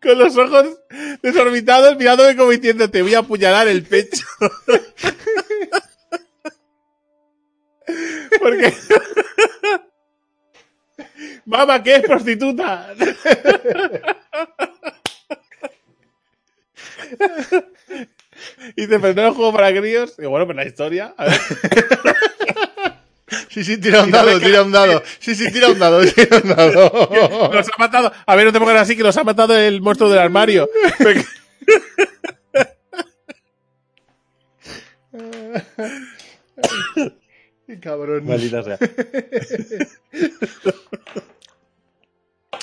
Con 0.00 0.18
los 0.18 0.36
ojos 0.36 0.78
desorbitados 1.22 1.96
mirándome 1.96 2.36
como 2.36 2.50
diciendo, 2.50 2.88
te 2.88 3.02
voy 3.02 3.14
a 3.14 3.18
apuñalar 3.20 3.66
el 3.68 3.82
pecho. 3.82 4.24
Porque... 8.46 8.72
Mamá, 11.46 11.82
¿qué 11.82 11.96
es 11.96 12.02
prostituta? 12.02 12.94
Y 18.76 18.86
pero 18.86 19.14
no 19.14 19.22
es 19.22 19.28
un 19.30 19.34
juego 19.34 19.52
para 19.52 19.76
críos. 19.76 20.14
Y 20.18 20.26
bueno, 20.26 20.46
pues 20.46 20.54
la 20.56 20.64
historia. 20.64 21.12
A 21.16 21.24
ver. 21.24 21.40
Sí, 23.48 23.64
sí, 23.64 23.78
tira 23.78 24.04
un 24.04 24.12
dado, 24.12 24.38
tira 24.38 24.62
un 24.62 24.70
dado. 24.70 25.02
Sí, 25.18 25.34
sí, 25.34 25.50
tira 25.50 25.66
un 25.68 25.80
dado, 25.80 26.06
tira 26.06 26.36
un 26.36 26.48
dado. 26.48 27.50
Nos 27.52 27.66
ha 27.66 27.78
matado. 27.78 28.12
A 28.26 28.36
ver, 28.36 28.46
no 28.46 28.52
te 28.52 28.60
pongas 28.60 28.82
así, 28.82 28.96
que 28.96 29.02
nos 29.02 29.16
ha 29.16 29.24
matado 29.24 29.56
el 29.56 29.80
monstruo 29.80 30.08
del 30.08 30.20
armario. 30.20 30.70
Qué 37.68 37.80
cabrón. 37.80 38.26
Maldita 38.26 38.62
sea. 38.62 38.78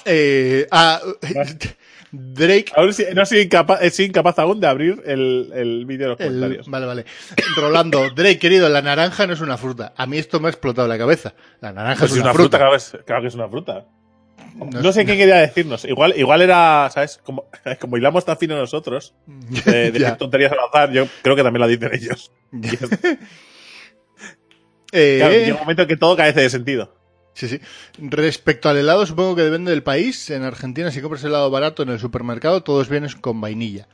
Eh, 0.05 0.67
ah, 0.71 0.99
Drake. 2.11 2.71
Aún 2.75 2.93
sí- 2.93 3.05
no 3.15 3.25
soy 3.25 3.39
incapaz, 3.41 3.81
eh, 3.81 3.89
soy 3.89 4.05
incapaz 4.05 4.37
aún 4.39 4.59
de 4.59 4.67
abrir 4.67 5.01
el, 5.05 5.51
el 5.55 5.85
vídeo 5.85 6.07
de 6.07 6.11
los 6.11 6.19
el- 6.19 6.27
comentarios. 6.27 6.67
vale, 6.69 6.85
vale. 6.85 7.05
Rolando, 7.55 8.09
Drake, 8.11 8.37
querido, 8.37 8.67
la 8.69 8.81
naranja 8.81 9.25
no 9.27 9.33
es 9.33 9.41
una 9.41 9.57
fruta. 9.57 9.93
A 9.95 10.05
mí 10.05 10.17
esto 10.17 10.39
me 10.39 10.47
ha 10.47 10.51
explotado 10.51 10.87
la 10.87 10.97
cabeza. 10.97 11.33
La 11.61 11.71
naranja 11.71 12.01
Pues 12.01 12.11
es 12.13 12.17
una, 12.21 12.33
fruta. 12.33 12.57
claro, 12.57 12.75
es- 12.75 12.97
claro 13.05 13.21
que 13.21 13.27
es 13.29 13.35
una 13.35 13.47
fruta. 13.49 13.85
No 14.55 14.65
No 14.81 14.89
es- 14.89 14.95
sé 14.95 15.05
qué 15.05 15.15
quería 15.17 15.37
decirnos. 15.37 15.85
Igual, 15.85 16.13
igual 16.17 16.41
era, 16.41 16.89
¿sabes? 16.93 17.19
Como, 17.23 17.49
como 17.79 17.97
hilamos 17.97 18.25
tan 18.25 18.37
fino 18.37 18.55
nosotros, 18.57 19.15
de, 19.25 19.91
de 19.91 20.11
tonterías 20.17 20.51
al 20.51 20.59
azar, 20.59 20.91
yo 20.91 21.07
creo 21.21 21.35
que 21.35 21.43
también 21.43 21.61
la 21.61 21.67
dicen 21.67 21.89
ellos. 21.93 22.31
Eh, 24.93 25.17
Claro, 25.19 25.33
llega 25.33 25.53
un 25.55 25.59
momento 25.59 25.81
en 25.81 25.87
que 25.89 25.97
todo 25.97 26.15
carece 26.15 26.41
de 26.41 26.49
sentido. 26.49 26.95
Sí, 27.33 27.47
sí. 27.47 27.59
Respecto 27.97 28.69
al 28.69 28.77
helado, 28.77 29.05
supongo 29.05 29.35
que 29.35 29.41
depende 29.41 29.71
del 29.71 29.81
país. 29.83 30.29
En 30.29 30.43
Argentina, 30.43 30.91
si 30.91 31.01
compras 31.01 31.23
helado 31.23 31.49
barato 31.49 31.81
en 31.83 31.89
el 31.89 31.99
supermercado, 31.99 32.61
todos 32.63 32.87
vienen 32.89 33.09
con 33.21 33.41
vainilla. 33.41 33.87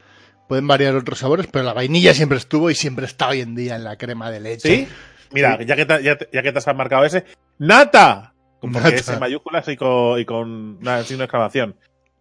Pueden 0.49 0.67
variar 0.67 0.95
otros 0.95 1.19
sabores, 1.19 1.47
pero 1.51 1.63
la 1.63 1.73
vainilla 1.73 2.13
siempre 2.13 2.37
estuvo 2.37 2.69
y 2.69 2.75
siempre 2.75 3.05
está 3.05 3.29
hoy 3.29 3.39
en 3.41 3.55
día 3.55 3.75
en 3.77 3.83
la 3.85 3.97
crema 3.97 4.29
de 4.29 4.39
leche. 4.41 4.67
¿Sí? 4.75 4.87
Mira, 5.31 5.57
Ya, 5.63 5.75
que 5.75 5.85
te, 5.85 6.03
ya, 6.03 6.17
que 6.17 6.51
te 6.51 6.57
has 6.57 6.75
marcado 6.75 7.05
ese, 7.05 7.23
¡Nata! 7.59 8.33
Porque 8.59 8.79
Nata. 8.79 8.95
es 8.95 9.07
en 9.09 9.19
mayúsculas 9.19 9.67
y 9.69 9.77
con, 9.77 10.19
y 10.19 10.25
con 10.25 10.77
una 10.81 11.03
signo 11.03 11.19
de 11.19 11.25
exclamación. 11.25 11.75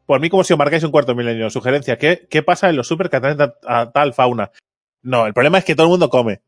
por 0.07 0.21
mí 0.21 0.29
como 0.31 0.45
si 0.45 0.53
os 0.53 0.59
marcáis 0.59 0.85
un 0.85 0.91
cuarto 0.93 1.15
milenio. 1.15 1.49
Sugerencia, 1.51 1.97
¿qué, 1.99 2.27
qué 2.31 2.43
pasa 2.43 2.69
en 2.69 2.77
los 2.77 2.87
super 2.87 3.09
que 3.11 3.17
atraen 3.17 3.41
a, 3.41 3.55
a 3.67 3.91
tal 3.91 4.13
fauna? 4.15 4.51
No, 5.03 5.27
el 5.27 5.33
problema 5.35 5.59
es 5.59 5.65
que 5.65 5.75
todo 5.75 5.87
el 5.87 5.91
mundo 5.91 6.11
come. 6.11 6.43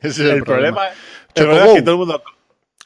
Ese 0.00 0.08
es 0.08 0.18
El, 0.18 0.44
problema, 0.44 0.88
el 1.34 1.44
problema 1.44 1.66
es 1.66 1.74
que 1.74 1.82
todo 1.82 1.92
el 1.92 1.98
mundo, 1.98 2.22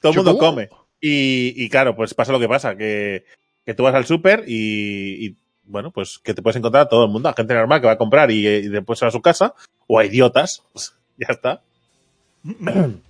todo 0.01 0.12
el 0.12 0.16
mundo 0.16 0.39
come. 0.39 0.68
Y, 1.01 1.55
y 1.57 1.68
claro, 1.68 1.95
pues 1.95 2.14
pasa 2.14 2.33
lo 2.33 2.41
que 2.41 2.49
pasa, 2.49 2.76
que, 2.76 3.24
que 3.64 3.74
tú 3.74 3.85
vas 3.85 3.95
al 3.95 4.07
súper 4.07 4.45
y, 4.47 5.26
y, 5.26 5.37
bueno, 5.64 5.91
pues 5.91 6.18
que 6.18 6.35
te 6.35 6.43
puedes 6.43 6.57
encontrar 6.57 6.85
a 6.85 6.89
todo 6.89 7.05
el 7.05 7.11
mundo, 7.11 7.29
a 7.29 7.35
gente 7.35 7.55
normal 7.55 7.81
que 7.81 7.87
va 7.87 7.93
a 7.93 7.99
comprar 7.99 8.31
y, 8.31 8.47
y 8.47 8.68
después 8.68 9.03
va 9.03 9.09
a 9.09 9.12
su 9.12 9.22
casa, 9.22 9.55
o 9.87 9.99
a 9.99 10.05
idiotas, 10.05 10.62
pues 10.72 10.95
ya 11.16 11.29
está. 11.31 11.62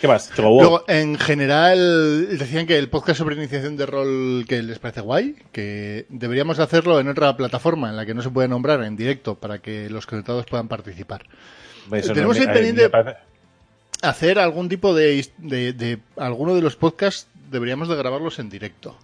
¿Qué 0.00 0.08
más? 0.08 0.30
Luego, 0.60 0.84
en 0.88 1.16
general, 1.18 2.28
decían 2.36 2.66
que 2.66 2.76
el 2.78 2.88
podcast 2.88 3.18
sobre 3.18 3.36
iniciación 3.36 3.76
de 3.76 3.86
rol 3.86 4.44
que 4.48 4.62
les 4.62 4.78
parece 4.80 5.00
guay, 5.02 5.36
que 5.52 6.06
deberíamos 6.08 6.58
hacerlo 6.58 6.98
en 6.98 7.08
otra 7.08 7.36
plataforma 7.36 7.88
en 7.90 7.96
la 7.96 8.04
que 8.04 8.14
no 8.14 8.22
se 8.22 8.30
puede 8.30 8.48
nombrar 8.48 8.82
en 8.82 8.96
directo 8.96 9.36
para 9.36 9.58
que 9.60 9.88
los 9.88 10.06
conectados 10.06 10.46
puedan 10.46 10.66
participar. 10.68 11.22
Eso 11.92 12.08
no 12.08 12.14
tenemos 12.14 12.36
me- 12.38 12.42
ahí 12.44 12.48
a- 12.48 12.52
pendiente- 12.52 12.90
parece- 12.90 13.18
Hacer 14.02 14.38
algún 14.38 14.68
tipo 14.70 14.94
de, 14.94 15.26
de, 15.38 15.72
de- 15.74 15.98
alguno 16.16 16.54
de 16.54 16.62
los 16.62 16.74
podcasts, 16.74 17.26
deberíamos 17.50 17.86
de 17.88 17.96
grabarlos 17.96 18.38
en 18.38 18.48
directo. 18.48 18.96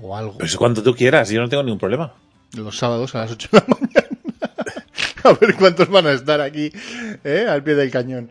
O 0.00 0.16
algo. 0.16 0.38
Pues 0.38 0.56
cuando 0.56 0.82
tú 0.82 0.94
quieras, 0.94 1.28
yo 1.28 1.40
no 1.42 1.48
tengo 1.50 1.62
ningún 1.62 1.78
problema. 1.78 2.14
Los 2.56 2.78
sábados 2.78 3.14
a 3.14 3.18
las 3.20 3.32
8 3.32 3.48
de 3.52 3.58
la 3.58 3.66
mañana. 3.80 4.08
a 5.24 5.32
ver 5.34 5.54
cuántos 5.56 5.88
van 5.90 6.06
a 6.06 6.12
estar 6.12 6.40
aquí, 6.40 6.72
¿eh? 7.22 7.46
al 7.48 7.62
pie 7.62 7.74
del 7.74 7.90
cañón. 7.90 8.30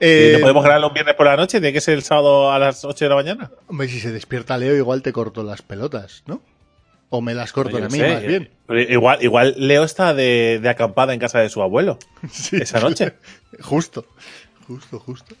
¿Y 0.00 0.04
Eh, 0.06 0.30
¿No 0.34 0.40
podemos 0.40 0.64
grabarlo 0.64 0.88
un 0.88 0.94
viernes 0.94 1.14
por 1.14 1.26
la 1.26 1.36
noche? 1.36 1.60
¿Tiene 1.60 1.72
que 1.72 1.80
ser 1.80 1.94
el 1.94 2.02
sábado 2.02 2.50
a 2.52 2.58
las 2.58 2.84
8 2.84 3.04
de 3.04 3.08
la 3.08 3.14
mañana? 3.16 3.50
Hombre, 3.66 3.88
si 3.88 4.00
se 4.00 4.10
despierta 4.12 4.56
Leo, 4.58 4.74
igual 4.76 5.02
te 5.02 5.12
corto 5.12 5.42
las 5.42 5.62
pelotas, 5.62 6.22
¿no? 6.26 6.42
O 7.10 7.20
me 7.20 7.34
las 7.34 7.52
corto 7.52 7.76
a 7.76 7.80
no 7.80 7.88
mí, 7.88 7.98
sé. 7.98 8.08
más 8.14 8.22
bien. 8.24 8.50
Pero 8.66 8.80
igual, 8.80 9.18
igual 9.22 9.54
Leo 9.58 9.82
está 9.84 10.14
de, 10.14 10.60
de 10.62 10.68
acampada 10.68 11.12
en 11.12 11.18
casa 11.20 11.40
de 11.40 11.48
su 11.48 11.60
abuelo 11.60 11.98
Sí, 12.30 12.56
esa 12.56 12.80
noche. 12.80 13.14
Justo, 13.60 14.06
justo, 14.66 15.00
justo. 15.00 15.34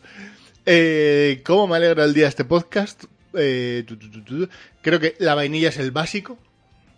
Eh, 0.66 1.40
¿Cómo 1.44 1.68
me 1.68 1.76
alegra 1.76 2.04
el 2.04 2.12
día 2.12 2.26
este 2.28 2.44
podcast? 2.44 3.04
Eh, 3.34 3.84
tu, 3.86 3.96
tu, 3.96 4.10
tu, 4.10 4.22
tu. 4.24 4.48
Creo 4.82 4.98
que 5.00 5.14
la 5.20 5.34
vainilla 5.36 5.68
es 5.68 5.78
el 5.78 5.92
básico. 5.92 6.36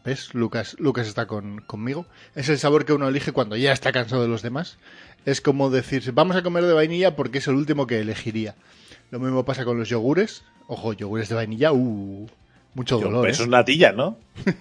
¿Ves? 0.04 0.34
Lucas, 0.34 0.76
Lucas 0.78 1.06
está 1.06 1.26
con, 1.26 1.60
conmigo. 1.60 2.06
Es 2.34 2.48
el 2.48 2.58
sabor 2.58 2.84
que 2.84 2.92
uno 2.92 3.08
elige 3.08 3.32
cuando 3.32 3.56
ya 3.56 3.72
está 3.72 3.92
cansado 3.92 4.22
de 4.22 4.28
los 4.28 4.42
demás. 4.42 4.78
Es 5.24 5.40
como 5.40 5.70
decir, 5.70 6.10
vamos 6.12 6.36
a 6.36 6.42
comer 6.42 6.64
de 6.64 6.72
vainilla 6.72 7.14
porque 7.14 7.38
es 7.38 7.46
el 7.46 7.54
último 7.54 7.86
que 7.86 8.00
elegiría. 8.00 8.56
Lo 9.10 9.20
mismo 9.20 9.44
pasa 9.44 9.64
con 9.64 9.78
los 9.78 9.88
yogures. 9.88 10.42
Ojo, 10.66 10.92
yogures 10.92 11.28
de 11.28 11.34
vainilla, 11.36 11.72
uh, 11.72 12.26
mucho 12.74 12.98
dolor. 12.98 13.28
Eso 13.28 13.42
¿eh? 13.42 13.44
es 13.44 13.50
natilla, 13.50 13.92
¿no? 13.92 14.16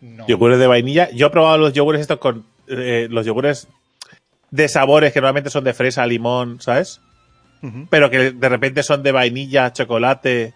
No. 0.00 0.26
Yogures 0.26 0.58
de 0.58 0.66
vainilla. 0.66 1.10
Yo 1.12 1.28
he 1.28 1.30
probado 1.30 1.56
los 1.56 1.72
yogures 1.72 2.02
estos 2.02 2.18
con 2.18 2.44
eh, 2.66 3.08
los 3.10 3.24
yogures 3.24 3.68
de 4.50 4.68
sabores 4.68 5.14
que 5.14 5.20
normalmente 5.20 5.48
son 5.48 5.64
de 5.64 5.72
fresa, 5.72 6.06
limón, 6.06 6.60
¿sabes? 6.60 7.00
Pero 7.88 8.10
que 8.10 8.32
de 8.32 8.48
repente 8.50 8.82
son 8.82 9.02
de 9.02 9.12
vainilla, 9.12 9.72
chocolate. 9.72 10.52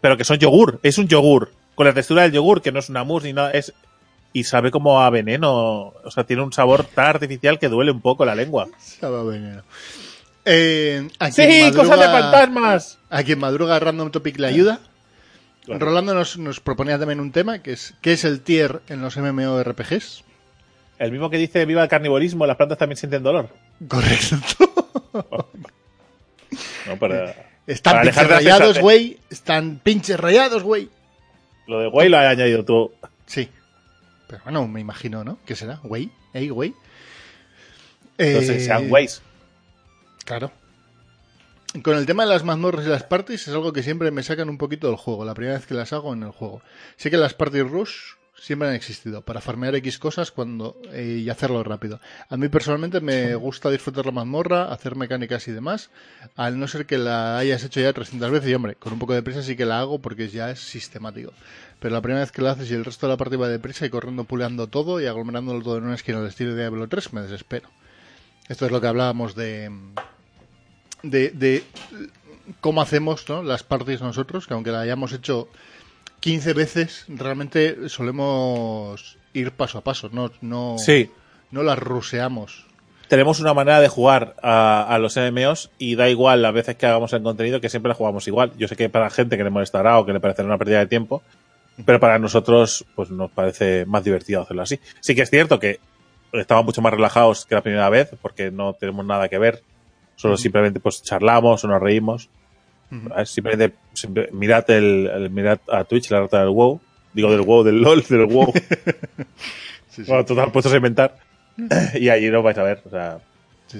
Pero 0.00 0.16
que 0.16 0.22
son 0.22 0.38
yogur. 0.38 0.78
Es 0.84 0.98
un 0.98 1.08
yogur. 1.08 1.50
Con 1.74 1.86
la 1.86 1.94
textura 1.94 2.22
del 2.22 2.32
yogur, 2.32 2.60
que 2.62 2.72
no 2.72 2.78
es 2.78 2.88
una 2.88 3.04
mousse 3.04 3.24
ni 3.24 3.32
nada. 3.32 3.50
Es, 3.50 3.72
y 4.32 4.44
sabe 4.44 4.70
como 4.70 5.00
a 5.00 5.10
veneno. 5.10 5.52
O 6.04 6.10
sea, 6.10 6.24
tiene 6.24 6.42
un 6.42 6.52
sabor 6.52 6.84
tan 6.84 7.06
artificial 7.06 7.58
que 7.58 7.68
duele 7.68 7.90
un 7.90 8.00
poco 8.00 8.24
la 8.24 8.34
lengua. 8.34 8.68
Sabe 8.78 9.18
a 9.18 9.22
veneno. 9.22 9.62
Eh, 10.44 11.08
a 11.18 11.30
¡Sí! 11.30 11.42
quien 11.46 11.72
¡Cosas 11.74 11.98
de 12.00 12.06
madruga- 12.06 12.20
fantasmas! 12.30 12.98
A 13.10 13.22
quien 13.22 13.38
madruga 13.38 13.78
Random 13.78 14.10
Topic 14.10 14.38
le 14.38 14.48
ayuda. 14.48 14.80
Claro. 15.64 15.86
Rolando 15.86 16.14
nos, 16.14 16.38
nos 16.38 16.58
proponía 16.60 16.98
también 16.98 17.20
un 17.20 17.30
tema, 17.30 17.60
que 17.60 17.72
es 17.72 17.94
¿qué 18.00 18.14
es 18.14 18.24
el 18.24 18.40
tier 18.40 18.80
en 18.88 19.00
los 19.00 19.16
MMORPGs? 19.16 20.24
El 20.98 21.12
mismo 21.12 21.30
que 21.30 21.36
dice 21.38 21.64
viva 21.66 21.82
el 21.84 21.88
carnivorismo, 21.88 22.46
las 22.46 22.56
plantas 22.56 22.78
también 22.78 22.96
sienten 22.96 23.22
dolor. 23.22 23.48
Correcto. 23.88 24.36
No, 26.86 26.98
pero 26.98 27.32
Están 27.66 27.92
Para 27.94 28.02
pinches 28.10 28.28
rayados, 28.28 28.78
güey. 28.80 29.18
Están 29.30 29.80
pinches 29.82 30.18
rayados, 30.18 30.62
güey. 30.62 30.88
Lo 31.66 31.80
de 31.80 31.88
güey 31.88 32.08
lo 32.08 32.18
has 32.18 32.26
añadido 32.26 32.64
tú. 32.64 32.92
Sí. 33.26 33.48
Pero 34.28 34.42
bueno, 34.44 34.66
me 34.68 34.80
imagino, 34.80 35.24
¿no? 35.24 35.38
¿Qué 35.44 35.54
será? 35.54 35.80
¿Güey? 35.82 36.10
¿Ey, 36.32 36.48
güey? 36.48 36.74
Entonces 38.18 38.62
Eh, 38.62 38.64
sean 38.66 38.88
güeyes. 38.88 39.22
Claro. 40.24 40.50
Con 41.82 41.96
el 41.96 42.04
tema 42.06 42.24
de 42.24 42.30
las 42.30 42.44
mazmorras 42.44 42.84
y 42.84 42.88
las 42.88 43.02
parties 43.02 43.48
es 43.48 43.54
algo 43.54 43.72
que 43.72 43.82
siempre 43.82 44.10
me 44.10 44.22
sacan 44.22 44.50
un 44.50 44.58
poquito 44.58 44.88
del 44.88 44.96
juego, 44.96 45.24
la 45.24 45.34
primera 45.34 45.56
vez 45.56 45.66
que 45.66 45.74
las 45.74 45.92
hago 45.92 46.12
en 46.12 46.22
el 46.22 46.30
juego. 46.30 46.60
Sé 46.96 47.10
que 47.10 47.16
las 47.16 47.32
party 47.34 47.62
rush 47.62 47.94
siempre 48.42 48.68
han 48.68 48.74
existido, 48.74 49.22
para 49.22 49.40
farmear 49.40 49.76
X 49.76 50.00
cosas 50.00 50.32
cuando 50.32 50.76
eh, 50.92 51.22
y 51.24 51.30
hacerlo 51.30 51.62
rápido. 51.62 52.00
A 52.28 52.36
mí 52.36 52.48
personalmente 52.48 53.00
me 53.00 53.36
gusta 53.36 53.70
disfrutar 53.70 54.04
la 54.04 54.10
mazmorra, 54.12 54.72
hacer 54.72 54.96
mecánicas 54.96 55.46
y 55.46 55.52
demás, 55.52 55.90
al 56.34 56.58
no 56.58 56.66
ser 56.66 56.84
que 56.86 56.98
la 56.98 57.38
hayas 57.38 57.62
hecho 57.62 57.80
ya 57.80 57.92
300 57.92 58.30
veces, 58.32 58.50
y 58.50 58.54
hombre, 58.54 58.74
con 58.74 58.92
un 58.92 58.98
poco 58.98 59.14
de 59.14 59.22
prisa 59.22 59.42
sí 59.42 59.54
que 59.54 59.64
la 59.64 59.78
hago 59.78 60.00
porque 60.00 60.28
ya 60.28 60.50
es 60.50 60.58
sistemático. 60.58 61.32
Pero 61.78 61.94
la 61.94 62.02
primera 62.02 62.20
vez 62.20 62.32
que 62.32 62.42
la 62.42 62.50
haces 62.50 62.70
y 62.70 62.74
el 62.74 62.84
resto 62.84 63.06
de 63.06 63.12
la 63.12 63.16
partida 63.16 63.38
va 63.38 63.48
deprisa 63.48 63.86
y 63.86 63.90
corriendo 63.90 64.24
puleando 64.24 64.66
todo 64.66 65.00
y 65.00 65.06
aglomerándolo 65.06 65.62
todo 65.62 65.78
en 65.78 65.84
una 65.84 65.94
esquina 65.94 66.18
al 66.18 66.26
estilo 66.26 66.54
de 66.54 66.62
Diablo 66.62 66.88
3, 66.88 67.12
me 67.12 67.22
desespero. 67.22 67.68
Esto 68.48 68.66
es 68.66 68.72
lo 68.72 68.80
que 68.80 68.88
hablábamos 68.88 69.36
de 69.36 69.70
de, 71.02 71.30
de 71.30 71.64
cómo 72.60 72.82
hacemos 72.82 73.28
¿no? 73.28 73.42
las 73.42 73.62
parties 73.62 74.00
nosotros, 74.00 74.46
que 74.46 74.54
aunque 74.54 74.70
la 74.70 74.80
hayamos 74.80 75.12
hecho 75.12 75.48
15 76.22 76.52
veces, 76.54 77.04
realmente 77.08 77.88
solemos 77.88 79.18
ir 79.34 79.50
paso 79.52 79.78
a 79.78 79.80
paso, 79.82 80.08
no, 80.12 80.30
no, 80.40 80.76
Sí. 80.78 81.10
no 81.50 81.62
las 81.62 81.78
ruseamos. 81.78 82.64
Tenemos 83.08 83.40
una 83.40 83.52
manera 83.52 83.80
de 83.80 83.88
jugar 83.88 84.36
a, 84.42 84.84
a 84.88 84.98
los 84.98 85.16
MMOs 85.16 85.70
y 85.78 85.96
da 85.96 86.08
igual 86.08 86.40
las 86.40 86.54
veces 86.54 86.76
que 86.76 86.86
hagamos 86.86 87.12
el 87.12 87.22
contenido 87.22 87.60
que 87.60 87.68
siempre 87.68 87.88
la 87.90 87.94
jugamos 87.94 88.26
igual. 88.28 88.52
Yo 88.56 88.68
sé 88.68 88.76
que 88.76 88.88
para 88.88 89.10
gente 89.10 89.36
que 89.36 89.44
le 89.44 89.50
molestará 89.50 89.98
o 89.98 90.06
que 90.06 90.12
le 90.14 90.20
parecerá 90.20 90.46
una 90.46 90.56
pérdida 90.58 90.78
de 90.78 90.86
tiempo, 90.86 91.22
pero 91.84 92.00
para 92.00 92.18
nosotros 92.18 92.86
pues 92.94 93.10
nos 93.10 93.30
parece 93.30 93.84
más 93.84 94.04
divertido 94.04 94.40
hacerlo 94.42 94.62
así. 94.62 94.78
Sí 95.00 95.14
que 95.14 95.22
es 95.22 95.30
cierto 95.30 95.58
que 95.58 95.80
estamos 96.32 96.64
mucho 96.64 96.80
más 96.80 96.92
relajados 96.94 97.44
que 97.44 97.54
la 97.54 97.62
primera 97.62 97.90
vez 97.90 98.10
porque 98.22 98.50
no 98.50 98.72
tenemos 98.74 99.04
nada 99.04 99.28
que 99.28 99.38
ver. 99.38 99.62
Solo 100.16 100.36
simplemente 100.38 100.78
pues 100.80 101.02
charlamos 101.02 101.64
o 101.64 101.68
nos 101.68 101.82
reímos. 101.82 102.30
Simplemente, 103.24 103.76
simple- 103.94 104.28
mirad, 104.32 104.68
el, 104.70 105.06
el- 105.12 105.30
mirad 105.30 105.58
a 105.70 105.84
Twitch 105.84 106.10
la 106.10 106.20
rata 106.20 106.40
del 106.40 106.50
WoW. 106.50 106.80
Digo 107.14 107.30
del 107.30 107.40
WoW, 107.42 107.62
del 107.64 107.80
LOL, 107.80 108.02
del 108.08 108.26
WoW. 108.26 108.52
Sí, 109.88 110.04
sí, 110.04 110.04
bueno, 110.10 110.24
total, 110.24 110.50
puestos 110.52 110.72
a 110.72 110.76
inventar. 110.76 111.16
y 111.94 112.08
allí 112.08 112.28
lo 112.28 112.42
vais 112.42 112.56
a 112.56 112.62
ver. 112.62 112.80
O 112.86 112.90
sea, 112.90 113.18
sí, 113.66 113.78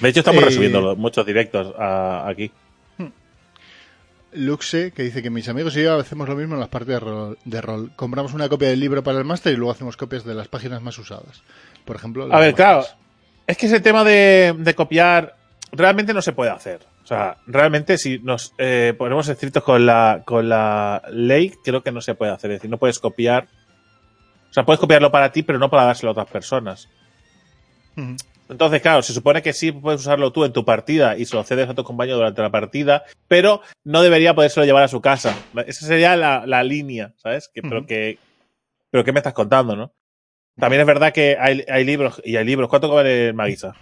de 0.00 0.08
hecho, 0.08 0.20
estamos 0.20 0.42
Eh, 0.42 0.46
resubiendo 0.46 0.80
lo- 0.80 0.94
muchos 0.96 1.26
directos 1.26 1.74
a- 1.78 2.28
aquí. 2.28 2.50
Luxe, 4.32 4.92
que 4.92 5.02
dice 5.04 5.22
que 5.22 5.30
mis 5.30 5.48
amigos 5.48 5.74
y 5.76 5.82
yo 5.82 5.96
hacemos 5.98 6.28
lo 6.28 6.36
mismo 6.36 6.54
en 6.54 6.60
las 6.60 6.68
partidas 6.68 7.00
de 7.00 7.06
rol, 7.06 7.38
de 7.44 7.60
rol. 7.62 7.90
Compramos 7.96 8.34
una 8.34 8.48
copia 8.48 8.68
del 8.68 8.78
libro 8.78 9.02
para 9.02 9.18
el 9.18 9.24
máster 9.24 9.54
y 9.54 9.56
luego 9.56 9.72
hacemos 9.72 9.96
copias 9.96 10.22
de 10.24 10.34
las 10.34 10.48
páginas 10.48 10.82
más 10.82 10.98
usadas. 10.98 11.42
Por 11.86 11.96
ejemplo, 11.96 12.28
A 12.32 12.38
ver, 12.38 12.54
claro. 12.54 12.84
Es 13.46 13.56
que 13.56 13.66
ese 13.66 13.80
tema 13.80 14.04
de, 14.04 14.54
de 14.58 14.74
copiar 14.74 15.34
realmente 15.72 16.12
no 16.12 16.20
se 16.20 16.32
puede 16.32 16.50
hacer. 16.50 16.80
O 17.08 17.14
sea, 17.16 17.38
realmente 17.46 17.96
si 17.96 18.18
nos 18.18 18.52
eh, 18.58 18.92
ponemos 18.98 19.26
estrictos 19.30 19.62
con 19.64 19.86
la, 19.86 20.24
con 20.26 20.46
la 20.46 21.00
ley, 21.10 21.54
creo 21.64 21.82
que 21.82 21.90
no 21.90 22.02
se 22.02 22.14
puede 22.14 22.32
hacer. 22.32 22.50
Es 22.50 22.58
decir, 22.58 22.68
no 22.68 22.76
puedes 22.76 22.98
copiar. 22.98 23.48
O 24.50 24.52
sea, 24.52 24.66
puedes 24.66 24.78
copiarlo 24.78 25.10
para 25.10 25.32
ti, 25.32 25.42
pero 25.42 25.58
no 25.58 25.70
para 25.70 25.84
dárselo 25.84 26.10
a 26.10 26.12
otras 26.12 26.28
personas. 26.28 26.90
Entonces, 28.50 28.82
claro, 28.82 29.00
se 29.00 29.14
supone 29.14 29.40
que 29.40 29.54
sí 29.54 29.72
puedes 29.72 30.02
usarlo 30.02 30.32
tú 30.32 30.44
en 30.44 30.52
tu 30.52 30.66
partida 30.66 31.16
y 31.16 31.24
se 31.24 31.34
lo 31.34 31.44
cedes 31.44 31.70
a 31.70 31.74
tu 31.74 31.82
compañero 31.82 32.18
durante 32.18 32.42
la 32.42 32.50
partida, 32.50 33.04
pero 33.26 33.62
no 33.84 34.02
debería 34.02 34.34
podérselo 34.34 34.66
llevar 34.66 34.82
a 34.82 34.88
su 34.88 35.00
casa. 35.00 35.34
Esa 35.66 35.86
sería 35.86 36.14
la, 36.14 36.44
la 36.44 36.62
línea, 36.62 37.14
¿sabes? 37.16 37.48
Que, 37.48 37.62
pero 37.62 37.86
que, 37.86 38.18
pero 38.90 39.02
¿qué 39.02 39.12
me 39.12 39.20
estás 39.20 39.32
contando, 39.32 39.74
no? 39.74 39.94
También 40.58 40.82
es 40.82 40.86
verdad 40.86 41.14
que 41.14 41.38
hay, 41.40 41.64
hay 41.70 41.86
libros, 41.86 42.20
y 42.22 42.36
hay 42.36 42.44
libros. 42.44 42.68
¿Cuánto 42.68 42.92
vale 42.92 43.28
el 43.28 43.34
Maguisa? 43.34 43.76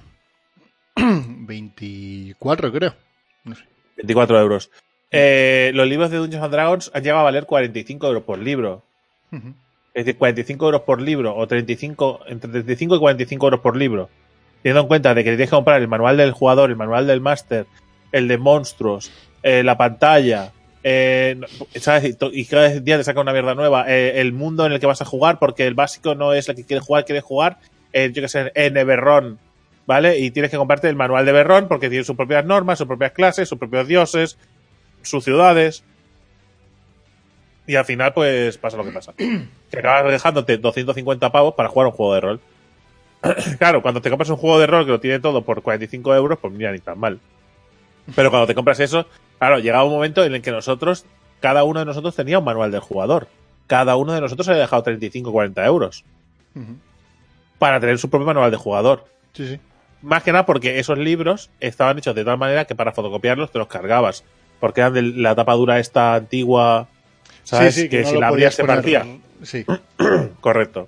24, 0.94 2.72
creo. 2.72 3.05
No 3.46 3.54
sé. 3.54 3.64
24 3.96 4.38
euros. 4.38 4.70
Eh, 5.10 5.70
los 5.74 5.88
libros 5.88 6.10
de 6.10 6.18
Dungeons 6.18 6.44
and 6.44 6.52
Dragons 6.52 6.90
han 6.92 7.02
llegado 7.02 7.20
a 7.20 7.24
valer 7.24 7.46
45 7.46 8.06
euros 8.06 8.22
por 8.24 8.38
libro. 8.38 8.82
Es 9.94 10.04
decir, 10.04 10.18
45 10.18 10.66
euros 10.66 10.82
por 10.82 11.00
libro 11.00 11.34
o 11.34 11.46
35, 11.46 12.20
entre 12.26 12.50
35 12.50 12.96
y 12.96 12.98
45 12.98 13.46
euros 13.46 13.60
por 13.60 13.76
libro. 13.76 14.10
Teniendo 14.62 14.82
en 14.82 14.88
cuenta 14.88 15.14
de 15.14 15.24
que 15.24 15.30
tienes 15.30 15.48
que 15.48 15.56
comprar 15.56 15.80
el 15.80 15.88
manual 15.88 16.16
del 16.18 16.32
jugador, 16.32 16.70
el 16.70 16.76
manual 16.76 17.06
del 17.06 17.20
máster, 17.20 17.66
el 18.12 18.28
de 18.28 18.36
monstruos, 18.36 19.10
eh, 19.42 19.62
la 19.62 19.78
pantalla, 19.78 20.52
eh, 20.82 21.40
¿sabes? 21.76 22.16
Y 22.32 22.44
cada 22.46 22.68
día 22.68 22.96
te 22.98 23.04
saca 23.04 23.20
una 23.20 23.32
mierda 23.32 23.54
nueva. 23.54 23.86
eh, 23.88 24.20
el 24.20 24.32
mundo 24.32 24.66
en 24.66 24.72
el 24.72 24.80
que 24.80 24.86
vas 24.86 25.02
a 25.02 25.06
jugar, 25.06 25.38
porque 25.38 25.66
el 25.66 25.74
básico 25.74 26.14
no 26.14 26.32
es 26.32 26.48
el 26.48 26.56
que 26.56 26.64
quieres 26.64 26.84
jugar, 26.84 27.04
quieres 27.04 27.24
jugar, 27.24 27.58
eh, 27.92 28.10
yo 28.12 28.22
que 28.22 28.28
sé, 28.28 28.52
en 28.54 28.74
Berrón, 28.74 29.38
¿vale? 29.86 30.18
Y 30.18 30.30
tienes 30.30 30.50
que 30.50 30.56
comprarte 30.56 30.88
el 30.88 30.96
manual 30.96 31.24
de 31.24 31.32
Berrón 31.32 31.68
porque 31.68 31.88
tiene 31.88 32.04
sus 32.04 32.16
propias 32.16 32.44
normas, 32.44 32.78
sus 32.78 32.86
propias 32.86 33.12
clases, 33.12 33.48
sus 33.48 33.58
propios 33.58 33.86
dioses, 33.86 34.38
sus 35.02 35.24
ciudades. 35.24 35.84
Y 37.66 37.76
al 37.76 37.84
final, 37.84 38.12
pues 38.12 38.58
pasa 38.58 38.76
lo 38.76 38.84
que 38.84 38.92
pasa. 38.92 39.14
Que 39.68 39.80
acabas 39.80 40.12
dejándote 40.12 40.58
250 40.58 41.32
pavos 41.32 41.54
para 41.54 41.68
jugar 41.68 41.88
un 41.88 41.92
juego 41.92 42.14
de 42.14 42.20
rol. 42.20 42.40
claro, 43.58 43.82
cuando 43.82 44.00
te 44.00 44.10
compras 44.10 44.30
un 44.30 44.36
juego 44.36 44.60
de 44.60 44.68
rol 44.68 44.84
que 44.84 44.92
lo 44.92 45.00
tiene 45.00 45.18
todo 45.18 45.42
por 45.42 45.62
45 45.62 46.14
euros, 46.14 46.38
pues 46.40 46.52
mira, 46.52 46.70
ni 46.70 46.78
tan 46.78 46.98
mal. 47.00 47.18
Pero 48.14 48.30
cuando 48.30 48.46
te 48.46 48.54
compras 48.54 48.78
eso, 48.78 49.06
claro, 49.38 49.58
llegaba 49.58 49.84
un 49.84 49.92
momento 49.92 50.22
en 50.24 50.34
el 50.34 50.42
que 50.42 50.52
nosotros, 50.52 51.04
cada 51.40 51.64
uno 51.64 51.80
de 51.80 51.86
nosotros 51.86 52.14
tenía 52.14 52.38
un 52.38 52.44
manual 52.44 52.70
del 52.70 52.80
jugador. 52.80 53.26
Cada 53.66 53.96
uno 53.96 54.12
de 54.12 54.20
nosotros 54.20 54.46
había 54.48 54.60
dejado 54.60 54.84
35 54.84 55.28
o 55.28 55.32
40 55.32 55.66
euros 55.66 56.04
para 57.58 57.80
tener 57.80 57.98
su 57.98 58.08
propio 58.08 58.26
manual 58.26 58.52
de 58.52 58.56
jugador. 58.56 59.06
Sí, 59.32 59.48
sí. 59.48 59.60
Más 60.06 60.22
que 60.22 60.30
nada 60.30 60.46
porque 60.46 60.78
esos 60.78 60.98
libros 60.98 61.50
estaban 61.58 61.98
hechos 61.98 62.14
de 62.14 62.24
tal 62.24 62.38
manera 62.38 62.64
que 62.64 62.76
para 62.76 62.92
fotocopiarlos 62.92 63.50
te 63.50 63.58
los 63.58 63.66
cargabas. 63.66 64.22
Porque 64.60 64.80
eran 64.80 64.92
de 64.92 65.02
la 65.02 65.34
tapa 65.34 65.54
dura 65.54 65.80
esta 65.80 66.14
antigua, 66.14 66.86
¿sabes? 67.42 67.74
Sí, 67.74 67.82
sí, 67.82 67.88
que, 67.88 68.02
no 68.02 68.10
si 68.10 68.16
la 68.18 68.28
abrías 68.28 68.54
se 68.54 68.64
partía. 68.64 69.04
Sí. 69.42 69.66
Correcto. 70.40 70.86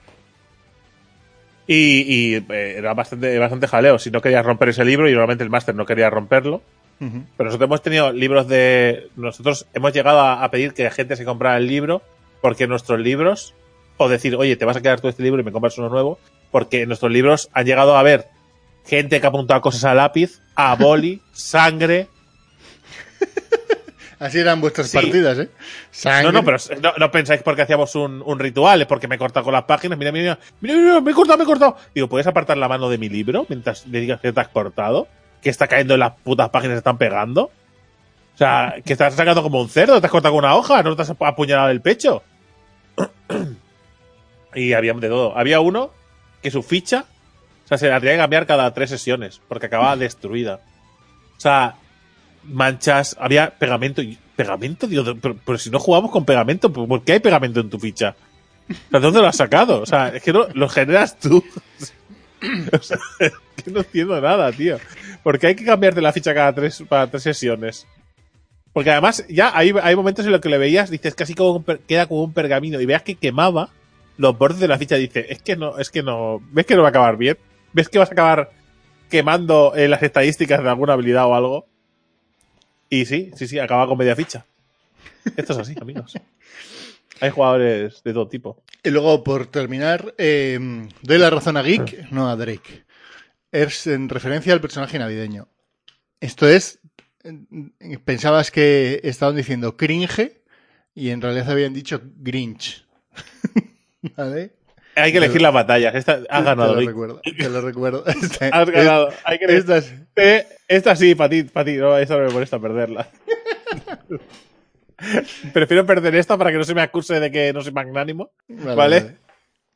Y, 1.66 2.04
y, 2.06 2.34
eh, 2.36 2.74
era 2.78 2.94
bastante, 2.94 3.36
bastante 3.40 3.66
jaleo. 3.66 3.98
Si 3.98 4.12
no 4.12 4.20
querías 4.20 4.46
romper 4.46 4.68
ese 4.68 4.84
libro, 4.84 5.08
y 5.08 5.12
normalmente 5.12 5.42
el 5.42 5.50
máster 5.50 5.74
no 5.74 5.84
quería 5.84 6.08
romperlo. 6.10 6.62
Pero 7.00 7.16
nosotros 7.38 7.66
hemos 7.66 7.82
tenido 7.82 8.12
libros 8.12 8.46
de. 8.46 9.08
Nosotros 9.16 9.66
hemos 9.74 9.92
llegado 9.92 10.20
a, 10.20 10.44
a 10.44 10.50
pedir 10.52 10.74
que 10.74 10.84
la 10.84 10.90
gente 10.92 11.16
se 11.16 11.24
comprara 11.24 11.56
el 11.56 11.66
libro, 11.66 12.02
porque 12.40 12.68
nuestros 12.68 13.00
libros. 13.00 13.52
O 13.96 14.08
decir, 14.08 14.36
oye, 14.36 14.54
te 14.54 14.64
vas 14.64 14.76
a 14.76 14.80
quedar 14.80 15.00
tú 15.00 15.08
este 15.08 15.24
libro 15.24 15.40
y 15.40 15.44
me 15.44 15.50
compras 15.50 15.76
uno 15.76 15.88
nuevo. 15.88 16.20
Porque 16.52 16.86
nuestros 16.86 17.10
libros 17.10 17.50
han 17.52 17.66
llegado 17.66 17.96
a 17.96 18.02
ver 18.04 18.26
gente 18.88 19.20
que 19.20 19.26
ha 19.26 19.28
apuntado 19.28 19.60
cosas 19.60 19.84
a 19.84 19.94
lápiz, 19.94 20.40
a 20.56 20.74
boli, 20.74 21.22
sangre. 21.32 22.08
Así 24.18 24.40
eran 24.40 24.60
vuestras 24.60 24.88
Sí. 24.90 24.96
partidas, 24.96 25.38
¿eh? 25.38 25.48
Sangre. 25.92 26.24
No, 26.24 26.32
no, 26.32 26.44
pero 26.44 26.56
no, 26.82 26.92
no 26.98 27.10
pensáis 27.12 27.42
porque 27.42 27.62
hacíamos 27.62 27.94
un, 27.94 28.20
un 28.24 28.38
ritual, 28.40 28.80
es 28.80 28.88
porque 28.88 29.06
me 29.06 29.14
he 29.14 29.18
cortado 29.18 29.44
con 29.44 29.52
las 29.52 29.62
páginas. 29.64 29.96
Mira, 29.96 30.10
mira, 30.10 30.22
mira, 30.22 30.38
mira, 30.60 30.74
mira, 30.74 31.00
me 31.00 31.10
he 31.12 31.14
cortado, 31.14 31.38
me 31.38 31.44
he 31.44 31.46
cortado. 31.46 31.76
Digo, 31.94 32.08
¿puedes 32.08 32.26
apartar 32.26 32.56
la 32.56 32.66
mano 32.68 32.88
de 32.88 32.98
mi 32.98 33.08
libro 33.08 33.46
mientras 33.48 33.86
le 33.86 34.00
digas 34.00 34.20
que 34.20 34.32
te 34.32 34.40
has 34.40 34.48
cortado? 34.48 35.06
Que 35.40 35.50
está 35.50 35.68
cayendo 35.68 35.94
en 35.94 36.00
las 36.00 36.14
putas 36.14 36.48
páginas, 36.50 36.74
se 36.74 36.78
están 36.78 36.98
pegando. 36.98 37.52
O 38.34 38.38
sea, 38.38 38.76
que 38.84 38.92
estás 38.92 39.14
sacando 39.14 39.42
como 39.42 39.60
un 39.60 39.68
cerdo, 39.68 40.00
te 40.00 40.06
has 40.06 40.12
cortado 40.12 40.34
con 40.34 40.44
una 40.44 40.56
hoja, 40.56 40.82
no 40.82 40.96
te 40.96 41.02
has 41.02 41.10
apuñalado 41.10 41.70
el 41.70 41.80
pecho. 41.80 42.22
y 44.54 44.72
había 44.72 44.94
de 44.94 45.08
todo. 45.08 45.36
Había 45.38 45.60
uno 45.60 45.90
que 46.42 46.50
su 46.50 46.64
ficha, 46.64 47.04
o 47.68 47.76
sea, 47.76 47.76
se 47.76 47.88
la 47.88 48.00
tenía 48.00 48.14
que 48.14 48.20
cambiar 48.20 48.46
cada 48.46 48.72
tres 48.72 48.88
sesiones, 48.88 49.42
porque 49.46 49.66
acababa 49.66 49.94
destruida. 49.94 50.60
O 51.36 51.40
sea, 51.40 51.74
manchas, 52.44 53.14
había 53.20 53.50
pegamento. 53.50 54.00
¿Pegamento? 54.36 54.86
Dios, 54.86 55.16
pero, 55.20 55.36
pero 55.44 55.58
si 55.58 55.68
no 55.68 55.78
jugamos 55.78 56.10
con 56.10 56.24
pegamento, 56.24 56.72
¿por 56.72 57.04
qué 57.04 57.12
hay 57.12 57.20
pegamento 57.20 57.60
en 57.60 57.68
tu 57.68 57.78
ficha? 57.78 58.16
O 58.70 58.72
sea, 58.72 59.00
¿de 59.00 59.04
dónde 59.04 59.20
lo 59.20 59.26
has 59.26 59.36
sacado? 59.36 59.82
O 59.82 59.86
sea, 59.86 60.08
es 60.08 60.22
que 60.22 60.32
no, 60.32 60.46
lo 60.54 60.68
generas 60.68 61.18
tú. 61.18 61.44
O 62.72 62.80
sea, 62.80 62.98
es 63.18 63.32
que 63.56 63.68
no 63.68 63.80
entiendo 63.80 64.20
nada, 64.20 64.52
tío. 64.52 64.78
¿Por 65.24 65.40
qué 65.40 65.48
hay 65.48 65.56
que 65.56 65.64
cambiarte 65.64 66.00
la 66.00 66.12
ficha 66.12 66.32
cada 66.32 66.54
tres, 66.54 66.84
para 66.88 67.08
tres 67.08 67.24
sesiones? 67.24 67.84
Porque 68.72 68.92
además, 68.92 69.26
ya 69.28 69.50
hay, 69.58 69.74
hay 69.82 69.96
momentos 69.96 70.24
en 70.24 70.30
los 70.30 70.40
que 70.40 70.48
le 70.48 70.56
veías, 70.56 70.88
dices 70.88 71.16
casi 71.16 71.34
como 71.34 71.64
queda 71.88 72.06
como 72.06 72.22
un 72.22 72.32
pergamino, 72.32 72.80
y 72.80 72.86
veas 72.86 73.02
que 73.02 73.16
quemaba 73.16 73.70
los 74.18 74.38
bordes 74.38 74.60
de 74.60 74.68
la 74.68 74.78
ficha. 74.78 74.94
Dice, 74.94 75.26
es 75.28 75.42
que 75.42 75.56
no, 75.56 75.78
es 75.78 75.90
que 75.90 76.04
no, 76.04 76.40
ves 76.52 76.64
que 76.64 76.76
no 76.76 76.82
va 76.82 76.88
a 76.88 76.90
acabar 76.90 77.16
bien. 77.16 77.36
¿Ves 77.72 77.88
que 77.88 77.98
vas 77.98 78.10
a 78.10 78.12
acabar 78.12 78.50
quemando 79.10 79.74
eh, 79.74 79.88
las 79.88 80.02
estadísticas 80.02 80.62
de 80.62 80.68
alguna 80.68 80.94
habilidad 80.94 81.26
o 81.26 81.34
algo? 81.34 81.66
Y 82.90 83.04
sí, 83.06 83.30
sí, 83.36 83.46
sí, 83.46 83.58
acaba 83.58 83.86
con 83.86 83.98
media 83.98 84.16
ficha. 84.16 84.46
Esto 85.36 85.52
es 85.52 85.58
así, 85.58 85.74
amigos. 85.80 86.14
Hay 87.20 87.30
jugadores 87.30 88.02
de 88.02 88.12
todo 88.12 88.28
tipo. 88.28 88.62
Y 88.82 88.90
luego, 88.90 89.24
por 89.24 89.46
terminar, 89.48 90.14
eh, 90.18 90.58
doy 91.02 91.18
la 91.18 91.30
razón 91.30 91.56
a 91.56 91.62
Geek, 91.62 92.10
no 92.10 92.28
a 92.28 92.36
Drake. 92.36 92.84
Es 93.50 93.86
en 93.86 94.08
referencia 94.08 94.52
al 94.52 94.60
personaje 94.60 94.98
navideño. 94.98 95.48
Esto 96.20 96.48
es. 96.48 96.80
eh, 97.24 97.98
Pensabas 98.04 98.50
que 98.50 99.00
estaban 99.02 99.36
diciendo 99.36 99.76
cringe 99.76 100.42
y 100.94 101.10
en 101.10 101.20
realidad 101.20 101.50
habían 101.50 101.74
dicho 101.74 102.00
Grinch. 102.16 102.86
¿Vale? 104.16 104.52
Hay 104.98 105.12
que 105.12 105.18
elegir 105.18 105.40
las 105.42 105.52
batallas. 105.52 105.94
Esta, 105.94 106.20
has 106.28 106.44
ganado, 106.44 106.74
Te 106.76 106.82
lo 106.82 106.88
recuerdo. 106.88 107.20
Te 107.22 107.48
lo 107.48 107.60
recuerdo. 107.60 108.04
Este- 108.06 108.50
Has 108.52 108.70
ganado. 108.70 109.10
Hay 109.24 109.38
que 109.38 109.44
elegir- 109.46 109.58
Esta 109.60 109.76
es- 109.78 109.94
Eh, 110.16 110.46
esta 110.68 110.96
sí, 110.96 111.14
para 111.14 111.30
ti, 111.30 111.42
para 111.44 111.64
ti. 111.64 111.76
No, 111.76 111.96
esta 111.96 112.16
no 112.16 112.24
me 112.26 112.32
molesta 112.32 112.58
perderla. 112.58 113.08
Prefiero 115.52 115.86
perder 115.86 116.14
esta 116.16 116.36
para 116.36 116.50
que 116.50 116.58
no 116.58 116.64
se 116.64 116.74
me 116.74 116.82
acuse 116.82 117.20
de 117.20 117.30
que 117.30 117.52
no 117.52 117.60
soy 117.62 117.72
magnánimo. 117.72 118.32
vale, 118.48 118.74
¿Vale? 118.74 119.16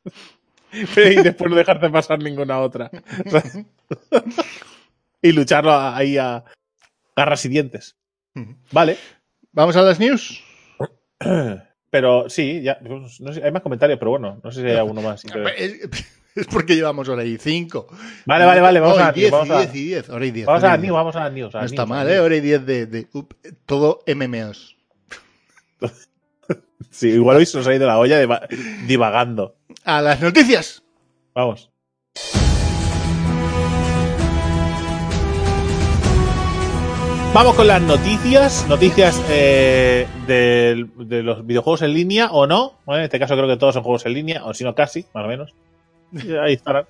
y 1.11 1.23
después 1.23 1.49
no 1.49 1.55
dejarte 1.55 1.89
pasar 1.89 2.19
ninguna 2.19 2.59
otra. 2.59 2.91
y 5.21 5.31
lucharlo 5.31 5.73
ahí 5.73 6.17
a 6.17 6.43
garras 7.15 7.45
y 7.45 7.49
dientes. 7.49 7.95
Vale. 8.71 8.97
Vamos 9.53 9.75
a 9.77 9.81
las 9.83 9.99
news. 9.99 10.43
Pero 11.93 12.27
sí, 12.27 12.63
ya, 12.63 12.79
pues, 12.79 13.21
no 13.21 13.31
sé, 13.31 13.43
hay 13.43 13.51
más 13.51 13.61
comentarios, 13.61 13.99
pero 13.99 14.09
bueno, 14.09 14.39
no 14.43 14.51
sé 14.51 14.61
si 14.61 14.67
hay 14.67 14.77
alguno 14.77 15.03
más. 15.03 15.23
Es, 16.35 16.47
porque 16.47 16.75
llevamos 16.75 17.07
hora 17.07 17.23
y 17.23 17.37
cinco. 17.37 17.85
Vale, 18.25 18.43
vale, 18.45 18.59
vale, 18.59 18.79
vamos 18.79 18.97
a 18.97 19.11
10 19.11 19.29
vamos 19.29 19.49
y 19.49 19.51
a- 19.51 19.57
10 19.59 19.75
y 19.75 19.85
10. 19.85 20.09
Hora 20.09 20.25
y 20.25 20.31
10. 20.31 20.47
Vamos 20.47 20.63
a 20.63 20.69
10. 20.69 20.79
news, 20.81 20.93
vamos 20.95 21.15
a 21.15 21.19
la 21.19 21.29
news. 21.29 21.53
a 21.53 21.59
No 21.59 21.65
está 21.65 21.83
news, 21.83 21.91
a 21.91 21.93
mal, 21.95 22.09
¿eh? 22.09 22.19
Hora 22.19 22.35
y 22.35 22.41
10 22.41 22.65
de, 22.65 22.85
de 22.87 23.07
up, 23.13 23.35
todo 23.67 23.99
MMOs. 24.07 24.75
Sí, 26.89 27.09
igual 27.09 27.37
hoy 27.37 27.45
se 27.45 27.57
nos 27.57 27.67
ha 27.67 27.75
ido 27.75 27.85
la 27.85 27.99
olla 27.99 28.17
de 28.17 28.27
divagando. 28.87 29.55
A 29.83 30.01
las 30.01 30.19
noticias. 30.21 30.81
Vamos. 31.35 31.71
Vamos 37.33 37.55
con 37.55 37.65
las 37.65 37.81
noticias, 37.81 38.67
noticias 38.69 39.19
eh, 39.27 40.05
de, 40.27 41.23
los 41.23 41.45
videojuegos 41.47 41.81
en 41.81 41.91
línea 41.91 42.27
o 42.31 42.45
no. 42.45 42.73
¿vale? 42.85 42.99
En 42.99 43.05
este 43.05 43.17
caso 43.17 43.33
creo 43.35 43.47
que 43.47 43.57
todos 43.57 43.73
son 43.73 43.81
juegos 43.81 44.05
en 44.05 44.13
línea, 44.13 44.45
o 44.45 44.53
si 44.53 44.63
no 44.63 44.75
casi, 44.75 45.07
más 45.15 45.25
o 45.25 45.27
menos. 45.27 45.55
Ahí 46.43 46.53
estarán. 46.53 46.85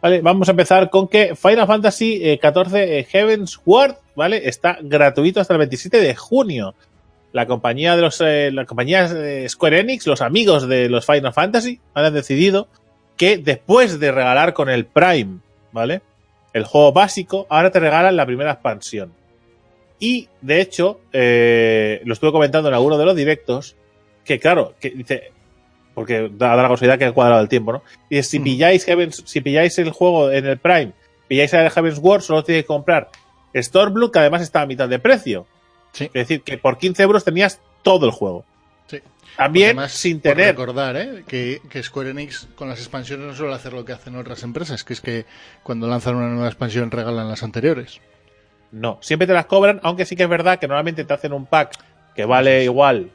Vale, 0.00 0.22
vamos 0.22 0.48
a 0.48 0.52
empezar 0.52 0.88
con 0.88 1.08
que 1.08 1.36
Final 1.36 1.66
Fantasy 1.66 2.20
eh, 2.22 2.38
14 2.38 3.00
eh, 3.00 3.04
Heaven's 3.04 3.60
Ward, 3.66 3.96
¿vale? 4.14 4.48
Está 4.48 4.78
gratuito 4.80 5.40
hasta 5.40 5.52
el 5.52 5.58
27 5.58 6.00
de 6.00 6.14
junio. 6.14 6.74
La 7.32 7.46
compañía 7.46 7.96
de 7.96 8.02
los, 8.02 8.18
eh, 8.22 8.50
la 8.52 8.64
compañía 8.64 9.04
eh, 9.04 9.46
Square 9.46 9.80
Enix, 9.80 10.06
los 10.06 10.22
amigos 10.22 10.68
de 10.68 10.88
los 10.88 11.04
Final 11.04 11.34
Fantasy, 11.34 11.80
han 11.92 12.14
decidido 12.14 12.68
que 13.18 13.36
después 13.36 14.00
de 14.00 14.10
regalar 14.10 14.54
con 14.54 14.70
el 14.70 14.86
Prime, 14.86 15.40
¿vale? 15.70 16.00
El 16.54 16.64
juego 16.64 16.92
básico, 16.92 17.46
ahora 17.50 17.70
te 17.70 17.80
regalan 17.80 18.16
la 18.16 18.24
primera 18.24 18.52
expansión. 18.52 19.12
Y, 19.98 20.28
de 20.42 20.60
hecho, 20.60 21.00
eh, 21.12 22.02
lo 22.04 22.12
estuve 22.12 22.32
comentando 22.32 22.68
en 22.68 22.74
alguno 22.74 22.98
de 22.98 23.04
los 23.04 23.16
directos, 23.16 23.76
que 24.24 24.38
claro, 24.38 24.74
que 24.80 24.90
dice, 24.90 25.32
porque 25.94 26.30
da, 26.32 26.54
da 26.54 26.62
la 26.62 26.68
casualidad 26.68 26.98
que 26.98 27.06
he 27.06 27.12
cuadrado 27.12 27.40
el 27.40 27.48
tiempo, 27.48 27.72
¿no? 27.72 27.82
Y 28.10 28.22
si 28.22 28.36
Ujú. 28.38 28.44
pilláis 28.44 28.84
Heavens, 28.84 29.22
si 29.24 29.40
pilláis 29.40 29.78
el 29.78 29.90
juego 29.90 30.30
en 30.30 30.46
el 30.46 30.58
Prime, 30.58 30.92
pilláis 31.28 31.52
el 31.54 31.70
Heaven's 31.70 31.98
Ward, 32.02 32.20
solo 32.22 32.44
tenéis 32.44 32.64
que 32.64 32.68
comprar 32.68 33.08
Stormblood, 33.54 34.10
que 34.10 34.18
además 34.18 34.42
está 34.42 34.62
a 34.62 34.66
mitad 34.66 34.88
de 34.88 34.98
precio. 34.98 35.46
Sí. 35.92 36.04
Es 36.06 36.12
decir, 36.12 36.42
que 36.42 36.58
por 36.58 36.76
15 36.76 37.02
euros 37.02 37.24
tenías 37.24 37.60
todo 37.82 38.04
el 38.04 38.12
juego. 38.12 38.44
Sí. 38.86 39.00
También 39.36 39.68
Además, 39.70 39.92
sin 39.92 40.20
tener 40.20 40.48
recordar 40.48 40.96
¿eh? 40.96 41.24
que, 41.26 41.60
que 41.70 41.82
Square 41.82 42.10
Enix 42.10 42.48
con 42.54 42.68
las 42.68 42.78
expansiones 42.78 43.26
no 43.26 43.34
suele 43.34 43.54
hacer 43.54 43.72
lo 43.72 43.84
que 43.84 43.92
hacen 43.92 44.16
otras 44.16 44.42
empresas, 44.42 44.84
que 44.84 44.92
es 44.92 45.00
que 45.00 45.24
cuando 45.62 45.88
lanzan 45.88 46.16
una 46.16 46.28
nueva 46.28 46.48
expansión 46.48 46.90
regalan 46.90 47.28
las 47.28 47.42
anteriores. 47.42 48.00
No, 48.72 48.98
siempre 49.00 49.26
te 49.26 49.32
las 49.32 49.46
cobran, 49.46 49.80
aunque 49.82 50.04
sí 50.04 50.16
que 50.16 50.24
es 50.24 50.28
verdad 50.28 50.58
que 50.58 50.66
normalmente 50.68 51.04
te 51.04 51.12
hacen 51.14 51.32
un 51.32 51.46
pack 51.46 51.76
que 52.14 52.24
vale 52.24 52.64
igual. 52.64 53.10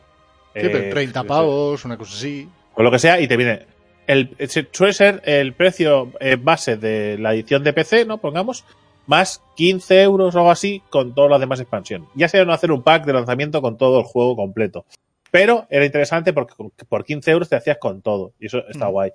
Sí, 0.54 0.60
pero 0.62 0.78
eh, 0.80 0.90
30 0.90 1.20
yo 1.20 1.24
qué 1.24 1.28
sé, 1.28 1.28
pavos, 1.28 1.86
una 1.86 1.98
cosa 1.98 2.16
así. 2.16 2.48
O 2.76 2.84
lo 2.84 2.92
que 2.92 3.00
sea, 3.00 3.20
y 3.20 3.28
te 3.28 3.38
viene. 3.38 3.66
El, 4.08 4.36
suele 4.72 4.94
ser 4.94 5.22
el 5.26 5.54
precio 5.54 6.12
eh, 6.20 6.38
base 6.42 6.76
de 6.78 7.18
la 7.18 7.34
edición 7.34 7.64
de 7.64 7.74
PC, 7.74 8.06
¿no? 8.06 8.18
Pongamos, 8.18 8.66
más 9.08 9.42
15 9.56 10.02
euros 10.02 10.36
o 10.36 10.40
algo 10.40 10.52
así 10.52 10.82
con 10.90 11.14
todas 11.14 11.32
las 11.32 11.40
demás 11.40 11.60
expansiones. 11.60 12.10
Ya 12.16 12.28
se 12.28 12.44
no 12.46 12.54
hacer 12.54 12.72
un 12.72 12.82
pack 12.84 13.06
de 13.06 13.14
lanzamiento 13.14 13.62
con 13.62 13.78
todo 13.78 14.00
el 14.00 14.06
juego 14.06 14.36
completo. 14.36 14.86
Pero 15.32 15.66
era 15.70 15.86
interesante 15.86 16.34
porque 16.34 16.56
por 16.90 17.06
15 17.06 17.32
euros 17.32 17.50
te 17.50 17.56
hacías 17.56 17.78
con 17.78 18.02
todo. 18.02 18.34
Y 18.40 18.48
eso 18.48 18.68
está 18.68 18.88
Mm. 18.88 18.92
guay. 18.92 19.12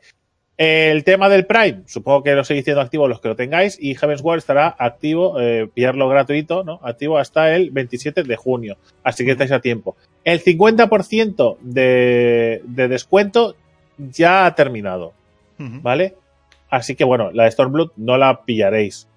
El 0.58 1.04
tema 1.04 1.28
del 1.28 1.44
Prime, 1.44 1.82
supongo 1.86 2.22
que 2.22 2.34
lo 2.34 2.42
seguís 2.42 2.64
siendo 2.64 2.80
activo 2.80 3.08
los 3.08 3.20
que 3.20 3.28
lo 3.28 3.36
tengáis. 3.36 3.76
Y 3.80 3.94
Heaven's 3.94 4.22
Ward 4.22 4.38
estará 4.38 4.74
activo, 4.78 5.38
eh, 5.38 5.68
pillarlo 5.72 6.08
gratuito, 6.08 6.64
¿no? 6.64 6.80
Activo 6.82 7.18
hasta 7.18 7.54
el 7.54 7.70
27 7.70 8.22
de 8.22 8.36
junio. 8.36 8.78
Así 9.04 9.24
que 9.24 9.32
estáis 9.32 9.52
a 9.52 9.60
tiempo. 9.60 9.96
El 10.24 10.42
50% 10.42 11.58
de, 11.60 12.62
de 12.64 12.88
descuento 12.88 13.54
ya 13.98 14.46
ha 14.46 14.54
terminado. 14.54 15.12
¿vale? 15.58 16.14
Así 16.68 16.94
que 16.96 17.04
bueno, 17.04 17.30
la 17.32 17.44
de 17.44 17.50
Stormblood 17.50 17.92
no 17.96 18.16
la 18.16 18.44
pillaréis 18.44 19.08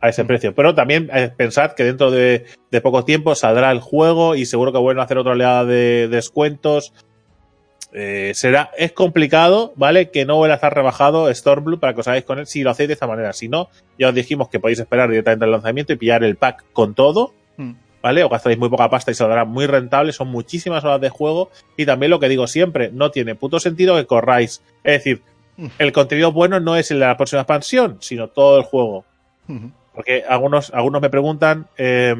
a 0.00 0.08
ese 0.08 0.24
precio. 0.24 0.54
Pero 0.54 0.74
también 0.74 1.10
eh, 1.12 1.30
pensad 1.36 1.72
que 1.72 1.84
dentro 1.84 2.10
de, 2.10 2.46
de 2.70 2.80
poco 2.80 3.04
tiempo 3.04 3.34
saldrá 3.34 3.70
el 3.70 3.80
juego 3.80 4.34
y 4.34 4.46
seguro 4.46 4.72
que 4.72 4.78
vuelven 4.78 5.00
a 5.00 5.04
hacer 5.04 5.18
otra 5.18 5.32
oleada 5.32 5.64
de 5.64 6.08
descuentos 6.08 6.92
eh, 7.92 8.32
será, 8.34 8.70
es 8.78 8.92
complicado, 8.92 9.72
¿vale? 9.76 10.10
Que 10.10 10.24
no 10.24 10.36
vuelva 10.36 10.54
a 10.54 10.56
estar 10.56 10.74
rebajado 10.74 11.32
Stormblue 11.34 11.78
para 11.78 11.94
que 11.94 12.00
os 12.00 12.08
hagáis 12.08 12.24
con 12.24 12.38
él 12.38 12.46
si 12.46 12.62
lo 12.62 12.70
hacéis 12.70 12.88
de 12.88 12.94
esta 12.94 13.06
manera. 13.06 13.32
Si 13.32 13.48
no, 13.48 13.68
ya 13.98 14.08
os 14.08 14.14
dijimos 14.14 14.48
que 14.48 14.60
podéis 14.60 14.78
esperar 14.78 15.08
directamente 15.10 15.44
el 15.44 15.50
lanzamiento 15.50 15.92
y 15.92 15.96
pillar 15.96 16.22
el 16.24 16.36
pack 16.36 16.64
con 16.72 16.94
todo, 16.94 17.34
Mm. 17.56 17.72
¿vale? 18.02 18.22
O 18.24 18.28
gastaréis 18.30 18.58
muy 18.58 18.68
poca 18.70 18.88
pasta 18.88 19.10
y 19.10 19.14
se 19.14 19.26
dará 19.26 19.44
muy 19.44 19.66
rentable, 19.66 20.12
son 20.12 20.28
muchísimas 20.28 20.82
horas 20.84 21.00
de 21.00 21.10
juego 21.10 21.50
y 21.76 21.84
también 21.84 22.10
lo 22.10 22.18
que 22.20 22.28
digo 22.28 22.46
siempre, 22.46 22.90
no 22.92 23.10
tiene 23.10 23.34
puto 23.34 23.60
sentido 23.60 23.96
que 23.96 24.06
corráis. 24.06 24.62
Es 24.84 24.92
decir, 24.94 25.22
Mm. 25.56 25.66
el 25.78 25.92
contenido 25.92 26.32
bueno 26.32 26.58
no 26.60 26.76
es 26.76 26.90
el 26.90 27.00
de 27.00 27.06
la 27.06 27.16
próxima 27.18 27.42
expansión, 27.42 27.98
sino 28.00 28.28
todo 28.28 28.56
el 28.56 28.62
juego. 28.64 29.04
Ujú. 29.48 29.72
Porque 29.94 30.24
algunos, 30.26 30.70
algunos 30.72 31.02
me 31.02 31.10
preguntan 31.10 31.66
eh, 31.76 32.14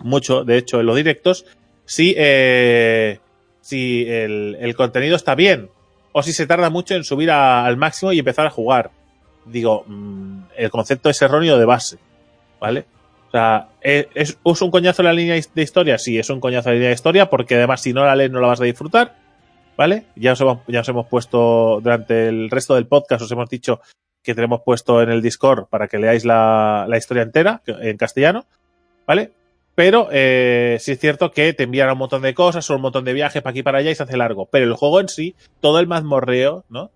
mucho, 0.00 0.44
de 0.44 0.56
hecho, 0.56 0.80
en 0.80 0.86
los 0.86 0.96
directos, 0.96 1.44
si, 1.84 2.14
eh, 2.16 3.18
si 3.68 4.08
el, 4.08 4.56
el 4.60 4.74
contenido 4.74 5.14
está 5.16 5.34
bien 5.34 5.68
o 6.12 6.22
si 6.22 6.32
se 6.32 6.46
tarda 6.46 6.70
mucho 6.70 6.94
en 6.94 7.04
subir 7.04 7.30
al 7.30 7.76
máximo 7.76 8.12
y 8.12 8.18
empezar 8.18 8.46
a 8.46 8.50
jugar. 8.50 8.90
Digo, 9.44 9.84
mm, 9.86 10.40
el 10.56 10.70
concepto 10.70 11.10
es 11.10 11.20
erróneo 11.22 11.58
de 11.58 11.64
base, 11.66 11.98
¿vale? 12.60 12.86
O 13.28 13.30
sea, 13.30 13.68
¿es, 13.82 14.06
es- 14.14 14.38
¿es 14.42 14.62
un 14.62 14.70
coñazo 14.70 15.02
la 15.02 15.12
línea 15.12 15.34
de 15.54 15.62
historia? 15.62 15.98
Sí, 15.98 16.18
es 16.18 16.30
un 16.30 16.40
coñazo 16.40 16.70
la 16.70 16.74
línea 16.76 16.88
de 16.88 16.94
historia 16.94 17.28
porque 17.28 17.56
además 17.56 17.82
si 17.82 17.92
no 17.92 18.04
la 18.04 18.16
lees 18.16 18.30
no 18.30 18.40
la 18.40 18.46
vas 18.48 18.60
a 18.60 18.64
disfrutar, 18.64 19.16
¿vale? 19.76 20.06
Ya 20.16 20.32
os 20.32 20.40
hemos, 20.40 20.58
ya 20.66 20.80
os 20.80 20.88
hemos 20.88 21.06
puesto 21.06 21.80
durante 21.82 22.28
el 22.28 22.48
resto 22.50 22.74
del 22.74 22.86
podcast, 22.86 23.22
os 23.22 23.30
hemos 23.32 23.48
dicho 23.50 23.80
que 24.22 24.34
tenemos 24.34 24.62
puesto 24.64 25.02
en 25.02 25.10
el 25.10 25.20
Discord 25.22 25.66
para 25.68 25.88
que 25.88 25.98
leáis 25.98 26.24
la, 26.24 26.86
la 26.88 26.96
historia 26.96 27.22
entera 27.22 27.62
en 27.66 27.96
castellano, 27.98 28.46
¿vale? 29.06 29.32
Pero 29.78 30.08
eh, 30.10 30.78
sí 30.80 30.90
es 30.90 30.98
cierto 30.98 31.30
que 31.30 31.52
te 31.52 31.62
envían 31.62 31.88
un 31.88 31.98
montón 31.98 32.20
de 32.22 32.34
cosas, 32.34 32.64
son 32.64 32.78
un 32.78 32.82
montón 32.82 33.04
de 33.04 33.12
viajes 33.12 33.42
para 33.42 33.52
aquí 33.52 33.60
y 33.60 33.62
para 33.62 33.78
allá 33.78 33.92
y 33.92 33.94
se 33.94 34.02
hace 34.02 34.16
largo. 34.16 34.46
Pero 34.46 34.64
el 34.64 34.74
juego 34.74 34.98
en 34.98 35.08
sí, 35.08 35.36
todo 35.60 35.78
el 35.78 35.86
mazmorreo, 35.86 36.64
¿no? 36.68 36.90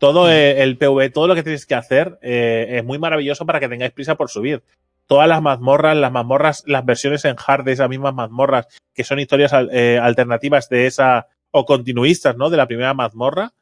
Todo 0.00 0.28
eh, 0.28 0.60
el 0.64 0.76
PV, 0.76 1.10
todo 1.10 1.28
lo 1.28 1.36
que 1.36 1.44
tenéis 1.44 1.64
que 1.64 1.76
hacer 1.76 2.18
eh, 2.22 2.78
es 2.78 2.84
muy 2.84 2.98
maravilloso 2.98 3.46
para 3.46 3.60
que 3.60 3.68
tengáis 3.68 3.92
prisa 3.92 4.16
por 4.16 4.30
subir. 4.30 4.64
Todas 5.06 5.28
las 5.28 5.40
mazmorras, 5.42 5.96
las 5.96 6.10
mazmorras, 6.10 6.64
las 6.66 6.84
versiones 6.84 7.24
en 7.24 7.36
hard 7.38 7.62
de 7.66 7.70
esas 7.70 7.88
mismas 7.88 8.14
mazmorras, 8.14 8.66
que 8.92 9.04
son 9.04 9.20
historias 9.20 9.52
eh, 9.70 10.00
alternativas 10.02 10.68
de 10.68 10.88
esa, 10.88 11.28
o 11.52 11.64
continuistas, 11.64 12.36
¿no? 12.36 12.50
De 12.50 12.56
la 12.56 12.66
primera 12.66 12.94
mazmorra, 12.94 13.52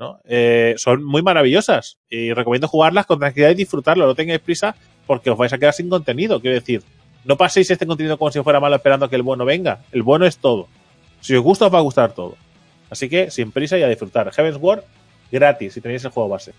¿no? 0.00 0.18
Eh, 0.24 0.74
son 0.78 1.04
muy 1.04 1.22
maravillosas 1.22 2.00
y 2.08 2.32
recomiendo 2.32 2.66
jugarlas 2.66 3.06
con 3.06 3.20
tranquilidad 3.20 3.50
y 3.50 3.54
disfrutarlo. 3.54 4.04
No 4.04 4.16
tengáis 4.16 4.40
prisa 4.40 4.74
porque 5.06 5.30
os 5.30 5.38
vais 5.38 5.52
a 5.52 5.58
quedar 5.58 5.74
sin 5.74 5.88
contenido. 5.88 6.40
Quiero 6.40 6.56
decir, 6.56 6.82
no 7.24 7.36
paséis 7.36 7.70
este 7.70 7.86
contenido 7.86 8.18
como 8.18 8.30
si 8.30 8.40
fuera 8.42 8.60
malo 8.60 8.76
esperando 8.76 9.06
a 9.06 9.10
que 9.10 9.16
el 9.16 9.22
bueno 9.22 9.44
venga. 9.44 9.80
El 9.92 10.02
bueno 10.02 10.26
es 10.26 10.38
todo. 10.38 10.68
Si 11.20 11.34
os 11.34 11.42
gusta, 11.42 11.66
os 11.66 11.74
va 11.74 11.78
a 11.78 11.82
gustar 11.82 12.12
todo. 12.12 12.36
Así 12.88 13.08
que 13.08 13.30
sin 13.30 13.52
prisa 13.52 13.78
y 13.78 13.82
a 13.82 13.88
disfrutar. 13.88 14.30
Heaven's 14.32 14.58
Ward 14.60 14.82
gratis 15.30 15.74
si 15.74 15.80
tenéis 15.80 16.04
el 16.04 16.10
juego 16.10 16.28
base. 16.28 16.52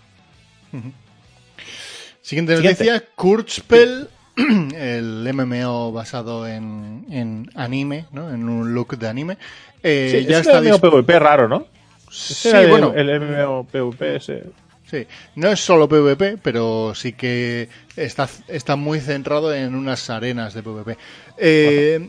Siguiente 2.20 2.56
Siguiente. 2.56 2.84
noticia, 2.84 3.04
Kurzspell, 3.16 4.08
el 4.76 5.30
MMO 5.34 5.92
basado 5.92 6.46
en, 6.46 7.04
en 7.10 7.50
anime, 7.54 8.06
¿no? 8.12 8.32
En 8.32 8.48
un 8.48 8.72
look 8.74 8.96
de 8.96 9.08
anime. 9.08 9.36
Eh, 9.82 10.18
Sí, 10.20 10.26
ya 10.26 10.38
es 10.38 10.46
está 10.46 10.58
el 10.58 10.68
MMO 10.68 10.78
PvP 10.78 11.18
raro, 11.18 11.48
¿no? 11.48 11.66
Sí, 12.10 12.48
el- 12.50 12.68
bueno, 12.70 12.92
el 12.94 13.20
MMO 13.20 13.64
PvP 13.64 14.16
ese. 14.16 14.44
Sí. 14.92 15.06
No 15.34 15.48
es 15.50 15.58
solo 15.58 15.88
PvP, 15.88 16.38
pero 16.40 16.94
sí 16.94 17.12
que 17.14 17.68
está, 17.96 18.28
está 18.46 18.76
muy 18.76 19.00
centrado 19.00 19.52
en 19.52 19.74
unas 19.74 20.08
arenas 20.10 20.54
de 20.54 20.62
PvP. 20.62 20.96
Eh, 21.38 22.08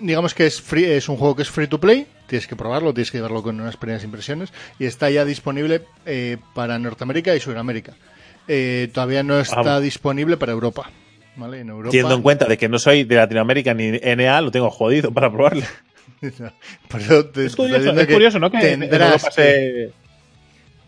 digamos 0.00 0.34
que 0.34 0.44
es, 0.46 0.60
free, 0.60 0.84
es 0.84 1.08
un 1.08 1.16
juego 1.16 1.34
que 1.36 1.42
es 1.42 1.50
free 1.50 1.66
to 1.68 1.80
play. 1.80 2.06
Tienes 2.26 2.46
que 2.46 2.56
probarlo, 2.56 2.92
tienes 2.92 3.10
que 3.10 3.18
llevarlo 3.18 3.42
con 3.42 3.58
unas 3.60 3.76
primeras 3.78 4.04
impresiones. 4.04 4.52
Y 4.78 4.84
está 4.86 5.08
ya 5.10 5.24
disponible 5.24 5.82
eh, 6.04 6.36
para 6.54 6.78
Norteamérica 6.78 7.34
y 7.34 7.40
Sudamérica. 7.40 7.94
Eh, 8.48 8.90
todavía 8.92 9.22
no 9.22 9.40
está 9.40 9.62
Vamos. 9.62 9.82
disponible 9.82 10.36
para 10.36 10.52
Europa. 10.52 10.90
¿Vale? 11.36 11.60
En 11.60 11.68
Europa. 11.70 11.90
Teniendo 11.90 12.14
en 12.14 12.22
cuenta 12.22 12.44
de 12.46 12.56
que 12.58 12.68
no 12.68 12.78
soy 12.78 13.04
de 13.04 13.16
Latinoamérica 13.16 13.74
ni 13.74 13.90
NA, 13.92 14.40
lo 14.40 14.50
tengo 14.50 14.70
jodido 14.70 15.12
para 15.12 15.30
probarlo. 15.32 15.64
Te- 16.20 17.44
Es 17.44 17.56
curioso, 17.56 18.36
es 18.36 18.40
¿no? 18.40 18.50
Que 18.50 18.58
en, 18.72 18.82
en 18.84 18.90
tendrás 18.90 19.12
Europa 19.22 19.30
se. 19.32 19.92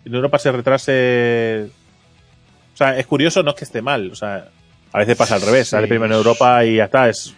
En 0.07 0.15
Europa 0.15 0.39
se 0.39 0.53
retrase. 0.53 1.69
O 2.73 2.77
sea, 2.77 2.97
es 2.97 3.07
curioso, 3.07 3.43
no 3.43 3.51
es 3.51 3.57
que 3.57 3.65
esté 3.65 3.83
mal. 3.83 4.11
O 4.12 4.15
sea, 4.15 4.49
a 4.93 4.99
veces 4.99 5.16
pasa 5.16 5.35
al 5.35 5.43
revés. 5.43 5.66
Sí. 5.66 5.73
Sale 5.73 5.89
primero 5.89 6.15
en 6.15 6.19
Europa 6.19 6.65
y 6.65 6.77
ya 6.77 6.85
está. 6.85 7.09
Es... 7.09 7.35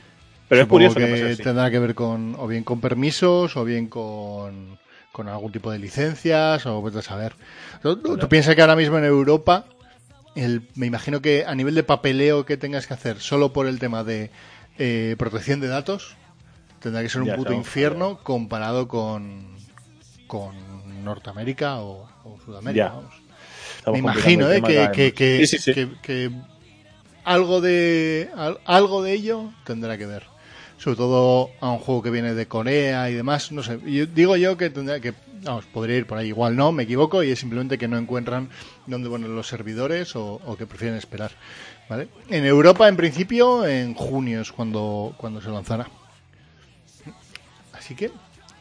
Pero 0.48 0.62
es 0.62 0.68
curioso 0.68 0.96
que, 0.96 1.06
que, 1.06 1.10
pase 1.10 1.42
tendrá 1.42 1.70
que 1.70 1.78
ver 1.78 1.94
con 1.94 2.34
o 2.38 2.46
bien 2.46 2.64
con 2.64 2.80
permisos 2.80 3.56
o 3.56 3.64
bien 3.64 3.88
con, 3.88 4.78
con 5.12 5.28
algún 5.28 5.50
tipo 5.50 5.70
de 5.70 5.78
licencias 5.78 6.64
o 6.66 6.82
vete 6.82 6.98
a 6.98 7.02
saber. 7.02 7.34
Tú, 7.82 8.18
piensas 8.28 8.54
que 8.54 8.60
ahora 8.60 8.76
mismo 8.76 8.98
en 8.98 9.04
Europa, 9.04 9.64
el, 10.34 10.68
me 10.74 10.86
imagino 10.86 11.20
que 11.20 11.44
a 11.46 11.54
nivel 11.54 11.74
de 11.74 11.82
papeleo 11.82 12.46
que 12.46 12.56
tengas 12.56 12.86
que 12.86 12.94
hacer 12.94 13.18
solo 13.20 13.52
por 13.52 13.66
el 13.66 13.78
tema 13.78 14.04
de 14.04 14.30
eh, 14.78 15.16
protección 15.18 15.60
de 15.60 15.68
datos, 15.68 16.16
tendrá 16.80 17.02
que 17.02 17.08
ser 17.08 17.22
un 17.22 17.28
Ya 17.28 17.36
puto 17.36 17.52
infierno 17.52 18.18
comparado 18.22 18.88
con, 18.88 19.56
con 20.26 20.54
Norteamérica 21.04 21.80
o, 21.80 22.08
o 22.34 22.38
Sudamérica. 22.44 22.84
Ya. 22.86 22.92
vamos. 22.94 23.14
Me 23.92 23.98
imagino 23.98 24.50
¿eh? 24.50 24.62
que, 24.62 24.74
cada 24.74 24.92
que, 24.92 25.02
vez 25.02 25.14
que, 25.14 25.38
más. 25.40 25.48
Sí, 25.50 25.58
sí, 25.58 25.62
sí. 25.64 25.74
que- 25.74 25.88
que 26.02 26.30
algo 27.24 27.60
de 27.60 28.30
al- 28.36 28.58
algo 28.64 29.02
de 29.02 29.12
ello 29.12 29.50
tendrá 29.64 29.96
que 29.98 30.06
ver. 30.06 30.24
Sobre 30.78 30.96
todo 30.96 31.50
a 31.60 31.70
un 31.70 31.78
juego 31.78 32.02
que 32.02 32.10
viene 32.10 32.34
de 32.34 32.46
Corea 32.46 33.10
y 33.10 33.14
demás, 33.14 33.50
no 33.50 33.62
sé. 33.64 33.80
Yo, 33.84 34.06
digo 34.06 34.36
yo 34.36 34.56
que 34.56 34.70
tendrá 34.70 35.00
que, 35.00 35.12
vamos, 35.42 35.64
podría 35.66 35.96
ir 35.96 36.06
por 36.06 36.18
ahí. 36.18 36.28
Igual 36.28 36.54
no, 36.54 36.70
me 36.70 36.84
equivoco 36.84 37.22
y 37.24 37.30
es 37.32 37.38
simplemente 37.40 37.78
que 37.78 37.88
no 37.88 37.98
encuentran 37.98 38.48
dónde 38.86 39.08
ponen 39.08 39.34
los 39.34 39.48
servidores 39.48 40.14
o, 40.14 40.34
o 40.46 40.56
que 40.56 40.66
prefieren 40.66 40.96
esperar. 40.96 41.32
¿Vale? 41.88 42.08
En 42.28 42.44
Europa, 42.44 42.86
en 42.86 42.96
principio, 42.96 43.66
en 43.66 43.94
junio 43.94 44.40
es 44.42 44.52
cuando, 44.52 45.14
cuando 45.16 45.40
se 45.40 45.48
lanzará. 45.50 45.88
Así 47.72 47.94
que, 47.94 48.10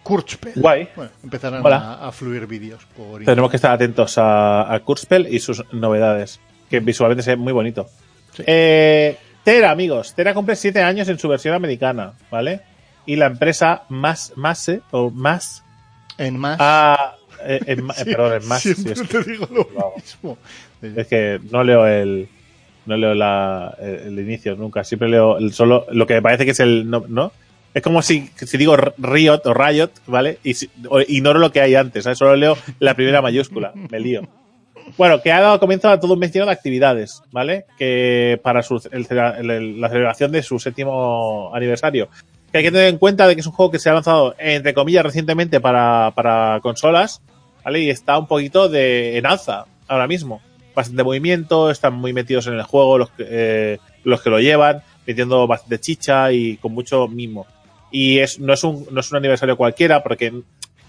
Kurzspell. 0.08 0.54
Guay. 0.56 0.88
Bueno, 0.96 1.12
empezarán 1.22 1.66
a, 1.68 2.08
a 2.08 2.12
fluir 2.14 2.48
vídeos 2.48 2.86
por 2.96 3.24
Tenemos 3.26 3.50
que 3.50 3.58
estar 3.58 3.72
atentos 3.74 4.18
a, 4.18 4.74
a 4.74 4.80
Kurzspell 4.80 5.28
y 5.34 5.40
sus 5.40 5.66
novedades, 5.74 6.40
que 6.70 6.80
visualmente 6.80 7.24
se 7.24 7.32
ve 7.32 7.36
muy 7.36 7.52
bonito. 7.52 7.88
Eh, 8.46 9.18
Tera, 9.44 9.72
amigos. 9.72 10.14
Tera 10.16 10.34
cumple 10.34 10.56
7 10.56 10.82
años 10.82 11.10
en 11.10 11.20
su 11.20 11.28
versión 11.28 11.56
americana, 11.56 12.14
¿vale? 12.32 12.62
Y 13.06 13.18
la 13.18 13.26
empresa 13.26 13.84
Más, 13.90 14.32
Mase, 14.38 14.82
o 14.92 15.10
Más, 15.10 15.64
En 16.18 16.38
más. 16.38 16.58
ha... 16.62 17.16
eh, 17.44 17.60
en 17.66 17.88
Sí, 17.96 18.06
perdón, 18.06 18.42
en 18.42 18.48
Más. 18.48 18.62
sí, 18.62 18.70
es, 18.72 19.08
te 19.10 19.24
digo 19.24 19.48
lo 19.52 19.94
mismo. 19.96 20.38
es 20.82 21.08
que 21.08 21.40
no 21.52 21.64
leo 21.66 21.86
el... 21.86 22.30
No 22.86 22.96
leo 22.96 23.14
la, 23.14 23.76
el, 23.82 24.18
el 24.18 24.20
inicio 24.20 24.56
nunca. 24.56 24.86
Siempre 24.86 25.10
leo 25.10 25.38
el 25.38 25.52
solo 25.52 25.86
lo 25.92 26.08
que 26.08 26.14
me 26.14 26.22
parece 26.22 26.46
que 26.46 26.52
es 26.52 26.60
el... 26.62 26.90
No, 26.90 27.04
¿no? 27.10 27.34
Es 27.74 27.84
como 27.84 28.02
si, 28.02 28.30
digo 28.54 28.76
Riot 28.98 29.42
o 29.46 29.54
Riot, 29.54 29.92
¿vale? 30.08 30.40
Y 30.44 30.56
si- 30.56 30.70
o 30.90 31.00
ignoro 31.02 31.40
lo 31.40 31.52
que 31.52 31.62
hay 31.62 31.76
antes, 31.76 32.04
¿sabes? 32.06 32.18
Solo 32.18 32.36
leo 32.36 32.58
la 32.80 32.96
primera 32.96 33.22
mayúscula. 33.22 33.72
Me 33.92 34.00
lío. 34.00 34.22
Bueno, 34.98 35.22
que 35.22 35.32
ha 35.32 35.42
dado 35.42 35.60
comienzo 35.60 35.90
a 35.90 36.00
todo 36.00 36.14
un 36.14 36.20
vecino 36.20 36.46
de 36.46 36.52
actividades, 36.52 37.22
¿vale? 37.32 37.66
Que 37.78 38.40
para 38.42 38.64
su- 38.64 38.82
la 38.92 39.90
celebración 39.90 40.32
de 40.32 40.42
su 40.44 40.60
séptimo 40.60 41.52
aniversario. 41.54 42.10
Que 42.52 42.60
hay 42.60 42.64
que 42.64 42.72
tener 42.72 42.88
en 42.88 42.98
cuenta 42.98 43.28
de 43.28 43.36
que 43.36 43.42
es 43.42 43.48
un 43.48 43.52
juego 43.54 43.72
que 43.72 43.80
se 43.80 43.90
ha 43.90 43.94
lanzado, 43.94 44.34
entre 44.40 44.74
comillas, 44.74 45.04
recientemente 45.04 45.60
para, 45.60 46.60
consolas, 46.64 47.22
¿vale? 47.64 47.82
Y 47.82 47.90
está 47.90 48.18
un 48.18 48.28
poquito 48.28 48.70
de 48.70 49.18
en 49.18 49.26
alza 49.26 49.66
ahora 49.88 50.08
mismo. 50.08 50.42
Bastante 50.74 51.04
movimiento, 51.04 51.70
están 51.70 51.94
muy 51.94 52.14
metidos 52.14 52.48
en 52.48 52.54
el 52.54 52.64
juego 52.64 52.98
los 52.98 53.10
eh, 53.20 53.78
los 54.06 54.22
que 54.22 54.30
lo 54.30 54.40
llevan, 54.40 54.82
metiendo 55.06 55.46
bastante 55.48 55.80
chicha 55.80 56.32
y 56.32 56.56
con 56.58 56.72
mucho 56.74 57.08
mimo. 57.10 57.46
Y 57.92 58.20
es, 58.20 58.40
no, 58.40 58.54
es 58.54 58.64
un, 58.64 58.86
no 58.92 59.00
es 59.00 59.12
un 59.12 59.18
aniversario 59.18 59.56
cualquiera, 59.58 60.04
porque 60.04 60.34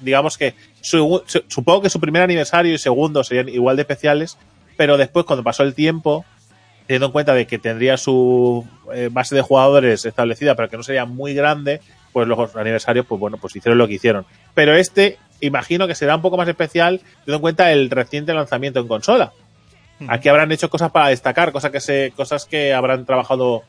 digamos 0.01 0.37
que 0.39 0.55
su- 0.81 1.23
su- 1.27 1.45
supongo 1.49 1.83
que 1.83 1.91
su 1.91 2.01
primer 2.01 2.23
aniversario 2.23 2.73
y 2.75 2.79
segundo 2.79 3.23
serían 3.25 3.49
igual 3.49 3.77
de 3.77 3.83
especiales, 3.83 4.37
pero 4.77 4.97
después 4.97 5.25
cuando 5.27 5.43
pasó 5.45 5.63
el 5.63 5.75
tiempo, 5.75 6.25
teniendo 6.87 7.07
en 7.07 7.13
cuenta 7.13 7.35
de 7.35 7.47
que 7.47 7.59
tendría 7.59 7.97
su 7.97 8.67
eh, 8.95 9.09
base 9.13 9.35
de 9.35 9.43
jugadores 9.43 10.05
establecida, 10.07 10.55
pero 10.55 10.69
que 10.69 10.77
no 10.77 10.83
sería 10.83 11.05
muy 11.05 11.35
grande, 11.35 11.81
pues 12.13 12.27
los 12.27 12.57
aniversarios, 12.57 13.07
pues 13.07 13.21
bueno, 13.21 13.37
pues 13.39 13.55
hicieron 13.57 13.77
lo 13.79 13.87
que 13.87 13.95
hicieron. 13.95 14.25
Pero 14.55 14.75
este, 14.75 15.19
imagino 15.41 15.87
que 15.87 15.95
será 15.95 16.17
un 16.17 16.23
poco 16.23 16.37
más 16.37 16.49
especial, 16.49 16.99
teniendo 17.25 17.35
en 17.35 17.41
cuenta 17.41 17.71
el 17.73 17.91
reciente 17.91 18.33
lanzamiento 18.35 18.81
en 18.81 18.89
consola. 18.89 19.33
Aquí 20.09 20.29
habrán 20.29 20.51
hecho 20.53 20.71
cosas 20.71 20.93
para 20.93 21.09
destacar, 21.09 21.51
cosas 21.53 21.73
que 21.73 21.81
se, 21.81 22.13
cosas 22.17 22.47
que 22.47 22.73
habrán 22.73 23.05
trabajado 23.05 23.63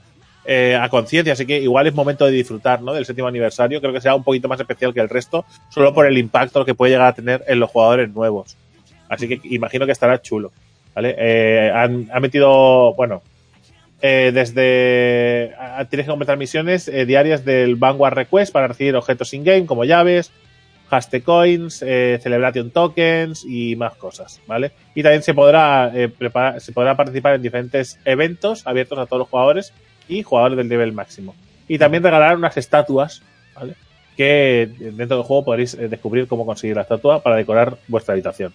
eh, 0.52 0.76
a 0.76 0.90
conciencia, 0.90 1.34
así 1.34 1.46
que 1.46 1.60
igual 1.60 1.86
es 1.86 1.94
momento 1.94 2.26
de 2.26 2.32
disfrutar 2.32 2.82
¿no? 2.82 2.92
del 2.92 3.06
séptimo 3.06 3.28
aniversario. 3.28 3.80
Creo 3.80 3.94
que 3.94 4.02
será 4.02 4.16
un 4.16 4.24
poquito 4.24 4.48
más 4.48 4.60
especial 4.60 4.96
que 4.96 5.00
el 5.00 5.08
resto, 5.08 5.46
solo 5.70 5.94
por 5.94 6.08
el 6.08 6.18
impacto 6.18 6.66
que 6.66 6.74
puede 6.74 6.94
llegar 6.94 7.06
a 7.06 7.14
tener 7.14 7.44
en 7.48 7.60
los 7.60 7.70
jugadores 7.70 8.10
nuevos. 8.10 8.58
Así 9.08 9.28
que 9.28 9.40
imagino 9.44 9.86
que 9.86 9.92
estará 9.92 10.20
chulo. 10.24 10.52
¿vale? 10.96 11.14
Eh, 11.20 11.72
han, 11.72 12.08
metido, 12.20 12.96
bueno, 12.96 13.22
eh, 14.02 14.32
desde. 14.34 15.54
Tienes 15.88 16.08
que 16.08 16.10
completar 16.10 16.36
misiones 16.40 16.88
eh, 16.88 17.06
diarias 17.06 17.46
del 17.46 17.76
Vanguard 17.76 18.16
Request 18.16 18.52
para 18.52 18.70
recibir 18.70 18.96
objetos 18.96 19.32
in-game 19.36 19.68
como 19.68 19.86
llaves, 19.86 20.32
Haste 20.90 21.22
Coins, 21.22 21.78
Celebration 21.78 22.72
Tokens 22.72 23.46
y 23.48 23.76
más 23.76 23.94
cosas, 23.98 24.42
¿vale? 24.48 24.72
Y 24.96 25.04
también 25.04 25.22
se 25.22 25.36
podrá, 25.36 25.92
preparar, 26.18 26.60
se 26.60 26.72
podrá 26.72 26.98
participar 26.98 27.36
en 27.36 27.44
diferentes 27.44 28.00
eventos 28.04 28.66
abiertos 28.66 28.98
a 28.98 29.06
todos 29.06 29.20
los 29.20 29.30
jugadores 29.30 29.74
y 30.10 30.23
jugadores 30.23 30.57
del 30.57 30.68
nivel 30.68 30.91
máximo. 30.91 31.36
Y 31.68 31.77
también 31.77 32.03
regalar 32.03 32.36
unas 32.36 32.57
estatuas, 32.57 33.22
¿vale? 33.56 33.76
Que 34.18 34.69
dentro 34.80 35.18
del 35.18 35.26
juego 35.26 35.45
podréis 35.45 35.76
eh, 35.76 35.88
descubrir 35.88 36.27
cómo 36.27 36.45
conseguir 36.45 36.76
la 36.76 36.81
estatua 36.81 37.22
para 37.23 37.36
decorar 37.38 37.77
vuestra 37.88 38.14
habitación. 38.14 38.53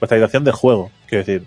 Vuestra 0.00 0.16
habitación 0.16 0.44
del 0.44 0.54
juego, 0.54 0.90
quiero 1.06 1.24
decir. 1.24 1.46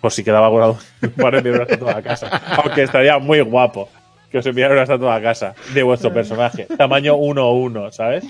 Por 0.00 0.12
si 0.12 0.24
quedaba 0.24 0.46
alguna 0.46 0.74
para 1.16 1.38
enviar 1.38 1.54
una 1.56 1.64
estatua 1.64 1.96
a 1.96 2.02
casa. 2.02 2.26
Aunque 2.62 2.82
estaría 2.82 3.18
muy 3.18 3.40
guapo 3.40 3.88
que 4.30 4.38
os 4.38 4.46
enviara 4.46 4.74
una 4.74 4.82
estatua 4.82 5.14
a 5.14 5.22
casa 5.22 5.54
de 5.72 5.82
vuestro 5.82 6.12
personaje. 6.12 6.66
Tamaño 6.76 7.16
1-1, 7.16 7.90
¿sabes? 7.92 8.24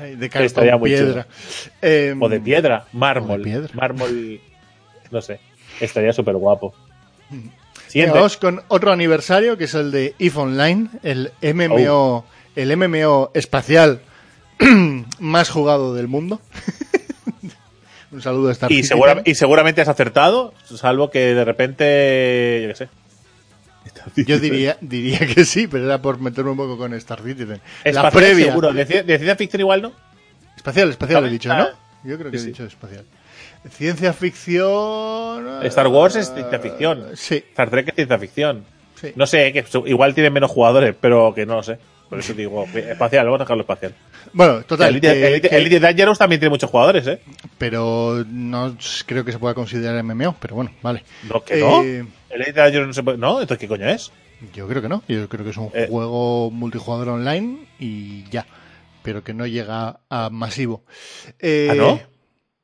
De 0.00 0.26
Estaría 0.26 0.50
cartón 0.50 0.80
muy 0.80 0.90
piedra. 0.90 1.26
Eh, 1.82 2.14
O 2.18 2.28
de 2.28 2.40
piedra, 2.40 2.84
mármol. 2.92 3.38
De 3.38 3.44
piedra. 3.44 3.68
Mármol, 3.74 4.40
no 5.10 5.20
sé. 5.20 5.40
Estaría 5.80 6.12
súper 6.12 6.36
guapo. 6.36 6.74
Siguiente. 7.90 8.14
Vamos 8.16 8.36
con 8.36 8.62
otro 8.68 8.92
aniversario 8.92 9.56
que 9.58 9.64
es 9.64 9.74
el 9.74 9.90
de 9.90 10.14
EVE 10.18 10.38
Online, 10.38 10.88
el 11.02 11.32
MMO, 11.42 11.90
Oh. 11.90 12.24
el 12.56 12.76
MMO 12.76 13.30
espacial 13.34 14.00
más 15.18 15.50
jugado 15.50 15.94
del 15.94 16.06
mundo. 16.08 16.40
Un 18.12 18.20
saludo 18.22 18.48
a 18.48 18.52
Star 18.52 18.72
Y, 18.72 18.82
segura- 18.82 19.22
y 19.24 19.34
seguramente 19.36 19.80
has 19.80 19.88
acertado, 19.88 20.52
salvo 20.64 21.10
que 21.10 21.32
de 21.34 21.44
repente, 21.44 22.60
yo 22.62 22.68
qué 22.68 22.74
sé. 22.74 22.88
Yo 24.24 24.38
diría, 24.38 24.76
diría 24.80 25.18
que 25.20 25.44
sí, 25.44 25.66
pero 25.66 25.84
era 25.84 26.00
por 26.02 26.18
meterme 26.20 26.50
un 26.50 26.56
poco 26.56 26.76
con 26.78 26.92
Star 26.94 27.22
Citizen. 27.22 27.60
La 27.84 27.90
Espacial 27.90 28.12
previa. 28.12 28.46
seguro. 28.46 28.72
De, 28.72 28.84
de 28.84 29.02
ciencia 29.04 29.36
ficción 29.36 29.60
igual 29.60 29.82
no. 29.82 29.92
Espacial, 30.56 30.90
espacial 30.90 31.26
he 31.26 31.30
dicho, 31.30 31.48
¿no? 31.54 31.68
Yo 32.04 32.18
creo 32.18 32.30
que 32.30 32.38
sí, 32.38 32.44
he 32.44 32.48
dicho 32.48 32.64
espacial. 32.64 33.04
Ciencia 33.68 34.12
ficción. 34.12 35.64
Star 35.64 35.86
Wars 35.88 36.16
es 36.16 36.32
ciencia 36.32 36.58
ficción. 36.58 37.06
Sí, 37.14 37.36
Star 37.50 37.70
Trek 37.70 37.88
es 37.88 37.94
ciencia 37.94 38.18
ficción. 38.18 38.64
sí. 38.94 39.12
No 39.16 39.26
sé, 39.26 39.52
que 39.52 39.64
igual 39.86 40.14
tiene 40.14 40.30
menos 40.30 40.50
jugadores, 40.50 40.94
pero 40.98 41.32
que 41.34 41.44
no 41.46 41.56
lo 41.56 41.62
sé. 41.62 41.78
Por 42.08 42.18
eso 42.18 42.34
digo, 42.34 42.64
espacial, 42.74 43.26
vamos 43.26 43.40
a 43.40 43.44
dejarlo 43.44 43.60
espacial. 43.62 43.94
Bueno, 44.32 44.62
total. 44.62 45.00
Que- 45.00 45.10
Elite- 45.38 45.48
que- 45.48 45.56
Elite 45.56 45.78
Dangerous 45.78 46.18
también 46.18 46.40
tiene 46.40 46.50
muchos 46.50 46.68
jugadores, 46.68 47.06
¿eh? 47.06 47.20
pero 47.56 48.24
no 48.28 48.76
creo 49.06 49.24
que 49.24 49.30
se 49.32 49.38
pueda 49.38 49.54
considerar 49.54 50.02
MMO, 50.02 50.34
pero 50.40 50.56
bueno, 50.56 50.72
vale. 50.82 51.04
No, 51.32 51.44
que 51.44 51.56
no. 51.60 51.82
Eh, 51.84 52.04
Elite 52.30 52.52
Dangerous 52.52 52.88
no 52.88 52.92
se 52.94 53.02
puede. 53.04 53.16
No, 53.18 53.40
entonces, 53.40 53.58
¿qué 53.58 53.68
coño 53.68 53.86
es? 53.88 54.10
Yo 54.54 54.66
creo 54.66 54.82
que 54.82 54.88
no. 54.88 55.04
Yo 55.06 55.28
creo 55.28 55.44
que 55.44 55.50
es 55.50 55.56
un 55.56 55.70
Eh. 55.72 55.86
juego 55.88 56.50
multijugador 56.50 57.10
online 57.10 57.66
y 57.78 58.24
ya. 58.30 58.44
Pero 59.02 59.22
que 59.22 59.32
no 59.32 59.46
llega 59.46 60.00
a 60.10 60.28
masivo. 60.30 60.82
Eh, 61.38 61.68
¿Ah, 61.70 61.74
no? 61.74 62.00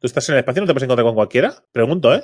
¿Tú 0.06 0.10
estás 0.10 0.28
en 0.28 0.34
el 0.36 0.38
espacio 0.38 0.60
y 0.60 0.62
no 0.62 0.66
te 0.68 0.72
puedes 0.74 0.84
encontrar 0.84 1.04
con 1.04 1.16
cualquiera? 1.16 1.54
Pregunto, 1.72 2.14
¿eh? 2.14 2.22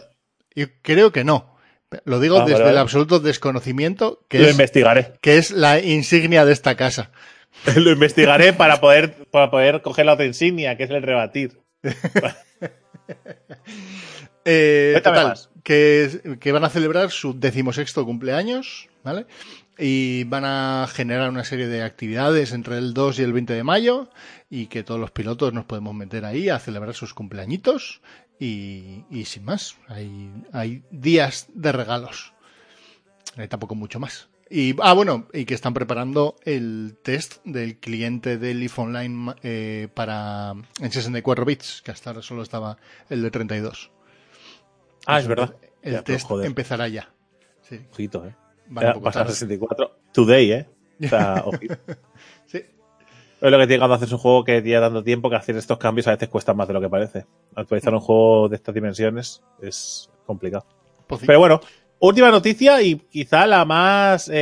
Yo 0.54 0.66
creo 0.82 1.10
que 1.10 1.24
no. 1.24 1.56
Lo 2.04 2.20
digo 2.20 2.38
Ah, 2.40 2.44
desde 2.44 2.60
vale. 2.60 2.70
el 2.70 2.78
absoluto 2.78 3.18
desconocimiento 3.18 4.24
que 4.28 4.38
Lo 4.38 4.44
es, 4.44 4.52
investigaré. 4.52 5.14
que 5.20 5.36
es 5.36 5.50
la 5.50 5.80
insignia 5.80 6.44
de 6.44 6.52
esta 6.52 6.76
casa. 6.76 7.10
Lo 7.76 7.90
investigaré 7.90 8.52
para 8.52 8.80
poder, 8.80 9.26
para 9.32 9.50
poder 9.50 9.82
coger 9.82 10.06
la 10.06 10.12
otra 10.14 10.24
insignia, 10.26 10.76
que 10.76 10.84
es 10.84 10.90
el 10.90 11.02
rebatir. 11.02 11.58
Eh, 14.44 15.00
total, 15.04 15.28
más. 15.28 15.50
que, 15.62 16.36
que 16.40 16.50
van 16.52 16.64
a 16.64 16.68
celebrar 16.68 17.10
su 17.12 17.38
decimosexto 17.38 18.04
cumpleaños, 18.04 18.88
¿vale? 19.04 19.26
Y 19.78 20.24
van 20.24 20.44
a 20.44 20.86
generar 20.92 21.30
una 21.30 21.44
serie 21.44 21.66
de 21.66 21.82
actividades 21.82 22.52
entre 22.52 22.78
el 22.78 22.92
2 22.92 23.18
y 23.18 23.22
el 23.22 23.32
20 23.32 23.54
de 23.54 23.64
mayo 23.64 24.10
y 24.50 24.66
que 24.66 24.84
todos 24.84 25.00
los 25.00 25.10
pilotos 25.10 25.52
nos 25.54 25.64
podemos 25.64 25.94
meter 25.94 26.24
ahí 26.24 26.50
a 26.50 26.58
celebrar 26.58 26.94
sus 26.94 27.14
cumpleañitos 27.14 28.02
y, 28.38 29.04
y 29.10 29.24
sin 29.24 29.44
más, 29.44 29.76
hay, 29.88 30.30
hay 30.52 30.82
días 30.90 31.46
de 31.54 31.72
regalos. 31.72 32.34
Eh, 33.36 33.48
tampoco 33.48 33.74
mucho 33.74 33.98
más. 33.98 34.28
Y, 34.50 34.76
ah, 34.82 34.92
bueno, 34.92 35.28
y 35.32 35.46
que 35.46 35.54
están 35.54 35.72
preparando 35.72 36.36
el 36.44 36.98
test 37.02 37.42
del 37.44 37.78
cliente 37.78 38.36
del 38.36 38.62
IF 38.62 38.78
Online 38.78 39.34
eh, 39.42 39.88
para 39.94 40.54
en 40.80 40.92
64 40.92 41.44
bits, 41.46 41.80
que 41.82 41.90
hasta 41.90 42.10
ahora 42.10 42.20
solo 42.20 42.42
estaba 42.42 42.76
el 43.08 43.22
de 43.22 43.30
32. 43.30 43.90
Ah, 45.06 45.20
es 45.20 45.26
verdad. 45.26 45.56
El 45.80 45.92
Ya, 45.92 46.04
pero 46.04 46.18
test 46.18 46.30
empezará 46.44 46.88
ya. 46.88 47.10
Sí, 47.62 47.80
ojito, 47.92 48.26
¿eh? 48.26 48.34
Van 48.74 48.84
Ya, 48.84 48.94
pasar 49.00 49.22
a 49.22 49.24
tarde. 49.26 49.32
64. 49.34 49.96
Today, 50.12 50.52
¿eh? 50.52 50.66
O 51.04 51.08
sea. 51.08 51.44
Sí. 52.46 52.58
Es 53.40 53.50
lo 53.50 53.58
que 53.58 53.66
tiene 53.66 53.78
cuando 53.80 53.94
haces 53.96 54.12
un 54.12 54.18
juego 54.18 54.44
que 54.44 54.60
lleva 54.62 54.80
dando 54.82 55.02
tiempo 55.02 55.28
que 55.30 55.36
hacer 55.36 55.56
estos 55.56 55.78
cambios 55.78 56.06
a 56.06 56.12
veces 56.12 56.28
cuesta 56.28 56.54
más 56.54 56.68
de 56.68 56.74
lo 56.74 56.80
que 56.80 56.88
parece. 56.88 57.26
Actualizar 57.56 57.92
un 57.94 58.00
juego 58.00 58.48
de 58.48 58.56
estas 58.56 58.74
dimensiones 58.74 59.42
es 59.60 60.10
complicado. 60.26 60.64
Poci- 61.08 61.24
Pero 61.26 61.38
bueno, 61.40 61.60
última 61.98 62.30
noticia 62.30 62.80
y 62.82 62.96
quizá 62.96 63.46
la 63.46 63.64
más. 63.64 64.28
eh, 64.28 64.32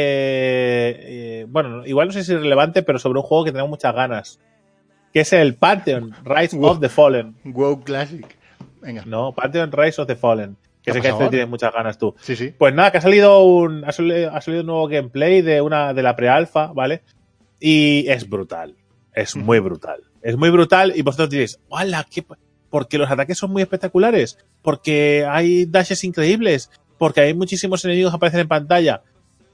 eh, 1.00 1.46
bueno, 1.48 1.86
igual 1.86 2.08
no 2.08 2.12
sé 2.12 2.24
si 2.24 2.34
es 2.34 2.40
relevante, 2.40 2.82
pero 2.82 2.98
sobre 2.98 3.18
un 3.20 3.24
juego 3.24 3.44
que 3.44 3.52
tenemos 3.52 3.70
muchas 3.70 3.94
ganas. 3.94 4.40
Que 5.12 5.20
es 5.20 5.32
el 5.32 5.54
Pantheon 5.56 6.14
Rise 6.24 6.56
Wow. 6.56 6.70
of 6.72 6.80
the 6.80 6.88
Fallen. 6.88 7.34
WoW 7.44 7.80
Classic. 7.82 8.26
Venga. 8.82 9.02
No, 9.06 9.32
Pantheon 9.32 9.72
Rise 9.72 10.00
of 10.02 10.06
the 10.08 10.14
Fallen. 10.16 10.56
Que 10.82 10.92
¿Qué 10.92 10.92
sé 10.94 11.00
que 11.02 11.08
este 11.08 11.28
tienes 11.28 11.48
muchas 11.48 11.72
ganas 11.72 11.98
tú. 11.98 12.14
Sí, 12.20 12.36
sí. 12.36 12.54
Pues 12.56 12.74
nada, 12.74 12.90
que 12.90 12.98
ha 12.98 13.02
salido 13.02 13.44
un. 13.44 13.84
Ha 13.84 13.92
salido, 13.92 14.34
ha 14.34 14.40
salido 14.40 14.62
un 14.62 14.66
nuevo 14.66 14.88
gameplay 14.88 15.42
de 15.42 15.60
una 15.60 15.92
de 15.92 16.02
la 16.02 16.16
pre-alpha, 16.16 16.72
¿vale? 16.72 17.02
Y 17.58 18.08
es 18.08 18.28
brutal. 18.28 18.76
Es 19.12 19.36
muy 19.36 19.58
brutal. 19.58 20.00
Es 20.22 20.36
muy 20.36 20.50
brutal. 20.50 20.92
Y 20.96 21.02
vosotros 21.02 21.30
diréis, 21.30 21.60
¡Hala! 21.70 22.06
¿qué 22.10 22.22
pa-?" 22.22 22.38
Porque 22.70 22.96
los 22.96 23.10
ataques 23.10 23.36
son 23.36 23.52
muy 23.52 23.62
espectaculares. 23.62 24.38
Porque 24.62 25.26
hay 25.28 25.66
dashes 25.66 26.02
increíbles. 26.04 26.70
Porque 26.96 27.20
hay 27.20 27.34
muchísimos 27.34 27.84
enemigos 27.84 28.12
que 28.12 28.16
aparecen 28.16 28.40
en 28.40 28.48
pantalla. 28.48 29.02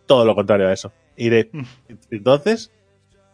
Todo 0.07 0.25
lo 0.25 0.35
contrario 0.35 0.69
a 0.69 0.73
eso. 0.73 0.93
Y 1.17 1.31
de, 1.31 1.51
entonces, 2.11 2.71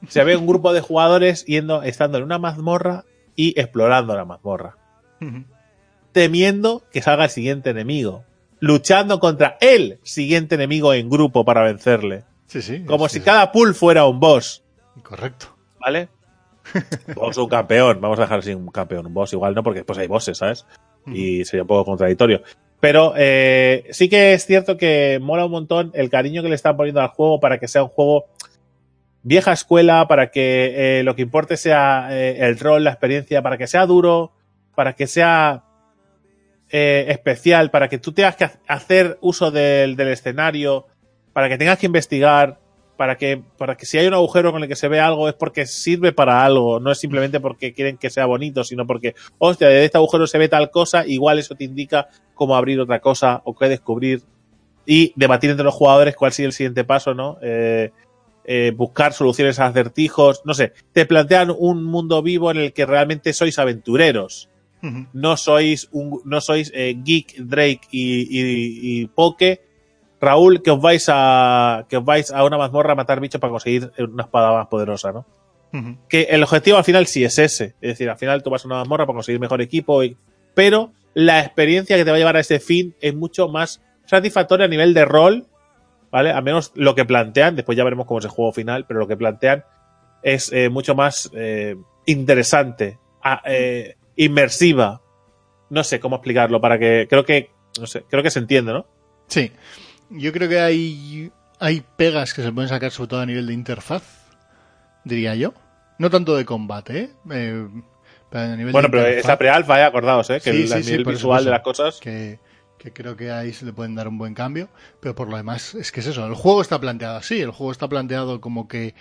se 0.09 0.25
ve 0.25 0.37
un 0.37 0.47
grupo 0.47 0.73
de 0.73 0.81
jugadores 0.81 1.45
yendo, 1.45 1.83
estando 1.83 2.19
en 2.19 2.25
una 2.25 2.39
mazmorra 2.39 3.05
y 3.35 3.59
explorando 3.59 4.15
la 4.15 4.25
mazmorra 4.25 4.77
Ujú. 5.21 5.45
Temiendo 6.13 6.83
que 6.93 7.03
salga 7.03 7.25
el 7.25 7.31
siguiente 7.31 7.71
enemigo, 7.71 8.25
luchando 8.61 9.19
contra 9.21 9.57
el 9.61 9.99
siguiente 10.03 10.55
enemigo 10.55 10.95
en 10.95 11.09
grupo 11.11 11.45
para 11.45 11.63
vencerle, 11.63 12.25
Sí, 12.47 12.63
sí. 12.63 12.85
como 12.85 13.09
si 13.09 13.21
cada 13.21 13.51
pool 13.53 13.75
fuera 13.75 14.07
un 14.07 14.21
boss, 14.21 14.63
Correcto. 15.03 15.47
¿vale? 15.81 16.09
Boss 17.17 17.37
un 17.39 17.49
campeón, 17.49 18.01
vamos 18.01 18.19
a 18.19 18.23
dejar 18.23 18.39
así 18.39 18.55
un 18.55 18.69
campeón, 18.69 19.07
un 19.07 19.15
boss 19.15 19.33
igual 19.33 19.53
no, 19.55 19.63
porque 19.65 19.81
después 19.81 19.99
hay 19.99 20.07
bosses, 20.07 20.39
¿sabes? 20.39 20.65
Y 21.07 21.45
sería 21.45 21.63
un 21.63 21.67
poco 21.69 21.85
contradictorio. 21.87 22.43
Pero 22.79 23.15
eh, 23.17 23.89
sí 23.91 24.09
que 24.09 24.33
es 24.33 24.47
cierto 24.47 24.77
que 24.77 25.19
mola 25.21 25.45
un 25.47 25.51
montón 25.51 25.91
el 25.95 26.09
cariño 26.09 26.41
que 26.43 26.49
le 26.49 26.55
están 26.55 26.77
poniendo 26.77 27.01
al 27.01 27.09
juego 27.09 27.41
para 27.41 27.59
que 27.59 27.67
sea 27.67 27.83
un 27.83 27.89
juego 27.89 28.27
vieja 29.25 29.53
escuela, 29.53 30.07
para 30.07 30.31
que 30.31 31.01
eh, 31.01 31.03
lo 31.03 31.17
que 31.17 31.23
importe 31.23 31.57
sea 31.57 32.09
eh, 32.11 32.37
el 32.47 32.59
rol, 32.59 32.85
la 32.85 32.91
experiencia, 32.91 33.43
para 33.43 33.59
que 33.59 33.67
sea 33.67 33.85
duro, 33.87 34.33
para 34.77 34.95
que 34.95 35.07
sea 35.09 35.65
eh, 36.73 37.07
especial, 37.09 37.71
para 37.71 37.89
que 37.89 37.99
tú 37.99 38.13
tengas 38.13 38.35
que 38.37 38.45
ha- 38.45 38.59
hacer 38.67 39.19
uso 39.21 39.51
del, 39.51 39.95
del 39.95 40.09
escenario, 40.09 40.87
para 41.33 41.49
que 41.49 41.59
tengas 41.59 41.79
que 41.79 41.87
investigar, 41.87 42.59
para 42.97 43.17
que, 43.17 43.43
para 43.59 43.77
que 43.77 43.87
si 43.87 43.99
hay 43.99 44.07
un 44.07 44.15
agujero 44.15 44.53
con 44.53 44.63
el 44.63 44.69
que 44.69 44.77
se 44.77 44.89
ve 44.89 45.01
algo 45.01 45.29
es 45.29 45.35
porque 45.35 45.67
sirve 45.67 46.13
para 46.13 46.45
algo, 46.45 46.79
no 46.81 46.91
es 46.93 46.99
simplemente 46.99 47.41
porque 47.41 47.73
quieren 47.73 47.97
que 47.97 48.11
sea 48.11 48.27
bonito, 48.27 48.65
sino 48.65 48.87
porque, 48.87 49.15
hostia, 49.39 49.69
de 49.69 49.85
este 49.85 49.99
agujero 49.99 50.27
se 50.27 50.39
ve 50.39 50.49
tal 50.49 50.71
cosa, 50.71 51.07
igual 51.07 51.39
eso 51.39 51.55
te 51.55 51.65
indica 51.65 52.09
cómo 52.35 52.55
abrir 52.57 52.81
otra 52.81 53.01
cosa 53.01 53.41
o 53.45 53.55
qué 53.57 53.69
descubrir. 53.69 54.23
Y 54.85 55.13
debatir 55.17 55.51
entre 55.51 55.65
los 55.65 55.75
jugadores 55.75 56.17
cuál 56.17 56.33
sigue 56.33 56.47
el 56.47 56.53
siguiente 56.53 56.85
paso, 56.85 57.15
¿no? 57.15 57.39
Eh, 57.41 57.91
eh, 58.45 58.73
buscar 58.77 59.13
soluciones 59.13 59.61
a 59.61 59.67
acertijos, 59.67 60.43
no 60.45 60.55
sé, 60.55 60.73
te 60.93 61.07
plantean 61.07 61.55
un 61.57 61.85
mundo 61.85 62.21
vivo 62.23 62.51
en 62.51 62.57
el 62.57 62.73
que 62.73 62.85
realmente 62.87 63.33
sois 63.33 63.59
aventureros, 63.61 64.49
No 65.13 65.37
sois 65.37 65.89
un, 65.93 66.21
no 66.25 66.41
sois 66.41 66.71
eh, 66.75 66.97
Geek, 67.05 67.37
Drake 67.39 67.83
y, 67.93 68.23
y, 68.23 69.03
y 69.03 69.07
Poke, 69.07 69.61
Raúl, 70.21 70.63
que 70.63 70.71
os 70.73 70.81
vais 70.81 71.05
a 71.09 71.87
que 71.89 71.97
os 71.97 72.05
vais 72.05 72.31
a 72.33 72.45
una 72.45 72.59
mazmorra 72.59 72.93
a 72.93 72.97
matar 72.97 73.21
bichos 73.21 73.41
para 73.41 73.51
conseguir 73.53 73.93
una 73.99 74.25
espada 74.25 74.53
más 74.53 74.67
poderosa, 74.67 75.13
¿no? 75.13 75.25
Que 76.09 76.23
el 76.31 76.43
objetivo 76.43 76.77
al 76.79 76.85
final 76.85 77.07
sí 77.07 77.25
es 77.25 77.39
ese, 77.39 77.75
es 77.81 77.89
decir, 77.91 78.11
al 78.11 78.19
final 78.19 78.43
tú 78.43 78.51
vas 78.51 78.65
a 78.65 78.69
una 78.69 78.77
mazmorra 78.77 79.07
para 79.07 79.17
conseguir 79.17 79.41
mejor 79.41 79.63
equipo, 79.63 80.03
y- 80.05 80.17
pero 80.55 80.93
la 81.15 81.41
experiencia 81.41 81.97
que 81.97 82.05
te 82.05 82.11
va 82.11 82.17
a 82.17 82.19
llevar 82.19 82.37
a 82.37 82.41
ese 82.41 82.59
fin 82.61 82.95
es 83.01 83.15
mucho 83.15 83.49
más 83.49 83.81
satisfactoria 84.05 84.67
a 84.67 84.69
nivel 84.69 84.95
de 84.95 85.05
rol, 85.05 85.47
¿vale? 86.11 86.31
Al 86.31 86.43
menos 86.43 86.73
lo 86.75 86.95
que 86.95 87.05
plantean, 87.05 87.57
después 87.57 87.77
ya 87.79 87.85
veremos 87.85 88.07
cómo 88.07 88.19
es 88.19 88.25
el 88.25 88.31
juego 88.33 88.53
final, 88.53 88.85
pero 88.87 89.01
lo 89.01 89.09
que 89.09 89.17
plantean 89.17 89.65
es 90.23 90.53
eh, 90.53 90.69
mucho 90.69 90.95
más 90.95 91.31
eh, 91.35 91.77
interesante, 92.07 92.99
a- 93.23 93.43
eh, 93.47 93.97
inmersiva. 94.25 95.01
No 95.71 95.85
sé 95.85 96.01
cómo 96.01 96.17
explicarlo 96.17 96.61
para 96.61 96.79
que 96.79 97.07
creo 97.09 97.25
que 97.25 97.51
no 97.79 97.87
sé, 97.87 98.05
creo 98.11 98.23
que 98.23 98.31
se 98.31 98.39
entiende, 98.39 98.73
¿no? 98.73 98.87
Sí. 99.29 99.51
Yo 100.11 100.33
creo 100.33 100.49
que 100.49 100.61
hay, 100.61 101.33
hay 101.59 101.83
pegas 101.97 102.35
que 102.35 102.43
se 102.43 102.53
pueden 102.53 102.69
sacar 102.69 102.91
sobre 102.91 103.09
todo 103.09 103.21
a 103.21 103.27
nivel 103.27 103.47
de 103.47 103.55
interfaz, 103.55 104.03
diría 105.05 105.35
yo. 105.35 105.55
No 105.99 106.11
tanto 106.11 106.37
de 106.37 106.45
combate, 106.45 106.99
¿eh? 107.01 107.11
Eh, 107.31 107.67
pero 108.29 108.45
a 108.53 108.57
nivel 108.57 108.73
Bueno, 108.73 108.89
de 108.89 108.93
pero 108.93 109.03
interfaz, 109.05 109.25
esa 109.25 109.39
pre-alfa, 109.39 109.81
eh, 109.81 109.85
acordaos, 109.85 110.29
eh, 110.31 110.41
que 110.43 110.53
Sí, 110.53 110.63
el, 110.63 110.69
sí, 110.69 110.75
el 110.75 110.85
sí, 110.85 110.91
nivel 110.91 111.01
eso, 111.03 111.11
visual 111.11 111.45
de 111.45 111.51
las 111.51 111.61
cosas. 111.63 111.99
que, 112.01 112.41
que 112.79 112.93
creo 112.93 113.17
que 113.17 113.31
ahí 113.31 113.53
se 113.55 113.65
le 113.65 113.73
pueden 113.73 113.95
dar 113.95 114.09
un 114.09 114.19
buen 114.19 114.35
cambio, 114.35 114.69
pero 115.01 115.15
por 115.15 115.29
lo 115.31 115.37
demás 115.39 115.75
es 115.75 115.93
que 115.93 116.01
es 116.01 116.07
eso, 116.07 116.27
el 116.27 116.35
juego 116.35 116.61
está 116.61 116.79
planteado 116.81 117.17
así, 117.17 117.41
el 117.41 117.51
juego 117.53 117.73
está 117.73 117.89
planteado 117.89 118.41
como 118.43 118.69
que 118.69 118.95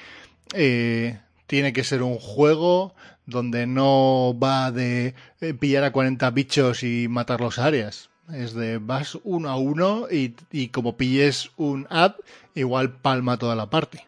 eh, 0.54 1.20
tiene 1.52 1.74
que 1.74 1.84
ser 1.84 2.02
un 2.02 2.18
juego 2.18 2.96
donde 3.26 3.68
no 3.68 4.34
va 4.42 4.72
de 4.72 5.16
eh, 5.42 5.54
pillar 5.54 5.84
a 5.84 5.92
40 5.92 6.32
bichos 6.32 6.82
y 6.82 7.10
matar 7.10 7.42
los 7.42 7.60
áreas. 7.60 8.10
Es 8.34 8.54
de 8.54 8.78
vas 8.78 9.18
uno 9.26 9.50
a 9.50 9.58
uno 9.58 10.08
y, 10.10 10.34
y 10.50 10.70
como 10.70 10.96
pilles 10.96 11.52
un 11.58 11.88
ad, 11.90 12.14
igual 12.56 12.94
palma 12.94 13.36
toda 13.38 13.58
la 13.58 13.70
parte. 13.70 14.08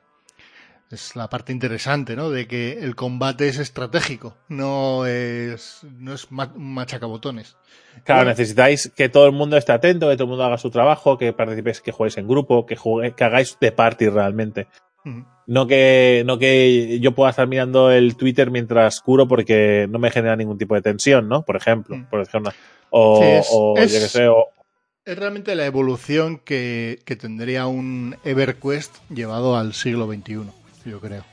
Es 0.90 1.18
la 1.18 1.30
parte 1.30 1.52
interesante, 1.52 2.16
¿no? 2.16 2.30
De 2.30 2.48
que 2.48 2.80
el 2.80 2.96
combate 2.96 3.50
es 3.50 3.58
estratégico, 3.60 4.38
no 4.48 5.06
es, 5.06 5.82
no 6.00 6.14
es 6.14 6.30
machacabotones. 6.32 7.58
Claro, 8.06 8.22
Bueno. 8.22 8.30
necesitáis 8.30 8.90
que 8.96 9.10
todo 9.10 9.26
el 9.26 9.34
mundo 9.34 9.58
esté 9.58 9.74
atento, 9.74 10.08
que 10.08 10.16
todo 10.16 10.24
el 10.26 10.30
mundo 10.30 10.46
haga 10.46 10.58
su 10.58 10.70
trabajo, 10.70 11.18
que 11.18 11.34
participéis, 11.34 11.82
que 11.82 11.92
juguéis 11.92 12.18
en 12.18 12.26
grupo, 12.26 12.66
que, 12.66 12.78
que 13.18 13.24
hagáis 13.26 13.58
de 13.60 13.74
party 13.74 14.08
realmente. 14.08 14.68
No 15.46 15.68
que, 15.68 16.24
no 16.26 16.38
que 16.40 17.00
yo 17.02 17.12
pueda 17.14 17.30
estar 17.32 17.48
mirando 17.48 17.92
el 17.92 18.16
Twitter 18.16 18.50
mientras 18.50 19.02
curo 19.02 19.28
porque 19.28 19.88
no 19.90 20.00
me 20.00 20.10
genera 20.10 20.36
ningún 20.38 20.58
tipo 20.58 20.74
de 20.76 20.82
tensión, 20.82 21.28
¿no? 21.28 21.42
Por 21.44 21.58
ejemplo, 21.58 21.98
Mm. 21.98 22.06
por 22.06 22.22
ejemplo. 22.22 22.52
O, 22.90 23.18
Sí, 23.20 23.26
es- 23.30 23.48
o 23.52 23.74
es- 23.78 23.94
yo 23.94 24.00
que 24.00 24.08
sé, 24.08 24.28
o, 24.28 24.46
Es 25.06 25.18
realmente 25.20 25.54
la 25.56 25.66
evolución 25.66 26.38
que, 26.38 27.00
que 27.04 27.18
tendría 27.18 27.68
un 27.68 28.16
EverQuest 28.24 28.96
llevado 29.10 29.58
al 29.58 29.74
siglo 29.74 30.08
XXI, 30.08 30.46
yo 30.86 31.02
creo. 31.02 31.26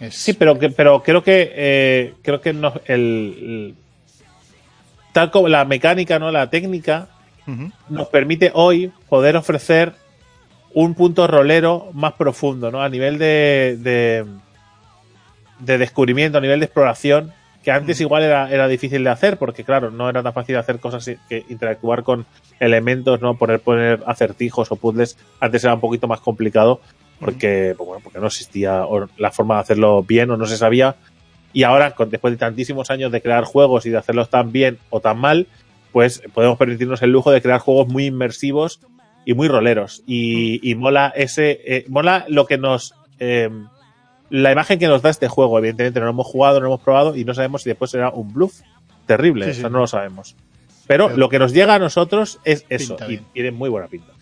Es, 0.00 0.14
Sí, 0.16 0.32
pero, 0.32 0.58
que, 0.58 0.70
pero 0.70 1.02
creo 1.02 1.22
que 1.22 1.52
eh, 1.54 2.14
creo 2.22 2.40
que 2.40 2.54
no, 2.54 2.72
el, 2.86 2.94
el- 2.96 3.74
tal 5.12 5.30
como 5.30 5.48
la 5.48 5.64
mecánica, 5.66 6.18
no, 6.18 6.30
la 6.30 6.48
técnica 6.48 7.08
nos 7.90 8.08
permite 8.08 8.50
hoy 8.54 8.90
poder 9.08 9.36
ofrecer 9.36 9.92
un 10.74 10.94
punto 10.94 11.26
rolero 11.26 11.90
más 11.92 12.14
profundo, 12.14 12.70
¿no? 12.70 12.82
A 12.82 12.88
nivel 12.88 13.18
de, 13.18 13.76
de, 13.80 14.24
de 15.60 15.78
descubrimiento, 15.78 16.38
a 16.38 16.40
nivel 16.40 16.60
de 16.60 16.66
exploración, 16.66 17.32
que 17.62 17.70
antes 17.70 18.00
igual 18.00 18.22
era, 18.22 18.50
era 18.50 18.66
difícil 18.68 19.04
de 19.04 19.10
hacer, 19.10 19.38
porque 19.38 19.64
claro, 19.64 19.90
no 19.90 20.08
era 20.08 20.22
tan 20.22 20.32
fácil 20.32 20.56
hacer 20.56 20.80
cosas 20.80 21.08
que 21.28 21.44
interactuar 21.48 22.02
con 22.02 22.26
elementos, 22.58 23.20
¿no? 23.20 23.36
Poner, 23.36 23.60
poner 23.60 24.02
acertijos 24.06 24.72
o 24.72 24.76
puzzles, 24.76 25.16
antes 25.40 25.62
era 25.62 25.74
un 25.74 25.80
poquito 25.80 26.08
más 26.08 26.20
complicado, 26.20 26.80
porque, 27.20 27.74
pues 27.76 27.86
bueno, 27.86 28.00
porque 28.02 28.18
no 28.18 28.26
existía 28.26 28.84
la 29.16 29.30
forma 29.30 29.56
de 29.56 29.60
hacerlo 29.60 30.02
bien 30.02 30.30
o 30.30 30.36
no 30.36 30.46
se 30.46 30.56
sabía. 30.56 30.96
Y 31.52 31.62
ahora, 31.62 31.92
con, 31.92 32.10
después 32.10 32.32
de 32.32 32.38
tantísimos 32.38 32.90
años 32.90 33.12
de 33.12 33.20
crear 33.20 33.44
juegos 33.44 33.86
y 33.86 33.90
de 33.90 33.98
hacerlos 33.98 34.28
tan 34.28 34.50
bien 34.50 34.78
o 34.90 35.00
tan 35.00 35.18
mal, 35.18 35.46
pues 35.92 36.22
podemos 36.32 36.58
permitirnos 36.58 37.02
el 37.02 37.10
lujo 37.10 37.30
de 37.30 37.42
crear 37.42 37.60
juegos 37.60 37.86
muy 37.88 38.06
inmersivos 38.06 38.80
y 39.24 39.34
muy 39.34 39.48
roleros. 39.48 40.02
Y, 40.06 40.60
y 40.68 40.74
mola 40.74 41.12
ese, 41.14 41.60
eh, 41.64 41.84
mola 41.88 42.24
lo 42.28 42.46
que 42.46 42.58
nos, 42.58 42.94
eh, 43.18 43.50
la 44.30 44.52
imagen 44.52 44.78
que 44.78 44.86
nos 44.88 45.02
da 45.02 45.10
este 45.10 45.28
juego. 45.28 45.58
Evidentemente 45.58 46.00
no 46.00 46.06
lo 46.06 46.12
hemos 46.12 46.26
jugado, 46.26 46.54
no 46.60 46.66
lo 46.66 46.74
hemos 46.74 46.82
probado 46.84 47.16
y 47.16 47.24
no 47.24 47.34
sabemos 47.34 47.62
si 47.62 47.70
después 47.70 47.90
será 47.90 48.10
un 48.10 48.32
bluff 48.32 48.60
terrible. 49.06 49.44
Sí, 49.46 49.50
eso 49.52 49.68
sí. 49.68 49.72
no 49.72 49.78
lo 49.80 49.86
sabemos. 49.86 50.34
Pero, 50.86 51.06
Pero- 51.06 51.18
lo 51.18 51.28
que 51.28 51.38
nos 51.38 51.52
llega 51.52 51.74
a 51.74 51.78
nosotros 51.78 52.40
es 52.44 52.66
eso 52.68 52.96
y 53.08 53.18
tiene 53.18 53.50
muy 53.52 53.68
buena 53.70 53.88
pinta. 53.88 54.12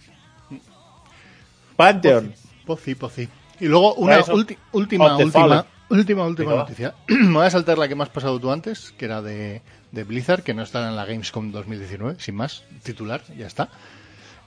Pantheon. 1.76 2.34
Pozi, 2.66 2.94
pozi. 2.94 3.28
Y 3.58 3.66
luego 3.66 3.94
una 3.94 4.20
ulti- 4.22 4.56
última, 4.72 5.16
última, 5.16 5.66
última, 5.88 6.24
última 6.26 6.54
noticia. 6.54 6.94
Me 7.08 7.32
voy 7.32 7.46
a 7.46 7.50
saltar 7.50 7.78
la 7.78 7.88
que 7.88 7.94
me 7.94 8.02
has 8.02 8.08
pasado 8.10 8.38
tú 8.38 8.50
antes, 8.50 8.92
que 8.96 9.04
era 9.06 9.22
de, 9.22 9.62
de 9.92 10.04
Blizzard, 10.04 10.42
que 10.42 10.54
no 10.54 10.62
estará 10.62 10.88
en 10.88 10.96
la 10.96 11.04
Gamescom 11.04 11.50
2019, 11.52 12.16
sin 12.20 12.34
más, 12.36 12.64
titular, 12.82 13.22
ya 13.36 13.46
está. 13.46 13.68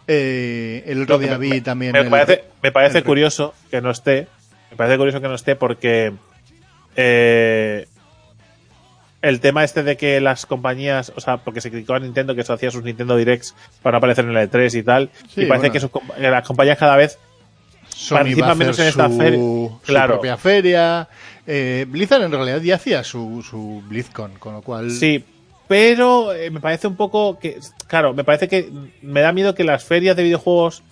Eh, 0.07 0.83
el 0.87 1.01
otro 1.03 1.15
No, 1.17 1.19
día 1.23 1.37
vi 1.37 1.61
también... 1.61 1.93
Me 1.93 1.99
el- 1.99 2.09
parece, 2.09 2.43
me 2.61 2.71
parece 2.71 2.97
el- 2.99 3.03
curioso 3.03 3.53
que 3.71 3.81
no 3.81 3.91
esté. 3.91 4.27
Me 4.71 4.77
parece 4.77 4.97
curioso 4.97 5.21
que 5.21 5.27
no 5.27 5.35
esté 5.35 5.55
porque 5.55 6.13
eh, 6.95 7.87
el 9.21 9.39
tema 9.39 9.63
este 9.63 9.83
de 9.83 9.95
que 9.97 10.19
las 10.19 10.45
compañías, 10.45 11.13
o 11.15 11.21
sea, 11.21 11.37
porque 11.37 11.61
se 11.61 11.71
criticó 11.71 11.93
a 11.93 11.99
Nintendo 11.99 12.35
que 12.35 12.41
eso 12.41 12.53
hacía 12.53 12.71
sus 12.71 12.83
Nintendo 12.83 13.15
Directs 13.15 13.55
para 13.81 13.97
aparecer 13.99 14.25
en 14.25 14.33
la 14.33 14.43
E3 14.43 14.77
y 14.79 14.83
tal, 14.83 15.09
Sí, 15.33 15.41
y 15.43 15.45
parece 15.45 15.69
bueno. 15.69 15.73
que, 15.73 15.79
sus 15.79 15.91
que 15.91 16.29
las 16.29 16.45
compañías 16.47 16.77
cada 16.77 16.97
vez 16.97 17.17
Sony 17.89 18.15
va 18.15 18.19
a 18.19 18.23
participa 18.23 18.45
hacer 18.47 18.57
menos 18.57 18.79
en 18.79 18.87
esta 18.87 19.09
feria. 19.09 19.39
su 19.39 19.79
propia 20.07 20.37
feria. 20.37 21.07
Eh, 21.45 21.85
Blizzard 21.87 22.23
en 22.23 22.31
realidad 22.31 22.61
ya 22.61 22.75
hacía 22.75 23.03
su, 23.03 23.41
su 23.47 23.83
BlizzCon, 23.87 24.33
con 24.39 24.53
lo 24.53 24.61
cual... 24.61 24.89
Sí, 24.91 25.23
pero 25.73 26.33
eh, 26.35 26.51
me 26.51 26.59
parece 26.59 26.85
un 26.85 26.95
poco 26.95 27.39
que, 27.39 27.57
claro, 27.87 28.13
me 28.13 28.23
parece 28.23 28.47
que 28.47 28.69
me 29.01 29.21
da 29.21 29.31
miedo 29.31 29.55
que 29.55 29.63
las 29.63 29.83
ferias 29.83 30.15
de 30.15 30.21
videojuegos 30.21 30.83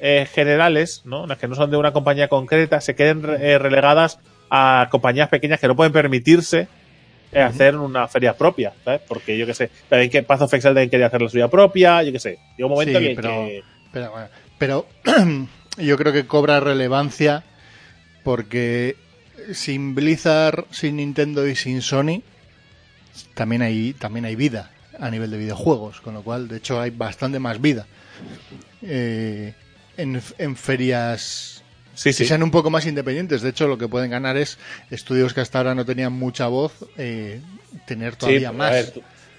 eh, 0.00 0.28
generales, 0.30 1.00
¿no? 1.06 1.26
Las 1.26 1.38
que 1.38 1.48
no 1.48 1.54
son 1.54 1.70
de 1.70 1.78
una 1.78 1.94
compañía 1.94 2.28
concreta, 2.28 2.82
se 2.82 2.94
queden 2.94 3.24
eh, 3.40 3.56
relegadas 3.58 4.18
a 4.50 4.88
compañías 4.90 5.30
pequeñas 5.30 5.58
que 5.60 5.66
no 5.66 5.74
pueden 5.76 5.94
permitirse 5.94 6.68
eh, 7.32 7.40
hacer 7.40 7.74
una 7.76 8.06
feria 8.06 8.36
propia, 8.36 8.74
¿sabes? 8.84 9.00
Porque 9.08 9.38
yo 9.38 9.46
qué 9.46 9.54
sé, 9.54 9.70
también 9.88 10.10
que 10.10 10.22
Path 10.22 10.42
of 10.42 10.52
Exile 10.52 10.74
también 10.74 10.90
quería 10.90 11.06
hacer 11.06 11.22
la 11.22 11.30
suya 11.30 11.48
propia, 11.48 12.02
yo 12.02 12.12
qué 12.12 12.20
sé. 12.20 12.38
Llega 12.58 12.66
un 12.66 12.72
momento 12.72 12.98
Sí, 12.98 13.12
pero- 13.16 13.30
que 13.46 13.62
Pero, 13.94 14.10
bueno, 14.10 14.28
pero 14.58 14.86
yo 15.78 15.96
creo 15.96 16.12
que 16.12 16.26
cobra 16.26 16.60
relevancia 16.60 17.44
porque 18.24 18.94
sin 19.54 19.94
Blizzard, 19.94 20.66
sin 20.70 20.96
Nintendo 20.96 21.46
y 21.48 21.56
sin 21.56 21.80
Sony 21.80 22.20
también 23.34 23.62
hay 23.62 23.92
también 23.94 24.24
hay 24.24 24.36
vida 24.36 24.70
a 24.98 25.10
nivel 25.10 25.30
de 25.30 25.38
videojuegos, 25.38 26.00
con 26.00 26.14
lo 26.14 26.22
cual 26.22 26.48
de 26.48 26.56
hecho 26.58 26.80
hay 26.80 26.90
bastante 26.90 27.38
más 27.38 27.60
vida 27.60 27.86
Eh, 28.82 29.54
en, 29.96 30.20
en 30.38 30.56
ferias 30.56 31.62
sí, 31.94 32.10
que 32.10 32.12
sí. 32.12 32.24
sean 32.26 32.42
un 32.42 32.50
poco 32.50 32.70
más 32.70 32.86
independientes. 32.86 33.42
De 33.42 33.50
hecho, 33.50 33.66
lo 33.68 33.78
que 33.78 33.88
pueden 33.88 34.10
ganar 34.10 34.36
es 34.36 34.58
estudios 34.90 35.34
que 35.34 35.40
hasta 35.40 35.58
ahora 35.58 35.74
no 35.74 35.84
tenían 35.84 36.12
mucha 36.12 36.46
voz, 36.46 36.72
eh, 36.96 37.40
tener 37.86 38.12
Sí, 38.14 38.18
todavía 38.18 38.48
a 38.50 38.52
más. 38.52 38.70
ver, 38.72 38.92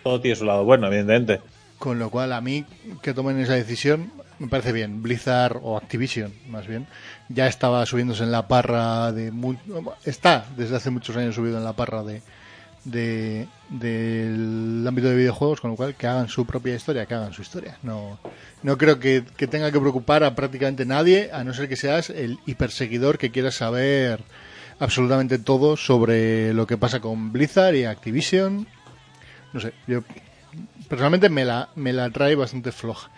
todo 0.04 0.20
tiene 0.22 0.36
su 0.36 0.46
lado 0.46 0.64
bueno, 0.66 0.88
evidentemente. 0.88 1.42
Con 1.78 1.98
lo 2.00 2.10
cual, 2.10 2.34
a 2.34 2.42
mí 2.42 2.66
que 3.02 3.14
tomen 3.14 3.40
esa 3.40 3.54
decisión 3.54 4.12
me 4.40 4.48
parece 4.48 4.72
bien. 4.74 5.02
Blizzard 5.02 5.60
o 5.62 5.78
Activision, 5.78 6.34
más 6.50 6.66
bien, 6.68 6.88
ya 7.30 7.48
estaba 7.48 7.86
subiéndose 7.86 8.24
en 8.24 8.32
la 8.32 8.48
parra 8.48 9.12
de. 9.12 9.32
Está 10.06 10.46
desde 10.58 10.76
hace 10.78 10.90
muchos 10.90 11.16
años 11.18 11.36
subido 11.36 11.58
en 11.58 11.64
la 11.66 11.74
parra 11.74 12.04
de, 12.04 12.22
de- 12.86 13.48
del 13.70 14.84
ámbito 14.88 15.10
de 15.10 15.16
videojuegos, 15.16 15.62
con 15.62 15.72
lo 15.72 15.78
cual 15.78 15.96
que 15.96 16.08
hagan 16.08 16.28
su 16.28 16.46
propia 16.46 16.76
historia, 16.76 17.06
que 17.06 17.14
hagan 17.14 17.34
su 17.34 17.41
historia. 17.41 17.78
No, 17.84 18.20
no 18.64 18.78
creo 18.78 19.00
que, 19.00 19.22
tenga 19.22 19.72
que 19.72 19.80
preocupar 19.80 20.24
a 20.24 20.36
prácticamente 20.36 20.86
nadie, 20.86 21.30
a 21.32 21.44
no 21.44 21.54
ser 21.54 21.70
que 21.70 21.76
seas 21.76 22.10
el 22.10 22.40
hiperseguidor 22.46 23.18
que 23.18 23.32
quiera 23.32 23.52
saber 23.52 24.24
absolutamente 24.80 25.40
todo 25.40 25.78
sobre 25.78 26.54
lo 26.54 26.66
que 26.66 26.78
pasa 26.78 27.00
con 27.00 27.32
Blizzard 27.32 27.76
y 27.76 27.86
Activision. 27.86 28.68
No 29.54 29.60
sé, 29.60 29.74
yo 29.88 30.04
personalmente 30.88 31.30
me 31.30 31.46
la, 31.46 31.70
me 31.76 31.94
la 31.94 32.10
trae 32.10 32.36
bastante 32.36 32.72
floja. 32.72 33.10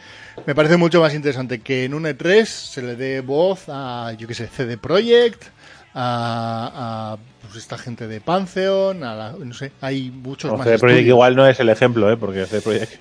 Me 0.46 0.54
parece 0.54 0.78
mucho 0.78 1.02
más 1.02 1.14
interesante 1.14 1.62
que 1.62 1.86
en 1.86 1.94
un 1.94 2.04
E3 2.04 2.46
se 2.46 2.82
le 2.82 2.96
dé 2.96 3.22
voz 3.22 3.66
a, 3.68 4.14
yo 4.18 4.28
qué 4.28 4.34
sé, 4.34 4.48
CD 4.48 4.78
Projekt, 4.78 5.46
a, 5.94 7.14
a, 7.14 7.18
pues, 7.42 7.56
esta 7.58 7.78
gente 7.78 8.08
de 8.08 8.22
Pantheon, 8.22 9.04
a 9.04 9.16
la- 9.16 9.32
no 9.34 9.54
sé, 9.54 9.72
hay 9.82 10.10
muchos 10.12 10.52
No, 10.52 10.58
más 10.58 10.66
CD 10.68 10.80
Projekt 10.80 11.08
igual 11.08 11.36
no 11.36 11.48
es 11.48 11.60
el 11.60 11.70
ejemplo, 11.70 12.12
¿eh? 12.12 12.18
Porque 12.18 12.46
CD 12.46 12.62
Projekt 12.62 12.94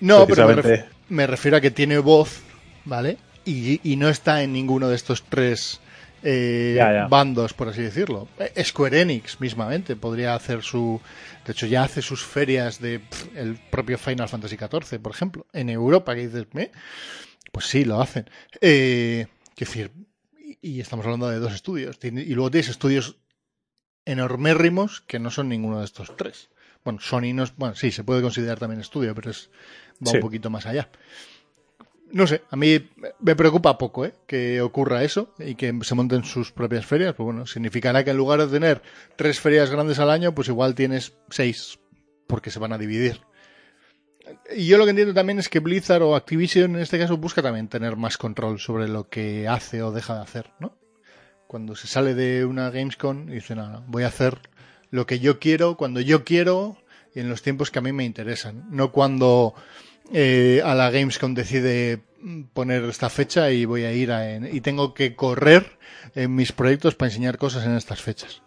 No, 0.00 0.26
pero 0.26 0.46
me, 0.48 0.54
precisamente- 0.54 0.84
ref- 0.88 0.94
me 1.08 1.26
refiero 1.26 1.56
a 1.56 1.60
que 1.60 1.70
tiene 1.70 1.98
voz, 1.98 2.40
¿vale? 2.84 3.18
Y, 3.44 3.80
y 3.90 3.96
no 3.96 4.08
está 4.08 4.42
en 4.42 4.52
ninguno 4.52 4.88
de 4.88 4.96
estos 4.96 5.22
tres 5.24 5.80
eh, 6.22 6.74
Ya, 6.76 6.92
ya. 6.92 7.06
bandos, 7.08 7.54
por 7.54 7.68
así 7.68 7.80
decirlo. 7.80 8.28
Eh, 8.38 8.62
Square 8.62 9.00
Enix, 9.00 9.40
mismamente, 9.40 9.96
podría 9.96 10.34
hacer 10.34 10.62
su... 10.62 11.00
De 11.46 11.52
hecho, 11.52 11.64
ya 11.66 11.84
hace 11.84 12.02
sus 12.02 12.22
ferias 12.22 12.78
de 12.80 12.98
pff, 13.00 13.34
el 13.34 13.54
propio 13.70 13.96
Final 13.96 14.28
Fantasy 14.28 14.56
XIV, 14.58 15.00
por 15.00 15.12
ejemplo, 15.12 15.46
en 15.54 15.70
Europa, 15.70 16.14
que 16.14 16.26
dices, 16.28 16.46
¿me? 16.52 16.70
Pues 17.50 17.64
sí, 17.66 17.86
lo 17.86 18.00
hacen. 18.02 18.28
Eh, 18.60 19.26
quiero 19.56 19.70
decir, 19.72 19.90
y, 20.60 20.80
estamos 20.80 21.04
hablando 21.06 21.28
de 21.28 21.38
dos 21.38 21.52
estudios. 21.52 21.98
Y 22.02 22.34
luego 22.34 22.50
tienes 22.50 22.68
estudios 22.68 23.16
enormérrimos 24.04 25.00
que 25.02 25.18
no 25.18 25.30
son 25.30 25.48
ninguno 25.48 25.78
de 25.78 25.84
estos 25.84 26.16
tres. 26.16 26.50
Bueno, 26.84 27.00
Sony 27.00 27.34
no 27.34 27.42
es, 27.44 27.54
bueno, 27.56 27.74
sí, 27.74 27.90
se 27.90 28.04
puede 28.04 28.22
considerar 28.22 28.58
también 28.58 28.80
estudio, 28.80 29.14
pero 29.14 29.30
es 29.30 29.50
va 30.06 30.12
Sí. 30.12 30.16
un 30.16 30.22
poquito 30.22 30.48
más 30.50 30.66
allá. 30.66 30.88
No 32.12 32.26
sé, 32.26 32.42
a 32.50 32.56
mí 32.56 32.88
me 33.20 33.36
preocupa 33.36 33.78
poco 33.78 34.04
¿eh? 34.04 34.14
que 34.26 34.60
ocurra 34.62 35.04
eso 35.04 35.32
y 35.38 35.54
que 35.54 35.78
se 35.82 35.94
monten 35.94 36.24
sus 36.24 36.50
propias 36.50 36.84
ferias. 36.84 37.14
Pues 37.14 37.24
bueno, 37.24 37.46
significará 37.46 38.02
que 38.02 38.10
en 38.10 38.16
lugar 38.16 38.40
de 38.40 38.48
tener 38.48 38.82
tres 39.16 39.38
ferias 39.38 39.70
grandes 39.70 39.98
al 40.00 40.10
año, 40.10 40.34
pues 40.34 40.48
igual 40.48 40.74
tienes 40.74 41.12
seis, 41.28 41.78
porque 42.26 42.50
se 42.50 42.58
van 42.58 42.72
a 42.72 42.78
dividir. 42.78 43.20
Y 44.54 44.66
yo 44.66 44.78
lo 44.78 44.84
que 44.84 44.90
entiendo 44.90 45.14
también 45.14 45.38
es 45.38 45.48
que 45.48 45.60
Blizzard 45.60 46.02
o 46.02 46.14
Activision 46.14 46.74
en 46.76 46.82
este 46.82 46.98
caso 46.98 47.16
busca 47.16 47.42
también 47.42 47.68
tener 47.68 47.96
más 47.96 48.16
control 48.16 48.58
sobre 48.60 48.86
lo 48.88 49.08
que 49.08 49.48
hace 49.48 49.82
o 49.82 49.92
deja 49.92 50.14
de 50.16 50.22
hacer, 50.22 50.50
¿no? 50.60 50.76
cuando 51.46 51.74
se 51.74 51.88
sale 51.88 52.14
de 52.14 52.44
una 52.44 52.70
Gamescom 52.70 53.28
y 53.28 53.34
dice, 53.34 53.56
no, 53.56 53.82
voy 53.88 54.04
a 54.04 54.06
hacer 54.06 54.38
lo 54.92 55.04
que 55.06 55.18
yo 55.18 55.40
quiero, 55.40 55.76
cuando 55.76 56.00
yo 56.00 56.22
quiero 56.24 56.76
y 57.12 57.18
en 57.18 57.28
los 57.28 57.42
tiempos 57.42 57.72
que 57.72 57.80
a 57.80 57.82
mí 57.82 57.90
me 57.92 58.04
interesan. 58.04 58.66
No 58.70 58.92
cuando 58.92 59.54
eh, 60.12 60.62
a 60.64 60.76
la 60.76 60.90
Gamescom 60.92 61.34
decide 61.34 62.02
poner 62.52 62.84
esta 62.84 63.10
fecha 63.10 63.50
y 63.50 63.64
voy 63.64 63.82
a 63.82 63.92
ir 63.92 64.12
a, 64.12 64.30
en- 64.32 64.54
y 64.54 64.60
tengo 64.60 64.94
que 64.94 65.16
correr 65.16 65.76
en 66.14 66.36
mis 66.36 66.52
proyectos 66.52 66.94
para 66.94 67.08
enseñar 67.08 67.36
cosas 67.36 67.66
en 67.66 67.74
estas 67.74 68.00
fechas. 68.00 68.42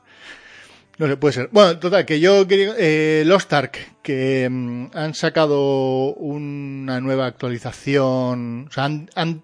No 0.99 1.07
sé, 1.07 1.17
puede 1.17 1.33
ser. 1.33 1.49
Bueno, 1.51 1.79
total, 1.79 2.05
que 2.05 2.19
yo 2.19 2.47
quería. 2.47 2.73
Eh, 2.77 3.23
Lost 3.25 3.51
Ark, 3.53 3.77
que 4.03 4.47
mm, 4.49 4.87
han 4.93 5.13
sacado 5.15 6.13
una 6.13 7.01
nueva 7.01 7.25
actualización. 7.25 8.67
O 8.69 8.71
sea, 8.71 8.85
han, 8.85 9.09
han 9.15 9.43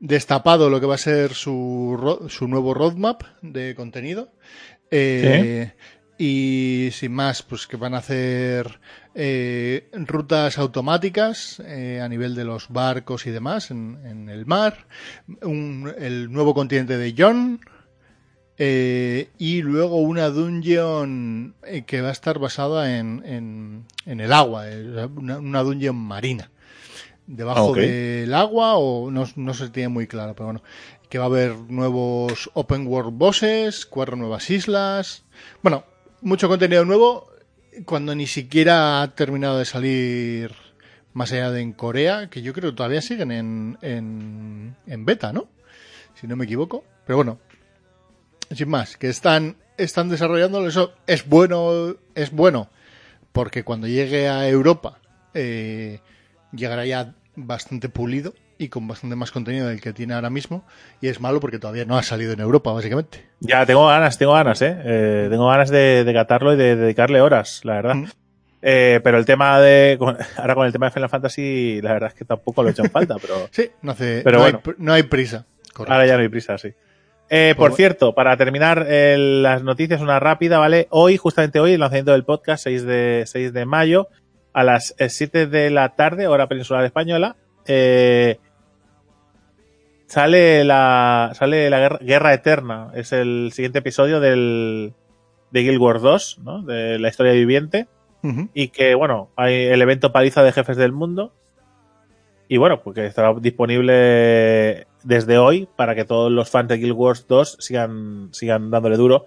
destapado 0.00 0.68
lo 0.70 0.78
que 0.80 0.86
va 0.86 0.94
a 0.96 0.98
ser 0.98 1.32
su, 1.34 2.26
su 2.28 2.46
nuevo 2.48 2.74
roadmap 2.74 3.22
de 3.42 3.74
contenido. 3.74 4.30
Eh, 4.90 5.72
Y 6.20 6.90
sin 6.92 7.12
más, 7.12 7.42
pues 7.44 7.66
que 7.68 7.76
van 7.76 7.94
a 7.94 7.98
hacer 7.98 8.80
eh, 9.14 9.88
rutas 9.92 10.58
automáticas 10.58 11.62
eh, 11.64 12.00
a 12.02 12.08
nivel 12.08 12.34
de 12.34 12.44
los 12.44 12.68
barcos 12.70 13.24
y 13.26 13.30
demás 13.30 13.70
en, 13.70 13.98
en 14.04 14.28
el 14.28 14.44
mar. 14.44 14.86
Un- 15.42 15.94
el 15.96 16.30
nuevo 16.32 16.54
continente 16.54 16.98
de 16.98 17.14
John. 17.16 17.60
Eh, 18.60 19.28
y 19.38 19.62
luego 19.62 19.96
una 19.98 20.30
dungeon 20.30 21.54
eh, 21.64 21.82
que 21.82 22.00
va 22.00 22.08
a 22.08 22.12
estar 22.12 22.38
basada 22.40 22.98
en, 22.98 23.22
en, 23.24 23.84
en 24.04 24.20
el 24.20 24.32
agua, 24.32 24.68
eh, 24.68 25.08
una, 25.14 25.38
una 25.38 25.62
dungeon 25.62 25.96
marina. 25.96 26.50
Debajo 27.26 27.66
Ok. 27.66 27.76
del 27.76 28.34
agua, 28.34 28.76
o 28.76 29.10
no, 29.10 29.26
no 29.36 29.54
se 29.54 29.68
tiene 29.68 29.88
muy 29.90 30.06
claro, 30.06 30.34
pero 30.34 30.46
bueno. 30.46 30.62
Que 31.08 31.18
va 31.18 31.24
a 31.24 31.28
haber 31.28 31.54
nuevos 31.68 32.50
open 32.54 32.86
world 32.86 33.16
bosses, 33.16 33.86
cuatro 33.86 34.16
nuevas 34.16 34.50
islas. 34.50 35.24
Bueno, 35.62 35.84
mucho 36.20 36.48
contenido 36.48 36.84
nuevo 36.84 37.30
cuando 37.84 38.14
ni 38.14 38.26
siquiera 38.26 39.02
ha 39.02 39.14
terminado 39.14 39.58
de 39.58 39.64
salir 39.64 40.52
más 41.12 41.32
allá 41.32 41.50
de 41.50 41.60
en 41.60 41.72
Corea, 41.72 42.28
que 42.28 42.42
yo 42.42 42.52
creo 42.52 42.70
que 42.72 42.76
todavía 42.76 43.02
siguen 43.02 43.30
en, 43.30 43.78
en, 43.82 44.76
en 44.86 45.04
beta, 45.04 45.32
¿no? 45.32 45.48
Si 46.20 46.26
no 46.26 46.34
me 46.36 46.44
equivoco. 46.44 46.84
Pero 47.06 47.16
bueno, 47.16 47.38
sin 48.50 48.68
más, 48.68 48.96
que 48.96 49.08
están, 49.08 49.56
están 49.76 50.08
desarrollándolo, 50.08 50.68
eso 50.68 50.92
es 51.06 51.26
bueno, 51.28 51.96
es 52.14 52.30
bueno, 52.32 52.68
porque 53.32 53.64
cuando 53.64 53.86
llegue 53.86 54.28
a 54.28 54.48
Europa 54.48 54.98
eh, 55.34 56.00
llegará 56.52 56.84
ya 56.86 57.14
bastante 57.36 57.88
pulido 57.88 58.34
y 58.60 58.68
con 58.68 58.88
bastante 58.88 59.14
más 59.14 59.30
contenido 59.30 59.68
del 59.68 59.80
que 59.80 59.92
tiene 59.92 60.14
ahora 60.14 60.30
mismo, 60.30 60.64
y 61.00 61.06
es 61.06 61.20
malo 61.20 61.38
porque 61.38 61.60
todavía 61.60 61.84
no 61.84 61.96
ha 61.96 62.02
salido 62.02 62.32
en 62.32 62.40
Europa, 62.40 62.72
básicamente. 62.72 63.24
Ya, 63.38 63.64
tengo 63.64 63.86
ganas, 63.86 64.18
tengo 64.18 64.32
ganas, 64.32 64.60
¿eh? 64.62 64.76
Eh, 64.84 65.26
tengo 65.30 65.46
ganas 65.46 65.70
de, 65.70 66.02
de 66.02 66.12
catarlo 66.12 66.52
y 66.54 66.56
de 66.56 66.74
dedicarle 66.74 67.20
horas, 67.20 67.60
la 67.62 67.74
verdad. 67.74 67.94
Mm. 67.94 68.06
Eh, 68.60 69.00
pero 69.04 69.18
el 69.18 69.24
tema 69.24 69.60
de. 69.60 69.94
con- 69.96 70.16
ahora 70.36 70.56
con 70.56 70.66
el 70.66 70.72
tema 70.72 70.86
de 70.86 70.90
Final 70.92 71.08
Fantasy, 71.08 71.80
la 71.80 71.92
verdad 71.92 72.08
es 72.08 72.14
que 72.18 72.24
tampoco 72.24 72.64
lo 72.64 72.70
he 72.70 72.72
hecho 72.72 72.82
en 72.82 72.90
falta, 72.90 73.14
pero 73.22 73.48
Sí, 73.52 73.70
no, 73.82 73.92
hace, 73.92 74.22
Pero 74.24 74.38
no, 74.38 74.42
bueno. 74.42 74.60
hay, 74.66 74.72
no 74.78 74.92
hay 74.92 75.02
prisa. 75.04 75.46
Correcto. 75.72 75.92
ahora 75.94 76.06
ya 76.06 76.16
no 76.16 76.22
hay 76.22 76.28
prisa, 76.28 76.58
sí. 76.58 76.72
Eh, 77.30 77.54
por 77.56 77.70
Pues- 77.70 77.76
cierto, 77.76 78.14
para 78.14 78.36
terminar 78.36 78.86
eh, 78.88 79.16
las 79.18 79.62
noticias, 79.62 80.00
una 80.00 80.18
rápida, 80.18 80.58
¿vale? 80.58 80.86
Hoy, 80.90 81.16
justamente 81.18 81.60
hoy, 81.60 81.72
el 81.72 81.80
lanzamiento 81.80 82.12
del 82.12 82.24
podcast, 82.24 82.64
6 82.64 82.84
de, 82.84 83.24
6 83.26 83.52
de 83.52 83.66
mayo, 83.66 84.08
a 84.54 84.64
las 84.64 84.94
eh, 84.98 85.10
7 85.10 85.46
de 85.46 85.70
la 85.70 85.90
tarde, 85.94 86.26
hora 86.26 86.48
peninsular 86.48 86.84
española, 86.84 87.36
eh, 87.66 88.38
sale 90.06 90.64
la, 90.64 91.32
sale 91.34 91.68
la 91.70 91.78
guerra, 91.80 91.98
Guerra 92.00 92.34
Eterna. 92.34 92.90
Es 92.94 93.12
el 93.12 93.50
siguiente 93.52 93.80
episodio 93.80 94.20
del, 94.20 94.94
de 95.50 95.60
Guild 95.62 95.80
Wars 95.80 96.02
2, 96.02 96.38
¿no? 96.42 96.62
De 96.62 96.98
la 96.98 97.08
historia 97.08 97.32
viviente. 97.32 97.88
Y 98.52 98.68
que, 98.68 98.94
bueno, 98.96 99.30
hay 99.36 99.54
el 99.66 99.80
evento 99.80 100.12
paliza 100.12 100.42
de 100.42 100.50
jefes 100.52 100.76
del 100.76 100.92
mundo. 100.92 101.32
Y 102.48 102.56
bueno, 102.56 102.80
porque 102.82 103.06
estará 103.06 103.32
disponible 103.34 104.87
desde 105.08 105.38
hoy 105.38 105.66
para 105.74 105.94
que 105.94 106.04
todos 106.04 106.30
los 106.30 106.50
fans 106.50 106.68
de 106.68 106.76
Guild 106.76 106.92
Wars 106.92 107.26
2 107.26 107.56
sigan, 107.60 108.28
sigan 108.32 108.70
dándole 108.70 108.98
duro. 108.98 109.24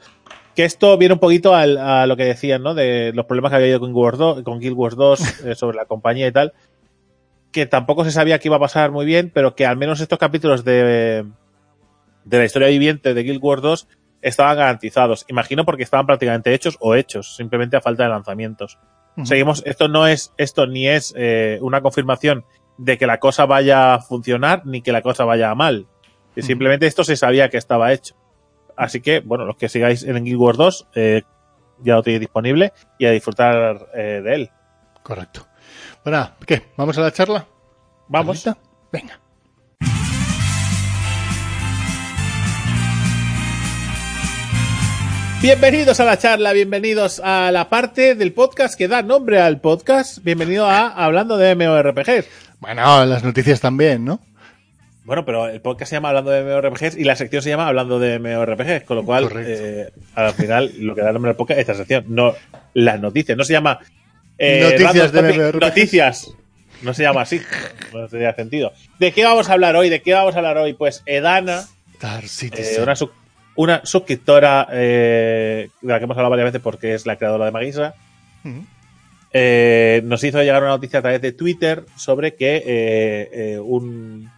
Que 0.55 0.63
esto 0.63 0.95
viene 0.97 1.13
un 1.15 1.19
poquito 1.19 1.55
al- 1.55 1.77
a 1.79 2.05
lo 2.05 2.15
que 2.15 2.25
decían, 2.25 2.61
¿no? 2.61 2.75
De 2.75 3.11
los 3.15 3.25
problemas 3.25 3.49
que 3.49 3.55
había 3.55 3.65
habido 3.65 3.79
con 3.79 3.89
Guild 3.89 3.97
Wars 4.03 4.17
2, 4.19 4.43
con 4.43 4.59
Guild 4.59 4.77
Wars 4.77 4.95
2 4.95 5.19
eh, 5.45 5.55
sobre 5.55 5.77
la 5.77 5.85
compañía 5.85 6.27
y 6.27 6.31
tal. 6.31 6.53
Que 7.51 7.65
tampoco 7.65 8.03
se 8.03 8.11
sabía 8.11 8.37
que 8.37 8.47
iba 8.47 8.57
a 8.57 8.59
pasar 8.59 8.91
muy 8.91 9.05
bien, 9.07 9.31
pero 9.33 9.55
que 9.55 9.65
al 9.65 9.75
menos 9.75 9.99
estos 10.01 10.19
capítulos 10.19 10.63
de, 10.63 11.25
de 12.25 12.37
la 12.37 12.45
historia 12.45 12.67
viviente 12.67 13.15
de 13.15 13.23
Guild 13.23 13.39
Wars 13.41 13.61
2 13.63 13.87
estaban 14.21 14.57
garantizados. 14.57 15.25
Imagino 15.29 15.65
porque 15.65 15.81
estaban 15.83 16.05
prácticamente 16.05 16.53
hechos 16.53 16.77
o 16.79 16.93
hechos, 16.93 17.35
simplemente 17.35 17.75
a 17.75 17.81
falta 17.81 18.03
de 18.03 18.09
lanzamientos. 18.09 18.77
Seguimos, 19.23 19.63
esto 19.65 19.87
no 19.87 20.05
es, 20.07 20.31
esto 20.37 20.67
ni 20.67 20.87
es 20.87 21.13
eh, 21.17 21.57
una 21.61 21.81
confirmación 21.81 22.45
de 22.81 22.97
que 22.97 23.05
la 23.05 23.19
cosa 23.19 23.45
vaya 23.45 23.93
a 23.93 23.99
funcionar 23.99 24.65
ni 24.65 24.81
que 24.81 24.91
la 24.91 25.03
cosa 25.03 25.23
vaya 25.23 25.51
a 25.51 25.55
mal. 25.55 25.85
Que. 26.33 26.41
Simplemente 26.41 26.87
esto 26.87 27.03
se 27.03 27.15
sabía 27.15 27.49
que 27.49 27.57
estaba 27.57 27.93
hecho. 27.93 28.15
Así 28.75 29.01
que, 29.01 29.19
bueno, 29.19 29.45
los 29.45 29.55
que 29.55 29.69
sigáis 29.69 30.03
en 30.03 30.23
Guild 30.23 30.39
Wars 30.39 30.57
2, 30.57 30.87
eh, 30.95 31.21
ya 31.83 31.95
lo 31.95 32.01
tenéis 32.01 32.21
disponible 32.21 32.73
y 32.97 33.05
a 33.05 33.11
disfrutar 33.11 33.89
eh, 33.93 34.21
de 34.23 34.33
él. 34.33 34.49
Correcto. 35.03 35.45
Bueno, 36.03 36.31
¿qué? 36.47 36.63
¿Vamos 36.75 36.97
a 36.97 37.01
la 37.01 37.11
charla? 37.11 37.45
Vamos. 38.07 38.49
Venga. 38.91 39.19
Bienvenidos 45.41 45.99
a 45.99 46.05
la 46.05 46.17
charla, 46.17 46.53
bienvenidos 46.53 47.19
a 47.19 47.51
la 47.51 47.67
parte 47.69 48.13
del 48.13 48.31
podcast 48.31 48.77
que 48.77 48.87
da 48.87 49.01
nombre 49.01 49.39
al 49.39 49.59
podcast. 49.59 50.19
Bienvenido 50.23 50.67
a 50.67 50.87
Hablando 50.87 51.37
de 51.37 51.55
MMORPGs. 51.55 52.50
Bueno, 52.61 53.05
las 53.05 53.23
noticias 53.23 53.59
también, 53.59 54.05
¿no? 54.05 54.19
Bueno, 55.03 55.25
pero 55.25 55.47
el 55.47 55.59
podcast 55.61 55.89
se 55.89 55.95
llama 55.95 56.09
Hablando 56.09 56.29
de 56.31 56.43
MMORPGs 56.43 56.95
y 56.95 57.03
la 57.03 57.15
sección 57.15 57.41
se 57.41 57.49
llama 57.49 57.67
Hablando 57.67 57.99
de 57.99 58.19
MMORPGs, 58.19 58.83
con 58.85 58.97
lo 58.97 59.03
cual, 59.03 59.29
eh, 59.35 59.89
al 60.15 60.33
final, 60.33 60.71
lo 60.77 60.93
que 60.95 61.01
da 61.01 61.11
nombre 61.11 61.31
al 61.31 61.35
podcast 61.35 61.57
es 61.59 61.61
esta 61.63 61.73
sección, 61.75 62.05
no 62.09 62.35
las 62.75 62.99
noticias. 63.01 63.35
No 63.37 63.43
se 63.43 63.53
llama 63.53 63.79
eh, 64.37 64.61
Noticias 64.79 65.11
de 65.11 65.21
MMORPGs. 65.23 65.59
Noticias. 65.61 66.31
No 66.83 66.93
se 66.93 67.03
llama 67.03 67.21
así. 67.21 67.41
No 67.93 68.07
tendría 68.07 68.33
sentido. 68.35 68.73
¿De 68.99 69.11
qué 69.11 69.23
vamos 69.23 69.49
a 69.49 69.53
hablar 69.53 69.75
hoy? 69.75 69.89
¿De 69.89 70.01
qué 70.01 70.13
vamos 70.13 70.35
a 70.35 70.37
hablar 70.37 70.57
hoy? 70.57 70.73
Pues 70.73 71.01
Edana, 71.05 71.63
eh, 72.77 72.81
una, 72.81 72.95
sub- 72.95 73.11
una 73.55 73.81
suscriptora 73.85 74.67
eh, 74.71 75.69
de 75.81 75.87
la 75.93 75.97
que 75.99 76.05
hemos 76.05 76.15
hablado 76.17 76.29
varias 76.31 76.47
veces 76.47 76.61
porque 76.61 76.93
es 76.93 77.05
la 77.07 77.17
creadora 77.17 77.45
de 77.45 77.51
Magisra, 77.51 77.93
Ujú. 78.45 78.65
Eh, 79.33 80.01
nos 80.03 80.23
hizo 80.23 80.39
llegar 80.41 80.61
una 80.61 80.71
noticia 80.71 80.99
a 80.99 81.01
través 81.01 81.21
de 81.21 81.31
Twitter 81.31 81.85
sobre 81.95 82.35
que 82.35 82.57
eh, 82.57 83.29
eh, 83.53 83.59
un 83.59 84.29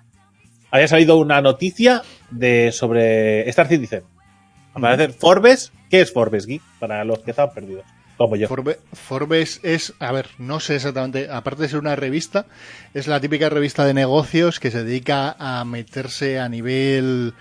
había 0.72 0.88
salido 0.88 1.18
una 1.18 1.41
noticia 1.41 2.02
de 2.32 2.72
sobre 2.72 3.48
Star 3.49 3.68
Citizen. 3.68 4.03
Al 4.74 4.82
parecer, 4.82 5.14
Forbes, 5.14 5.72
¿qué 5.90 6.02
es 6.02 6.11
Forbes 6.11 6.48
Geek? 6.48 6.61
Para 6.80 7.03
los 7.06 7.20
que 7.20 7.30
están 7.30 7.53
perdidos, 7.53 7.86
como 8.18 8.36
yo. 8.36 8.48
Forbe- 8.49 8.80
Forbes 8.91 9.60
es, 9.61 9.94
a 9.99 10.11
ver, 10.11 10.30
no 10.40 10.60
sé 10.60 10.78
exactamente, 10.78 11.28
aparte 11.30 11.61
de 11.61 11.70
ser 11.70 11.78
una 11.80 11.95
revista, 11.95 12.48
es 12.95 13.06
la 13.07 13.20
típica 13.20 13.49
revista 13.49 13.86
de 13.86 13.94
negocios 13.94 14.60
que 14.60 14.72
se 14.72 14.84
dedica 14.84 15.36
a 15.38 15.64
meterse 15.64 16.40
a 16.40 16.49
nivel 16.49 17.36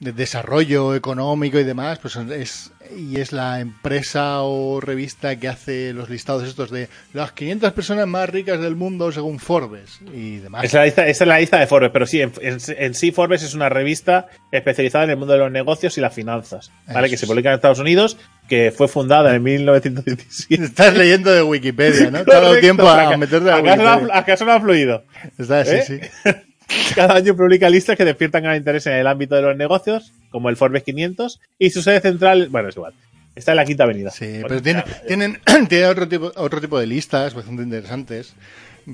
de 0.00 0.12
desarrollo 0.12 0.94
económico 0.94 1.58
y 1.58 1.64
demás, 1.64 1.98
pues 2.00 2.16
es 2.16 2.70
y 2.94 3.18
es 3.18 3.32
la 3.32 3.60
empresa 3.60 4.42
o 4.42 4.78
revista 4.80 5.36
que 5.36 5.48
hace 5.48 5.94
los 5.94 6.10
listados 6.10 6.42
estos 6.46 6.70
de 6.70 6.88
las 7.14 7.32
500 7.32 7.72
personas 7.72 8.06
más 8.06 8.28
ricas 8.28 8.60
del 8.60 8.76
mundo 8.76 9.10
según 9.10 9.38
Forbes 9.38 10.00
y 10.12 10.36
demás. 10.36 10.64
Esa 10.64 10.66
es, 10.66 10.74
la 10.74 10.84
lista, 10.84 11.08
esa 11.08 11.24
es 11.24 11.28
la 11.28 11.38
lista 11.40 11.58
de 11.58 11.66
Forbes, 11.66 11.90
pero 11.92 12.06
sí, 12.06 12.20
en, 12.20 12.32
en- 12.42 12.58
en 12.76 12.94
sí 12.94 13.10
Forbes 13.12 13.42
es 13.42 13.54
una 13.54 13.70
revista 13.70 14.26
especializada 14.52 15.04
en 15.04 15.10
el 15.10 15.16
mundo 15.16 15.32
de 15.32 15.38
los 15.38 15.50
negocios 15.50 15.96
y 15.96 16.02
las 16.02 16.12
finanzas, 16.12 16.70
¿vale? 16.86 17.06
Eso 17.06 17.12
que 17.12 17.16
se 17.16 17.26
publica 17.26 17.48
en 17.48 17.54
Estados 17.54 17.78
Unidos, 17.78 18.18
que 18.48 18.70
fue 18.76 18.86
fundada 18.88 19.34
en 19.34 19.42
1917. 19.42 20.64
Estás 20.64 20.94
leyendo 20.96 21.30
de 21.32 21.42
Wikipedia, 21.42 22.10
¿no? 22.10 22.24
Dado 22.24 22.48
Correcto, 22.48 22.60
tiempo 22.60 22.86
a 22.88 23.02
aca- 23.08 23.16
meterte 23.16 23.50
a 23.50 23.56
¿acaso, 23.56 23.82
no 23.82 23.88
ha, 23.88 23.94
Wikipedia. 23.96 24.18
acaso 24.20 24.44
no 24.44 24.52
ha 24.52 24.60
fluido? 24.60 25.04
Está, 25.38 25.64
sí, 25.64 25.74
¿Eh? 25.76 25.84
sí. 25.86 26.30
Cada 26.94 27.14
año 27.14 27.36
publica 27.36 27.68
listas 27.68 27.96
que 27.96 28.04
despiertan 28.04 28.42
gran 28.42 28.56
interés 28.56 28.86
en 28.86 28.94
el 28.94 29.06
ámbito 29.06 29.34
de 29.34 29.42
los 29.42 29.56
negocios, 29.56 30.12
como 30.30 30.48
el 30.48 30.56
Forbes 30.56 30.82
500, 30.82 31.40
y 31.58 31.70
su 31.70 31.82
sede 31.82 32.00
central, 32.00 32.48
bueno, 32.50 32.68
es 32.68 32.76
igual, 32.76 32.94
está 33.34 33.52
en 33.52 33.56
la 33.56 33.64
Quinta 33.64 33.84
Avenida. 33.84 34.10
Sí, 34.10 34.26
Bueno, 34.26 34.46
pero 34.48 34.62
tiene- 34.62 34.84
ya, 34.86 35.02
tienen, 35.06 35.40
tienen 35.68 35.88
otro, 35.88 36.08
tipo, 36.08 36.32
otro 36.36 36.60
tipo 36.60 36.78
de 36.78 36.86
listas 36.86 37.34
bastante 37.34 37.62
interesantes. 37.62 38.34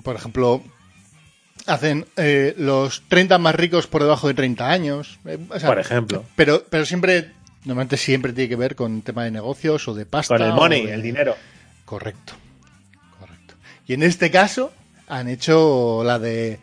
Por 0.02 0.16
ejemplo, 0.16 0.62
hacen 1.66 2.06
eh, 2.16 2.54
los 2.58 3.02
30 3.08 3.38
más 3.38 3.54
ricos 3.54 3.86
por 3.86 4.02
debajo 4.02 4.28
de 4.28 4.34
30 4.34 4.68
años. 4.70 5.18
Eh, 5.26 5.38
o 5.48 5.58
sea, 5.58 5.68
Por 5.68 5.78
ejemplo. 5.78 6.24
Pero, 6.36 6.64
pero 6.70 6.84
siempre, 6.86 7.32
normalmente 7.64 7.96
siempre 7.96 8.32
tiene 8.32 8.48
que 8.48 8.56
ver 8.56 8.74
con 8.76 9.02
tema 9.02 9.24
de 9.24 9.30
negocios 9.30 9.86
o 9.88 9.94
de 9.94 10.06
pasta. 10.06 10.36
Con 10.36 10.46
el 10.46 10.52
money, 10.52 10.86
de- 10.86 10.94
el 10.94 11.02
dinero. 11.02 11.36
Correcto. 11.84 12.34
Correcto. 13.18 13.54
Y 13.86 13.94
en 13.94 14.02
este 14.04 14.30
caso 14.30 14.72
han 15.08 15.28
hecho 15.28 16.02
la 16.04 16.18
de... 16.18 16.58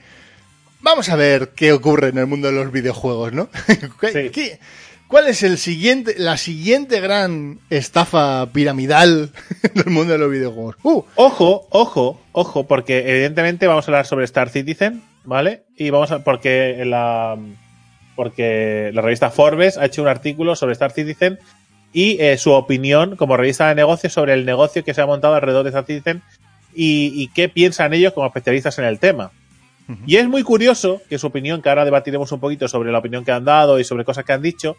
Vamos 0.82 1.10
a 1.10 1.16
ver 1.16 1.50
qué 1.56 1.74
ocurre 1.74 2.10
en 2.10 2.18
el 2.18 2.28
mundo 2.28 2.48
de 2.48 2.54
los 2.54 2.72
videojuegos, 2.72 3.34
¿no? 3.34 3.50
¿Qué- 4.02 4.12
Sí. 4.12 4.30
qué- 4.32 4.60
¿Cuál 5.08 5.28
es 5.28 5.42
el 5.42 5.58
siguiente, 5.58 6.16
la 6.18 6.36
siguiente 6.36 7.00
gran 7.00 7.60
estafa 7.70 8.46
piramidal 8.52 9.32
del 9.74 9.86
mundo 9.86 10.12
de 10.14 10.20
los 10.20 10.30
videojuegos? 10.30 10.76
Uh, 10.84 11.02
Ojo, 11.16 11.66
ojo, 11.72 12.22
ojo, 12.34 12.68
porque 12.68 13.10
evidentemente 13.10 13.68
vamos 13.68 13.86
a 13.88 13.92
hablar 13.92 14.06
sobre 14.06 14.26
Star 14.26 14.50
Citizen, 14.50 15.02
¿vale? 15.24 15.64
Y 15.78 15.92
vamos 15.92 16.12
a. 16.12 16.26
Porque 16.26 16.84
la. 16.86 17.38
Porque 18.18 18.92
la 18.94 19.02
revista 19.02 19.30
Forbes 19.30 19.78
ha 19.78 19.86
hecho 19.86 20.02
un 20.02 20.08
artículo 20.10 20.56
sobre 20.58 20.74
Star 20.74 20.92
Citizen 20.92 21.40
y 21.94 22.20
eh, 22.20 22.38
su 22.38 22.52
opinión 22.52 23.16
como 23.16 23.38
revista 23.38 23.70
de 23.70 23.76
negocios 23.76 24.12
sobre 24.12 24.34
el 24.34 24.44
negocio 24.46 24.84
que 24.84 24.94
se 24.94 25.02
ha 25.02 25.06
montado 25.06 25.36
alrededor 25.36 25.64
de 25.64 25.70
Star 25.70 25.86
Citizen 25.86 26.22
y, 26.76 27.14
y 27.16 27.30
qué 27.30 27.48
piensan 27.48 27.94
ellos 27.94 28.12
como 28.14 28.28
especialistas 28.28 28.78
en 28.80 28.86
el 28.86 29.00
tema. 29.00 29.32
Y 30.06 30.18
es 30.18 30.28
muy 30.28 30.44
curioso 30.44 31.02
que 31.10 31.18
su 31.18 31.28
opinión, 31.28 31.62
que 31.62 31.70
ahora 31.70 31.86
debatiremos 31.86 32.32
un 32.32 32.40
poquito 32.40 32.68
sobre 32.68 32.92
la 32.92 32.98
opinión 32.98 33.24
que 33.24 33.32
han 33.32 33.46
dado 33.46 33.80
y 33.80 33.84
sobre 33.84 34.04
cosas 34.04 34.26
que 34.26 34.34
han 34.34 34.42
dicho, 34.42 34.76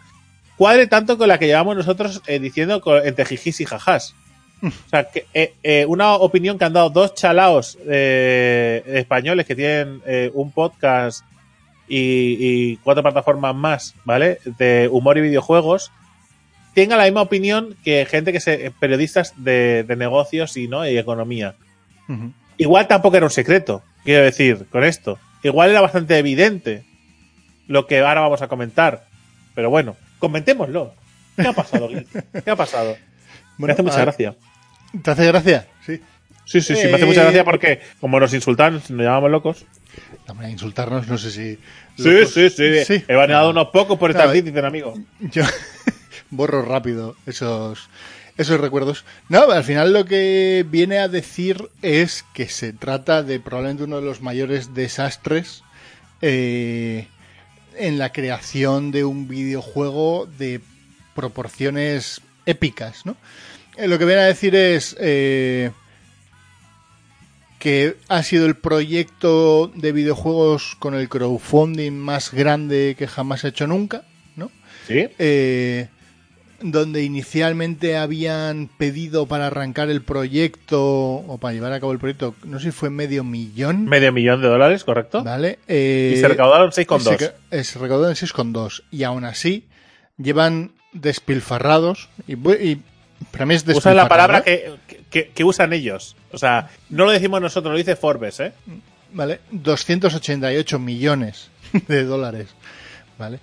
cuadre 0.56 0.86
tanto 0.86 1.16
con 1.16 1.28
la 1.28 1.38
que 1.38 1.46
llevamos 1.46 1.76
nosotros 1.76 2.20
eh, 2.26 2.38
diciendo 2.38 2.82
entre 3.04 3.24
jijis 3.24 3.60
y 3.60 3.64
jajás. 3.64 4.14
O 4.62 4.88
sea, 4.90 5.04
que, 5.04 5.26
eh, 5.34 5.54
eh, 5.62 5.86
una 5.86 6.14
opinión 6.14 6.58
que 6.58 6.64
han 6.64 6.72
dado 6.72 6.90
dos 6.90 7.14
chalaos 7.14 7.78
eh, 7.86 8.82
españoles 8.86 9.46
que 9.46 9.54
tienen 9.54 10.02
un 10.34 10.50
podcast 10.50 11.24
y, 11.88 12.36
y 12.40 12.76
cuatro 12.78 13.02
plataformas 13.02 13.54
más, 13.54 13.94
¿vale? 14.04 14.40
De 14.58 14.88
humor 14.90 15.16
y 15.18 15.22
videojuegos, 15.22 15.92
tenga 16.74 16.96
la 16.96 17.04
misma 17.04 17.22
opinión 17.22 17.76
que 17.84 18.04
gente 18.04 18.32
que 18.32 18.40
se 18.40 18.72
periodistas 18.78 19.32
de, 19.36 19.84
de 19.84 19.96
negocios 19.96 20.56
y 20.56 20.68
no 20.68 20.86
y 20.88 20.98
economía. 20.98 21.54
Igual 22.56 22.88
tampoco 22.88 23.16
era 23.16 23.26
un 23.26 23.30
secreto, 23.30 23.82
quiero 24.04 24.24
decir, 24.24 24.66
con 24.70 24.84
esto. 24.84 25.18
Igual 25.42 25.70
era 25.70 25.80
bastante 25.80 26.18
evidente 26.18 26.84
lo 27.66 27.86
que 27.86 27.98
ahora 28.00 28.20
vamos 28.20 28.42
a 28.42 28.48
comentar. 28.48 29.06
Pero 29.54 29.70
bueno, 29.70 29.96
comentémoslo. 30.18 30.94
¿Qué 31.36 31.46
ha 31.46 31.52
pasado? 31.52 31.88
¿Qué 32.44 32.50
ha 32.50 32.56
pasado? 32.56 32.96
me 33.58 33.72
hace 33.72 33.82
mucha 33.82 34.00
gracia. 34.00 34.34
¿Te 35.02 35.10
hace 35.10 35.26
gracia? 35.26 35.66
Sí. 35.84 36.00
Sí, 36.44 36.60
sí, 36.62 36.74
sí, 36.76 36.86
me 36.88 36.94
hace 36.94 37.04
mucha 37.04 37.22
gracia 37.24 37.44
porque 37.44 37.80
como 38.00 38.18
nos 38.18 38.32
insultan, 38.32 38.74
nos 38.74 38.88
llamamos 38.88 39.30
locos. 39.30 39.66
Hombre, 40.28 40.50
insultarnos, 40.50 41.06
no 41.08 41.18
sé 41.18 41.30
si. 41.30 41.58
Sí, 41.96 42.08
locos- 42.10 42.32
sí, 42.32 42.50
sí, 42.50 42.84
Sí. 42.84 43.04
He 43.06 43.14
baneado 43.14 43.50
unos 43.50 43.68
pocos 43.68 43.98
por 43.98 44.12
Claro, 44.12 44.32
estar 44.32 44.44
dicen, 44.44 44.64
amigo. 44.64 44.94
Yo 45.20 45.42
borro 46.30 46.62
rápido 46.62 47.16
esos, 47.26 47.90
esos 48.38 48.60
recuerdos. 48.60 49.04
No, 49.28 49.50
al 49.50 49.64
final 49.64 49.92
lo 49.92 50.04
que 50.04 50.64
viene 50.70 50.98
a 50.98 51.08
decir 51.08 51.68
es 51.82 52.24
que 52.32 52.48
se 52.48 52.72
trata 52.72 53.22
de 53.22 53.40
probablemente 53.40 53.84
uno 53.84 53.96
de 53.96 54.06
los 54.06 54.22
mayores 54.22 54.74
desastres 54.74 55.64
eh, 56.22 57.08
en 57.76 57.98
la 57.98 58.12
creación 58.12 58.92
de 58.92 59.04
un 59.04 59.28
videojuego 59.28 60.26
de 60.38 60.60
proporciones 61.14 62.20
épicas, 62.46 63.04
¿no? 63.04 63.16
Eh, 63.76 63.88
lo 63.88 63.98
que 63.98 64.04
viene 64.04 64.22
a 64.22 64.26
decir 64.26 64.54
es 64.54 64.96
eh, 65.00 65.72
que 67.58 67.96
ha 68.08 68.22
sido 68.22 68.46
el 68.46 68.56
proyecto 68.56 69.70
de 69.74 69.90
videojuegos 69.90 70.76
con 70.78 70.94
el 70.94 71.08
crowdfunding 71.08 71.92
más 71.92 72.32
grande 72.32 72.94
que 72.96 73.08
jamás 73.08 73.40
se 73.40 73.48
ha 73.48 73.50
hecho 73.50 73.66
nunca, 73.66 74.04
¿no? 74.36 74.50
Sí. 74.86 75.08
eh, 75.18 75.88
donde 76.60 77.04
inicialmente 77.04 77.96
habían 77.96 78.68
pedido 78.78 79.26
para 79.26 79.46
arrancar 79.46 79.90
el 79.90 80.02
proyecto 80.02 80.82
o 80.82 81.38
para 81.38 81.54
llevar 81.54 81.72
a 81.72 81.78
cabo 81.80 81.92
el 81.92 81.98
proyecto, 81.98 82.34
no 82.44 82.58
sé 82.58 82.66
si 82.66 82.70
fue 82.72 82.90
medio 82.90 83.22
millón, 83.24 83.84
Medio 83.84 84.12
millón 84.12 84.42
de 84.42 84.48
dólares, 84.48 84.82
¿correcto? 84.84 85.22
¿vale? 85.22 85.58
Eh, 85.68 86.14
Y 86.16 86.20
se 86.20 86.26
recaudaron 86.28 86.70
6,2. 86.72 87.18
se, 87.18 87.32
eh, 87.52 87.64
se 87.64 87.78
recaudaron 87.78 88.14
6,2 88.16 88.82
y 88.90 89.04
aún 89.04 89.24
así 89.24 89.66
llevan 90.16 90.72
despilfarrados 90.92 92.08
y, 92.26 92.36
para 93.30 93.46
mí 93.46 93.54
es 93.54 93.64
Usan 93.66 93.96
la 93.96 94.08
palabra 94.08 94.42
que, 94.42 94.74
que- 95.10 95.28
que 95.30 95.44
usan 95.44 95.72
ellos. 95.72 96.16
O 96.32 96.38
sea, 96.38 96.70
no 96.90 97.04
lo 97.04 97.10
decimos 97.12 97.40
nosotros, 97.40 97.72
lo 97.72 97.78
dice 97.78 97.94
Forbes, 97.96 98.40
¿eh? 98.40 98.52
¿vale? 99.12 99.40
288 99.50 100.78
millones 100.78 101.50
de 101.88 102.04
dólares, 102.04 102.48
¿vale? 103.18 103.38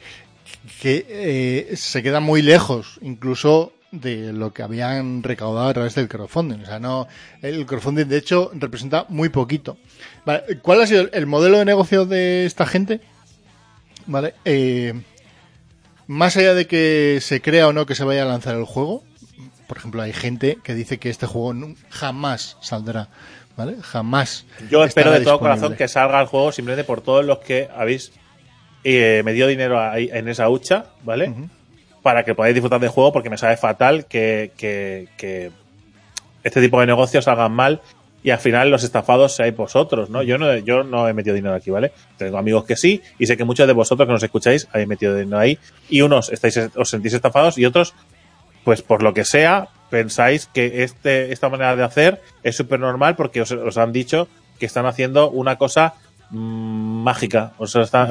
Que 0.82 1.06
eh, 1.08 1.76
se 1.76 2.02
queda 2.02 2.20
muy 2.20 2.42
lejos, 2.42 2.98
incluso 3.02 3.72
de 3.92 4.34
lo 4.34 4.52
que 4.54 4.64
habían 4.64 5.24
recaudado 5.24 5.68
a 5.70 5.74
través 5.74 5.96
del 5.96 6.08
crowdfunding. 6.10 6.62
O 6.62 6.66
sea, 6.66 6.80
no, 6.80 7.08
el 7.42 7.66
crowdfunding 7.66 8.06
de 8.08 8.18
hecho 8.18 8.52
representa 8.54 9.06
muy 9.10 9.30
poquito. 9.30 9.78
Vale, 10.26 10.60
¿Cuál 10.62 10.82
ha 10.82 10.88
sido 10.88 11.02
el- 11.04 11.10
el 11.14 11.26
modelo 11.28 11.60
de 11.60 11.66
negocio 11.66 12.06
de 12.06 12.46
esta 12.46 12.66
gente? 12.66 13.00
Vale, 14.08 14.34
eh, 14.44 14.94
más 16.08 16.36
allá 16.38 16.54
de 16.54 16.68
que 16.68 17.20
se 17.22 17.42
crea 17.42 17.68
o 17.68 17.74
no 17.74 17.86
que 17.86 17.96
se 17.96 18.04
vaya 18.04 18.24
a 18.24 18.26
lanzar 18.26 18.56
el 18.56 18.66
juego, 18.66 19.04
por 19.68 19.78
ejemplo, 19.78 20.02
hay 20.02 20.14
gente 20.14 20.58
que 20.64 20.76
dice 20.76 20.98
que 21.00 21.10
este 21.10 21.26
juego 21.26 21.74
jamás 21.90 22.58
saldrá, 22.62 23.10
¿vale? 23.58 23.78
Jamás. 23.82 24.46
Yo 24.70 24.84
espero 24.84 25.12
de 25.12 25.22
todo 25.22 25.34
disponible. 25.34 25.40
corazón 25.60 25.78
que 25.78 25.88
salga 25.88 26.22
el 26.22 26.28
juego 26.28 26.52
simplemente 26.52 26.84
por 26.86 27.02
todos 27.02 27.24
los 27.26 27.40
que 27.40 27.70
habéis 27.76 28.12
eh, 28.86 29.22
metido 29.26 29.48
dinero 29.48 29.80
ahí 29.82 30.10
en 30.14 30.28
esa 30.30 30.48
hucha, 30.48 30.86
¿vale? 31.04 31.34
Para 32.04 32.24
que 32.24 32.36
podáis 32.36 32.54
disfrutar 32.54 32.80
del 32.80 32.90
juego, 32.90 33.12
porque 33.12 33.30
me 33.32 33.38
sabe 33.38 33.58
fatal 33.58 34.06
que, 34.06 34.52
que- 34.58 35.08
que 35.18 35.52
este 36.44 36.62
tipo 36.62 36.80
de 36.80 36.86
negocios 36.86 37.26
salgan 37.26 37.52
mal 37.52 37.82
y 38.24 38.30
al 38.30 38.38
final 38.40 38.70
los 38.70 38.84
estafados 38.84 39.36
seáis 39.36 39.56
vosotros, 39.56 40.10
¿no? 40.10 40.22
Yo 40.24 40.38
no, 40.38 40.56
yo 40.58 40.84
no 40.84 41.08
he 41.10 41.14
metido 41.14 41.36
dinero 41.36 41.56
aquí, 41.56 41.70
¿vale? 41.72 41.92
Tengo 42.18 42.38
amigos 42.38 42.66
que 42.66 42.76
sí, 42.76 43.02
y 43.20 43.26
sé 43.26 43.36
que 43.38 43.44
muchos 43.44 43.66
de 43.68 43.74
vosotros 43.74 44.08
que 44.08 44.14
nos 44.14 44.24
escucháis 44.24 44.68
habéis 44.72 44.88
metido 44.88 45.16
dinero 45.16 45.40
ahí, 45.40 45.58
y 45.90 46.02
unos 46.02 46.32
estáis, 46.32 46.58
os 46.76 46.90
sentís 46.90 47.14
estafados 47.14 47.58
y 47.58 47.66
otros 47.66 47.94
pues 48.64 48.82
por 48.82 49.04
lo 49.04 49.14
que 49.14 49.26
sea, 49.26 49.68
pensáis 49.92 50.48
que 50.48 50.84
este, 50.84 51.32
esta 51.32 51.50
manera 51.50 51.76
de 51.76 51.84
hacer 51.84 52.22
es 52.42 52.56
súper 52.56 52.80
normal 52.80 53.16
porque 53.16 53.42
os, 53.42 53.52
os 53.52 53.78
han 53.78 53.92
dicho 53.92 54.28
que 54.60 54.66
están 54.66 54.88
haciendo 54.88 55.30
una 55.30 55.58
cosa 55.58 55.94
mágica. 56.32 57.54
O 57.58 57.68
sea, 57.68 57.84
está- 57.84 58.08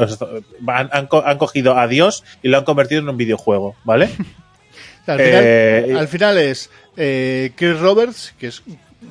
han, 0.67 0.89
han 0.93 1.07
co- 1.07 1.25
han 1.25 1.39
cogido 1.39 1.77
a 1.79 1.87
Dios 1.89 2.25
y 2.43 2.49
lo 2.49 2.59
han 2.59 2.65
convertido 2.65 3.01
en 3.01 3.09
un 3.09 3.17
videojuego, 3.17 3.75
¿vale? 3.85 4.09
Al 5.07 5.19
final, 5.21 5.43
Eh, 5.45 5.95
al 5.99 6.09
final 6.09 6.39
es 6.39 6.71
eh, 6.97 7.53
Chris 7.57 7.79
Roberts, 7.79 8.35
que 8.39 8.47
es 8.47 8.63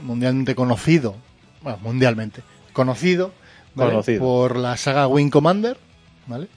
mundialmente 0.02 0.56
conocido, 0.56 1.16
bueno, 1.62 1.78
mundialmente 1.84 2.42
conocido, 2.74 3.32
¿vale? 3.76 3.92
Conocido. 3.92 4.20
por 4.20 4.58
la 4.58 4.76
saga 4.76 5.08
Wing 5.08 5.30
Commander, 5.30 5.78
¿vale? 6.26 6.48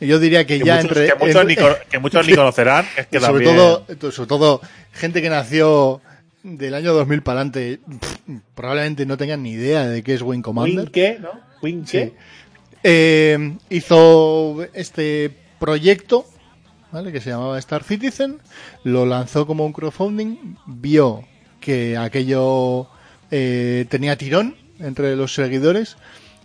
Y 0.00 0.06
yo 0.06 0.18
diría 0.18 0.46
que, 0.46 0.58
que, 0.58 0.64
ya 0.64 0.76
muchos, 0.76 0.96
entre... 0.96 1.06
que 1.08 1.14
muchos 1.26 1.42
en- 1.42 1.46
ni, 1.48 1.56
que 1.90 1.98
muchos 1.98 2.26
ni 2.26 2.34
conocerán. 2.34 2.86
Es 2.96 3.06
que 3.08 3.20
sobre, 3.20 3.44
también- 3.44 3.56
todo, 3.98 4.10
sobre 4.12 4.28
todo 4.28 4.60
gente 4.92 5.20
que 5.20 5.28
nació 5.28 6.00
del 6.42 6.74
año 6.74 6.94
2000 6.94 7.20
para 7.22 7.40
adelante, 7.40 7.80
pff, 8.00 8.16
probablemente 8.54 9.04
no 9.04 9.18
tengan 9.18 9.42
ni 9.42 9.50
idea 9.50 9.86
de 9.86 10.02
qué 10.02 10.14
es 10.14 10.22
Wing 10.22 10.40
Commander. 10.40 10.84
Wing 10.84 10.90
qué, 10.92 11.18
¿no? 11.20 11.32
Wing 11.62 11.84
qué. 11.84 12.06
Sí. 12.06 12.12
Eh, 12.82 13.56
hizo 13.70 14.64
este 14.74 15.32
proyecto, 15.58 16.26
¿vale? 16.92 17.12
Que 17.12 17.20
se 17.20 17.30
llamaba 17.30 17.58
Star 17.58 17.82
Citizen, 17.82 18.38
lo 18.84 19.06
lanzó 19.06 19.46
como 19.46 19.64
un 19.66 19.72
crowdfunding, 19.72 20.56
vio 20.66 21.24
que 21.60 21.96
aquello 21.96 22.88
eh, 23.30 23.86
tenía 23.88 24.16
tirón 24.16 24.56
entre 24.78 25.16
los 25.16 25.34
seguidores, 25.34 25.96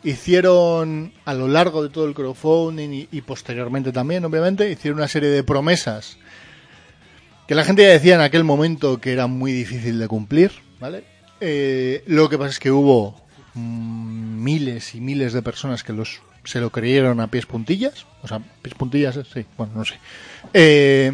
hicieron 0.04 1.14
a 1.26 1.34
lo 1.34 1.48
largo 1.48 1.84
de 1.84 1.90
todo 1.90 2.06
el 2.06 2.14
crowdfunding 2.14 2.90
y, 2.90 3.08
y 3.12 3.22
posteriormente 3.22 3.92
también, 3.92 4.26
obviamente, 4.26 4.72
hicieron 4.72 5.00
una 5.00 5.08
serie 5.08 5.30
de 5.30 5.44
promesas 5.44 6.18
que 7.52 7.56
la 7.56 7.66
gente 7.66 7.84
ya 7.84 7.90
decía 7.90 8.16
en 8.16 8.22
aquel 8.22 8.46
momento 8.46 9.02
que 9.02 9.12
era 9.12 9.28
muy 9.28 9.52
difícil 9.52 10.00
de 10.00 10.08
cumplir, 10.08 10.52
¿vale? 10.80 11.04
Eh, 11.42 12.02
lo 12.08 12.30
que 12.30 12.38
pasa 12.38 12.52
es 12.52 12.60
que 12.60 12.72
hubo 12.72 13.22
miles 13.56 14.96
y 14.96 15.02
miles 15.02 15.34
de 15.34 15.42
personas 15.42 15.84
que 15.84 15.94
los 15.94 16.22
se 16.44 16.60
lo 16.60 16.72
creyeron 16.72 17.20
a 17.20 17.28
pies 17.28 17.46
puntillas, 17.46 18.06
o 18.24 18.28
sea, 18.28 18.40
pies 18.62 18.74
puntillas, 18.76 19.16
eh, 19.18 19.24
sí, 19.32 19.46
bueno, 19.58 19.74
no 19.76 19.86
sé. 19.86 19.96
Eh, 20.54 21.12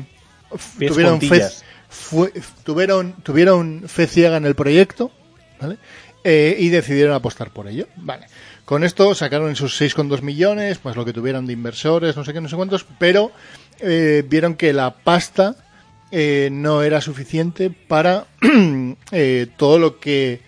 Pies 0.80 0.92
tuvieron 0.94 1.20
fe, 1.20 1.42
fue- 1.90 2.32
tuvieron 2.64 3.14
tuvieron 3.24 3.84
fe 3.88 4.08
ciega 4.08 4.38
en 4.38 4.46
el 4.46 4.56
proyecto, 4.56 5.12
¿vale? 5.60 5.78
Eh, 6.24 6.56
y 6.60 6.70
decidieron 6.70 7.14
apostar 7.14 7.52
por 7.52 7.68
ello, 7.68 7.88
vale. 7.98 8.28
Con 8.64 8.84
esto 8.86 9.14
sacaron 9.16 9.56
sus 9.58 9.80
6,2 9.80 10.22
millones, 10.22 10.78
pues 10.78 10.96
lo 10.96 11.04
que 11.06 11.14
tuvieron 11.14 11.46
de 11.46 11.54
inversores, 11.54 12.16
no 12.16 12.24
sé 12.24 12.32
qué, 12.34 12.40
no 12.42 12.48
sé 12.50 12.56
cuántos, 12.56 12.86
pero 12.98 13.32
eh, 13.80 14.24
vieron 14.28 14.56
que 14.56 14.72
la 14.74 14.92
pasta 14.96 15.56
eh, 16.12 16.48
no 16.52 16.84
era 16.84 17.02
suficiente 17.02 17.70
para 17.70 18.26
eh, 19.12 19.48
todo 19.58 19.78
lo 19.80 20.00
que 20.00 20.42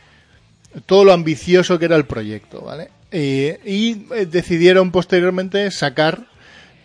todo 0.86 1.04
lo 1.06 1.14
ambicioso 1.14 1.80
que 1.80 1.86
era 1.86 1.96
el 1.96 2.06
proyecto, 2.06 2.62
¿vale? 2.62 2.90
Eh, 3.12 3.60
y 3.66 4.06
eh, 4.14 4.26
decidieron 4.26 4.92
posteriormente 4.92 5.72
sacar, 5.72 6.28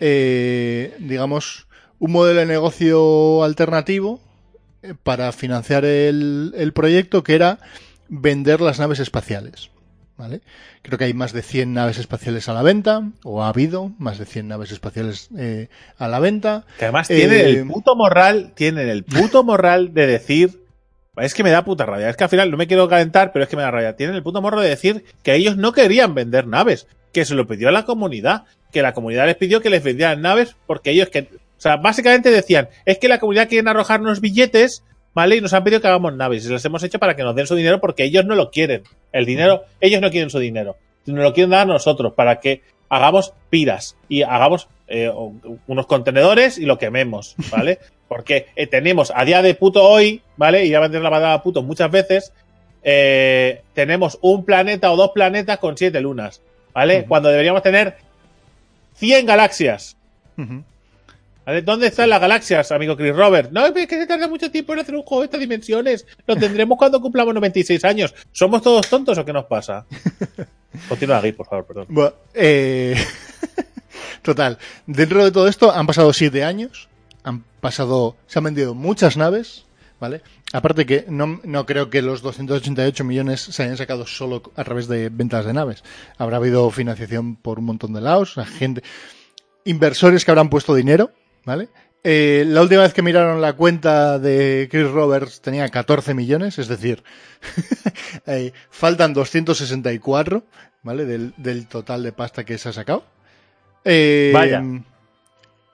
eh, 0.01 0.95
digamos, 0.99 1.67
un 1.99 2.13
modelo 2.13 2.41
de 2.41 2.47
negocio 2.47 3.45
alternativo 3.45 4.21
eh, 4.83 4.95
para 5.03 5.33
financiar 5.33 5.85
el, 5.85 6.53
el 6.57 6.73
proyecto 6.73 7.23
que 7.23 7.35
era 7.35 7.59
vender 8.09 8.61
las 8.61 8.79
naves 8.79 9.01
espaciales. 9.01 9.71
¿vale? 10.17 10.41
Creo 10.83 10.99
que 10.99 11.05
hay 11.05 11.15
más 11.15 11.33
de 11.33 11.43
100 11.43 11.73
naves 11.73 11.99
espaciales 11.99 12.49
a 12.49 12.53
la 12.53 12.63
venta, 12.63 13.11
o 13.23 13.43
ha 13.43 13.49
habido 13.49 13.93
más 13.99 14.19
de 14.19 14.27
100 14.27 14.49
naves 14.49 14.73
espaciales 14.73 15.29
eh, 15.37 15.69
a 15.99 16.09
la 16.09 16.21
venta. 16.21 16.65
Que 16.79 16.87
además 16.87 17.09
tienen 17.09 17.47
el 17.47 17.67
puto 17.67 17.97
morral, 17.97 18.53
tienen 18.55 18.89
el 18.89 19.05
puto 19.05 19.45
morral 19.45 19.95
de 19.95 20.07
decir. 20.07 20.64
Es 21.17 21.35
que 21.35 21.45
me 21.45 21.51
da 21.51 21.65
puta 21.65 21.87
rabia. 21.87 22.09
Es 22.09 22.17
que 22.17 22.25
al 22.25 22.31
final 22.31 22.51
no 22.51 22.57
me 22.57 22.67
quiero 22.67 22.89
calentar, 22.89 23.33
pero 23.33 23.45
es 23.45 23.49
que 23.49 23.57
me 23.57 23.63
da 23.63 23.71
rabia. 23.71 23.97
Tienen 23.97 24.17
el 24.17 24.23
puto 24.23 24.43
morro 24.43 24.61
de 24.61 24.69
decir 24.69 25.05
que 25.23 25.35
ellos 25.35 25.57
no 25.57 25.73
querían 25.73 26.15
vender 26.15 26.47
naves, 26.47 26.87
que 27.13 27.25
se 27.25 27.35
lo 27.35 27.47
pidió 27.47 27.71
la 27.71 27.85
comunidad, 27.85 28.45
que 28.73 28.83
la 28.83 28.93
comunidad 28.93 29.27
les 29.27 29.37
pidió 29.37 29.61
que 29.61 29.71
les 29.71 29.83
vendieran 29.83 30.23
naves 30.23 30.57
porque 30.67 30.91
ellos 30.91 31.09
que. 31.09 31.29
O 31.57 31.61
sea, 31.65 31.77
básicamente 31.77 32.31
decían, 32.31 32.69
es 32.85 32.99
que 32.99 33.09
la 33.09 33.21
comunidad 33.21 33.49
quiere 33.49 33.69
arrojarnos 33.69 34.21
billetes, 34.21 34.83
¿vale? 35.15 35.37
Y 35.37 35.41
nos 35.41 35.53
han 35.53 35.63
pedido 35.63 35.81
que 35.81 35.87
hagamos 35.87 36.15
naves 36.15 36.45
y 36.45 36.49
las 36.49 36.65
hemos 36.65 36.83
hecho 36.83 36.99
para 36.99 37.15
que 37.15 37.23
nos 37.23 37.37
den 37.37 37.47
su 37.47 37.55
dinero 37.55 37.81
porque 37.81 38.05
ellos 38.05 38.25
no 38.25 38.35
lo 38.35 38.51
quieren. 38.51 38.83
El 39.13 39.25
dinero, 39.25 39.63
ellos 39.81 40.01
no 40.01 40.11
quieren 40.11 40.31
su 40.31 40.41
dinero. 40.41 40.77
Nos 41.07 41.23
lo 41.23 41.33
quieren 41.33 41.51
dar 41.51 41.61
a 41.61 41.67
nosotros 41.67 42.13
para 42.15 42.41
que 42.41 42.63
hagamos 42.89 43.33
piras 43.51 43.97
y 44.09 44.23
hagamos 44.23 44.69
eh, 44.89 45.11
unos 45.67 45.87
contenedores 45.87 46.59
y 46.59 46.67
lo 46.67 46.79
quememos, 46.79 47.37
¿vale? 47.51 47.79
Porque 48.15 48.47
eh, 48.55 48.69
tenemos 48.69 49.13
a 49.13 49.25
día 49.25 49.43
de 49.43 49.57
puto 49.57 49.83
hoy, 49.83 50.23
¿vale? 50.37 50.65
Y 50.65 50.71
ya 50.71 50.79
van 50.79 50.95
a 50.95 51.01
la 51.01 51.11
palabra 51.11 51.43
puto 51.43 51.65
muchas 51.65 51.91
veces, 51.91 52.33
eh, 52.85 53.63
tenemos 53.73 54.21
un 54.21 54.45
planeta 54.45 54.93
o 54.93 54.97
dos 54.97 55.11
planetas 55.11 55.59
con 55.59 55.77
siete 55.77 56.01
lunas, 56.01 56.41
¿vale? 56.73 57.07
Cuando 57.09 57.29
deberíamos 57.29 57.65
tener 57.65 57.97
100 58.95 59.27
galaxias. 59.27 59.97
¿Dónde 61.65 61.89
están 61.89 62.09
las 62.09 62.21
galaxias, 62.21 62.71
amigo 62.71 62.97
Chris 62.97 63.17
Robert? 63.17 63.51
No, 63.51 63.67
es 63.67 63.73
que 63.89 63.99
se 63.99 64.07
tarda 64.07 64.29
mucho 64.29 64.49
tiempo 64.49 64.75
en 64.75 64.79
hacer 64.79 64.95
un 64.95 65.03
juego 65.03 65.23
de 65.23 65.25
estas 65.25 65.41
dimensiones. 65.41 66.07
Lo 66.25 66.37
tendremos 66.37 66.79
cuando 66.79 67.01
cumplamos 67.01 67.35
96 67.35 67.85
años. 67.85 68.15
¿Somos 68.31 68.63
todos 68.63 68.89
tontos 68.89 69.19
o 69.19 69.25
qué 69.25 69.33
nos 69.33 69.47
pasa? 69.47 69.87
Continúa, 70.89 71.21
Gui, 71.21 71.33
por 71.33 71.47
favor, 71.47 71.67
perdón. 71.67 71.87
Bueno, 71.89 72.13
eh, 72.33 72.97
Total, 74.23 74.59
dentro 74.87 75.25
de 75.25 75.31
todo 75.31 75.49
esto 75.49 75.71
han 75.71 75.87
pasado 75.87 76.13
siete 76.13 76.45
años, 76.45 76.89
han 77.25 77.43
pasado, 77.61 78.17
se 78.27 78.39
han 78.39 78.45
vendido 78.45 78.75
muchas 78.75 79.17
naves, 79.17 79.65
¿vale? 79.99 80.23
Aparte 80.53 80.87
que 80.87 81.07
no, 81.09 81.41
no 81.43 81.67
creo 81.67 81.91
que 81.91 82.03
los 82.03 82.23
288 82.23 83.03
millones 83.03 83.41
se 83.41 83.63
hayan 83.63 83.77
sacado 83.77 84.07
solo 84.07 84.43
a 84.55 84.63
través 84.63 84.87
de 84.87 85.09
ventas 85.09 85.47
de 85.47 85.55
naves. 85.55 85.83
Habrá 86.19 86.37
habido 86.37 86.71
financiación 86.71 87.37
por 87.37 87.59
un 87.59 87.65
montón 87.65 87.93
de 87.93 88.03
lados, 88.03 88.37
la 88.37 88.45
gente, 88.45 88.83
inversores 89.65 90.25
que 90.25 90.31
habrán 90.31 90.51
puesto 90.51 90.75
dinero, 90.75 91.11
¿vale? 91.45 91.69
Eh, 92.07 92.45
la 92.47 92.61
última 92.61 92.83
vez 92.83 92.93
que 92.93 93.01
miraron 93.01 93.41
la 93.41 93.55
cuenta 93.55 94.19
de 94.19 94.69
Chris 94.71 94.91
Roberts 94.91 95.41
tenía 95.41 95.67
14 95.71 96.13
millones, 96.13 96.59
es 96.59 96.69
decir, 96.69 97.03
eh, 98.27 98.53
faltan 98.69 99.15
264, 99.15 100.45
¿vale? 100.83 101.07
Del, 101.07 101.33
del 101.39 101.67
total 101.67 102.03
de 102.03 102.13
pasta 102.13 102.45
que 102.45 102.59
se 102.59 102.69
ha 102.69 102.73
sacado. 102.75 103.05
Eh, 103.87 104.33
Vaya. 104.35 104.63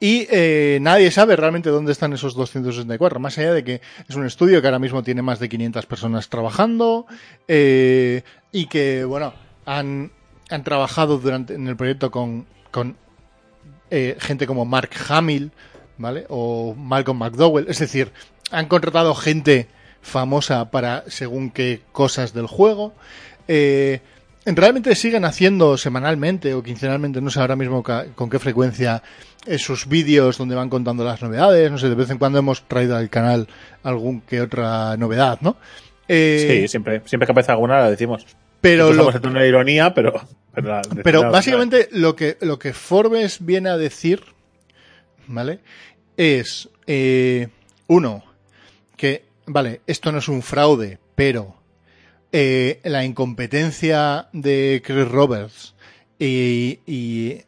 Y 0.03 0.27
eh, 0.31 0.79
nadie 0.81 1.11
sabe 1.11 1.37
realmente 1.37 1.69
dónde 1.69 1.93
están 1.93 2.15
esos 2.15 2.35
264, 2.35 3.21
más 3.21 3.37
allá 3.37 3.53
de 3.53 3.63
que 3.63 3.83
es 4.09 4.17
un 4.17 4.25
estudio 4.25 4.63
que 4.63 4.67
ahora 4.67 4.79
mismo 4.79 5.03
tiene 5.03 5.21
más 5.21 5.39
de 5.39 5.51
500 5.51 5.85
personas 5.85 6.31
trabajando 6.31 7.07
eh, 7.47 8.23
y 8.51 8.67
que, 8.67 9.05
bueno, 9.05 9.35
han, 9.67 10.11
han 10.49 10.65
trabajado 10.65 11.19
durante 11.19 11.55
en 11.55 11.69
el 11.69 11.77
proyecto 11.77 12.11
con, 12.11 12.47
con 12.71 12.97
eh, 13.91 14.17
gente 14.21 14.47
como 14.47 14.65
Mark 14.65 14.91
Hamill, 15.09 15.53
¿vale? 15.99 16.25
O 16.31 16.75
Malcolm 16.75 17.19
McDowell, 17.19 17.69
es 17.69 17.81
decir, 17.81 18.11
han 18.51 18.69
contratado 18.69 19.15
gente 19.15 19.69
famosa 20.01 20.71
para 20.71 21.05
según 21.09 21.51
qué 21.51 21.83
cosas 21.93 22.33
del 22.33 22.47
juego. 22.47 22.95
Eh, 23.49 24.01
realmente 24.47 24.95
siguen 24.95 25.25
haciendo 25.25 25.77
semanalmente 25.77 26.55
o 26.55 26.63
quincenalmente, 26.63 27.21
no 27.21 27.31
sé 27.31 27.41
ahora 27.41 27.57
mismo 27.57 27.83
con 27.83 28.31
qué 28.31 28.39
frecuencia, 28.39 29.03
esos 29.47 29.89
vídeos 29.89 30.39
donde 30.39 30.55
van 30.55 30.69
contando 30.71 31.05
las 31.05 31.21
novedades. 31.23 31.71
No 31.71 31.79
sé, 31.79 31.89
de 31.89 31.95
vez 31.95 32.11
en 32.11 32.19
cuando 32.19 32.39
hemos 32.39 32.63
traído 32.67 32.97
al 32.97 33.09
canal 33.11 33.49
algún 33.83 34.21
que 34.23 34.41
otra 34.41 34.97
novedad, 34.97 35.39
¿no? 35.41 35.57
Eh, 36.09 36.59
Sí, 36.63 36.69
siempre, 36.69 37.03
siempre 37.07 37.27
que 37.27 37.33
aparece 37.33 37.53
alguna 37.53 37.79
la 37.81 37.91
decimos. 37.91 38.27
pero 38.61 38.93
lo, 38.93 39.09
una 39.25 39.47
ironía, 39.47 39.95
pero. 39.95 40.21
Pero, 40.53 40.69
la- 40.69 40.83
pero 41.05 41.23
la- 41.23 41.31
básicamente 41.31 41.89
lo 41.93 42.17
que, 42.17 42.37
lo 42.41 42.59
que 42.59 42.73
Forbes 42.73 43.45
viene 43.45 43.69
a 43.71 43.77
decir, 43.77 44.23
¿vale? 45.27 45.61
Es, 46.17 46.69
eh, 46.87 47.49
uno, 47.87 48.25
que, 48.97 49.25
vale, 49.47 49.81
esto 49.87 50.11
no 50.13 50.19
es 50.19 50.29
un 50.29 50.43
fraude, 50.43 50.99
pero 51.15 51.55
eh, 52.33 52.81
la 52.85 53.05
incompetencia 53.05 54.29
de 54.33 54.83
Chris 54.85 55.09
Roberts 55.09 55.75
y, 56.19 56.81
y 56.87 57.43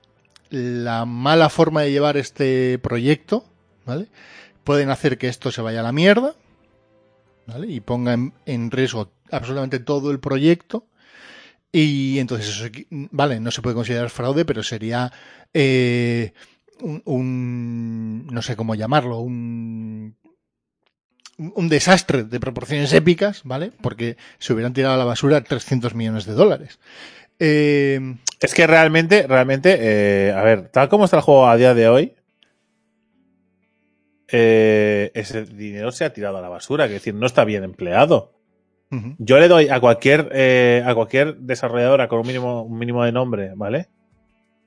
la 0.51 1.05
mala 1.05 1.49
forma 1.49 1.83
de 1.83 1.93
llevar 1.93 2.17
este 2.17 2.79
proyecto, 2.79 3.45
¿vale? 3.87 4.09
Pueden 4.65 4.91
hacer 4.91 5.19
que 5.19 5.29
esto 5.29 5.51
se 5.51 5.63
vaya 5.63 5.81
a 5.81 5.85
la 5.85 5.93
mierda, 5.93 6.35
¿vale? 7.47 7.67
Y 7.69 7.81
ponga 7.81 8.13
en, 8.15 8.33
en 8.47 8.71
riesgo 8.71 9.11
absolutamente 9.31 9.79
todo 9.81 10.11
el 10.11 10.21
proyecto. 10.21 10.87
Y 11.73 12.19
entonces 12.19 12.49
eso, 12.51 12.69
vale, 13.11 13.41
no 13.41 13.51
se 13.51 13.63
puede 13.63 13.75
considerar 13.75 14.11
fraude, 14.11 14.45
pero 14.45 14.63
sería 14.63 15.11
eh, 15.55 16.33
un, 16.81 17.01
un- 17.07 18.27
no 18.27 18.43
sé 18.43 18.57
cómo 18.57 18.75
llamarlo, 18.75 19.21
un, 19.21 20.15
un 21.55 21.69
desastre 21.69 22.25
de 22.25 22.41
proporciones 22.41 22.93
épicas, 22.93 23.43
¿vale? 23.45 23.73
Porque 23.83 24.17
se 24.39 24.53
hubieran 24.53 24.73
tirado 24.73 24.95
a 24.95 24.99
la 24.99 25.05
basura 25.05 25.43
300 25.43 25.95
millones 25.95 26.27
de 26.27 26.33
dólares. 26.35 26.79
Eh, 27.39 28.17
Es 28.41 28.55
que 28.55 28.67
realmente, 28.67 29.27
realmente, 29.27 29.77
eh, 29.81 30.33
a 30.33 30.43
ver, 30.43 30.69
tal 30.69 30.89
como 30.89 31.05
está 31.05 31.17
el 31.19 31.23
juego 31.23 31.49
a 31.49 31.57
día 31.57 31.75
de 31.75 31.89
hoy, 31.89 32.15
eh, 34.29 35.11
ese 35.15 35.45
dinero 35.45 35.93
se 35.93 36.05
ha 36.05 36.13
tirado 36.13 36.39
a 36.39 36.41
la 36.41 36.49
basura, 36.49 36.87
que 36.89 36.97
es 36.97 37.03
decir, 37.03 37.15
no 37.15 37.27
está 37.27 37.45
bien 37.45 37.65
empleado. 37.65 38.33
Yo 39.19 39.39
le 39.39 39.49
doy 39.49 39.71
a 39.71 39.81
cualquier, 39.81 40.29
eh, 40.33 40.83
a 40.85 40.95
cualquier 40.95 41.37
desarrolladora 41.39 42.09
con 42.09 42.21
un 42.21 42.27
mínimo, 42.27 42.63
un 42.63 42.79
mínimo 42.79 43.03
de 43.05 43.13
nombre, 43.13 43.53
¿vale? 43.57 43.89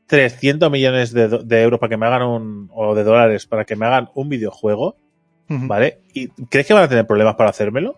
300 0.07 0.71
millones 0.71 1.13
de, 1.13 1.27
de 1.27 1.61
euros 1.61 1.79
para 1.79 1.89
que 1.91 1.97
me 1.97 2.07
hagan 2.07 2.23
un, 2.23 2.69
o 2.73 2.95
de 2.95 3.03
dólares 3.03 3.45
para 3.45 3.65
que 3.65 3.75
me 3.75 3.85
hagan 3.85 4.09
un 4.15 4.29
videojuego, 4.29 4.97
¿vale? 5.47 5.99
¿Y 6.13 6.27
crees 6.49 6.67
que 6.67 6.73
van 6.73 6.83
a 6.83 6.87
tener 6.89 7.05
problemas 7.07 7.35
para 7.35 7.49
hacérmelo? 7.51 7.97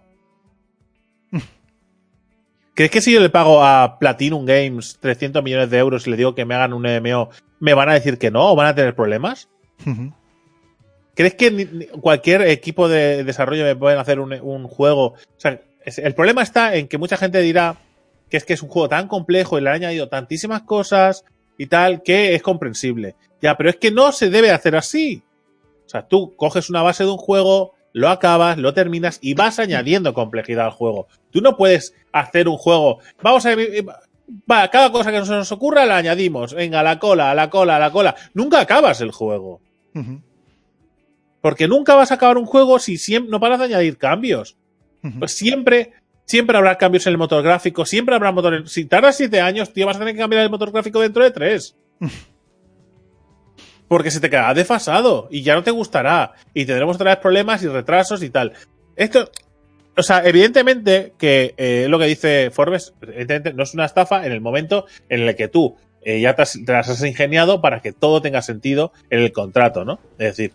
¿Crees 2.74 2.92
que 2.92 3.02
si 3.02 3.12
yo 3.12 3.20
le 3.22 3.30
pago 3.30 3.64
a 3.64 3.98
Platinum 4.00 4.46
Games 4.46 4.98
300 5.02 5.44
millones 5.44 5.70
de 5.72 5.78
euros 5.80 6.06
y 6.06 6.12
le 6.12 6.18
digo 6.18 6.36
que 6.36 6.46
me 6.46 6.54
hagan 6.54 6.74
un 6.74 6.84
MMO, 6.86 7.30
me 7.60 7.74
van 7.74 7.90
a 7.90 7.94
decir 7.94 8.20
que 8.20 8.30
no 8.30 8.52
o 8.52 8.56
van 8.56 8.68
a 8.68 8.76
tener 8.76 8.96
problemas? 8.96 9.50
¿Crees 11.16 11.34
que 11.34 11.50
ni- 11.50 11.66
ni- 11.66 11.86
cualquier 11.88 12.44
equipo 12.44 12.88
de 12.88 13.24
desarrollo 13.24 13.64
me 13.64 13.76
pueden 13.76 13.98
hacer 13.98 14.20
un, 14.20 14.32
un 14.34 14.68
juego? 14.68 15.06
O 15.14 15.18
sea, 15.40 15.60
es- 15.84 15.98
el 15.98 16.14
problema 16.14 16.44
está 16.44 16.76
en 16.76 16.88
que 16.88 17.00
mucha 17.00 17.18
gente 17.18 17.42
dirá 17.42 17.78
que 18.30 18.38
es 18.38 18.44
que 18.46 18.54
es 18.54 18.62
un 18.62 18.70
juego 18.70 18.90
tan 18.90 19.08
complejo 19.08 19.58
y 19.58 19.62
le 19.62 19.70
han 19.70 19.78
añadido 19.78 20.08
tantísimas 20.10 20.62
cosas 20.62 21.26
y 21.58 21.66
tal 21.68 22.04
que 22.04 22.36
es 22.36 22.44
comprensible. 22.44 23.16
Ya, 23.42 23.58
pero 23.58 23.72
es 23.72 23.78
que 23.78 23.90
no 23.90 24.12
se 24.12 24.30
debe 24.30 24.52
hacer 24.52 24.76
así. 24.76 25.24
O 25.88 25.90
sea, 25.90 26.06
tú 26.06 26.36
coges 26.36 26.70
una 26.70 26.82
base 26.84 27.06
de 27.06 27.10
un 27.10 27.18
juego, 27.18 27.74
lo 27.94 28.10
acabas, 28.10 28.58
lo 28.58 28.74
terminas 28.74 29.20
y 29.22 29.34
vas 29.36 29.58
añadiendo 29.58 30.14
complejidad 30.14 30.66
al 30.66 30.72
juego. 30.72 31.08
Tú 31.32 31.40
no 31.40 31.56
puedes 31.56 31.96
hacer 32.12 32.50
un 32.50 32.58
juego. 32.58 33.00
Vamos 33.24 33.46
a. 33.46 33.56
Va, 34.52 34.70
cada 34.70 34.92
cosa 34.92 35.12
que 35.12 35.20
nos 35.20 35.52
ocurra 35.54 35.86
la 35.86 35.96
añadimos. 35.96 36.54
Venga, 36.54 36.82
a 36.82 36.84
la 36.84 37.00
cola, 37.00 37.32
a 37.32 37.36
la 37.36 37.50
cola, 37.50 37.78
a 37.78 37.80
la 37.80 37.92
cola. 37.92 38.16
Nunca 38.34 38.60
acabas 38.60 39.00
el 39.00 39.12
juego. 39.12 39.62
Porque 41.42 41.70
nunca 41.70 41.96
vas 41.96 42.12
a 42.12 42.16
acabar 42.16 42.38
un 42.38 42.46
juego 42.46 42.80
si 42.80 42.98
siempre, 42.98 43.32
no 43.32 43.40
paras 43.40 43.60
de 43.60 43.66
añadir 43.66 43.98
cambios. 43.98 44.58
Pues 45.20 45.32
siempre, 45.32 45.94
siempre 46.26 46.58
habrá 46.58 46.78
cambios 46.78 47.08
en 47.08 47.12
el 47.12 47.18
motor 47.18 47.42
gráfico, 47.42 47.86
siempre 47.86 48.14
habrá 48.14 48.34
motor. 48.34 48.68
Si 48.68 48.84
tardas 48.84 49.16
siete 49.16 49.40
años, 49.40 49.72
tío, 49.72 49.86
vas 49.86 49.96
a 49.96 50.00
tener 50.00 50.16
que 50.16 50.20
cambiar 50.20 50.44
el 50.44 50.50
motor 50.50 50.74
gráfico 50.74 51.00
dentro 51.00 51.24
de 51.24 51.32
tres. 51.32 51.78
Porque 53.88 54.12
se 54.12 54.20
te 54.20 54.30
quedará 54.30 54.54
desfasado 54.54 55.28
y 55.32 55.44
ya 55.44 55.56
no 55.56 55.64
te 55.64 55.72
gustará. 55.72 56.34
Y 56.54 56.66
tendremos 56.66 56.96
otra 56.96 57.12
vez 57.12 57.20
problemas 57.20 57.64
y 57.64 57.68
retrasos 57.68 58.22
y 58.24 58.30
tal. 58.30 58.54
Esto, 58.96 59.30
o 59.96 60.04
sea, 60.04 60.26
evidentemente 60.28 61.14
que 61.18 61.54
eh, 61.58 61.88
lo 61.90 61.98
que 62.00 62.06
dice 62.06 62.52
Forbes, 62.52 62.94
evidentemente 63.02 63.54
no 63.54 63.64
es 63.64 63.74
una 63.74 63.86
estafa 63.86 64.26
en 64.26 64.32
el 64.32 64.42
momento 64.42 64.86
en 65.10 65.22
el 65.22 65.36
que 65.36 65.48
tú 65.48 65.76
eh, 66.04 66.20
ya 66.20 66.36
te, 66.36 66.42
has- 66.42 66.60
te 66.66 66.72
las 66.72 66.90
has 66.90 67.04
ingeniado 67.04 67.62
para 67.62 67.82
que 67.82 67.92
todo 67.94 68.22
tenga 68.22 68.42
sentido 68.42 68.92
en 69.10 69.20
el 69.20 69.32
contrato, 69.32 69.84
¿no? 69.86 70.00
Es 70.18 70.36
decir, 70.38 70.52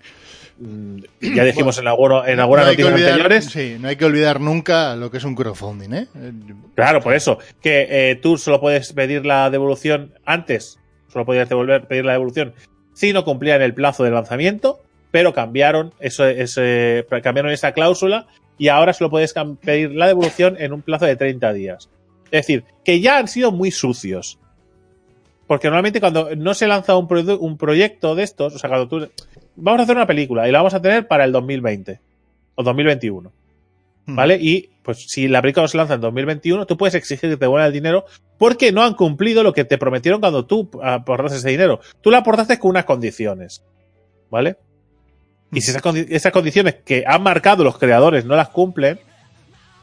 mm, 0.58 0.98
ya 1.34 1.44
dijimos 1.44 1.78
en, 1.78 1.88
alguno, 1.88 2.26
en 2.26 2.38
algunas 2.40 2.64
No 2.66 2.70
noticias 2.72 2.92
olvidar- 2.94 3.10
anteriores. 3.12 3.44
Sí, 3.46 3.76
no 3.80 3.88
hay 3.88 3.96
que 3.96 4.04
olvidar 4.04 4.40
nunca 4.40 4.94
lo 4.96 5.10
que 5.10 5.16
es 5.18 5.24
un 5.24 5.34
crowdfunding, 5.34 5.92
¿eh? 5.94 6.06
Eh, 6.14 6.32
Claro, 6.74 7.00
por 7.00 7.14
eso. 7.14 7.38
Que 7.60 7.86
eh, 8.10 8.16
tú 8.16 8.36
solo 8.38 8.60
puedes 8.60 8.92
pedir 8.92 9.26
la 9.26 9.50
devolución 9.50 10.12
antes. 10.24 10.78
Solo 11.12 11.26
podías 11.26 11.48
devolver, 11.48 11.86
pedir 11.86 12.04
la 12.06 12.12
devolución 12.12 12.54
si 13.02 13.12
no 13.12 13.24
cumplían 13.24 13.60
el 13.62 13.74
plazo 13.74 14.04
de 14.04 14.12
lanzamiento. 14.12 14.80
Pero 15.10 15.34
cambiaron 15.34 15.92
eso, 15.98 16.24
cambiaron 17.22 17.50
esa 17.50 17.72
cláusula 17.72 18.28
y 18.56 18.68
ahora 18.68 18.92
solo 18.92 19.10
puedes 19.10 19.34
pedir 19.60 19.90
la 19.90 20.06
devolución 20.06 20.56
en 20.58 20.72
un 20.72 20.82
plazo 20.82 21.04
de 21.04 21.16
30 21.16 21.52
días. 21.52 21.90
Es 22.26 22.46
decir, 22.46 22.64
que 22.84 23.00
ya 23.00 23.18
han 23.18 23.26
sido 23.26 23.50
muy 23.50 23.72
sucios. 23.72 24.38
Porque 25.48 25.66
normalmente 25.66 26.00
cuando 26.00 26.34
no 26.36 26.54
se 26.54 26.68
lanza 26.68 26.96
un, 26.96 27.08
un 27.40 27.58
proyecto 27.58 28.14
de 28.14 28.22
estos, 28.22 28.54
o 28.54 28.58
sea, 28.58 28.70
cuando 28.70 28.88
tú... 28.88 29.10
Vamos 29.56 29.80
a 29.80 29.82
hacer 29.82 29.96
una 29.96 30.06
película 30.06 30.48
y 30.48 30.52
la 30.52 30.58
vamos 30.58 30.72
a 30.72 30.80
tener 30.80 31.08
para 31.08 31.24
el 31.24 31.32
2020 31.32 32.00
o 32.54 32.62
2021. 32.62 33.32
Mm. 34.06 34.16
¿Vale? 34.16 34.38
Y 34.40 34.70
pues 34.82 35.04
si 35.08 35.28
la 35.28 35.40
película 35.42 35.62
no 35.62 35.68
se 35.68 35.76
lanza 35.76 35.94
en 35.94 36.00
2021, 36.00 36.66
tú 36.66 36.76
puedes 36.76 36.94
exigir 36.96 37.30
que 37.30 37.36
te 37.36 37.44
devuelvan 37.44 37.68
el 37.68 37.72
dinero 37.72 38.04
porque 38.36 38.72
no 38.72 38.82
han 38.82 38.94
cumplido 38.94 39.42
lo 39.44 39.52
que 39.52 39.64
te 39.64 39.78
prometieron 39.78 40.20
cuando 40.20 40.44
tú 40.44 40.68
aportaste 40.82 41.38
ese 41.38 41.50
dinero. 41.50 41.78
Tú 42.00 42.10
lo 42.10 42.16
aportaste 42.16 42.58
con 42.58 42.70
unas 42.70 42.84
condiciones. 42.84 43.62
¿Vale? 44.30 44.56
Y 45.52 45.60
si 45.60 45.70
esas, 45.70 45.82
condi- 45.82 46.06
esas 46.08 46.32
condiciones 46.32 46.76
que 46.84 47.04
han 47.06 47.22
marcado 47.22 47.62
los 47.62 47.78
creadores 47.78 48.24
no 48.24 48.34
las 48.34 48.48
cumplen, 48.48 48.98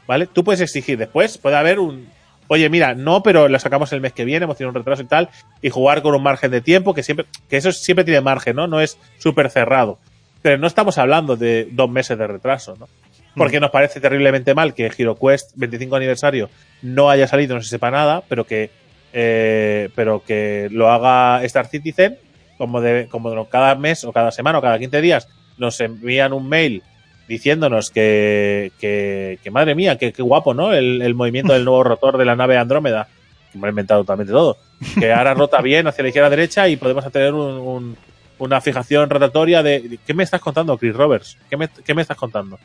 ¿vale? 0.06 0.26
Tú 0.26 0.42
puedes 0.44 0.60
exigir. 0.60 0.98
Después 0.98 1.38
puede 1.38 1.56
haber 1.56 1.78
un. 1.78 2.08
Oye, 2.48 2.68
mira, 2.68 2.94
no, 2.96 3.22
pero 3.22 3.46
la 3.48 3.60
sacamos 3.60 3.92
el 3.92 4.00
mes 4.00 4.12
que 4.12 4.24
viene, 4.24 4.44
hemos 4.44 4.56
tenido 4.56 4.70
un 4.70 4.74
retraso 4.74 5.02
y 5.02 5.06
tal, 5.06 5.28
y 5.62 5.70
jugar 5.70 6.02
con 6.02 6.14
un 6.16 6.22
margen 6.22 6.50
de 6.50 6.60
tiempo 6.60 6.92
que 6.92 7.04
siempre. 7.04 7.26
Que 7.48 7.56
eso 7.56 7.70
siempre 7.70 8.04
tiene 8.04 8.20
margen, 8.20 8.56
¿no? 8.56 8.66
No 8.66 8.80
es 8.80 8.98
súper 9.18 9.48
cerrado. 9.50 9.98
Pero 10.42 10.58
no 10.58 10.66
estamos 10.66 10.98
hablando 10.98 11.36
de 11.36 11.68
dos 11.70 11.88
meses 11.88 12.18
de 12.18 12.26
retraso, 12.26 12.74
¿no? 12.78 12.88
Porque 13.36 13.60
nos 13.60 13.70
parece 13.70 14.00
terriblemente 14.00 14.54
mal 14.54 14.74
que 14.74 14.86
HeroQuest 14.96 15.52
25 15.56 15.96
aniversario 15.96 16.50
no 16.82 17.10
haya 17.10 17.26
salido, 17.28 17.54
no 17.54 17.62
se 17.62 17.68
sepa 17.68 17.90
nada, 17.90 18.22
pero 18.28 18.44
que 18.46 18.70
eh, 19.12 19.88
pero 19.94 20.22
que 20.24 20.68
lo 20.70 20.90
haga 20.90 21.42
Star 21.44 21.66
Citizen 21.66 22.16
como 22.58 22.80
de 22.80 23.06
como 23.08 23.48
cada 23.48 23.74
mes 23.74 24.04
o 24.04 24.12
cada 24.12 24.30
semana 24.30 24.58
o 24.58 24.62
cada 24.62 24.78
15 24.78 25.00
días 25.00 25.28
nos 25.58 25.80
envían 25.80 26.32
un 26.32 26.48
mail 26.48 26.82
diciéndonos 27.28 27.90
que, 27.90 28.72
que, 28.80 29.38
madre 29.52 29.74
mía, 29.76 29.96
que, 29.96 30.12
que 30.12 30.22
guapo, 30.22 30.52
¿no? 30.52 30.72
El, 30.72 31.00
el 31.00 31.14
movimiento 31.14 31.52
del 31.52 31.64
nuevo 31.64 31.84
rotor 31.84 32.18
de 32.18 32.24
la 32.24 32.34
nave 32.34 32.56
Andrómeda. 32.58 33.06
Que 33.52 33.58
me 33.58 33.62
lo 33.62 33.66
he 33.68 33.70
inventado 33.70 34.00
totalmente 34.02 34.32
todo. 34.32 34.56
Que 34.98 35.12
ahora 35.12 35.34
rota 35.34 35.60
bien 35.62 35.86
hacia 35.86 36.02
la 36.02 36.08
izquierda 36.08 36.30
derecha 36.30 36.68
y 36.68 36.76
podemos 36.76 37.08
tener 37.12 37.32
un- 37.34 37.58
un- 37.58 37.96
una 38.38 38.60
fijación 38.60 39.08
rotatoria 39.10 39.62
de. 39.62 39.98
¿Qué 40.06 40.14
me 40.14 40.24
estás 40.24 40.40
contando, 40.40 40.76
Chris 40.78 40.94
Roberts? 40.94 41.36
¿Qué 41.48 41.56
me, 41.56 41.68
qué 41.68 41.94
me 41.94 42.02
estás 42.02 42.16
contando? 42.16 42.58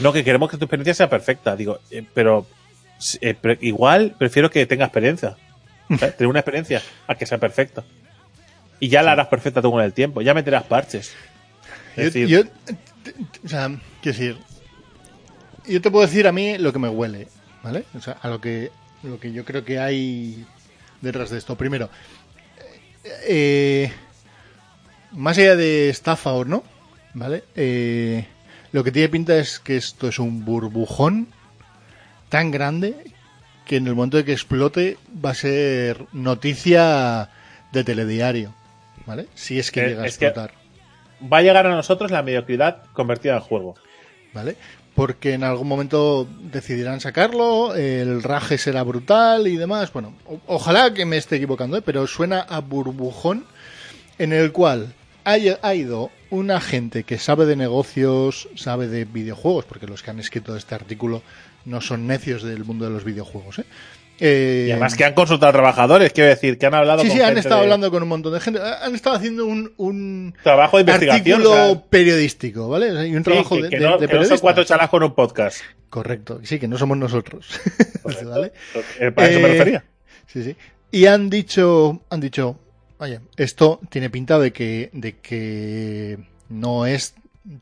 No, 0.00 0.12
que 0.12 0.24
queremos 0.24 0.50
que 0.50 0.56
tu 0.56 0.64
experiencia 0.64 0.94
sea 0.94 1.10
perfecta. 1.10 1.56
Digo, 1.56 1.80
eh, 1.90 2.04
pero 2.14 2.46
eh, 3.20 3.36
igual 3.60 4.14
prefiero 4.18 4.50
que 4.50 4.66
tenga 4.66 4.84
experiencia. 4.86 5.36
¿sabes? 5.98 6.16
Tener 6.16 6.28
una 6.28 6.40
experiencia 6.40 6.82
a 7.06 7.14
que 7.14 7.26
sea 7.26 7.38
perfecta. 7.38 7.84
Y 8.80 8.88
ya 8.88 9.02
la 9.02 9.12
harás 9.12 9.28
perfecta 9.28 9.62
tú 9.62 9.70
con 9.70 9.82
el 9.82 9.92
tiempo. 9.92 10.20
Ya 10.22 10.34
meterás 10.34 10.64
parches. 10.64 11.12
Es 11.96 11.96
Yo, 11.96 12.02
decir, 12.04 12.26
yo- 12.28 12.40
o 13.44 13.48
sea, 13.48 13.68
quiero 14.02 14.18
decir, 14.18 14.38
yo 15.66 15.80
te 15.80 15.90
puedo 15.90 16.06
decir 16.06 16.26
a 16.26 16.32
mí 16.32 16.58
lo 16.58 16.72
que 16.72 16.78
me 16.78 16.88
huele, 16.88 17.28
¿vale? 17.62 17.84
O 17.94 18.00
sea, 18.00 18.14
a 18.20 18.28
lo 18.28 18.40
que, 18.40 18.70
lo 19.02 19.20
que 19.20 19.32
yo 19.32 19.44
creo 19.44 19.64
que 19.64 19.78
hay 19.78 20.44
detrás 21.00 21.30
de 21.30 21.38
esto. 21.38 21.56
Primero, 21.56 21.88
eh, 23.26 23.92
más 25.12 25.38
allá 25.38 25.56
de 25.56 25.90
estafa 25.90 26.32
o 26.32 26.44
no, 26.44 26.64
¿vale? 27.12 27.44
Eh, 27.54 28.26
lo 28.74 28.82
que 28.82 28.90
tiene 28.92 29.08
pinta 29.08 29.36
es 29.36 29.58
que 29.60 29.76
esto 29.76 30.08
es 30.08 30.18
un 30.18 30.44
burbujón 30.44 31.28
tan 32.28 32.50
grande 32.50 32.96
que 33.64 33.76
en 33.76 33.86
el 33.86 33.94
momento 33.94 34.16
de 34.16 34.24
que 34.24 34.32
explote 34.32 34.98
va 35.24 35.30
a 35.30 35.34
ser 35.34 36.06
noticia 36.12 37.30
de 37.72 37.84
telediario, 37.84 38.52
¿vale? 39.06 39.26
Si 39.34 39.58
es 39.58 39.70
que 39.70 39.80
Eh, 39.84 39.88
llega 39.90 40.02
a 40.02 40.06
explotar. 40.06 40.52
va 41.32 41.38
a 41.38 41.42
llegar 41.42 41.66
a 41.66 41.70
nosotros 41.74 42.10
la 42.10 42.22
mediocridad 42.22 42.82
convertida 42.92 43.34
en 43.36 43.40
juego. 43.40 43.74
¿vale? 44.34 44.56
Porque 44.96 45.34
en 45.34 45.44
algún 45.44 45.68
momento 45.68 46.26
decidirán 46.40 47.00
sacarlo, 47.00 47.74
el 47.76 48.22
raje 48.22 48.58
será 48.58 48.82
brutal 48.82 49.46
y 49.46 49.56
demás. 49.56 49.92
Bueno, 49.92 50.12
ojalá 50.48 50.92
que 50.92 51.04
me 51.04 51.16
esté 51.16 51.36
equivocando, 51.36 51.76
¿eh? 51.76 51.82
pero 51.82 52.06
suena 52.08 52.40
a 52.40 52.58
burbujón 52.60 53.44
en 54.18 54.32
el 54.32 54.50
cual 54.50 54.92
haya- 55.24 55.58
ha 55.62 55.74
ido 55.74 56.10
una 56.34 56.60
gente 56.60 57.04
que 57.04 57.18
sabe 57.18 57.46
de 57.46 57.56
negocios, 57.56 58.48
sabe 58.56 58.88
de 58.88 59.04
videojuegos, 59.04 59.64
porque 59.64 59.86
los 59.86 60.02
que 60.02 60.10
han 60.10 60.18
escrito 60.20 60.56
este 60.56 60.74
artículo 60.74 61.22
no 61.64 61.80
son 61.80 62.06
necios 62.06 62.42
del 62.42 62.64
mundo 62.64 62.84
de 62.84 62.90
los 62.90 63.04
videojuegos. 63.04 63.60
¿eh? 63.60 63.64
Eh, 64.20 64.66
Y 64.68 64.70
además 64.70 64.94
que 64.96 65.04
han 65.04 65.14
consultado 65.14 65.50
a 65.50 65.52
trabajadores, 65.52 66.12
quiero 66.12 66.30
decir, 66.30 66.56
que 66.58 66.66
han 66.66 66.74
hablado 66.74 67.02
Sí, 67.02 67.08
con 67.08 67.16
sí, 67.16 67.20
han 67.22 67.26
gente 67.28 67.40
estado 67.40 67.60
de 67.60 67.64
hablando 67.64 67.90
con 67.90 68.02
un 68.02 68.08
montón 68.08 68.32
de 68.32 68.40
gente. 68.40 68.60
Han 68.60 68.94
estado 68.94 69.16
haciendo 69.16 69.44
un, 69.46 69.72
un 69.76 70.34
trabajo 70.42 70.76
de 70.76 70.82
investigación. 70.82 71.40
artículo 71.40 71.62
o 71.64 71.74
sea, 71.74 71.82
periodístico, 71.90 72.68
¿vale? 72.68 72.90
O 72.92 72.94
sea, 72.94 73.06
y 73.06 73.16
un 73.16 73.24
sí, 73.24 73.30
trabajo 73.30 73.56
que, 73.56 73.62
de, 73.62 73.68
que 73.70 73.80
no, 73.80 73.80
de 73.80 73.80
que 73.80 73.90
no 73.92 73.98
son 73.98 74.08
periodistas. 74.08 74.40
cuatro 74.40 74.64
chalas 74.64 74.88
con 74.90 75.02
un 75.02 75.14
podcast. 75.14 75.58
Correcto, 75.90 76.40
sí, 76.44 76.58
que 76.58 76.68
no 76.68 76.78
somos 76.78 76.96
nosotros. 76.98 77.48
¿Vale? 78.24 78.52
Eh, 79.00 79.10
Para 79.10 79.28
eso 79.30 79.40
me 79.40 79.46
Eh, 79.48 79.52
refería. 79.52 79.84
Sí, 80.26 80.42
sí. 80.44 80.56
Y 80.92 81.06
han 81.06 81.28
dicho, 81.28 82.02
han 82.10 82.20
dicho, 82.20 82.58
oye, 83.04 83.20
esto 83.36 83.80
tiene 83.90 84.10
pinta 84.10 84.38
de 84.38 84.52
que, 84.52 86.18
no 86.48 86.86
es 86.86 87.14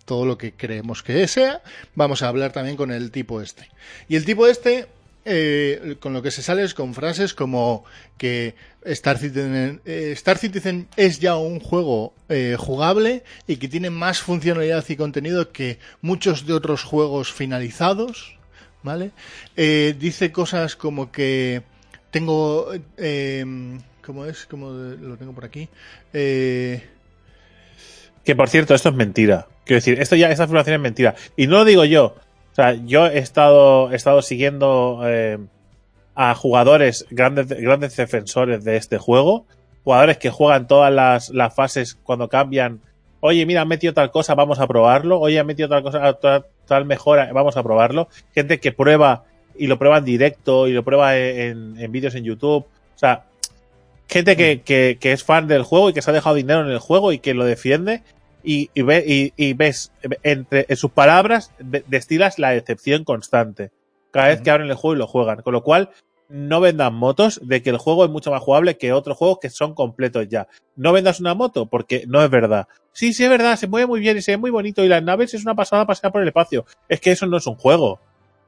todo 0.04 0.24
lo 0.24 0.38
que 0.38 0.52
creemos 0.52 1.02
que 1.02 1.26
sea. 1.26 1.62
Vamos 1.94 2.22
a 2.22 2.28
hablar 2.28 2.52
también 2.52 2.76
con 2.76 2.92
el 2.92 3.10
tipo 3.10 3.40
este. 3.40 3.68
Y 4.08 4.16
el 4.16 4.24
tipo 4.24 4.46
este, 4.46 4.86
eh, 5.24 5.96
con 5.98 6.12
lo 6.12 6.22
que 6.22 6.30
se 6.30 6.42
sale 6.42 6.62
es 6.62 6.74
con 6.74 6.94
frases 6.94 7.34
como 7.34 7.84
que 8.18 8.54
Star 8.84 9.18
Citizen, 9.18 9.80
eh, 9.84 10.16
es 10.96 11.18
ya 11.18 11.36
un 11.36 11.58
juego 11.58 12.14
eh, 12.28 12.56
jugable 12.58 13.24
y 13.48 13.56
que 13.56 13.68
tiene 13.68 13.90
más 13.90 14.20
funcionalidad 14.20 14.84
y 14.88 14.96
contenido 14.96 15.50
que 15.50 15.78
muchos 16.00 16.46
de 16.46 16.52
otros 16.52 16.84
juegos 16.84 17.32
finalizados. 17.32 18.38
Dice 19.56 20.32
cosas 20.32 20.76
como 20.76 21.10
que 21.10 21.62
tengo. 22.10 22.72
¿Cómo 24.04 24.24
es? 24.26 24.46
¿Cómo 24.46 24.72
de- 24.72 24.96
lo 24.98 25.16
tengo 25.16 25.32
por 25.32 25.44
aquí? 25.44 25.68
Eh, 26.12 26.82
Que 28.24 28.36
por 28.36 28.48
cierto, 28.48 28.74
esto 28.74 28.88
es 28.90 28.94
mentira. 28.94 29.46
Quiero 29.64 29.78
decir, 29.78 30.00
esto 30.00 30.14
ya, 30.16 30.30
esta 30.30 30.44
afirmación 30.44 30.74
es 30.76 30.80
mentira. 30.80 31.14
Y 31.36 31.46
no 31.46 31.58
lo 31.58 31.64
digo 31.64 31.84
yo. 31.84 32.14
O 32.52 32.54
sea, 32.54 32.74
yo 32.74 33.06
he 33.06 33.18
estado, 33.18 33.90
he 33.92 33.96
estado 33.96 34.22
siguiendo 34.22 35.00
eh, 35.04 35.38
a 36.14 36.34
jugadores, 36.34 37.06
grandes, 37.10 37.48
grandes 37.48 37.96
defensores 37.96 38.62
de 38.64 38.76
este 38.76 38.98
juego. 38.98 39.46
Jugadores 39.84 40.18
que 40.18 40.30
juegan 40.30 40.68
todas 40.68 40.92
las, 40.92 41.30
las 41.30 41.54
fases 41.54 41.96
cuando 42.04 42.28
cambian. 42.28 42.80
Oye, 43.20 43.44
mira, 43.46 43.62
han 43.62 43.68
metido 43.68 43.92
tal 43.94 44.10
cosa, 44.10 44.34
vamos 44.34 44.60
a 44.60 44.66
probarlo. 44.68 45.18
Oye, 45.20 45.38
han 45.40 45.46
metido 45.46 45.68
tal 45.68 45.82
cosa, 45.82 46.12
tal, 46.14 46.46
tal 46.66 46.84
mejora, 46.84 47.32
vamos 47.32 47.56
a 47.56 47.62
probarlo. 47.62 48.08
Gente 48.34 48.60
que 48.60 48.70
prueba 48.72 49.24
y 49.56 49.66
lo 49.66 49.78
prueba 49.78 49.98
en 49.98 50.04
directo 50.04 50.68
y 50.68 50.72
lo 50.72 50.84
prueba 50.84 51.16
en 51.16 51.90
vídeos 51.90 52.14
en 52.14 52.24
YouTube. 52.24 52.64
O 52.66 52.98
sea, 52.98 53.24
gente 54.08 54.36
que, 54.36 54.62
que, 54.62 54.98
que 55.00 55.12
es 55.12 55.24
fan 55.24 55.46
del 55.48 55.62
juego 55.62 55.90
y 55.90 55.92
que 55.92 56.02
se 56.02 56.10
ha 56.10 56.14
dejado 56.14 56.36
dinero 56.36 56.62
en 56.62 56.70
el 56.70 56.78
juego 56.78 57.12
y 57.12 57.18
que 57.18 57.34
lo 57.34 57.44
defiende 57.44 58.02
y, 58.44 58.70
y, 58.74 58.82
ve, 58.82 59.04
y, 59.06 59.32
y 59.36 59.54
ves 59.54 59.92
entre 60.22 60.66
en 60.68 60.76
sus 60.76 60.90
palabras 60.90 61.52
de- 61.58 61.84
destilas 61.88 62.38
la 62.38 62.50
decepción 62.50 63.04
constante 63.04 63.70
cada 64.10 64.28
vez 64.28 64.42
que 64.42 64.50
abren 64.50 64.68
el 64.68 64.74
juego 64.76 64.94
y 64.94 64.98
lo 64.98 65.06
juegan. 65.06 65.40
Con 65.42 65.54
lo 65.54 65.62
cual 65.62 65.90
no 66.28 66.60
vendan 66.60 66.94
motos 66.94 67.40
de 67.42 67.62
que 67.62 67.70
el 67.70 67.78
juego 67.78 68.04
es 68.04 68.10
mucho 68.10 68.30
más 68.30 68.42
jugable 68.42 68.76
que 68.78 68.92
otros 68.92 69.16
juegos 69.16 69.38
que 69.40 69.50
son 69.50 69.74
completos 69.74 70.28
ya. 70.28 70.48
No 70.76 70.92
vendas 70.92 71.20
una 71.20 71.34
moto 71.34 71.66
porque 71.66 72.04
no 72.06 72.22
es 72.22 72.30
verdad. 72.30 72.68
Sí 72.92 73.12
sí 73.14 73.24
es 73.24 73.30
verdad 73.30 73.56
se 73.56 73.66
mueve 73.68 73.86
muy 73.86 74.00
bien 74.00 74.16
y 74.18 74.22
se 74.22 74.32
ve 74.32 74.36
muy 74.38 74.50
bonito 74.50 74.84
y 74.84 74.88
las 74.88 75.02
naves 75.02 75.32
es 75.34 75.42
una 75.42 75.54
pasada 75.54 75.86
pasear 75.86 76.12
por 76.12 76.20
el 76.22 76.28
espacio. 76.28 76.66
Es 76.88 77.00
que 77.00 77.12
eso 77.12 77.26
no 77.26 77.36
es 77.38 77.46
un 77.46 77.54
juego 77.56 78.00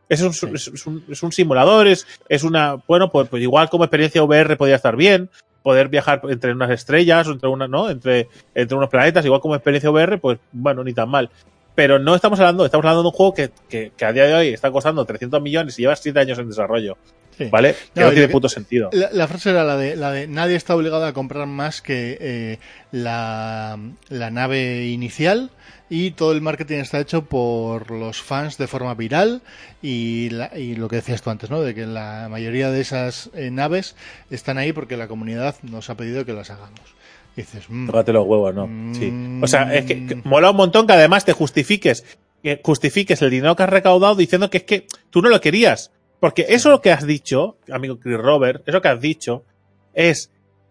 es 0.09 0.20
un, 0.22 0.32
Sí. 0.32 0.47
es, 0.52 0.68
es 0.68 0.86
un, 0.86 1.05
es 1.09 1.22
un 1.22 1.32
simulador, 1.32 1.86
es, 1.86 2.06
es 2.28 2.43
una, 2.44 2.76
bueno, 2.86 3.10
pues, 3.10 3.28
pues 3.28 3.43
igual 3.43 3.68
como 3.70 3.85
experiencia 3.85 4.22
VR 4.22 4.56
podría 4.56 4.76
estar 4.76 4.97
bien, 4.97 5.31
poder 5.62 5.89
viajar 5.89 6.20
entre 6.28 6.52
unas 6.52 6.70
estrellas, 6.70 7.26
o 7.26 7.32
entre 7.32 7.48
una, 7.48 7.66
¿no? 7.66 7.89
Entre, 7.89 8.28
entre 8.55 8.76
unos 8.76 8.90
planetas, 8.90 9.24
igual 9.24 9.40
como 9.40 9.55
experiencia 9.55 9.90
VR, 9.90 10.18
pues 10.18 10.39
bueno, 10.52 10.85
ni 10.85 10.93
tan 10.93 11.09
mal. 11.09 11.31
Pero 11.74 11.98
no 11.98 12.14
estamos 12.14 12.39
hablando, 12.39 12.64
estamos 12.64 12.85
hablando 12.85 13.02
de 13.02 13.09
un 13.09 13.14
juego 13.14 13.35
que, 13.35 13.51
que, 13.68 13.93
que 13.97 14.05
a 14.05 14.12
día 14.12 14.26
de 14.26 14.35
hoy 14.35 14.48
está 14.48 14.70
costando 14.70 15.05
300 15.05 15.43
millones 15.43 15.78
y 15.78 15.82
lleva 15.82 15.97
7 15.97 16.20
años 16.20 16.39
en 16.39 16.48
desarrollo, 16.48 16.97
sí. 17.39 17.44
¿vale? 17.51 17.74
Que 17.94 18.01
No, 18.01 18.11
tiene 18.11 18.27
que- 18.27 18.32
puto 18.32 18.48
sentido. 18.48 18.90
La, 18.93 19.11
la 19.12 19.28
frase 19.28 19.51
era 19.51 19.65
la 19.65 19.77
de, 19.77 19.97
la 19.97 20.11
de 20.12 20.27
nadie 20.28 20.56
está 20.56 20.74
obligado 20.77 21.05
a 21.06 21.12
comprar 21.12 21.47
más 21.47 21.82
que 21.82 22.16
eh, 22.20 22.59
la, 22.93 23.78
la 24.09 24.31
nave 24.31 24.86
inicial 24.89 25.51
y 25.90 26.12
todo 26.12 26.32
el 26.32 26.40
marketing 26.40 26.78
está 26.78 26.98
hecho 27.01 27.27
por 27.27 27.90
los 27.90 28.23
fans 28.23 28.56
de 28.56 28.66
forma 28.66 28.94
viral 28.94 29.43
y, 29.82 30.31
la- 30.31 30.51
y 30.56 30.77
lo 30.77 30.89
que 30.89 30.97
decías 30.97 31.23
tú 31.23 31.31
antes, 31.31 31.51
¿no? 31.51 31.61
De 31.61 31.74
que 31.74 31.86
la 31.86 32.28
mayoría 32.31 32.70
de 32.70 32.81
esas 32.81 33.31
eh, 33.35 33.51
naves 33.51 33.94
están 34.31 34.56
ahí 34.59 34.73
porque 34.73 34.97
la 34.97 35.09
comunidad 35.09 35.56
nos 35.62 35.90
ha 35.90 35.97
pedido 35.97 36.24
que 36.24 36.32
las 36.32 36.51
hagamos. 36.51 36.81
Y 37.36 37.43
dices, 37.43 37.65
mm, 37.69 37.86
Tócate 37.86 38.12
los 38.12 38.27
huevos, 38.27 38.55
¿no? 38.55 38.66
Mm. 38.66 38.94
Sí. 38.94 39.12
O 39.43 39.47
sea, 39.47 39.74
es 39.74 39.85
que, 39.85 40.06
que 40.06 40.15
mola 40.24 40.51
un 40.52 40.56
montón 40.56 40.86
que 40.86 40.93
además 40.94 41.24
te 41.24 41.32
justifiques, 41.32 42.05
que 42.43 42.61
justifiques 42.62 43.20
el 43.23 43.31
dinero 43.31 43.55
que 43.56 43.65
has 43.65 43.69
recaudado 43.69 44.15
diciendo 44.15 44.48
que 44.51 44.59
es 44.59 44.65
que 44.65 44.86
tú 45.11 45.20
no 45.20 45.28
lo 45.28 45.40
querías. 45.40 45.90
Porque 46.24 46.46
eso 46.48 46.70
lo 46.70 46.80
que 46.80 46.90
has 46.90 47.06
dicho, 47.06 47.59
amigo 47.70 48.01
Chris 48.01 48.16
Robert, 48.16 48.66
eso 48.66 48.80
que 48.80 48.88
has 48.88 48.98
dicho, 48.98 49.44
es 49.92 50.30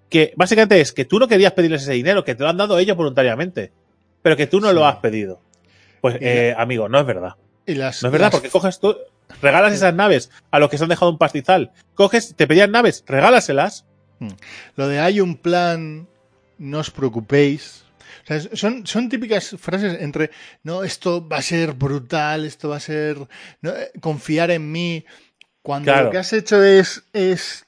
que 0.09 0.34
básicamente 0.35 0.81
es 0.81 0.91
que 0.93 1.05
tú 1.05 1.19
no 1.19 1.27
querías 1.27 1.51
pedirles 1.53 1.84
ese 1.84 1.93
dinero, 1.93 2.23
que 2.23 2.34
te 2.34 2.41
lo 2.41 2.49
han 2.49 2.57
dado 2.57 2.80
ellos 2.80 2.97
voluntariamente, 2.97 3.71
pero 4.23 4.35
que 4.35 4.47
tú 4.47 4.59
no 4.59 4.69
Sí. 4.69 4.73
lo 4.73 4.88
has 4.88 4.95
pedido. 4.95 5.39
Pues, 6.01 6.17
eh, 6.21 6.55
amigo, 6.57 6.89
no 6.89 6.99
es 6.99 7.05
verdad. 7.05 7.35
Y 7.67 7.75
las, 7.75 8.01
No 8.01 8.07
es 8.07 8.11
verdad, 8.13 8.25
las- 8.30 8.31
porque 8.31 8.49
coges 8.49 8.80
tú, 8.80 8.97
regalas 9.43 9.73
esas 9.73 9.93
naves 9.93 10.31
a 10.49 10.57
los 10.57 10.71
que 10.71 10.80
se 10.80 10.85
han 10.85 10.89
dejado 10.89 11.11
un 11.11 11.19
pastizal. 11.19 11.71
Coges, 11.93 12.34
te 12.35 12.47
pedían 12.47 12.71
naves, 12.71 13.03
regálaselas. 13.05 13.85
Lo 14.75 14.88
de 14.88 15.01
hay 15.01 15.21
un 15.21 15.38
plan, 15.38 16.07
no 16.57 16.80
os 16.80 16.89
preocupéis. 16.89 17.84
O 18.23 18.25
sea, 18.25 18.38
es- 18.38 18.49
son, 18.53 18.88
son 18.88 19.07
típicas 19.07 19.55
frases 19.59 20.01
entre, 20.01 20.31
no, 20.63 20.84
esto 20.84 21.27
va 21.27 21.38
a 21.38 21.41
ser 21.43 21.73
brutal, 21.73 22.43
esto 22.45 22.69
va 22.69 22.77
a 22.77 22.80
ser, 22.80 23.17
no, 23.61 23.69
eh, 23.69 23.91
confiar 24.01 24.49
en 24.49 24.71
mí. 24.71 25.05
Cuando 25.64 25.85
Claro. 25.91 26.06
lo 26.06 26.11
que 26.11 26.18
has 26.18 26.34
hecho 26.34 26.61
es, 26.61 27.03
es 27.14 27.65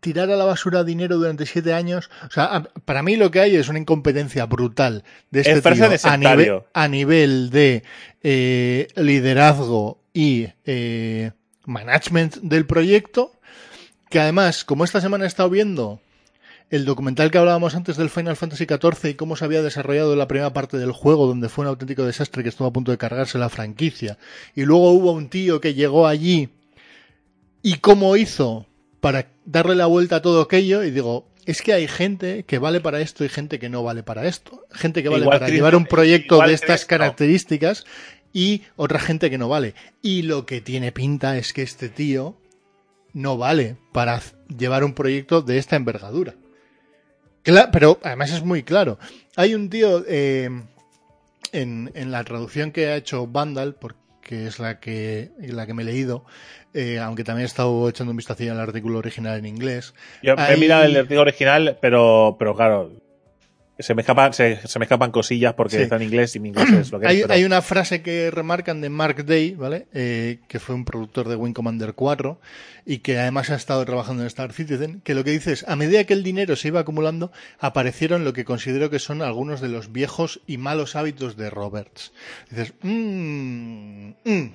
tirar 0.00 0.30
a 0.30 0.36
la 0.36 0.44
basura 0.44 0.84
dinero 0.84 1.16
durante 1.16 1.46
siete 1.46 1.72
años. 1.72 2.10
O 2.26 2.30
sea, 2.30 2.64
para 2.84 3.02
mí 3.02 3.16
lo 3.16 3.30
que 3.30 3.40
hay 3.40 3.56
es 3.56 3.68
una 3.68 3.78
incompetencia 3.78 4.44
brutal 4.46 5.04
de 5.30 5.40
este 5.40 5.62
tío 5.62 5.88
de 5.88 6.00
a, 6.02 6.16
nivel, 6.16 6.62
a 6.74 6.88
nivel 6.88 7.50
de 7.50 7.82
eh, 8.22 8.88
liderazgo 8.96 10.00
y 10.12 10.48
eh, 10.66 11.30
management 11.64 12.36
del 12.38 12.66
proyecto. 12.66 13.32
Que 14.10 14.20
además, 14.20 14.64
como 14.64 14.84
esta 14.84 15.00
semana 15.00 15.24
he 15.24 15.28
estado 15.28 15.50
viendo 15.50 16.00
el 16.70 16.84
documental 16.84 17.30
que 17.30 17.38
hablábamos 17.38 17.74
antes 17.74 17.96
del 17.96 18.10
Final 18.10 18.36
Fantasy 18.36 18.66
XIV 18.66 19.10
y 19.10 19.14
cómo 19.14 19.36
se 19.36 19.44
había 19.44 19.62
desarrollado 19.62 20.16
la 20.16 20.28
primera 20.28 20.52
parte 20.52 20.76
del 20.76 20.92
juego, 20.92 21.26
donde 21.26 21.48
fue 21.48 21.62
un 21.62 21.68
auténtico 21.68 22.04
desastre 22.04 22.42
que 22.42 22.48
estuvo 22.48 22.68
a 22.68 22.72
punto 22.72 22.90
de 22.90 22.98
cargarse 22.98 23.38
la 23.38 23.48
franquicia. 23.48 24.18
Y 24.54 24.64
luego 24.64 24.90
hubo 24.90 25.12
un 25.12 25.28
tío 25.28 25.60
que 25.60 25.74
llegó 25.74 26.06
allí 26.06 26.50
y 27.62 27.74
cómo 27.78 28.16
hizo 28.16 28.66
para 29.00 29.28
darle 29.44 29.74
la 29.74 29.86
vuelta 29.86 30.16
a 30.16 30.22
todo 30.22 30.42
aquello. 30.42 30.82
Y 30.84 30.90
digo, 30.90 31.28
es 31.46 31.62
que 31.62 31.72
hay 31.72 31.88
gente 31.88 32.44
que 32.44 32.58
vale 32.58 32.80
para 32.80 33.00
esto 33.00 33.24
y 33.24 33.28
gente 33.28 33.58
que 33.58 33.68
no 33.68 33.82
vale 33.82 34.02
para 34.02 34.26
esto. 34.26 34.64
Gente 34.72 35.02
que 35.02 35.08
vale 35.08 35.22
Igual 35.22 35.38
para 35.38 35.46
Chris- 35.46 35.56
llevar 35.56 35.74
un 35.76 35.86
proyecto 35.86 36.40
de 36.42 36.52
estas 36.52 36.80
Chris 36.80 36.84
no. 36.84 36.88
características 36.88 37.84
y 38.32 38.62
otra 38.76 38.98
gente 39.00 39.30
que 39.30 39.38
no 39.38 39.48
vale. 39.48 39.74
Y 40.02 40.22
lo 40.22 40.44
que 40.46 40.60
tiene 40.60 40.92
pinta 40.92 41.36
es 41.38 41.52
que 41.52 41.62
este 41.62 41.88
tío 41.88 42.36
no 43.14 43.36
vale 43.38 43.76
para 43.92 44.20
llevar 44.56 44.84
un 44.84 44.92
proyecto 44.94 45.40
de 45.42 45.58
esta 45.58 45.76
envergadura. 45.76 46.34
Cla- 47.44 47.70
pero 47.72 47.98
además 48.02 48.30
es 48.32 48.44
muy 48.44 48.62
claro. 48.62 48.98
Hay 49.36 49.54
un 49.54 49.70
tío 49.70 50.04
eh, 50.06 50.50
en, 51.52 51.90
en 51.94 52.10
la 52.12 52.22
traducción 52.24 52.70
que 52.72 52.88
ha 52.88 52.96
hecho 52.96 53.26
Vandal, 53.26 53.74
porque 53.76 53.98
es 54.30 54.58
la 54.58 54.80
que, 54.80 55.30
la 55.38 55.66
que 55.66 55.74
me 55.74 55.82
he 55.82 55.86
leído, 55.86 56.24
eh, 56.74 56.98
aunque 56.98 57.24
también 57.24 57.44
he 57.44 57.46
estado 57.46 57.88
echando 57.88 58.10
un 58.10 58.16
vistacillo 58.16 58.52
al 58.52 58.60
artículo 58.60 58.98
original 58.98 59.38
en 59.38 59.46
inglés. 59.46 59.94
Yo 60.22 60.34
he 60.34 60.56
mirado 60.56 60.84
el 60.84 60.96
artículo 60.96 61.22
original, 61.22 61.78
pero, 61.80 62.36
pero 62.38 62.54
claro, 62.54 62.92
se 63.78 63.94
me 63.94 64.02
escapan, 64.02 64.32
se, 64.32 64.66
se 64.66 64.78
me 64.78 64.84
escapan 64.86 65.10
cosillas 65.12 65.54
porque 65.54 65.76
Sí. 65.76 65.82
está 65.82 65.96
en 65.96 66.02
inglés 66.02 66.34
y 66.34 66.40
mi 66.40 66.48
inglés 66.48 66.70
es 66.72 66.90
lo 66.92 66.98
que 66.98 67.06
es. 67.06 67.10
Hay, 67.10 67.20
pero- 67.22 67.34
hay 67.34 67.44
una 67.44 67.62
frase 67.62 68.02
que 68.02 68.30
remarcan 68.30 68.80
de 68.80 68.88
Mark 68.90 69.24
Day, 69.24 69.54
¿vale? 69.54 69.86
Eh, 69.94 70.38
que 70.48 70.58
fue 70.58 70.74
un 70.74 70.84
productor 70.84 71.28
de 71.28 71.36
Wing 71.36 71.52
Commander 71.52 71.94
4 71.94 72.40
y 72.84 72.98
que 72.98 73.18
además 73.18 73.50
ha 73.50 73.54
estado 73.54 73.84
trabajando 73.84 74.22
en 74.22 74.26
Star 74.26 74.52
Citizen, 74.52 75.00
que 75.02 75.14
lo 75.14 75.22
que 75.22 75.30
dice 75.30 75.52
es, 75.52 75.64
a 75.68 75.76
medida 75.76 76.02
que 76.04 76.14
el 76.14 76.22
dinero 76.24 76.56
se 76.56 76.68
iba 76.68 76.80
acumulando, 76.80 77.30
aparecieron 77.60 78.24
lo 78.24 78.32
que 78.32 78.44
considero 78.44 78.90
que 78.90 78.98
son 78.98 79.22
algunos 79.22 79.60
de 79.60 79.68
los 79.68 79.92
viejos 79.92 80.40
y 80.46 80.56
malos 80.58 80.96
hábitos 80.96 81.36
de 81.36 81.50
Roberts. 81.50 82.12
Dices, 82.50 82.72
mmm, 82.82 84.08
mm. 84.24 84.52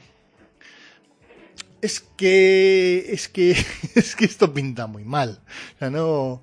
es 1.82 2.00
que, 2.18 3.06
es 3.10 3.28
que, 3.28 3.52
es 3.96 4.16
que 4.16 4.26
esto 4.26 4.54
pinta 4.54 4.88
muy 4.88 5.04
mal. 5.04 5.40
O 5.76 5.80
sea, 5.80 5.90
no... 5.90 6.42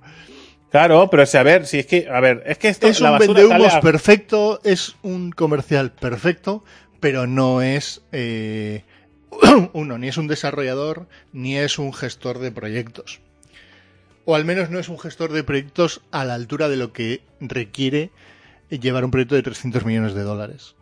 Claro, 0.70 1.08
pero 1.10 1.26
si, 1.26 1.36
a 1.36 1.42
ver, 1.42 1.66
si 1.66 1.80
es 1.80 1.86
que, 1.86 2.08
a 2.08 2.20
ver, 2.20 2.42
es 2.46 2.58
que 2.58 2.68
esto 2.68 2.86
Es 2.86 3.00
la 3.00 3.12
un 3.12 3.18
vendehumos 3.18 3.74
a- 3.74 3.80
perfecto, 3.80 4.60
es 4.62 4.94
un 5.02 5.32
comercial 5.32 5.90
perfecto, 5.92 6.64
pero 7.00 7.26
no 7.26 7.60
es 7.60 8.02
eh, 8.12 8.84
uno, 9.72 9.98
ni 9.98 10.08
es 10.08 10.16
un 10.16 10.28
desarrollador, 10.28 11.08
ni 11.32 11.56
es 11.56 11.78
un 11.78 11.92
gestor 11.92 12.38
de 12.38 12.52
proyectos. 12.52 13.20
O 14.26 14.36
al 14.36 14.44
menos 14.44 14.70
no 14.70 14.78
es 14.78 14.88
un 14.88 14.98
gestor 14.98 15.32
de 15.32 15.42
proyectos 15.42 16.02
a 16.12 16.24
la 16.24 16.34
altura 16.34 16.68
de 16.68 16.76
lo 16.76 16.92
que 16.92 17.22
requiere 17.40 18.10
llevar 18.70 19.04
un 19.04 19.10
proyecto 19.10 19.34
de 19.34 19.42
300 19.42 19.84
millones 19.84 20.14
de 20.14 20.22
dólares. 20.22 20.76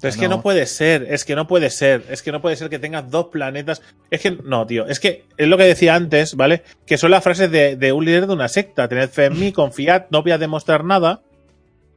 Pero 0.00 0.10
es 0.10 0.16
que 0.18 0.28
No. 0.28 0.42
puede 0.42 0.66
ser, 0.66 1.06
es 1.08 1.24
que 1.24 1.34
no 1.34 1.46
puede 1.46 1.70
ser, 1.70 2.04
es 2.10 2.22
que 2.22 2.30
no 2.32 2.42
puede 2.42 2.56
ser 2.56 2.68
que 2.68 2.78
tengas 2.78 3.10
dos 3.10 3.26
planetas. 3.26 3.80
Es 4.10 4.20
que 4.20 4.32
no, 4.32 4.66
tío, 4.66 4.86
es 4.86 5.00
que 5.00 5.24
es 5.36 5.48
lo 5.48 5.56
que 5.56 5.64
decía 5.64 5.94
antes, 5.94 6.34
¿vale? 6.34 6.62
Que 6.86 6.98
son 6.98 7.10
las 7.10 7.24
frases 7.24 7.50
de, 7.50 7.76
de 7.76 7.92
un 7.92 8.04
líder 8.04 8.26
de 8.26 8.32
una 8.34 8.48
secta. 8.48 8.86
Tened 8.88 9.08
fe 9.08 9.26
en 9.26 9.38
mí, 9.38 9.52
confiad, 9.52 10.04
no 10.10 10.22
voy 10.22 10.32
a 10.32 10.38
demostrar 10.38 10.84
nada. 10.84 11.22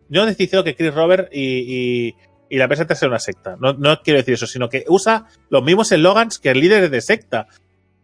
Yo 0.10 0.24
no 0.24 0.30
estoy 0.30 0.46
diciendo 0.46 0.64
que 0.64 0.76
Chris 0.76 0.94
Robert 0.94 1.30
y, 1.34 1.42
y, 1.42 2.16
y 2.50 2.58
la 2.58 2.64
empresa 2.66 2.86
sea 2.96 3.10
una 3.10 3.20
secta. 3.20 3.58
No, 3.60 3.74
no 3.74 4.02
quiero 4.02 4.20
decir 4.20 4.36
eso, 4.36 4.48
sino 4.48 4.70
que 4.70 4.86
usa 4.88 5.26
los 5.50 5.64
mismos 5.64 5.92
eslogans 5.92 6.40
que 6.40 6.52
el 6.52 6.62
líder 6.62 6.90
de 6.90 7.02
secta. 7.02 7.48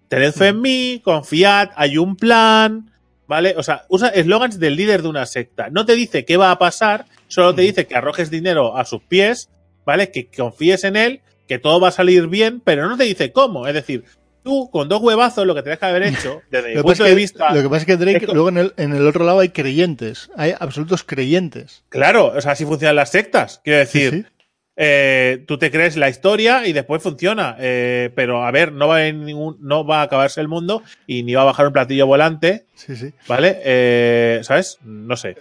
Tened 0.09 0.33
fe 0.33 0.47
en 0.49 0.59
mí, 0.61 1.01
confiad, 1.03 1.69
hay 1.75 1.97
un 1.97 2.17
plan, 2.17 2.91
¿vale? 3.25 3.55
O 3.57 3.63
sea, 3.63 3.85
usa 3.87 4.09
eslogans 4.09 4.59
del 4.59 4.75
líder 4.75 5.01
de 5.01 5.07
una 5.07 5.25
secta. 5.25 5.69
No 5.71 5.85
te 5.85 5.95
dice 5.95 6.25
qué 6.25 6.35
va 6.35 6.51
a 6.51 6.59
pasar, 6.59 7.05
solo 7.29 7.55
te 7.55 7.61
dice 7.61 7.87
que 7.87 7.95
arrojes 7.95 8.29
dinero 8.29 8.75
a 8.77 8.83
sus 8.85 9.01
pies, 9.01 9.49
¿vale? 9.85 10.11
Que 10.11 10.27
confíes 10.27 10.83
en 10.83 10.95
él, 10.95 11.21
que 11.47 11.59
todo 11.59 11.79
va 11.79 11.89
a 11.89 11.91
salir 11.91 12.27
bien, 12.27 12.61
pero 12.63 12.87
no 12.89 12.97
te 12.97 13.03
dice 13.03 13.31
cómo. 13.31 13.67
Es 13.67 13.73
decir, 13.73 14.03
tú 14.43 14.69
con 14.71 14.89
dos 14.89 15.01
huevazos 15.01 15.45
lo 15.47 15.55
que 15.55 15.61
tenías 15.63 15.79
que 15.79 15.85
haber 15.85 16.03
hecho, 16.03 16.41
desde 16.51 16.75
mi 16.75 16.81
punto 16.81 17.03
de 17.03 17.09
que, 17.09 17.15
vista. 17.15 17.53
lo 17.53 17.61
que 17.61 17.69
pasa 17.69 17.79
es 17.81 17.85
que 17.85 17.97
Drake, 17.97 18.27
luego 18.27 18.49
en 18.49 18.57
el, 18.57 18.73
en 18.77 18.93
el 18.93 19.07
otro 19.07 19.25
lado 19.25 19.39
hay 19.39 19.49
creyentes, 19.49 20.29
hay 20.35 20.53
absolutos 20.59 21.03
creyentes. 21.03 21.83
Claro, 21.89 22.27
o 22.35 22.41
sea, 22.41 22.51
así 22.53 22.65
funcionan 22.65 22.95
las 22.97 23.11
sectas. 23.11 23.61
Quiero 23.63 23.79
decir, 23.79 24.11
Sí, 24.11 24.21
sí. 24.23 24.27
eh, 24.75 25.43
tú 25.47 25.57
te 25.57 25.69
crees 25.71 25.95
la 25.97 26.09
historia 26.09 26.65
y 26.67 26.73
después 26.73 27.01
funciona. 27.03 27.55
Eh, 27.59 28.09
pero 28.15 28.43
a 28.45 28.51
ver, 28.51 28.71
no 28.73 28.87
va, 28.87 29.05
en 29.05 29.23
ningún, 29.25 29.57
no 29.61 29.85
va 29.85 29.99
a 29.99 30.03
acabarse 30.03 30.41
el 30.41 30.47
mundo 30.47 30.81
y 31.07 31.23
ni 31.23 31.33
va 31.35 31.41
a 31.43 31.45
bajar 31.45 31.67
un 31.67 31.73
platillo 31.73 32.07
volante, 32.07 32.65
sí, 32.73 32.95
sí. 32.95 33.13
¿vale? 33.27 33.59
Eh, 33.63 34.39
¿Sabes? 34.43 34.79
No 34.83 35.15
sé. 35.15 35.35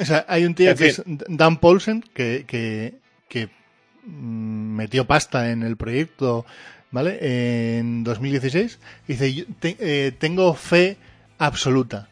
O 0.00 0.04
sea, 0.04 0.24
hay 0.28 0.44
un 0.44 0.54
tío 0.54 0.70
En 0.70 0.76
que 0.76 0.92
fin. 0.92 1.18
es 1.20 1.24
Dan 1.36 1.58
Paulsen 1.58 2.02
que, 2.14 2.44
que, 2.46 2.94
que 3.28 3.48
metió 4.08 5.06
pasta 5.06 5.50
en 5.50 5.62
el 5.62 5.76
proyecto, 5.76 6.46
¿vale? 6.90 7.18
En 7.78 8.04
2016. 8.04 8.78
Dice, 9.06 9.34
"Yo 9.34 9.44
te- 9.60 9.76
eh, 9.80 10.12
tengo 10.12 10.54
fe 10.54 10.96
absoluta. 11.38 12.08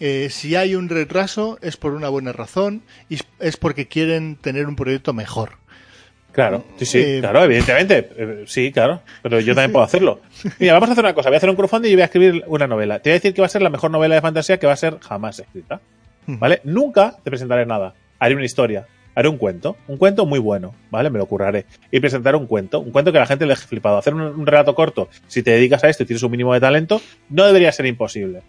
Eh, 0.00 0.28
si 0.30 0.56
hay 0.56 0.74
un 0.74 0.88
retraso 0.88 1.58
es 1.62 1.76
por 1.76 1.92
una 1.92 2.08
buena 2.08 2.32
razón 2.32 2.82
y 3.08 3.18
es- 3.40 3.56
porque 3.56 3.86
quieren 3.88 4.36
tener 4.36 4.66
un 4.66 4.76
proyecto 4.76 5.12
mejor. 5.12 5.52
Claro, 6.32 6.64
sí, 6.78 6.86
sí, 6.86 6.98
Eh, 6.98 7.18
claro, 7.20 7.44
evidentemente. 7.44 8.44
Sí, 8.46 8.72
claro. 8.72 9.02
Pero 9.22 9.38
yo 9.40 9.54
también 9.54 9.70
puedo 9.72 9.84
hacerlo. 9.84 10.20
Mira, 10.58 10.72
vamos 10.72 10.88
a 10.88 10.92
hacer 10.92 11.04
una 11.04 11.14
cosa. 11.14 11.28
Voy 11.28 11.34
a 11.34 11.38
hacer 11.38 11.50
un 11.50 11.56
crowdfunding 11.56 11.90
y 11.90 11.94
voy 11.94 12.02
a 12.02 12.06
escribir 12.06 12.42
una 12.46 12.66
novela. 12.66 13.00
Te 13.00 13.10
voy 13.10 13.12
a 13.12 13.18
decir 13.18 13.34
que 13.34 13.42
va 13.42 13.46
a 13.46 13.50
ser 13.50 13.60
la 13.60 13.68
mejor 13.68 13.90
novela 13.90 14.14
de 14.14 14.22
fantasía 14.22 14.58
que 14.58 14.66
va 14.66 14.72
a 14.72 14.76
ser 14.76 14.98
jamás 15.00 15.38
escrita. 15.40 15.80
¿Vale? 16.26 16.60
Nunca 16.64 17.16
te 17.22 17.30
presentaré 17.30 17.66
nada. 17.66 17.94
Haré 18.18 18.34
una 18.34 18.44
historia. 18.46 18.86
Haré 19.14 19.28
un 19.28 19.36
cuento. 19.36 19.76
Un 19.88 19.96
cuento 19.96 20.26
muy 20.26 20.38
bueno. 20.38 20.74
¿Vale? 20.90 21.10
Me 21.10 21.18
lo 21.18 21.26
curraré. 21.26 21.66
Y 21.90 22.00
presentaré 22.00 22.36
un 22.36 22.46
cuento. 22.46 22.80
Un 22.80 22.90
cuento 22.90 23.12
que 23.12 23.18
a 23.18 23.22
la 23.22 23.26
gente 23.26 23.46
le 23.46 23.54
deje 23.54 23.66
flipado. 23.66 23.98
Hacer 23.98 24.14
un, 24.14 24.22
un 24.22 24.46
relato 24.46 24.74
corto, 24.74 25.08
si 25.26 25.42
te 25.42 25.52
dedicas 25.52 25.84
a 25.84 25.88
esto 25.88 26.02
y 26.02 26.06
tienes 26.06 26.22
un 26.22 26.30
mínimo 26.30 26.54
de 26.54 26.60
talento, 26.60 27.00
no 27.28 27.44
debería 27.44 27.72
ser 27.72 27.86
imposible. 27.86 28.42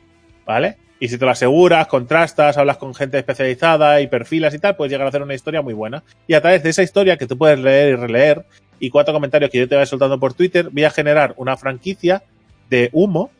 ¿Vale? 0.45 0.77
Y 1.03 1.09
si 1.09 1.17
te 1.17 1.25
lo 1.25 1.31
aseguras, 1.31 1.87
contrastas, 1.87 2.57
hablas 2.57 2.77
con 2.77 2.95
gente 2.95 3.17
especializada 3.17 3.99
y 3.99 4.07
perfilas 4.07 4.53
y 4.53 4.59
tal, 4.59 4.77
puedes 4.77 4.89
llegar 4.89 5.05
a 5.05 5.09
hacer 5.09 5.21
una 5.21 5.33
historia 5.33 5.61
muy 5.61 5.73
buena. 5.73 6.01
Y 6.27 6.33
a 6.33 6.41
través 6.41 6.63
de 6.63 6.69
esa 6.69 6.81
historia 6.81 7.17
que 7.17 7.27
tú 7.27 7.37
puedes 7.37 7.59
leer 7.59 7.89
y 7.89 7.95
releer 7.95 8.45
y 8.79 8.89
cuatro 8.89 9.13
comentarios 9.13 9.51
que 9.51 9.57
yo 9.57 9.67
te 9.67 9.75
voy 9.75 9.85
soltando 9.85 10.17
por 10.19 10.33
Twitter, 10.33 10.69
voy 10.71 10.85
a 10.85 10.89
generar 10.89 11.33
una 11.37 11.57
franquicia 11.57 12.23
de 12.69 12.89
humo, 12.93 13.31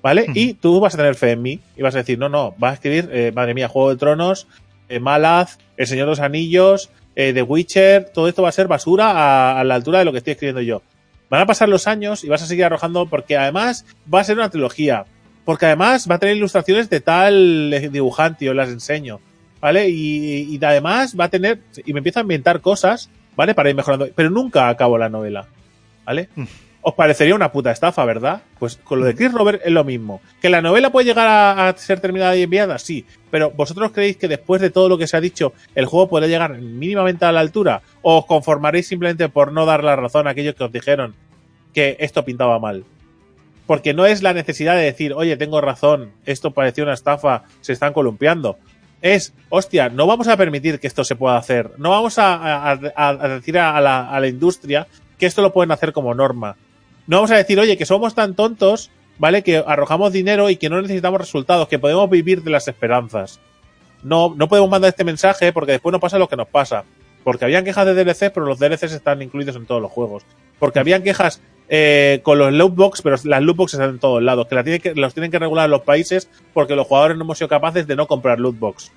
¿vale? 0.00 0.26
Y 0.34 0.54
tú 0.54 0.80
vas 0.80 0.94
a 0.94 0.96
tener 0.96 1.14
fe 1.14 1.32
en 1.32 1.42
mí 1.42 1.60
y 1.76 1.82
vas 1.82 1.94
a 1.94 1.98
decir, 1.98 2.18
no, 2.18 2.30
no, 2.30 2.54
vas 2.56 2.70
a 2.70 2.74
escribir, 2.76 3.10
eh, 3.12 3.30
madre 3.34 3.52
mía, 3.52 3.68
Juego 3.68 3.90
de 3.90 3.96
Tronos, 3.96 4.46
eh, 4.92 5.00
Malaz, 5.00 5.58
El 5.76 5.86
Señor 5.86 6.06
de 6.06 6.10
los 6.10 6.20
Anillos, 6.20 6.90
eh, 7.14 7.32
The 7.32 7.42
Witcher, 7.42 8.10
todo 8.12 8.28
esto 8.28 8.42
va 8.42 8.48
a 8.48 8.52
ser 8.52 8.68
basura 8.68 9.58
a, 9.58 9.64
la 9.64 9.74
altura 9.74 9.98
de 9.98 10.04
lo 10.04 10.12
que 10.12 10.18
estoy 10.18 10.32
escribiendo 10.32 10.60
yo. 10.60 10.82
Van 11.30 11.40
a 11.40 11.46
pasar 11.46 11.68
los 11.68 11.86
años 11.86 12.24
y 12.24 12.28
vas 12.28 12.42
a 12.42 12.46
seguir 12.46 12.64
arrojando 12.64 13.06
porque 13.06 13.36
además 13.36 13.86
va 14.12 14.20
a 14.20 14.24
ser 14.24 14.36
una 14.36 14.50
trilogía. 14.50 15.06
Porque 15.44 15.66
además 15.66 16.08
va 16.10 16.16
a 16.16 16.18
tener 16.18 16.36
ilustraciones 16.36 16.90
de 16.90 17.00
tal 17.00 17.90
dibujante, 17.90 18.44
yo 18.44 18.54
las 18.54 18.68
enseño. 18.68 19.20
¿Vale? 19.60 19.88
Y, 19.88 20.58
además 20.62 21.16
va 21.18 21.24
a 21.24 21.28
tener. 21.28 21.60
Y 21.86 21.92
me 21.92 22.00
empieza 22.00 22.20
a 22.20 22.22
inventar 22.22 22.60
cosas, 22.60 23.10
¿vale? 23.36 23.54
Para 23.54 23.70
ir 23.70 23.76
mejorando. 23.76 24.08
Pero 24.14 24.28
nunca 24.28 24.68
acabo 24.68 24.98
la 24.98 25.08
novela. 25.08 25.46
¿Vale? 26.04 26.28
Os 26.84 26.94
parecería 26.94 27.36
una 27.36 27.52
puta 27.52 27.70
estafa, 27.70 28.04
¿verdad? 28.04 28.42
Pues 28.58 28.76
con 28.76 28.98
lo 28.98 29.06
de 29.06 29.14
Chris 29.14 29.32
Robert 29.32 29.62
es 29.64 29.70
lo 29.70 29.84
mismo. 29.84 30.20
¿Que 30.40 30.50
la 30.50 30.60
novela 30.60 30.90
puede 30.90 31.06
llegar 31.06 31.28
a, 31.28 31.72
ser 31.76 32.00
terminada 32.00 32.34
y 32.36 32.42
enviada? 32.42 32.76
Sí. 32.80 33.06
Pero 33.30 33.52
¿vosotros 33.52 33.92
creéis 33.92 34.16
que 34.16 34.26
después 34.26 34.60
de 34.60 34.70
todo 34.70 34.88
lo 34.88 34.98
que 34.98 35.06
se 35.06 35.16
ha 35.16 35.20
dicho, 35.20 35.52
el 35.76 35.86
juego 35.86 36.08
puede 36.08 36.28
llegar 36.28 36.58
mínimamente 36.58 37.24
a 37.24 37.30
la 37.30 37.38
altura? 37.38 37.82
¿O 38.02 38.18
os 38.18 38.26
conformaréis 38.26 38.88
simplemente 38.88 39.28
por 39.28 39.52
no 39.52 39.64
dar 39.64 39.84
la 39.84 39.94
razón 39.94 40.26
a 40.26 40.30
aquellos 40.30 40.56
que 40.56 40.64
os 40.64 40.72
dijeron 40.72 41.14
que 41.72 41.96
esto 42.00 42.24
pintaba 42.24 42.58
mal? 42.58 42.84
Porque 43.68 43.94
no 43.94 44.04
es 44.04 44.24
la 44.24 44.34
necesidad 44.34 44.74
de 44.74 44.82
decir, 44.82 45.12
oye, 45.12 45.36
tengo 45.36 45.60
razón, 45.60 46.10
esto 46.26 46.50
parecía 46.50 46.82
una 46.82 46.94
estafa, 46.94 47.44
se 47.60 47.74
están 47.74 47.92
columpiando. 47.92 48.58
Es, 49.00 49.34
hostia, 49.50 49.88
no 49.88 50.08
vamos 50.08 50.26
a 50.26 50.36
permitir 50.36 50.80
que 50.80 50.88
esto 50.88 51.04
se 51.04 51.14
pueda 51.14 51.36
hacer. 51.36 51.70
No 51.78 51.90
vamos 51.90 52.16
a, 52.18 52.76
decir 53.28 53.56
a 53.56 53.80
la 53.80 54.26
industria 54.26 54.88
que 55.16 55.26
esto 55.26 55.42
lo 55.42 55.52
pueden 55.52 55.70
hacer 55.70 55.92
como 55.92 56.12
norma. 56.12 56.56
No 57.06 57.18
vamos 57.18 57.30
a 57.30 57.36
decir, 57.36 57.58
oye, 57.58 57.76
que 57.76 57.86
somos 57.86 58.14
tan 58.14 58.34
tontos, 58.34 58.90
¿vale? 59.18 59.42
Que 59.42 59.62
arrojamos 59.66 60.12
dinero 60.12 60.50
y 60.50 60.56
que 60.56 60.68
no 60.68 60.80
necesitamos 60.80 61.20
resultados, 61.20 61.68
que 61.68 61.78
podemos 61.78 62.08
vivir 62.08 62.42
de 62.42 62.50
las 62.50 62.68
esperanzas. 62.68 63.40
No, 64.02 64.34
no 64.36 64.48
podemos 64.48 64.70
mandar 64.70 64.88
este 64.88 65.04
mensaje 65.04 65.52
porque 65.52 65.72
después 65.72 65.92
nos 65.92 66.00
pasa 66.00 66.18
lo 66.18 66.28
que 66.28 66.36
nos 66.36 66.48
pasa. 66.48 66.84
Porque 67.24 67.44
habían 67.44 67.64
quejas 67.64 67.86
de 67.86 67.94
DLC, 67.94 68.32
pero 68.32 68.46
los 68.46 68.58
DLCs 68.58 68.92
están 68.92 69.22
incluidos 69.22 69.54
en 69.56 69.66
todos 69.66 69.80
los 69.80 69.92
juegos. 69.92 70.24
Porque 70.58 70.80
habían 70.80 71.02
quejas 71.02 71.40
eh, 71.68 72.20
con 72.22 72.38
los 72.38 72.52
lootbox, 72.52 73.02
pero 73.02 73.16
las 73.24 73.42
lootbox 73.42 73.74
están 73.74 73.90
en 73.90 73.98
todos 73.98 74.22
lados. 74.22 74.46
Que, 74.48 74.54
la 74.56 74.64
tienen 74.64 74.80
que 74.80 74.94
los 74.94 75.14
tienen 75.14 75.30
que 75.30 75.38
regular 75.38 75.68
los 75.68 75.82
países 75.82 76.28
porque 76.52 76.74
los 76.74 76.86
jugadores 76.86 77.16
no 77.16 77.24
hemos 77.24 77.38
sido 77.38 77.48
capaces 77.48 77.86
de 77.86 77.94
no 77.94 78.06
comprar 78.08 78.40
lootbox. 78.40 78.90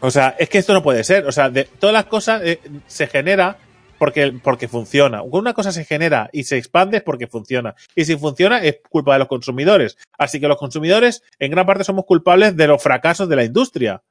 O 0.00 0.10
sea, 0.10 0.36
es 0.38 0.50
que 0.50 0.58
esto 0.58 0.74
no 0.74 0.82
puede 0.82 1.02
ser. 1.04 1.26
O 1.26 1.32
sea, 1.32 1.48
de 1.48 1.64
todas 1.64 1.94
las 1.94 2.04
cosas 2.04 2.42
eh, 2.44 2.60
se 2.86 3.06
genera 3.06 3.56
porque, 3.98 4.32
porque 4.42 4.68
funciona. 4.68 5.22
Una 5.22 5.54
cosa 5.54 5.72
se 5.72 5.84
genera 5.84 6.28
y 6.32 6.44
se 6.44 6.58
expande 6.58 6.98
es 6.98 7.02
porque 7.02 7.26
funciona. 7.26 7.74
Y 7.94 8.04
si 8.04 8.16
funciona 8.16 8.58
es 8.62 8.80
culpa 8.88 9.14
de 9.14 9.20
los 9.20 9.28
consumidores. 9.28 9.96
Así 10.18 10.40
que 10.40 10.48
los 10.48 10.58
consumidores 10.58 11.22
en 11.38 11.50
gran 11.50 11.66
parte 11.66 11.84
somos 11.84 12.04
culpables 12.04 12.56
de 12.56 12.66
los 12.66 12.82
fracasos 12.82 13.28
de 13.28 13.36
la 13.36 13.44
industria. 13.44 14.02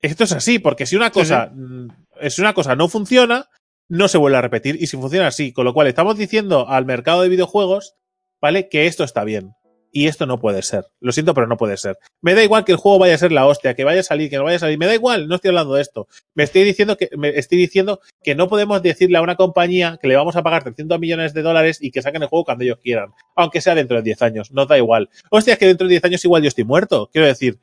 Esto 0.00 0.24
es 0.24 0.32
así, 0.32 0.58
porque 0.58 0.86
si 0.86 0.96
una 0.96 1.10
cosa, 1.10 1.52
mm, 1.54 1.88
si 2.28 2.40
una 2.40 2.54
cosa 2.54 2.74
no 2.74 2.88
funciona, 2.88 3.48
no 3.88 4.08
se 4.08 4.18
vuelve 4.18 4.38
a 4.38 4.42
repetir. 4.42 4.76
Y 4.80 4.86
si 4.86 4.96
funciona 4.96 5.28
así, 5.28 5.52
con 5.52 5.64
lo 5.64 5.74
cual 5.74 5.86
estamos 5.86 6.16
diciendo 6.16 6.68
al 6.68 6.86
mercado 6.86 7.22
de 7.22 7.28
videojuegos, 7.28 7.94
¿vale? 8.40 8.68
Que 8.68 8.86
esto 8.86 9.04
está 9.04 9.22
bien. 9.22 9.54
Y 9.94 10.06
esto 10.06 10.24
no 10.24 10.40
puede 10.40 10.62
ser. 10.62 10.86
Lo 11.00 11.12
siento, 11.12 11.34
pero 11.34 11.46
no 11.46 11.58
puede 11.58 11.76
ser. 11.76 11.98
Me 12.22 12.34
da 12.34 12.42
igual 12.42 12.64
que 12.64 12.72
el 12.72 12.78
juego 12.78 12.98
vaya 12.98 13.14
a 13.14 13.18
ser 13.18 13.30
la 13.30 13.46
hostia, 13.46 13.74
que 13.74 13.84
vaya 13.84 14.00
a 14.00 14.02
salir, 14.02 14.30
que 14.30 14.38
no 14.38 14.44
vaya 14.44 14.56
a 14.56 14.60
salir. 14.60 14.78
Me 14.78 14.86
da 14.86 14.94
igual, 14.94 15.28
no 15.28 15.34
estoy 15.34 15.50
hablando 15.50 15.74
de 15.74 15.82
esto. 15.82 16.08
Me 16.34 16.44
estoy 16.44 16.64
diciendo 16.64 16.96
que, 16.96 17.10
me 17.18 17.28
estoy 17.28 17.58
diciendo 17.58 18.00
que 18.22 18.34
no 18.34 18.48
podemos 18.48 18.82
decirle 18.82 19.18
a 19.18 19.22
una 19.22 19.36
compañía 19.36 19.98
que 20.00 20.08
le 20.08 20.16
vamos 20.16 20.34
a 20.34 20.42
pagar 20.42 20.62
300 20.62 20.98
millones 20.98 21.34
de 21.34 21.42
dólares 21.42 21.76
y 21.82 21.90
que 21.90 22.00
saquen 22.00 22.22
el 22.22 22.28
juego 22.28 22.46
cuando 22.46 22.64
ellos 22.64 22.78
quieran. 22.82 23.10
Aunque 23.36 23.60
sea 23.60 23.74
dentro 23.74 23.98
de 23.98 24.02
10 24.02 24.22
años. 24.22 24.50
No 24.50 24.64
da 24.64 24.78
igual. 24.78 25.10
Hostia, 25.30 25.52
es 25.52 25.58
que 25.58 25.66
dentro 25.66 25.86
de 25.86 25.92
10 25.92 26.04
años 26.06 26.24
igual 26.24 26.42
yo 26.42 26.48
estoy 26.48 26.64
muerto. 26.64 27.10
Quiero 27.12 27.26
decir, 27.26 27.60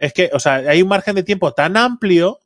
es 0.00 0.12
que, 0.12 0.30
o 0.32 0.40
sea, 0.40 0.54
hay 0.54 0.82
un 0.82 0.88
margen 0.88 1.14
de 1.14 1.22
tiempo 1.22 1.52
tan 1.52 1.76
amplio 1.76 2.40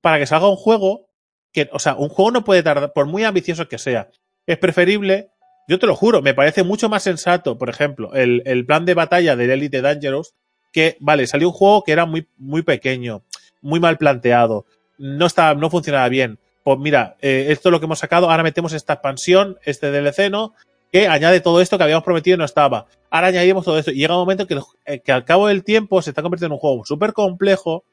para 0.00 0.20
que 0.20 0.26
salga 0.26 0.48
un 0.48 0.56
juego 0.56 1.08
que, 1.50 1.68
o 1.72 1.78
sea, 1.80 1.96
un 1.96 2.08
juego 2.08 2.30
no 2.30 2.44
puede 2.44 2.62
tardar, 2.62 2.92
por 2.92 3.06
muy 3.06 3.24
ambicioso 3.24 3.66
que 3.68 3.78
sea. 3.78 4.10
Es 4.46 4.58
preferible 4.58 5.30
yo 5.68 5.78
te 5.78 5.86
lo 5.86 5.94
juro, 5.96 6.22
me 6.22 6.34
parece 6.34 6.62
mucho 6.62 6.88
más 6.88 7.02
sensato, 7.02 7.56
por 7.58 7.70
ejemplo, 7.70 8.12
el, 8.14 8.42
el 8.46 8.66
plan 8.66 8.84
de 8.84 8.94
batalla 8.94 9.36
del 9.36 9.50
Elite 9.50 9.80
Dangerous, 9.82 10.34
que, 10.72 10.96
vale, 11.00 11.26
salió 11.26 11.48
un 11.48 11.54
juego 11.54 11.84
que 11.84 11.92
era 11.92 12.04
muy, 12.06 12.26
muy 12.36 12.62
pequeño, 12.62 13.22
muy 13.62 13.80
mal 13.80 13.96
planteado, 13.96 14.66
no, 14.98 15.26
estaba, 15.26 15.54
no 15.58 15.70
funcionaba 15.70 16.08
bien. 16.08 16.38
Pues 16.64 16.78
mira, 16.78 17.16
eh, 17.20 17.46
esto 17.50 17.68
es 17.68 17.72
lo 17.72 17.78
que 17.80 17.86
hemos 17.86 17.98
sacado, 17.98 18.30
ahora 18.30 18.42
metemos 18.42 18.72
esta 18.72 18.94
expansión, 18.94 19.58
este 19.64 19.90
DLC, 19.90 20.30
¿no? 20.30 20.54
Que 20.90 21.08
añade 21.08 21.40
todo 21.40 21.60
esto 21.60 21.76
que 21.76 21.84
habíamos 21.84 22.04
prometido 22.04 22.36
y 22.36 22.38
no 22.38 22.44
estaba. 22.44 22.86
Ahora 23.10 23.26
añadimos 23.28 23.64
todo 23.64 23.78
esto. 23.78 23.90
Y 23.90 23.96
llega 23.96 24.14
un 24.14 24.20
momento 24.20 24.46
que, 24.46 24.54
el- 24.86 25.02
que 25.02 25.12
al 25.12 25.24
cabo 25.24 25.48
del 25.48 25.62
tiempo 25.64 26.00
se 26.00 26.10
está 26.10 26.22
convirtiendo 26.22 26.54
en 26.54 26.56
un 26.56 26.60
juego 26.60 26.84
súper 26.86 27.12
complejo, 27.12 27.84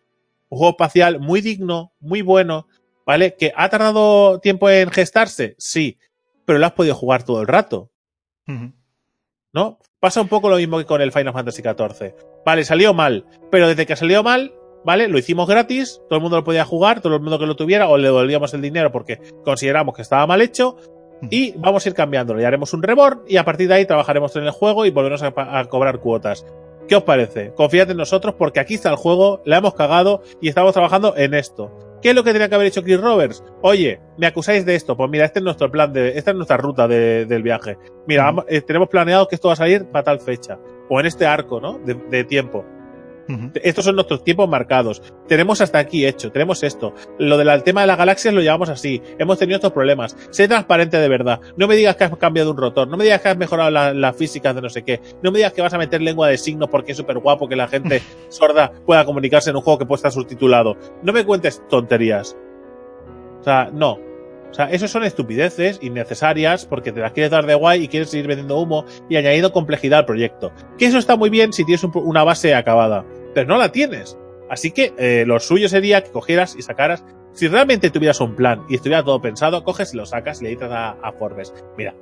un 0.49 0.57
juego 0.57 0.71
espacial 0.71 1.19
muy 1.19 1.41
digno, 1.41 1.91
muy 1.99 2.21
bueno, 2.21 2.67
¿vale? 3.05 3.35
Que 3.35 3.51
ha 3.55 3.67
tardado 3.69 4.39
tiempo 4.39 4.69
en 4.69 4.89
gestarse, 4.91 5.55
sí, 5.57 5.97
pero 6.45 6.59
lo 6.59 6.65
has 6.65 6.73
podido 6.73 6.95
jugar 6.95 7.23
todo 7.23 7.41
el 7.41 7.47
rato. 7.47 7.91
¿no? 9.53 9.79
Pasa 9.99 10.21
un 10.21 10.27
poco 10.27 10.49
lo 10.49 10.57
mismo 10.57 10.77
que 10.77 10.85
con 10.85 11.01
el 11.01 11.11
Final 11.11 11.33
Fantasy 11.33 11.61
XIV. 11.61 12.15
Vale, 12.45 12.63
salió 12.63 12.93
mal, 12.93 13.25
pero 13.49 13.67
desde 13.67 13.85
que 13.85 13.95
salió 13.95 14.23
mal, 14.23 14.53
¿vale? 14.83 15.07
Lo 15.07 15.17
hicimos 15.17 15.47
gratis, 15.47 16.01
todo 16.09 16.17
el 16.17 16.21
mundo 16.21 16.37
lo 16.37 16.43
podía 16.43 16.65
jugar, 16.65 17.01
todo 17.01 17.15
el 17.15 17.21
mundo 17.21 17.37
que 17.37 17.45
lo 17.45 17.55
tuviera, 17.55 17.87
o 17.87 17.97
le 17.97 18.07
devolvíamos 18.07 18.53
el 18.53 18.61
dinero 18.61 18.91
porque 18.91 19.19
consideramos 19.43 19.95
que 19.95 20.01
estaba 20.01 20.25
mal 20.25 20.41
hecho, 20.41 20.77
y 21.29 21.51
vamos 21.57 21.85
a 21.85 21.89
ir 21.89 21.95
cambiándolo. 21.95 22.41
Y 22.41 22.45
haremos 22.45 22.73
un 22.73 22.81
reborn, 22.81 23.21
y 23.27 23.37
a 23.37 23.45
partir 23.45 23.67
de 23.67 23.75
ahí 23.75 23.85
trabajaremos 23.85 24.35
en 24.35 24.43
el 24.43 24.51
juego 24.51 24.85
y 24.85 24.89
volveremos 24.89 25.21
a, 25.21 25.59
a 25.59 25.65
cobrar 25.65 25.99
cuotas. 25.99 26.45
¿Qué 26.87 26.95
os 26.95 27.03
parece? 27.03 27.53
Confiad 27.53 27.91
en 27.91 27.97
nosotros 27.97 28.35
porque 28.37 28.59
aquí 28.59 28.73
está 28.73 28.89
el 28.89 28.95
juego, 28.95 29.41
la 29.45 29.57
hemos 29.57 29.75
cagado 29.75 30.23
y 30.41 30.49
estamos 30.49 30.73
trabajando 30.73 31.15
en 31.15 31.35
esto. 31.35 31.71
¿Qué 32.01 32.09
es 32.09 32.15
lo 32.15 32.23
que 32.23 32.33
tenía 32.33 32.49
que 32.49 32.55
haber 32.55 32.67
hecho 32.67 32.81
Chris 32.83 32.99
Roberts? 32.99 33.43
Oye, 33.61 33.99
me 34.17 34.27
acusáis 34.27 34.65
de 34.65 34.75
esto. 34.75 34.97
Pues 34.97 35.09
mira, 35.09 35.25
este 35.25 35.39
es 35.39 35.43
nuestro 35.45 35.69
plan 35.69 35.93
de, 35.93 36.17
esta 36.17 36.31
es 36.31 36.37
nuestra 36.37 36.57
ruta 36.57 36.87
de- 36.87 37.25
del 37.25 37.43
viaje. 37.43 37.77
Mira, 38.07 38.23
vamos- 38.23 38.45
eh, 38.47 38.61
tenemos 38.61 38.89
planeado 38.89 39.27
que 39.27 39.35
esto 39.35 39.49
va 39.49 39.53
a 39.53 39.57
salir 39.57 39.85
para 39.85 40.03
tal 40.03 40.19
fecha. 40.19 40.57
O 40.89 40.99
en 40.99 41.05
este 41.05 41.25
arco, 41.25 41.61
¿no? 41.61 41.77
De, 41.79 41.93
de 41.93 42.23
tiempo. 42.23 42.65
Estos 43.63 43.85
son 43.85 43.95
nuestros 43.95 44.23
tiempos 44.23 44.49
marcados. 44.49 45.01
Tenemos 45.27 45.61
hasta 45.61 45.79
aquí 45.79 46.05
hecho, 46.05 46.31
tenemos 46.31 46.63
esto. 46.63 46.93
Lo 47.19 47.37
del 47.37 47.63
tema 47.63 47.81
de 47.81 47.87
las 47.87 47.97
galaxias 47.97 48.33
lo 48.33 48.41
llevamos 48.41 48.69
así. 48.69 49.01
Hemos 49.19 49.37
tenido 49.39 49.55
estos 49.55 49.71
problemas. 49.71 50.17
Sé 50.31 50.47
transparente 50.47 50.97
de 50.97 51.07
verdad. 51.07 51.39
No 51.55 51.67
me 51.67 51.75
digas 51.75 51.95
que 51.95 52.03
has 52.03 52.17
cambiado 52.17 52.51
un 52.51 52.57
rotor. 52.57 52.87
No 52.87 52.97
me 52.97 53.03
digas 53.03 53.21
que 53.21 53.29
has 53.29 53.37
mejorado 53.37 53.69
la- 53.71 53.93
las 53.93 54.15
físicas 54.15 54.53
de 54.55 54.61
no 54.61 54.69
sé 54.69 54.83
qué. 54.83 54.99
No 55.23 55.31
me 55.31 55.37
digas 55.37 55.53
que 55.53 55.61
vas 55.61 55.73
a 55.73 55.77
meter 55.77 56.01
lengua 56.01 56.27
de 56.27 56.37
signos 56.37 56.69
porque 56.69 56.91
es 56.91 56.97
súper 56.97 57.19
guapo 57.19 57.47
que 57.47 57.55
la 57.55 57.67
gente 57.67 58.01
sorda 58.29 58.71
pueda 58.85 59.05
comunicarse 59.05 59.49
en 59.49 59.55
un 59.55 59.61
juego 59.61 59.79
que 59.79 59.85
puede 59.85 59.97
estar 59.99 60.11
subtitulado. 60.11 60.75
No 61.03 61.13
me 61.13 61.23
cuentes 61.25 61.61
tonterías. 61.69 62.35
O 63.39 63.43
sea, 63.43 63.69
no. 63.73 63.97
O 64.51 64.53
sea, 64.53 64.69
eso 64.69 64.87
son 64.87 65.03
estupideces 65.03 65.79
innecesarias 65.81 66.65
porque 66.65 66.91
te 66.91 66.99
las 66.99 67.13
quieres 67.13 67.31
dar 67.31 67.45
de 67.45 67.55
guay 67.55 67.83
y 67.83 67.87
quieres 67.87 68.09
seguir 68.09 68.27
vendiendo 68.27 68.59
humo 68.59 68.85
y 69.09 69.15
añadiendo 69.15 69.51
complejidad 69.53 69.99
al 69.99 70.05
proyecto. 70.05 70.51
Que 70.77 70.85
eso 70.85 70.97
está 70.97 71.15
muy 71.15 71.29
bien 71.29 71.53
si 71.53 71.63
tienes 71.65 71.83
un- 71.83 71.91
una 71.95 72.23
base 72.23 72.53
acabada, 72.53 73.05
pero 73.33 73.47
no 73.47 73.57
la 73.57 73.71
tienes. 73.71 74.17
Así 74.49 74.71
que 74.71 74.93
eh, 74.97 75.23
lo 75.25 75.39
suyo 75.39 75.69
sería 75.69 76.03
que 76.03 76.11
cogieras 76.11 76.55
y 76.57 76.61
sacaras. 76.61 77.03
Si 77.33 77.47
realmente 77.47 77.89
tuvieras 77.89 78.19
un 78.19 78.35
plan 78.35 78.63
y 78.67 78.75
estuviera 78.75 79.03
todo 79.03 79.21
pensado, 79.21 79.63
coges 79.63 79.93
y 79.93 79.97
lo 79.97 80.05
sacas 80.05 80.41
y 80.41 80.43
le 80.43 80.49
dices 80.49 80.69
a 80.69 81.13
Forbes. 81.17 81.53
Mira, 81.77 81.95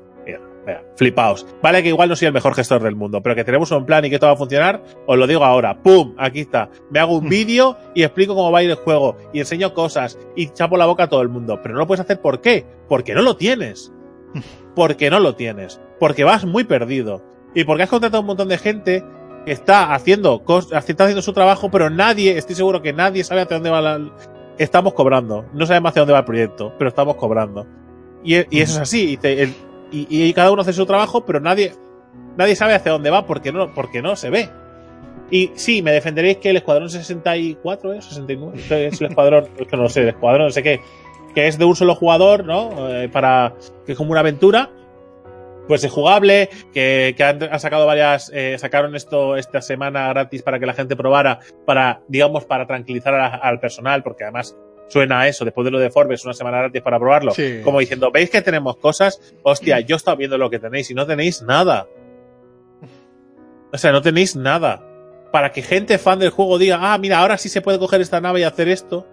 mira, 0.66 0.84
flipaos. 0.96 1.46
Vale 1.62 1.82
que 1.84 1.90
igual 1.90 2.10
no 2.10 2.16
soy 2.16 2.28
el 2.28 2.34
mejor 2.34 2.54
gestor 2.56 2.82
del 2.84 2.96
mundo, 2.96 3.22
pero 3.22 3.36
que 3.36 3.44
tenemos 3.44 3.72
un 3.72 3.86
plan 3.86 4.04
y 4.06 4.10
que 4.10 4.20
todo 4.20 4.30
va 4.30 4.34
a 4.36 4.38
funcionar, 4.38 4.84
os 5.06 5.18
lo 5.18 5.28
digo 5.28 5.44
ahora. 5.46 5.82
¡Pum! 5.82 6.16
Aquí 6.18 6.42
está. 6.42 6.70
Me 6.92 7.00
hago 7.00 7.18
un 7.18 7.30
vídeo 7.30 7.78
y 7.96 8.04
explico 8.04 8.36
cómo 8.36 8.52
va 8.52 8.60
a 8.60 8.64
ir 8.64 8.70
el 8.70 8.76
juego 8.78 9.16
y 9.34 9.40
enseño 9.40 9.74
cosas 9.74 10.18
y 10.36 10.50
chapo 10.50 10.78
la 10.78 10.86
boca 10.86 11.04
a 11.04 11.08
todo 11.10 11.22
el 11.22 11.30
mundo. 11.30 11.60
Pero 11.62 11.74
no 11.76 11.80
lo 11.82 11.88
puedes 11.88 12.02
hacer 12.02 12.22
¿por 12.22 12.42
qué? 12.42 12.66
Porque 12.88 13.14
no 13.14 13.22
lo 13.22 13.36
tienes. 13.36 13.92
Porque 14.76 15.10
no 15.10 15.20
lo 15.20 15.36
tienes. 15.36 15.82
Porque 16.00 16.24
vas 16.24 16.46
muy 16.46 16.64
perdido. 16.64 17.24
Y 17.56 17.64
porque 17.64 17.84
has 17.84 17.90
contratado 17.90 18.20
a 18.20 18.22
un 18.22 18.28
montón 18.28 18.48
de 18.48 18.58
gente 18.60 19.04
que 19.46 19.52
está 19.52 19.94
haciendo, 19.96 20.44
está 20.72 21.04
haciendo 21.04 21.22
su 21.24 21.34
trabajo, 21.34 21.72
pero 21.72 21.90
nadie, 21.90 22.38
estoy 22.38 22.56
seguro 22.56 22.82
que 22.82 22.94
nadie 22.94 23.24
sabe 23.24 23.42
hacia 23.42 23.56
dónde 23.58 23.72
va 23.72 23.82
la... 23.82 24.00
Estamos 24.60 24.94
cobrando. 24.94 25.46
No 25.54 25.66
sabemos 25.66 25.90
hacia 25.90 26.02
dónde 26.02 26.14
va 26.14 26.20
el 26.20 26.26
proyecto, 26.26 26.74
pero 26.78 26.90
estamos 26.90 27.16
cobrando. 27.16 27.66
Y, 28.24 28.36
y 28.56 28.62
eso 28.62 28.74
es 28.76 28.78
así. 28.80 29.14
Y, 29.14 29.18
te- 29.18 29.42
el- 29.44 29.54
y- 29.92 30.34
cada 30.34 30.52
uno 30.52 30.62
hace 30.62 30.74
su 30.74 30.86
trabajo, 30.86 31.26
pero 31.26 31.40
nadie, 31.40 31.74
nadie 32.38 32.56
sabe 32.56 32.74
hacia 32.74 32.92
dónde 32.92 33.10
va 33.10 33.26
porque 33.26 33.52
no, 33.52 33.74
porque 33.74 34.02
no 34.02 34.16
se 34.16 34.30
ve. 34.30 34.50
Y 35.32 35.52
sí, 35.56 35.82
me 35.82 35.92
defenderéis 35.92 36.38
que 36.38 36.50
el 36.50 36.58
Escuadrón 36.58 36.90
64, 36.90 37.94
¿eh? 37.94 38.02
69, 38.02 38.58
Este 38.58 38.88
es 38.88 39.02
el 39.02 39.08
Escuadrón, 39.08 39.48
es 39.58 39.68
que 39.68 39.78
no 39.78 39.90
sé, 39.90 40.02
el 40.02 40.10
Escuadrón, 40.10 40.48
no 40.48 40.52
sé 40.52 40.64
qué, 40.64 40.82
que 41.36 41.48
es 41.48 41.58
de 41.58 41.66
un 41.66 41.76
solo 41.76 41.96
jugador, 41.96 42.46
¿no? 42.46 42.90
Eh, 42.90 43.10
para, 43.10 43.54
que 43.86 43.92
es 43.92 43.98
como 43.98 44.12
una 44.12 44.22
aventura, 44.22 44.72
pues 45.68 45.84
es 45.84 45.92
jugable, 45.92 46.50
que, 46.74 47.16
han, 47.20 47.60
sacado 47.60 47.86
varias, 47.86 48.32
eh, 48.34 48.58
sacaron 48.58 48.96
esto 48.96 49.38
esta 49.38 49.62
semana 49.62 50.10
gratis 50.10 50.42
para 50.42 50.58
que 50.60 50.66
la 50.66 50.74
gente 50.74 50.96
probara, 50.96 51.40
para, 51.68 52.02
digamos, 52.08 52.46
para 52.46 52.66
tranquilizar 52.66 53.14
al 53.14 53.60
personal, 53.60 54.02
porque 54.02 54.24
además 54.24 54.58
suena 54.90 55.22
a 55.22 55.28
eso, 55.30 55.46
después 55.46 55.64
de 55.66 55.72
lo 55.72 55.80
de 55.80 55.90
Forbes, 55.90 56.26
una 56.26 56.34
semana 56.34 56.58
gratis 56.60 56.82
para 56.82 57.00
probarlo, 57.00 57.32
Sí. 57.32 57.62
como 57.64 57.80
diciendo, 57.80 58.12
¿veis 58.12 58.30
que 58.30 58.42
tenemos 58.42 58.76
cosas? 58.78 59.22
Hostia, 59.44 59.80
yo 59.80 59.96
he 59.96 59.98
estado 59.98 60.18
viendo 60.18 60.38
lo 60.38 60.50
que 60.50 60.60
tenéis 60.60 60.92
y 60.92 60.94
no 60.96 61.06
tenéis 61.08 61.42
nada. 61.44 61.88
O 63.72 63.78
sea, 63.78 63.92
no 63.92 64.02
tenéis 64.02 64.36
nada. 64.36 64.84
Para 65.32 65.52
que 65.52 65.62
gente 65.62 65.98
fan 66.00 66.20
del 66.20 66.32
juego 66.32 66.58
diga, 66.58 66.80
ah, 66.82 66.98
mira, 66.98 67.20
ahora 67.20 67.38
sí 67.38 67.50
se 67.50 67.62
puede 67.62 67.78
coger 67.78 68.02
esta 68.02 68.20
nave 68.20 68.40
y 68.40 68.44
hacer 68.44 68.68
esto. 68.68 69.06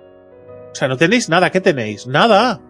O 0.72 0.74
sea, 0.74 0.88
no 0.88 0.96
tenéis 0.96 1.28
nada. 1.28 1.50
¿Qué 1.50 1.60
tenéis? 1.60 2.06
Nada. 2.06 2.60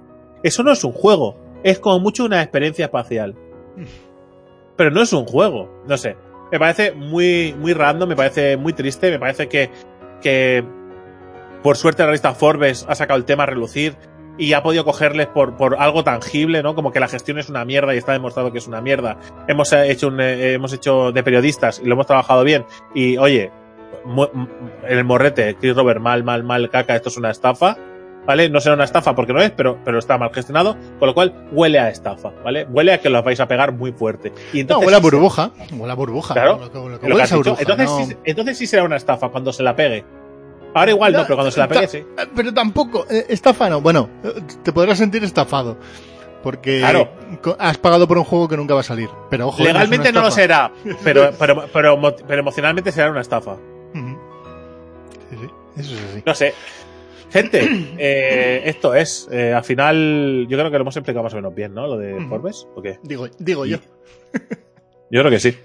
Eso 0.42 0.62
no 0.64 0.72
es 0.72 0.82
un 0.82 0.92
juego. 0.92 1.36
Es 1.62 1.78
como 1.78 2.00
mucho 2.00 2.24
una 2.24 2.42
experiencia 2.42 2.86
espacial. 2.86 3.36
Pero 4.76 4.90
no 4.90 5.02
es 5.02 5.12
un 5.12 5.24
juego. 5.26 5.82
No 5.86 5.96
sé. 5.96 6.16
Me 6.50 6.58
parece 6.58 6.92
muy, 6.92 7.54
muy 7.58 7.72
random, 7.72 8.08
me 8.08 8.16
parece 8.16 8.56
muy 8.56 8.72
triste, 8.72 9.10
me 9.10 9.18
parece 9.18 9.48
que, 9.48 9.70
que 10.20 10.64
por 11.66 11.76
suerte 11.76 12.02
la 12.04 12.06
revista 12.06 12.32
Forbes 12.32 12.86
ha 12.88 12.94
sacado 12.94 13.18
el 13.18 13.24
tema 13.24 13.42
a 13.42 13.46
relucir 13.46 13.96
y 14.38 14.52
ha 14.52 14.62
podido 14.62 14.84
cogerles 14.84 15.26
por, 15.26 15.56
por 15.56 15.74
algo 15.82 16.04
tangible, 16.04 16.62
¿no? 16.62 16.76
Como 16.76 16.92
que 16.92 17.00
la 17.00 17.08
gestión 17.08 17.40
es 17.40 17.48
una 17.48 17.64
mierda 17.64 17.92
y 17.92 17.98
está 17.98 18.12
demostrado 18.12 18.52
que 18.52 18.58
es 18.58 18.68
una 18.68 18.80
mierda. 18.80 19.18
Hemos 19.48 19.72
eh, 19.72 19.90
hecho 19.90 20.06
un, 20.06 20.20
eh, 20.20 20.52
hemos 20.52 20.72
hecho 20.72 21.10
de 21.10 21.24
periodistas 21.24 21.80
y 21.82 21.86
lo 21.86 21.94
hemos 21.94 22.06
trabajado 22.06 22.44
bien. 22.44 22.64
Y 22.94 23.16
oye, 23.16 23.50
en 24.84 24.96
el 24.96 25.02
morrete, 25.02 25.56
Chris 25.56 25.74
Robert, 25.74 25.98
mal, 26.00 26.22
mal, 26.22 26.44
mal, 26.44 26.70
caca, 26.70 26.94
esto 26.94 27.08
es 27.08 27.16
una 27.16 27.32
estafa. 27.32 27.76
¿Vale? 28.24 28.48
No 28.48 28.60
será 28.60 28.76
una 28.76 28.84
estafa 28.84 29.16
porque 29.16 29.32
no 29.32 29.40
es, 29.42 29.50
pero, 29.50 29.78
pero 29.84 29.98
está 29.98 30.18
mal 30.18 30.30
gestionado, 30.32 30.76
con 31.00 31.08
lo 31.08 31.14
cual 31.14 31.48
huele 31.50 31.80
a 31.80 31.88
estafa, 31.90 32.30
¿vale? 32.44 32.64
Huele 32.70 32.92
a 32.92 33.00
que 33.00 33.08
los 33.08 33.24
vais 33.24 33.40
a 33.40 33.48
pegar 33.48 33.72
muy 33.72 33.90
fuerte. 33.90 34.32
Y 34.52 34.58
No, 34.58 34.60
entonces, 34.60 34.86
huele 34.86 34.96
a 34.98 35.00
burbuja. 35.00 35.50
Huele 35.72 35.92
a 35.92 35.96
burbuja. 35.96 36.34
Claro, 36.34 36.58
Lo 36.60 36.70
que, 36.70 36.78
lo 36.78 37.00
que 37.00 37.08
lo 37.08 37.16
que 37.16 37.34
burbuja, 37.34 37.60
entonces, 37.60 37.86
no- 37.88 38.04
sí, 38.06 38.16
entonces 38.24 38.58
sí 38.58 38.66
será 38.68 38.84
una 38.84 38.96
estafa 38.96 39.30
cuando 39.30 39.52
se 39.52 39.64
la 39.64 39.74
pegue. 39.74 40.04
Ahora 40.78 40.90
igual 40.90 41.12
no, 41.12 41.22
pero 41.22 41.36
cuando 41.36 41.50
se 41.50 41.60
la 41.60 41.68
pegue, 41.68 41.88
sí. 41.88 41.98
eh, 41.98 42.26
Pero 42.34 42.52
tampoco, 42.52 43.06
eh, 43.10 43.26
estafa 43.28 43.68
no. 43.70 43.80
Bueno, 43.80 44.08
eh, 44.22 44.34
te 44.62 44.72
podrás 44.72 44.98
sentir 44.98 45.24
estafado. 45.24 45.76
Porque 46.42 46.78
Claro. 46.78 47.08
has 47.58 47.78
pagado 47.78 48.06
por 48.06 48.18
un 48.18 48.24
juego 48.24 48.46
que 48.46 48.56
nunca 48.56 48.74
va 48.74 48.80
a 48.80 48.84
salir. 48.84 49.08
Pero 49.30 49.48
ojo, 49.48 49.64
Legalmente 49.64 50.08
es 50.08 50.14
no 50.14 50.20
lo 50.22 50.30
será, 50.30 50.70
pero, 51.02 51.30
pero, 51.38 51.64
pero, 51.72 51.96
emo- 51.98 52.14
pero 52.28 52.40
emocionalmente 52.40 52.92
será 52.92 53.10
una 53.10 53.22
estafa. 53.22 53.56
Sí, 55.30 55.36
sí, 55.40 55.50
eso 55.80 55.94
es 55.94 56.00
así. 56.10 56.22
No 56.24 56.34
sé. 56.34 56.54
Gente, 57.32 57.60
eh, 57.98 58.62
esto 58.66 58.94
es. 58.94 59.28
eh, 59.32 59.52
al 59.52 59.64
final, 59.64 60.46
yo 60.48 60.56
creo 60.56 60.70
que 60.70 60.76
lo 60.78 60.82
hemos 60.82 60.96
explicado 60.96 61.24
más 61.24 61.32
o 61.32 61.36
menos 61.36 61.54
bien, 61.54 61.74
¿no? 61.74 61.86
Lo 61.88 61.96
de. 61.96 62.24
Forbes. 62.28 62.68
¿O 62.76 62.82
qué? 62.82 62.98
Digo, 63.02 63.26
digo 63.38 63.66
yo. 63.66 63.78
Yo 65.10 65.20
creo 65.20 65.30
que 65.30 65.40
sí. 65.40 65.56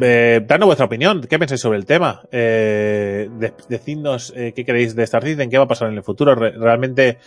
Eh, 0.00 0.40
dadnos 0.46 0.66
vuestra 0.66 0.86
opinión. 0.86 1.20
¿Qué 1.22 1.38
pensáis 1.38 1.60
sobre 1.60 1.78
el 1.78 1.86
tema? 1.86 2.22
Eh, 2.32 3.28
de- 3.38 3.52
decidnos 3.68 4.32
eh, 4.36 4.52
qué 4.54 4.64
queréis 4.64 4.94
de 4.96 5.04
Star 5.04 5.22
Citizen, 5.22 5.50
qué 5.50 5.58
va 5.58 5.64
a 5.64 5.68
pasar 5.68 5.88
en 5.90 5.96
el 5.96 6.02
futuro. 6.02 6.34
Re- 6.34 6.52
realmente, 6.52 7.18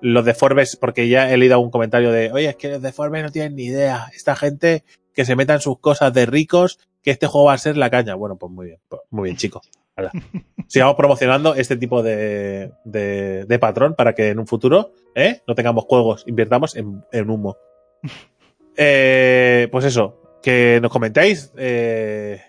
los 0.00 0.24
de 0.24 0.34
Forbes, 0.34 0.76
porque 0.76 1.08
ya 1.08 1.30
he 1.32 1.36
leído 1.36 1.60
un 1.60 1.70
comentario 1.70 2.10
de, 2.10 2.32
oye, 2.32 2.48
es 2.48 2.56
que 2.56 2.68
los 2.70 2.82
de 2.82 2.92
Forbes 2.92 3.22
no 3.22 3.30
tienen 3.30 3.54
ni 3.56 3.64
idea. 3.64 4.06
Esta 4.14 4.34
gente 4.36 4.82
que 5.14 5.24
se 5.24 5.36
meta 5.36 5.54
en 5.54 5.60
sus 5.60 5.78
cosas 5.78 6.12
de 6.14 6.24
ricos, 6.26 6.78
que 7.02 7.10
este 7.10 7.26
juego 7.26 7.48
va 7.48 7.54
a 7.54 7.58
ser 7.58 7.76
la 7.76 7.90
caña. 7.90 8.14
Bueno, 8.14 8.36
pues 8.36 8.50
muy 8.52 8.66
bien. 8.66 8.78
Pues 8.88 9.02
muy 9.10 9.24
bien, 9.24 9.36
chico. 9.36 9.60
Hala. 9.96 10.12
Sigamos 10.68 10.94
promocionando 10.94 11.54
este 11.54 11.76
tipo 11.76 12.02
de, 12.02 12.70
de, 12.84 13.44
de 13.44 13.58
patrón 13.58 13.94
para 13.94 14.14
que 14.14 14.28
en 14.28 14.38
un 14.38 14.46
futuro 14.46 14.92
¿eh? 15.14 15.42
no 15.48 15.54
tengamos 15.56 15.84
juegos, 15.84 16.22
invirtamos 16.26 16.76
en, 16.76 17.04
en 17.12 17.28
humo. 17.30 17.56
Eh, 18.82 19.68
pues 19.70 19.84
eso, 19.84 20.19
que 20.42 20.78
nos 20.80 20.90
comentéis. 20.90 21.52
Eh, 21.56 22.40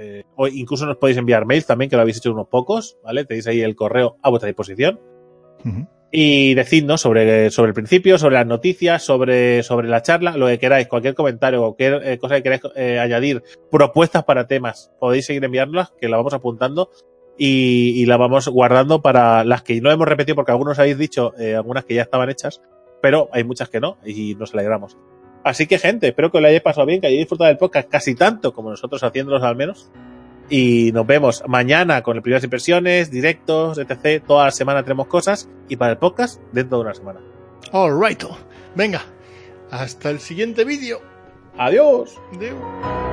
eh, 0.00 0.22
o 0.36 0.46
incluso 0.46 0.86
nos 0.86 0.96
podéis 0.96 1.18
enviar 1.18 1.44
mails 1.44 1.66
también, 1.66 1.90
que 1.90 1.96
lo 1.96 2.02
habéis 2.02 2.18
hecho 2.18 2.32
unos 2.32 2.46
pocos, 2.46 2.98
¿vale? 3.02 3.24
Tenéis 3.24 3.48
ahí 3.48 3.60
el 3.60 3.74
correo 3.74 4.16
a 4.22 4.30
vuestra 4.30 4.46
disposición. 4.46 5.00
Y 6.10 6.54
decidnos 6.54 7.00
sobre, 7.00 7.50
sobre 7.50 7.70
el 7.70 7.74
principio, 7.74 8.16
sobre 8.16 8.36
las 8.36 8.46
noticias, 8.46 9.02
sobre, 9.02 9.62
sobre 9.64 9.88
la 9.88 10.00
charla, 10.00 10.36
lo 10.36 10.46
que 10.46 10.58
queráis, 10.58 10.86
cualquier 10.86 11.14
comentario, 11.14 11.60
cualquier 11.60 12.00
eh, 12.06 12.18
cosa 12.18 12.36
que 12.36 12.42
queráis 12.44 12.62
eh, 12.76 12.98
añadir, 12.98 13.42
propuestas 13.70 14.24
para 14.24 14.46
temas, 14.46 14.92
podéis 15.00 15.26
seguir 15.26 15.44
enviándolas, 15.44 15.92
que 16.00 16.08
la 16.08 16.16
vamos 16.16 16.32
apuntando 16.32 16.90
y, 17.36 18.00
y 18.00 18.06
la 18.06 18.16
vamos 18.16 18.48
guardando 18.48 19.02
para 19.02 19.44
las 19.44 19.62
que 19.62 19.80
no 19.80 19.90
hemos 19.90 20.08
repetido, 20.08 20.36
porque 20.36 20.52
algunos 20.52 20.78
habéis 20.78 20.96
dicho 20.96 21.34
eh, 21.38 21.56
algunas 21.56 21.84
que 21.84 21.94
ya 21.94 22.02
estaban 22.02 22.30
hechas, 22.30 22.62
pero 23.02 23.28
hay 23.32 23.44
muchas 23.44 23.68
que 23.68 23.80
no, 23.80 23.98
y 24.04 24.34
nos 24.36 24.54
alegramos. 24.54 24.96
Así 25.44 25.66
que, 25.66 25.78
gente, 25.78 26.08
espero 26.08 26.30
que 26.30 26.40
lo 26.40 26.48
hayáis 26.48 26.62
pasado 26.62 26.86
bien, 26.86 27.00
que 27.00 27.06
hayáis 27.06 27.22
disfrutado 27.22 27.48
del 27.48 27.58
podcast 27.58 27.88
casi 27.88 28.14
tanto 28.14 28.52
como 28.52 28.70
nosotros 28.70 29.02
haciéndolos 29.02 29.42
al 29.42 29.56
menos. 29.56 29.90
Y 30.50 30.92
nos 30.92 31.06
vemos 31.06 31.42
mañana 31.46 32.02
con 32.02 32.16
las 32.16 32.22
primeras 32.22 32.44
impresiones, 32.44 33.10
directos, 33.10 33.78
etc. 33.78 34.22
Toda 34.26 34.46
la 34.46 34.50
semana 34.50 34.82
tenemos 34.82 35.06
cosas. 35.06 35.48
Y 35.68 35.76
para 35.76 35.92
el 35.92 35.98
podcast, 35.98 36.40
dentro 36.52 36.78
de 36.78 36.84
una 36.84 36.94
semana. 36.94 37.20
All 37.72 37.92
right. 38.00 38.22
Venga, 38.74 39.02
hasta 39.70 40.10
el 40.10 40.20
siguiente 40.20 40.64
vídeo. 40.64 41.00
Adiós. 41.58 42.18
Adeu. 42.34 43.07